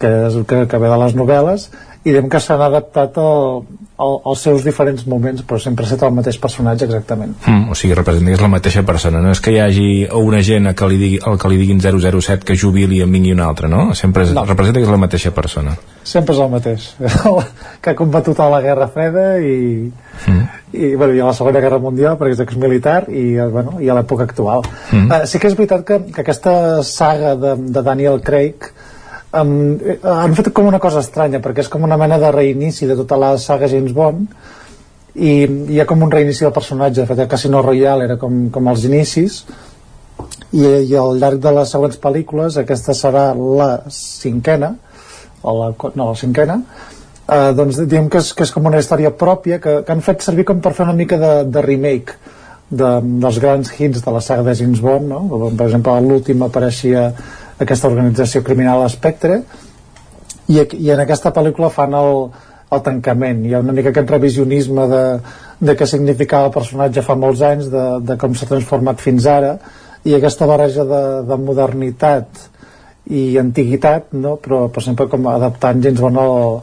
[0.02, 1.68] que, és, que, que ve de les novel·les,
[2.02, 3.60] i diguem que s'han adaptat al,
[4.02, 7.78] al, als seus diferents moments però sempre ha estat el mateix personatge exactament mm, o
[7.78, 9.86] sigui, representa que és la mateixa persona no és que hi hagi
[10.18, 13.36] una gent que li digui, el que li diguin 007 que jubili i en vingui
[13.38, 13.92] un altre no?
[13.98, 14.48] sempre és, no.
[14.50, 16.90] representa que és la mateixa persona sempre és el mateix
[17.86, 19.92] que ha combatut a la Guerra Freda i,
[20.26, 20.44] mm.
[20.74, 24.00] i, bueno, i a la Segona Guerra Mundial perquè és exmilitar i, bueno, i a
[24.00, 25.06] l'època actual mm.
[25.06, 28.72] uh, sí que és veritat que, que aquesta saga de, de Daniel Craig
[29.34, 29.54] um,
[30.04, 33.20] han fet com una cosa estranya perquè és com una mena de reinici de tota
[33.20, 34.28] la saga James Bond
[35.16, 35.34] i
[35.74, 38.72] hi ha com un reinici del personatge de fet el Casino Royale era com, com
[38.72, 39.42] els inicis
[40.52, 44.76] i, i al llarg de les següents pel·lícules aquesta serà la cinquena
[45.42, 46.60] o la, no, la cinquena
[47.28, 50.24] eh, doncs diguem que és, que és com una història pròpia que, que han fet
[50.24, 52.20] servir com per fer una mica de, de remake
[52.70, 52.92] de,
[53.24, 55.22] dels grans hits de la saga de James Bond no?
[55.50, 57.10] per exemple l'últim apareixia
[57.64, 59.42] aquesta organització criminal Espectre
[60.48, 62.26] i, i en aquesta pel·lícula fan el,
[62.72, 65.04] el tancament hi ha una mica aquest revisionisme de,
[65.62, 69.56] de què significava el personatge fa molts anys de, de com s'ha transformat fins ara
[70.08, 72.48] i aquesta barreja de, de modernitat
[73.12, 74.38] i antiguitat no?
[74.42, 76.62] però per exemple com adaptant gens bon el,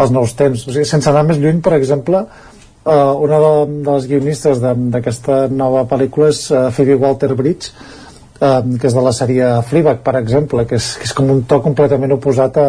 [0.00, 3.52] als nous temps o sigui, sense anar més lluny per exemple uh, una de,
[3.84, 7.98] de les guionistes d'aquesta nova pel·lícula és uh, Phoebe Walter-Bridge
[8.40, 11.44] eh, que és de la sèrie Fleabag, per exemple, que és, que és com un
[11.48, 12.68] to completament oposat a,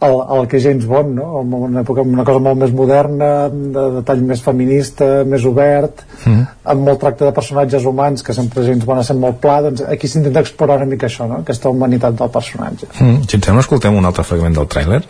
[0.00, 1.40] al, al que James Bond, no?
[1.40, 6.04] En una, època, una cosa molt més moderna, de, de tall més feminista, més obert,
[6.24, 6.42] mm.
[6.74, 9.84] amb molt tracte de personatges humans, que sempre James Bond ha sent molt pla, doncs
[9.86, 11.40] aquí s'intenta explorar una mica això, no?
[11.46, 12.90] Aquesta humanitat del personatge.
[12.98, 13.24] Mm.
[13.28, 15.02] Si et sembla, escoltem un altre fragment del tràiler?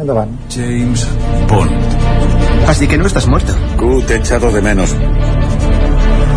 [0.00, 0.32] Endavant.
[0.50, 1.04] James
[1.50, 1.72] Bond.
[2.66, 3.52] Así que no estás muerto.
[3.76, 4.96] Q te he echado de menos.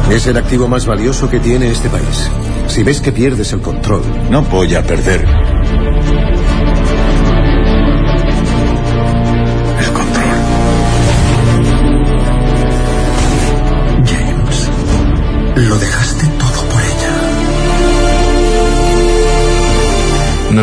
[0.09, 2.29] Es el activo más valioso que tiene este país.
[2.67, 5.21] Si ves que pierdes el control, no voy a perder.
[9.79, 10.37] El control.
[14.05, 14.69] James,
[15.55, 15.94] lo dejaste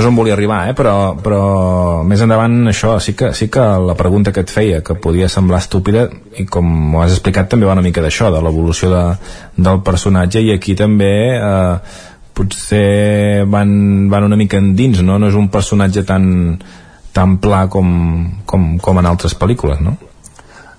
[0.03, 0.75] és on volia arribar, eh?
[0.77, 1.41] però, però
[2.09, 5.63] més endavant això, sí que, sí que la pregunta que et feia, que podia semblar
[5.63, 6.09] estúpida
[6.39, 9.03] i com ho has explicat també va una mica d'això, de l'evolució de,
[9.57, 11.99] del personatge i aquí també eh,
[12.35, 13.75] potser van,
[14.13, 15.19] van una mica endins, no?
[15.23, 16.25] no és un personatge tan,
[17.15, 17.93] tan pla com,
[18.49, 19.97] com, com en altres pel·lícules, no?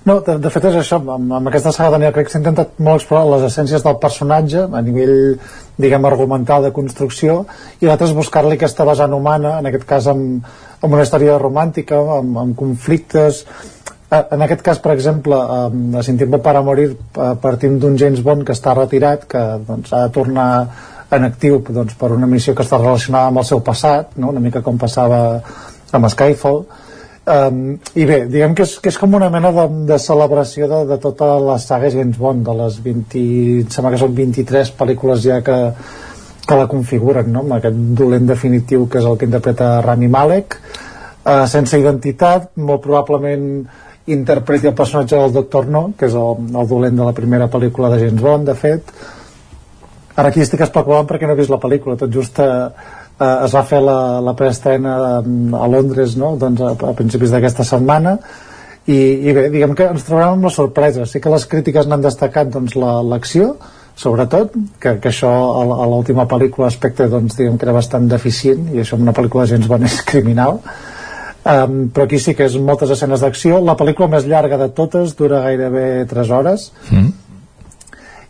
[0.04, 3.00] No, de, de fet és això, amb, amb aquesta saga Daniel Craig s'ha intentat molt
[3.00, 5.14] explorar les essències del personatge a nivell,
[5.80, 7.38] diguem, argumental de construcció
[7.80, 10.44] i l'altre és buscar-li aquesta vessant humana, en aquest cas amb,
[10.82, 13.46] amb una història romàntica, amb, amb conflictes.
[14.10, 18.20] Eh, en aquest cas, per exemple, a Sin tiempo para morir eh, partim d'un James
[18.20, 20.48] Bond que està retirat, que doncs, ha de tornar
[21.16, 24.36] en actiu doncs, per una missió que està relacionada amb el seu passat, no?
[24.36, 25.20] una mica com passava
[25.94, 26.66] amb Skyfall,
[27.24, 30.80] Um, I bé, diguem que és, que és com una mena de, de celebració de,
[30.90, 33.22] de tota la saga James Bond, de les 20,
[33.72, 35.56] sembla que són 23 pel·lícules ja que,
[36.44, 37.40] que la configuren, no?
[37.46, 40.58] amb aquest dolent definitiu que és el que interpreta Rami Malek,
[41.24, 43.46] uh, sense identitat, molt probablement
[44.12, 47.88] interpreti el personatge del Doctor No, que és el, el dolent de la primera pel·lícula
[47.94, 48.92] de James Bond, de fet.
[50.12, 52.36] Ara aquí estic especulant perquè no he vist la pel·lícula, tot just...
[52.36, 56.34] Uh, eh, es va fer la, la preestrena a Londres no?
[56.40, 58.18] doncs a, a principis d'aquesta setmana.
[58.84, 61.06] I, i bé, diguem que ens trobarem amb la sorpresa.
[61.08, 66.26] Sí que les crítiques n'han destacat doncs, l'acció la, sobretot, que, que això a, l'última
[66.30, 69.88] pel·lícula aspecte doncs, diguem que era bastant deficient i això en una pel·lícula James Bond
[69.88, 70.60] és criminal.
[71.44, 73.58] Um, però aquí sí que és moltes escenes d'acció.
[73.60, 76.70] La pel·lícula més llarga de totes dura gairebé 3 hores.
[76.90, 77.10] Mm.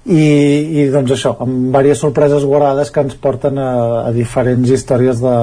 [0.04, 0.24] I,
[0.82, 3.70] i doncs això amb diverses sorpreses guardades que ens porten a,
[4.04, 5.36] a diferents històries de,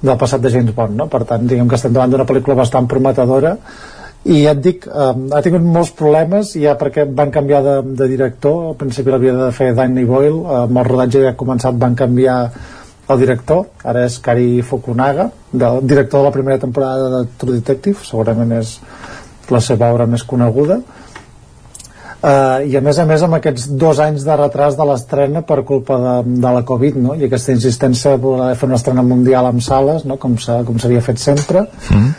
[0.00, 1.08] del passat de James Bond no?
[1.12, 3.56] per tant diguem que estem davant d'una pel·lícula bastant prometedora.
[4.20, 8.08] I ja et dic, eh, ha tingut molts problemes ja perquè van canviar de, de
[8.08, 8.66] director.
[8.70, 10.42] Al principi l'havia de fer Danny Boyle.
[10.44, 12.40] Eh, amb el rodatge ja començat van canviar
[13.10, 18.04] el director, ara és Kari Fukunaga del director de la primera temporada de True Detective.
[18.06, 18.76] Segurament és
[19.50, 20.78] la seva obra més coneguda
[22.20, 25.62] Uh, i a més a més amb aquests dos anys de retras de l'estrena per
[25.64, 27.14] culpa de, de la Covid no?
[27.16, 30.18] i aquesta insistència de voler fer una estrena mundial amb sales no?
[30.20, 32.10] com s'havia fet sempre mm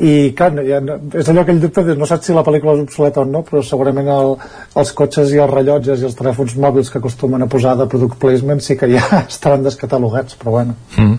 [0.00, 0.78] i clar, ja,
[1.18, 3.60] és allò que ell dubte no saps si la pel·lícula és obsoleta o no però
[3.66, 4.34] segurament el,
[4.80, 8.16] els cotxes i els rellotges i els telèfons mòbils que acostumen a posar de product
[8.22, 9.02] placement sí que ja
[9.34, 11.18] estaran descatalogats però bueno mm.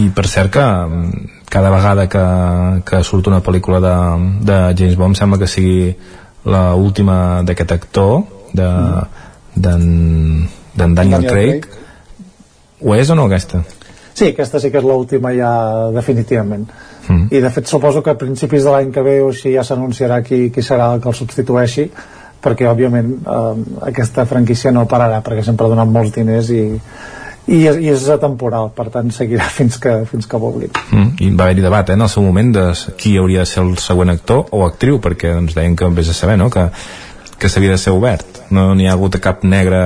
[0.00, 0.66] i per cert que
[1.50, 2.24] cada vegada que,
[2.88, 3.94] que surt una pel·lícula de,
[4.48, 5.94] de James Bond sembla que sigui
[6.44, 8.70] la última d'aquest actor de
[9.54, 9.84] d'en
[10.74, 11.66] Daniel, Daniel Craig.
[11.66, 11.80] Craig
[12.80, 13.62] ho és o no aquesta?
[14.14, 15.50] Sí, aquesta sí que és l'última ja
[15.94, 16.64] definitivament
[17.08, 17.28] mm.
[17.32, 20.20] i de fet suposo que a principis de l'any que ve o així ja s'anunciarà
[20.24, 21.86] qui, qui serà el que el substitueixi
[22.40, 26.64] perquè òbviament eh, aquesta franquícia no pararà perquè sempre ha donat molts diners i,
[27.50, 31.12] i, és, i és atemporal per tant seguirà fins que, fins que vulgui mm.
[31.26, 32.66] i va haver-hi debat eh, en el seu moment de
[33.00, 36.16] qui hauria de ser el següent actor o actriu perquè doncs, deien que vés a
[36.16, 36.50] saber no?
[36.50, 36.68] que,
[37.40, 39.84] que s'havia de ser obert no n'hi ha hagut cap negre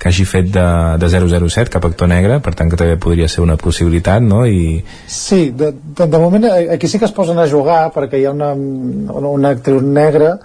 [0.00, 0.66] que hagi fet de,
[0.96, 4.46] de 007 cap actor negre, per tant que també podria ser una possibilitat, no?
[4.48, 4.78] I...
[5.04, 8.24] Sí, de, de, de moment eh, aquí sí que es posen a jugar perquè hi
[8.24, 10.38] ha una, una actriu negra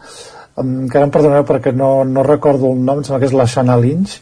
[0.56, 3.48] que ara em perdoneu perquè no, no recordo el nom, em sembla que és la
[3.48, 4.20] Shana Lynch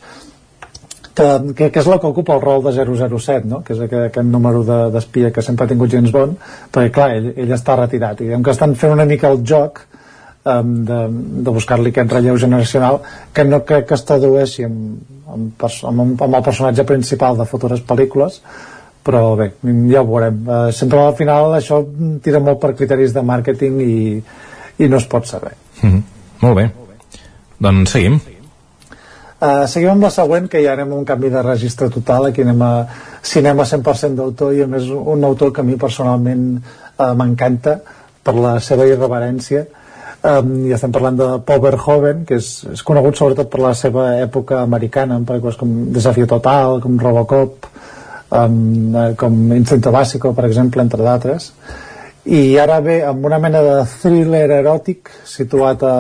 [1.16, 3.62] que, que, que és la que ocupa el rol de 007 no?
[3.64, 6.38] que és aquest, aquest número d'espia de, que sempre ha tingut James Bond
[6.74, 8.22] perquè clar, ell, ell està retirat.
[8.22, 11.00] I que estan fent una mica el joc um, de,
[11.46, 13.02] de buscar-li aquest relleu generacional
[13.34, 15.02] que no crec que es tradueixi amb,
[15.38, 18.42] amb, amb, amb el personatge principal de futures pel·lícules
[19.04, 19.50] però bé,
[19.92, 20.38] ja ho veurem.
[20.48, 21.82] Uh, sempre al final això
[22.24, 23.98] tira molt per criteris de màrqueting i,
[24.80, 25.58] i no es pot saber.
[25.82, 26.02] Mm -hmm.
[26.42, 26.70] molt bé,
[27.60, 28.22] doncs seguim
[29.44, 32.62] Uh, seguim amb la següent, que ja anem un canvi de registre total, aquí anem
[32.64, 32.72] a
[33.28, 37.74] cinema 100% d'autor i a més un autor que a mi personalment uh, m'encanta
[38.24, 39.66] per la seva irreverència.
[40.24, 44.14] Um, i estem parlant de Paul Verhoeven que és, és conegut sobretot per la seva
[44.22, 47.68] època americana en pel·lícules com Desafio Total com Robocop
[48.32, 51.52] um, com Instinto Básico per exemple, entre d'altres.
[52.24, 55.96] I ara ve amb una mena de thriller eròtic situat a,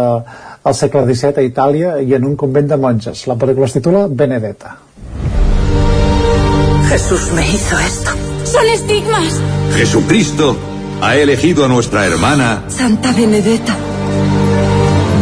[0.63, 4.05] al segle XVII a Itàlia i en un convent de monges la pel·lícula es titula
[4.09, 4.77] Benedetta
[6.89, 8.11] Jesús me hizo esto
[8.45, 9.41] son estigmas
[9.75, 10.55] Jesucristo
[11.01, 13.75] ha elegido a nuestra hermana Santa Benedetta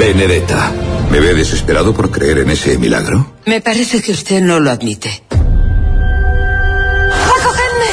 [0.01, 0.71] Benedetta,
[1.11, 3.33] ¿me ve desesperado por creer en ese milagro?
[3.45, 5.21] Me parece que usted no lo admite.
[7.37, 7.91] ¡Acogedme!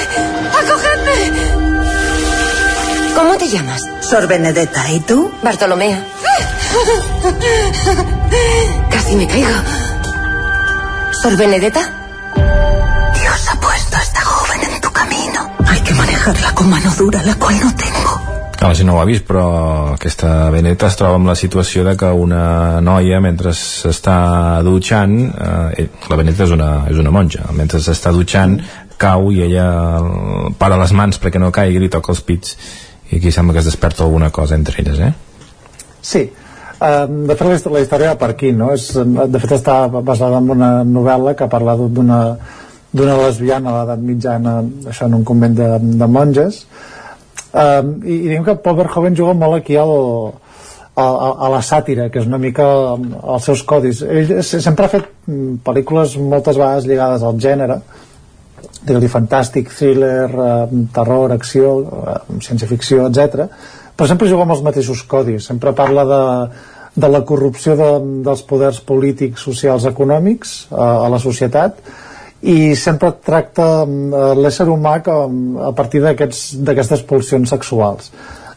[0.59, 1.19] ¡Acogedme!
[3.15, 3.83] ¿Cómo te llamas?
[4.01, 4.91] Sor Benedetta.
[4.91, 5.31] ¿Y tú?
[5.43, 6.03] Bartolomea.
[8.91, 9.49] Casi me caigo.
[11.23, 11.81] ¿Sor Benedetta?
[13.15, 15.51] Dios ha puesto a esta joven en tu camino.
[15.67, 18.29] Hay que manejarla con mano dura, la cual no tengo.
[18.61, 21.93] No, si no ho ha vist, però aquesta Beneta es troba amb la situació de
[21.97, 27.79] que una noia, mentre s'està dutxant, eh, la Beneta és una, és una monja, mentre
[27.79, 28.57] s'està dutxant,
[28.99, 29.69] cau i ella
[30.59, 32.57] para les mans perquè no caigui, li toca els pits,
[33.13, 35.13] i aquí sembla que es desperta alguna cosa entre elles, eh?
[36.03, 36.25] Sí,
[36.79, 38.71] De fet la, història per aquí no?
[38.77, 42.21] És, de fet està basada en una novel·la que parla d'una
[42.89, 44.53] d'una lesbiana a l'edat mitjana
[44.89, 45.67] això en un convent de,
[46.01, 46.63] de monges
[47.53, 49.93] um, i, i diguem que Paul Verhoeven juga molt aquí al,
[50.99, 52.67] a, a, a la sàtira, que és una mica
[52.97, 54.03] els seus codis.
[54.03, 57.79] Ell sempre ha fet mm, pel·lícules moltes vegades lligades al gènere,
[58.89, 63.47] digue-li fantàstic, thriller, eh, terror, acció, eh, ciència-ficció, etc.
[63.99, 65.49] però sempre juga amb els mateixos codis.
[65.51, 66.25] Sempre parla de,
[67.03, 67.89] de la corrupció de,
[68.27, 71.83] dels poders polítics, socials, econòmics eh, a la societat,
[72.47, 78.13] i sempre tracta eh, l'ésser humà com, a partir d'aquestes pulsions sexuals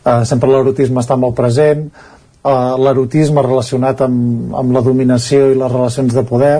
[0.05, 5.73] eh, sempre l'erotisme està molt present eh, l'erotisme relacionat amb, amb la dominació i les
[5.73, 6.59] relacions de poder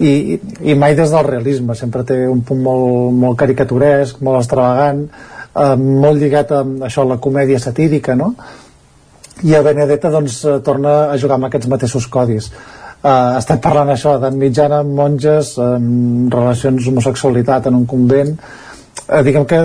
[0.00, 5.08] i, i mai des del realisme sempre té un punt molt, molt caricaturesc molt extravagant
[5.60, 8.34] eh, molt lligat a això, la comèdia satírica no?
[9.44, 12.50] i a Benedetta doncs, torna a jugar amb aquests mateixos codis
[13.00, 19.46] Uh, estem parlant això d'edat mitjana, monges, um, relacions homosexualitat en un convent, uh, diguem
[19.48, 19.60] que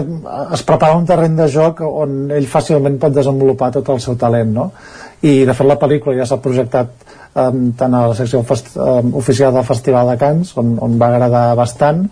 [0.56, 4.54] es prepara un terreny de joc on ell fàcilment pot desenvolupar tot el seu talent,
[4.56, 4.70] no?
[5.28, 6.96] I de fet la pel·lícula ja s'ha projectat
[7.36, 11.44] um, tant a la secció um, oficial del Festival de Cants, on, on va agradar
[11.60, 12.06] bastant,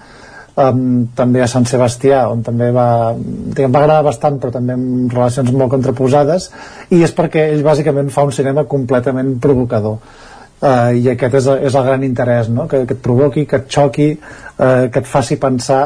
[0.56, 5.14] um, també a Sant Sebastià on també va, diguem, va agradar bastant però també amb
[5.14, 6.50] relacions molt contraposades
[6.92, 9.98] i és perquè ell bàsicament fa un cinema completament provocador.
[10.64, 12.70] Uh, i aquest és, és el gran interès no?
[12.72, 15.82] que, que et provoqui, que et xoqui uh, que et faci pensar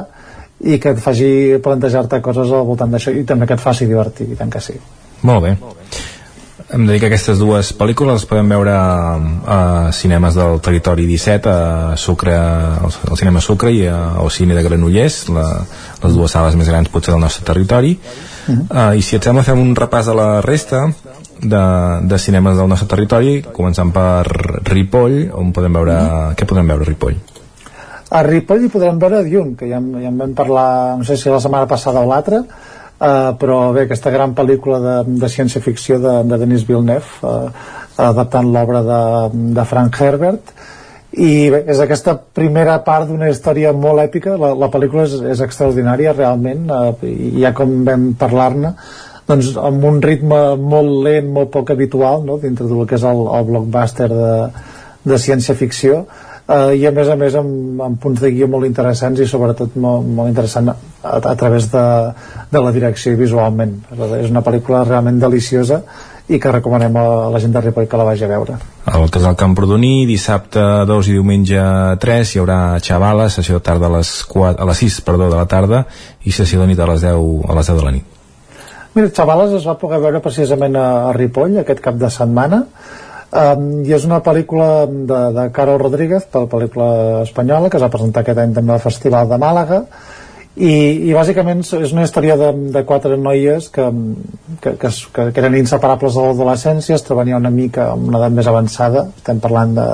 [0.69, 4.29] i que et faci plantejar-te coses al voltant d'això i també que et faci divertir,
[4.33, 4.77] i tant que sí.
[5.25, 5.55] Molt bé.
[5.55, 6.06] Hem
[6.69, 9.59] de dir que aquestes dues pel·lícules les podem veure a
[9.95, 15.21] cinemes del territori 17 a Sucre, al, cinema Sucre i a, al cine de Granollers
[15.31, 15.45] la,
[16.03, 18.91] les dues sales més grans potser del nostre territori uh -huh.
[18.91, 20.91] uh, i si et sembla fem un repàs de la resta
[21.39, 21.63] de,
[22.03, 24.27] de cinemes del nostre territori començant per
[24.63, 26.35] Ripoll on podem veure, uh -huh.
[26.35, 27.15] què podem veure a Ripoll?
[28.09, 31.29] a Ripoll hi podrem veure Dune que ja, ja en vam parlar no sé si
[31.29, 32.43] la setmana passada o l'altra
[32.97, 37.51] Uh, però bé, aquesta gran pel·lícula de, de ciència-ficció de, de Denis Villeneuve uh,
[38.01, 39.01] adaptant l'obra de,
[39.53, 40.53] de Frank Herbert.
[41.17, 44.33] I bé, és aquesta primera part d'una història molt èpica.
[44.41, 48.73] La, la pel·lícula és, és extraordinària realment uh, i ja com vam parlar-ne
[49.27, 52.37] doncs amb un ritme molt lent, molt poc habitual no?
[52.39, 54.31] dintre del que és el, el blockbuster de,
[55.03, 56.05] de ciència-ficció.
[56.47, 59.75] Eh, i a més a més amb, amb punts de guia molt interessants i sobretot
[59.83, 60.71] molt, molt interessant
[61.07, 61.85] a, a través de,
[62.51, 63.79] de la direcció i visualment
[64.19, 65.81] és una pel·lícula realment deliciosa
[66.27, 68.57] i que recomanem a la gent de Ripoll que la vagi a veure.
[68.91, 71.63] Al Casal Camprodoní, dissabte 2 i diumenge
[72.03, 75.39] 3 hi haurà Xavala, sessió de tarda a les, 4, a les 6 perdó, de
[75.39, 75.85] la tarda
[76.27, 78.13] i sessió de nit a les 10, a les 10 de la nit.
[78.97, 82.65] Mira, Xavales es va poder veure precisament a, a Ripoll aquest cap de setmana
[83.27, 88.23] Um, I és una pel·lícula de, de Carol Rodríguez, pel·lícula espanyola, que es va presentar
[88.23, 89.81] aquest any també al Festival de Màlaga,
[90.57, 90.73] i,
[91.09, 93.85] i bàsicament és una història de, de quatre noies que,
[94.63, 98.49] que, que, que, eren inseparables de l'adolescència, es trobaven una mica amb una edat més
[98.49, 99.87] avançada, estem parlant de,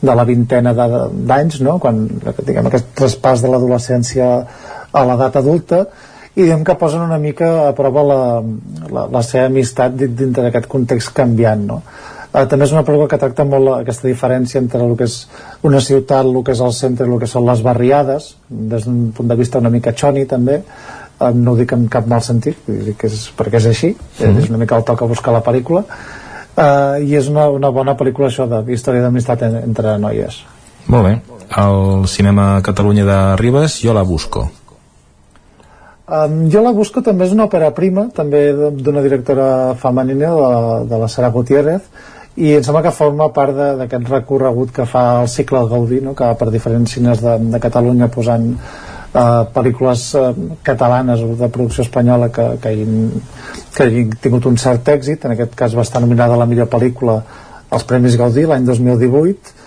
[0.00, 1.76] de la vintena d'anys, no?
[1.82, 2.06] quan
[2.40, 4.30] diguem, aquest traspàs de l'adolescència
[4.90, 5.84] a l'edat adulta,
[6.30, 8.20] i diguem que posen una mica a prova la,
[8.88, 11.66] la, la seva amistat dintre d'aquest context canviant.
[11.66, 11.82] No?
[12.30, 15.16] Uh, també és una pel·lícula que tracta molt aquesta diferència entre el que és
[15.66, 19.08] una ciutat, el que és el centre i el que són les barriades, des d'un
[19.16, 22.60] punt de vista una mica xoni també, uh, no ho dic en cap mal sentit,
[22.66, 24.38] que és, perquè és així, mm -hmm.
[24.44, 27.96] és una mica el toc a buscar la pel·lícula, uh, i és una, una bona
[27.96, 30.44] pel·lícula això de història d'amistat en, entre noies.
[30.86, 31.20] Molt bé.
[31.50, 34.50] Al cinema Catalunya de Ribes, jo la busco.
[36.10, 40.98] Um, jo la busco també és una òpera prima, també d'una directora femenina, de de
[40.98, 41.82] la Sara Gutiérrez,
[42.36, 46.14] i em sembla que forma part d'aquest recorregut que fa el cicle Gaudí no?
[46.14, 51.84] que per diferents cines de, de Catalunya posant eh, pel·lícules eh, catalanes o de producció
[51.86, 53.22] espanyola que, que, hagin,
[53.74, 57.18] que hagin tingut un cert èxit en aquest cas va estar nominada la millor pel·lícula
[57.70, 59.58] als Premis Gaudí l'any 2018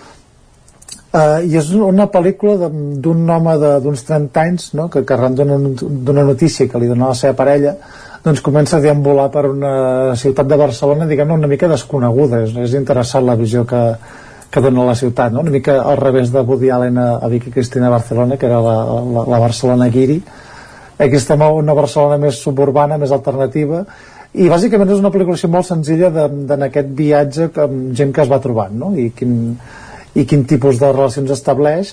[1.14, 2.66] Uh, i és una pel·lícula
[2.98, 3.52] d'un home
[3.84, 4.88] d'uns 30 anys no?
[4.90, 7.76] que, que arran d'una notícia que li dona la seva parella
[8.24, 12.76] doncs comença a deambular per una ciutat de Barcelona diguem una mica desconeguda és, és
[12.78, 13.82] interessant la visió que,
[14.48, 15.42] que dona la ciutat no?
[15.44, 18.78] una mica al revés de Woody Allen a, a Vicky Cristina Barcelona que era la,
[18.88, 20.16] la, la Barcelona Guiri
[20.96, 23.84] aquí estem a una Barcelona més suburbana més alternativa
[24.34, 28.40] i bàsicament és una pel·lícula molt senzilla en aquest viatge amb gent que es va
[28.40, 28.94] trobant no?
[28.96, 29.36] I, quin,
[30.16, 31.92] i quin tipus de relacions estableix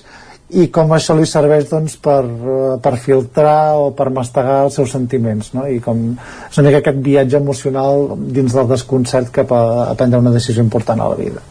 [0.51, 4.91] i com això li serveix doncs, per, eh, per filtrar o per mastegar els seus
[4.91, 5.63] sentiments no?
[5.67, 10.19] i com és una mica aquest viatge emocional dins del desconcert cap a, a prendre
[10.19, 11.43] una decisió important a la vida.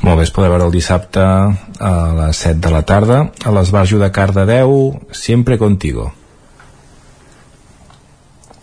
[0.00, 4.00] Molt bé, es podrà veure el dissabte a les 7 de la tarda a l'Esbarjo
[4.00, 4.74] de Cardedeu
[5.12, 6.08] Siempre Contigo.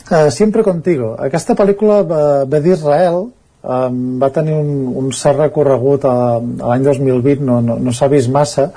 [0.10, 1.14] Uh, Siempre Contigo.
[1.22, 3.28] Aquesta pel·lícula va, ve d'Israel
[3.68, 8.10] um, va tenir un, un cert recorregut a, a l'any 2020 no, no, no s'ha
[8.12, 8.72] vist massa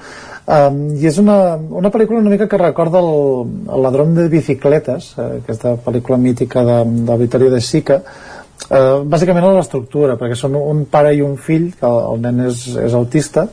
[0.48, 5.12] Um, I és una, una pel·lícula una mica que recorda el, el ladrón de bicicletes,
[5.18, 10.56] eh, aquesta pel·lícula mítica de, de Vittorio de Sica, uh, bàsicament a l'estructura, perquè són
[10.56, 13.46] un pare i un fill, que el, el nen és, és autista,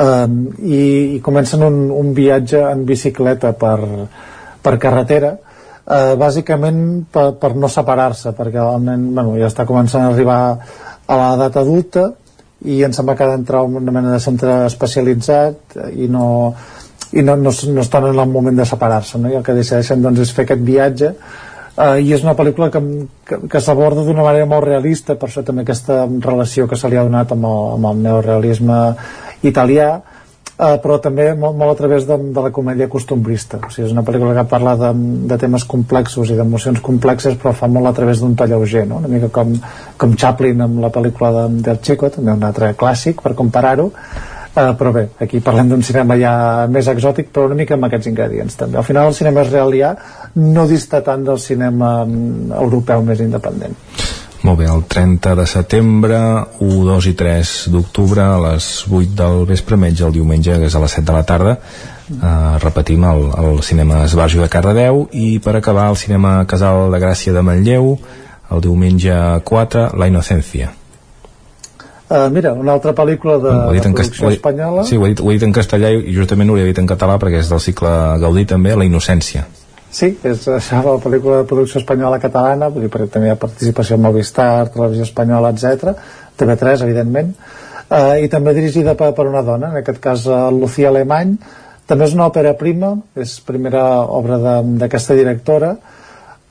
[0.00, 0.82] um, i,
[1.18, 3.78] i comencen un, un viatge en bicicleta per,
[4.64, 6.80] per carretera, uh, bàsicament
[7.12, 10.40] per, per no separar-se, perquè el nen bueno, ja està començant a arribar
[11.10, 12.08] a l'edat adulta,
[12.68, 16.26] i em sembla que ha d'entrar una mena de centre especialitzat i no,
[17.12, 19.30] i no, no, no estan en el moment de separar-se no?
[19.30, 22.82] i el que decideixen doncs, és fer aquest viatge uh, i és una pel·lícula que,
[23.24, 27.00] que, que s'aborda d'una manera molt realista per això també aquesta relació que se li
[27.00, 28.80] ha donat amb el, amb el neorealisme
[29.48, 29.94] italià
[30.60, 33.94] uh, però també molt, molt a través de, de la comèdia costumbrista o sigui, és
[33.96, 34.90] una pel·lícula que parla de,
[35.30, 38.98] de temes complexos i d'emocions complexes però fa molt a través d'un to no?
[38.98, 39.54] una mica com,
[39.96, 43.90] com Chaplin amb la pel·lícula de, del Checo també un altre clàssic per comparar-ho
[44.50, 46.32] Uh, però bé, aquí parlem d'un cinema ja
[46.66, 48.80] més exòtic però una mica amb aquests ingredients també.
[48.80, 49.92] Al final el cinema israelià
[50.42, 53.78] no dista tant del cinema mm, europeu més independent.
[54.42, 56.16] Molt bé, el 30 de setembre,
[56.64, 60.74] 1, 2 i 3 d'octubre, a les 8 del vespre, menys el diumenge, que és
[60.74, 61.58] a les 7 de la tarda,
[62.14, 67.02] eh, repetim, el, el cinema Esbarjo de Cardedeu, i per acabar el cinema Casal de
[67.04, 67.98] Gràcia de Manlleu,
[68.50, 69.12] el diumenge
[69.44, 70.72] 4, La Inocencia.
[72.10, 75.10] Uh, mira, una altra pel·lícula de, Ho dit de producció cast- espanyola Sí, ho he,
[75.12, 77.48] dit, ho he dit en castellà i justament ho he dit en català perquè és
[77.52, 79.44] del cicle Gaudí també, La Innocència.
[79.90, 83.40] Sí, és això, la pel·lícula de producció espanyola catalana, vull dir, perquè també hi ha
[83.42, 85.96] participació en Movistar, Televisió Espanyola, etc.
[86.38, 87.32] TV3, evidentment,
[87.88, 91.34] uh, i també dirigida per, per una dona, en aquest cas uh, Lucía Alemany,
[91.90, 95.74] també és una òpera prima, és primera obra d'aquesta directora,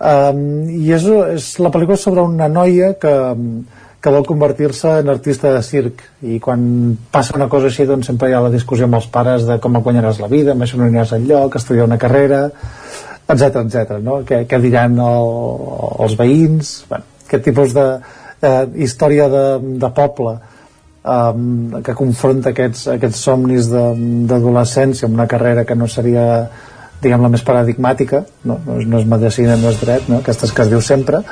[0.03, 0.41] um,
[0.75, 1.07] i és,
[1.39, 3.13] és la pel·lícula sobre una noia que,
[4.03, 6.03] que vol convertir-se en artista de circ.
[6.27, 6.67] I quan
[7.11, 9.79] passa una cosa així doncs sempre hi ha la discussió amb els pares de com
[9.79, 12.49] guanyaràs la vida, amb això no aniràs enlloc estudiar una carrera,
[13.29, 13.99] etc etc.
[14.03, 14.21] no?
[14.27, 15.33] Què, què diran el,
[16.05, 17.85] els veïns bueno, aquest tipus de
[18.41, 19.43] eh, història de,
[19.83, 20.37] de poble
[21.03, 26.25] um, que confronta aquests, aquests somnis d'adolescència amb una carrera que no seria
[26.99, 30.19] diguem la més paradigmàtica no, no, és, no és medicina, no és dret no?
[30.23, 31.23] aquestes que es diu sempre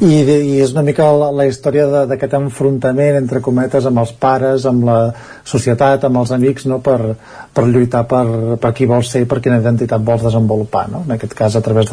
[0.00, 4.64] i, i és una mica la, la història d'aquest enfrontament entre cometes amb els pares,
[4.68, 4.98] amb la
[5.44, 6.80] societat, amb els amics no?
[6.84, 7.14] per,
[7.52, 8.24] per lluitar per,
[8.62, 11.04] per qui vols ser i per quina identitat vols desenvolupar no?
[11.06, 11.92] en aquest cas a través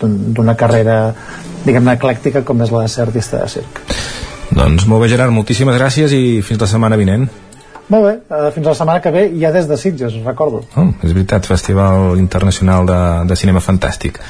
[0.00, 0.98] d'una carrera
[1.64, 3.82] diguem-ne eclèctica com és la de ser artista de circ
[4.54, 7.24] Doncs molt bé, Gerard, moltíssimes gràcies i fins la setmana vinent.
[7.90, 11.12] Molt bé, eh, fins la setmana que ve ja des de Sitges, recordo Oh, és
[11.12, 14.20] veritat, Festival Internacional de, de Cinema Fantàstic.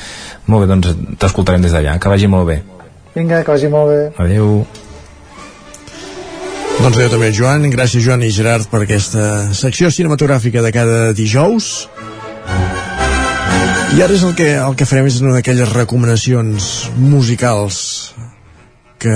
[0.46, 1.98] Molt bé, doncs t'escoltarem des d'allà.
[1.98, 2.62] Que vagi molt bé.
[3.14, 4.64] Vinga, que vagi molt bé Adéu.
[6.80, 7.68] Doncs adéu també, Joan.
[7.72, 11.88] Gràcies, Joan i Gerard, per aquesta secció cinematogràfica de cada dijous.
[13.94, 17.78] I ara és el que, el que farem és una d'aquelles recomanacions musicals
[18.98, 19.14] que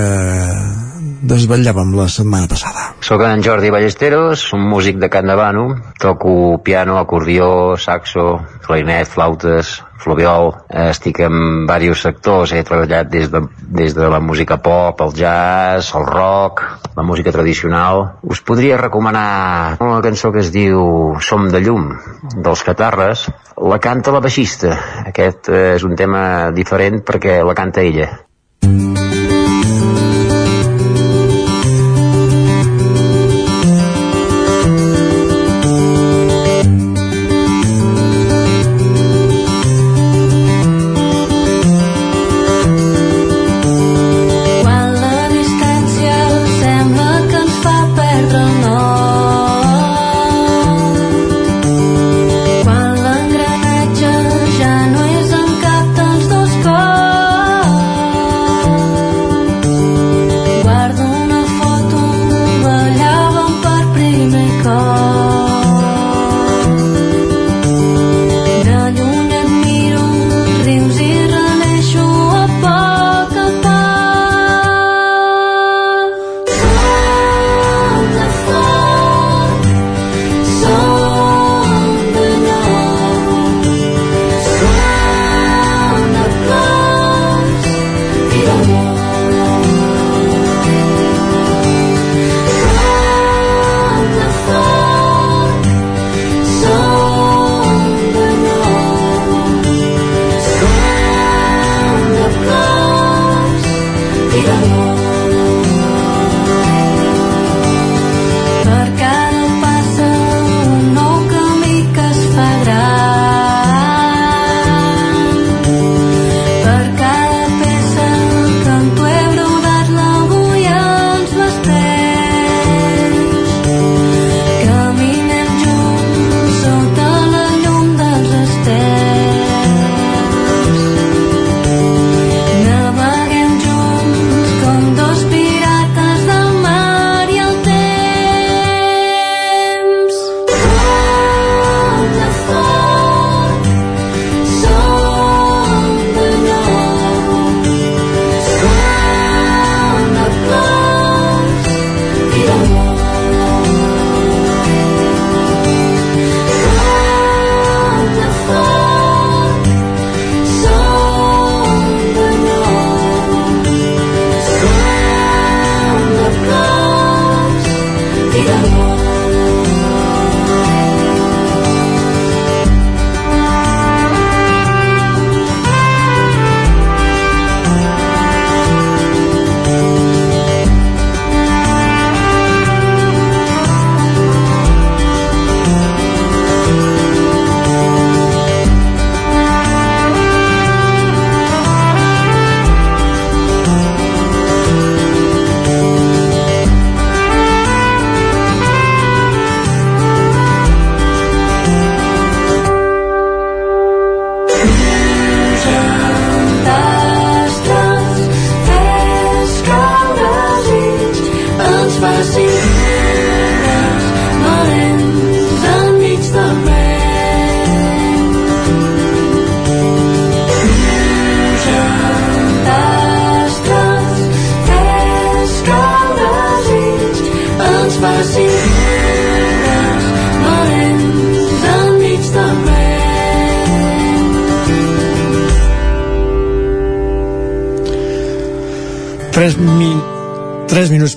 [1.29, 2.93] desvetllàvem la setmana passada.
[3.03, 5.65] Soc en Jordi Ballesteros, un músic de Candavano.
[5.99, 10.53] Toco piano, acordió, saxo, clarinet, flautes, fluviol.
[10.69, 12.53] Eh, Estic en diversos sectors.
[12.53, 16.63] He treballat des de, des de la música pop, el jazz, el rock,
[16.95, 18.05] la música tradicional.
[18.23, 21.91] Us podria recomanar una cançó que es diu Som de llum,
[22.35, 23.27] dels Catarres.
[23.59, 24.77] La canta la baixista.
[25.05, 26.23] Aquest eh, és un tema
[26.55, 28.11] diferent perquè la canta ella.
[28.63, 29.08] Quan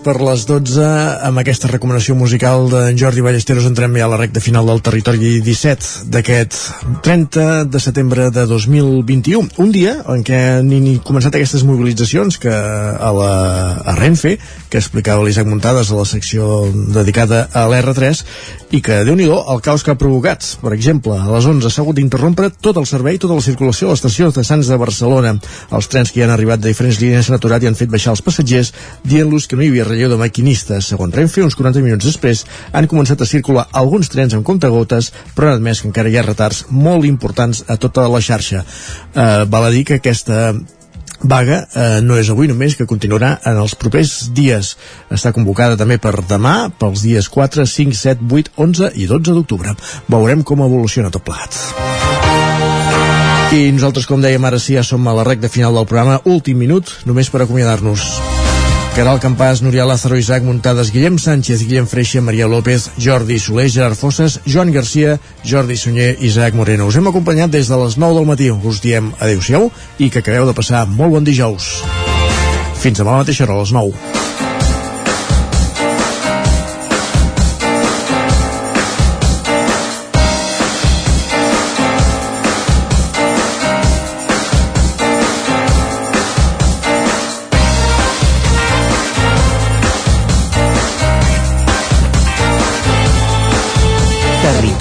[0.02, 0.84] per les 12
[1.28, 3.66] amb aquesta recomanació musical d'en Jordi Ballesteros.
[3.68, 6.58] Entrem ja a la recta final del territori 17 d'aquest
[7.06, 10.72] 30 de setembre de 2021 un dia en què han
[11.06, 13.32] començat aquestes mobilitzacions que a la
[13.92, 14.36] a Renfe
[14.70, 18.24] que explicava l'Isaac Muntades a la secció dedicada a l'R3
[18.73, 20.44] i que, déu nhi el caos que ha provocat.
[20.62, 23.92] Per exemple, a les 11 s'ha hagut d'interrompre tot el servei, tota la circulació a
[23.92, 25.34] l'estació de Sants de Barcelona.
[25.76, 28.17] Els trens que hi han arribat de diferents línies s'han aturat i han fet baixar
[28.17, 28.73] els passatgers,
[29.05, 30.89] dient-los que no hi havia relleu de maquinistes.
[30.89, 35.51] Segons Renfe, uns 40 minuts després, han començat a circular alguns trens amb comptagotes, però
[35.51, 38.65] han admès que encara hi ha retards molt importants a tota la xarxa.
[38.65, 40.55] Eh, val a dir que aquesta
[41.23, 44.75] vaga eh, no és avui només, que continuarà en els propers dies.
[45.12, 49.76] Està convocada també per demà, pels dies 4, 5, 7, 8, 11 i 12 d'octubre.
[50.12, 51.59] Veurem com evoluciona tot plat.
[53.52, 56.23] I nosaltres, com dèiem, ara sí ja som a la recta final del programa.
[56.25, 58.22] Últim minut, només per acomiadar-nos.
[58.92, 63.96] Caral Campàs, Núria Lázaro, Isaac Muntades, Guillem Sánchez, Guillem Freixa, Maria López, Jordi Soler, Gerard
[63.96, 66.86] Fosses, Joan Garcia, Jordi Sunyer, Isaac Moreno.
[66.86, 68.50] Us hem acompanyat des de les 9 del matí.
[68.52, 71.78] Us diem adeu-siau i que acabeu de passar molt bon dijous.
[72.84, 74.11] Fins demà a la mateixa hora, a les 9.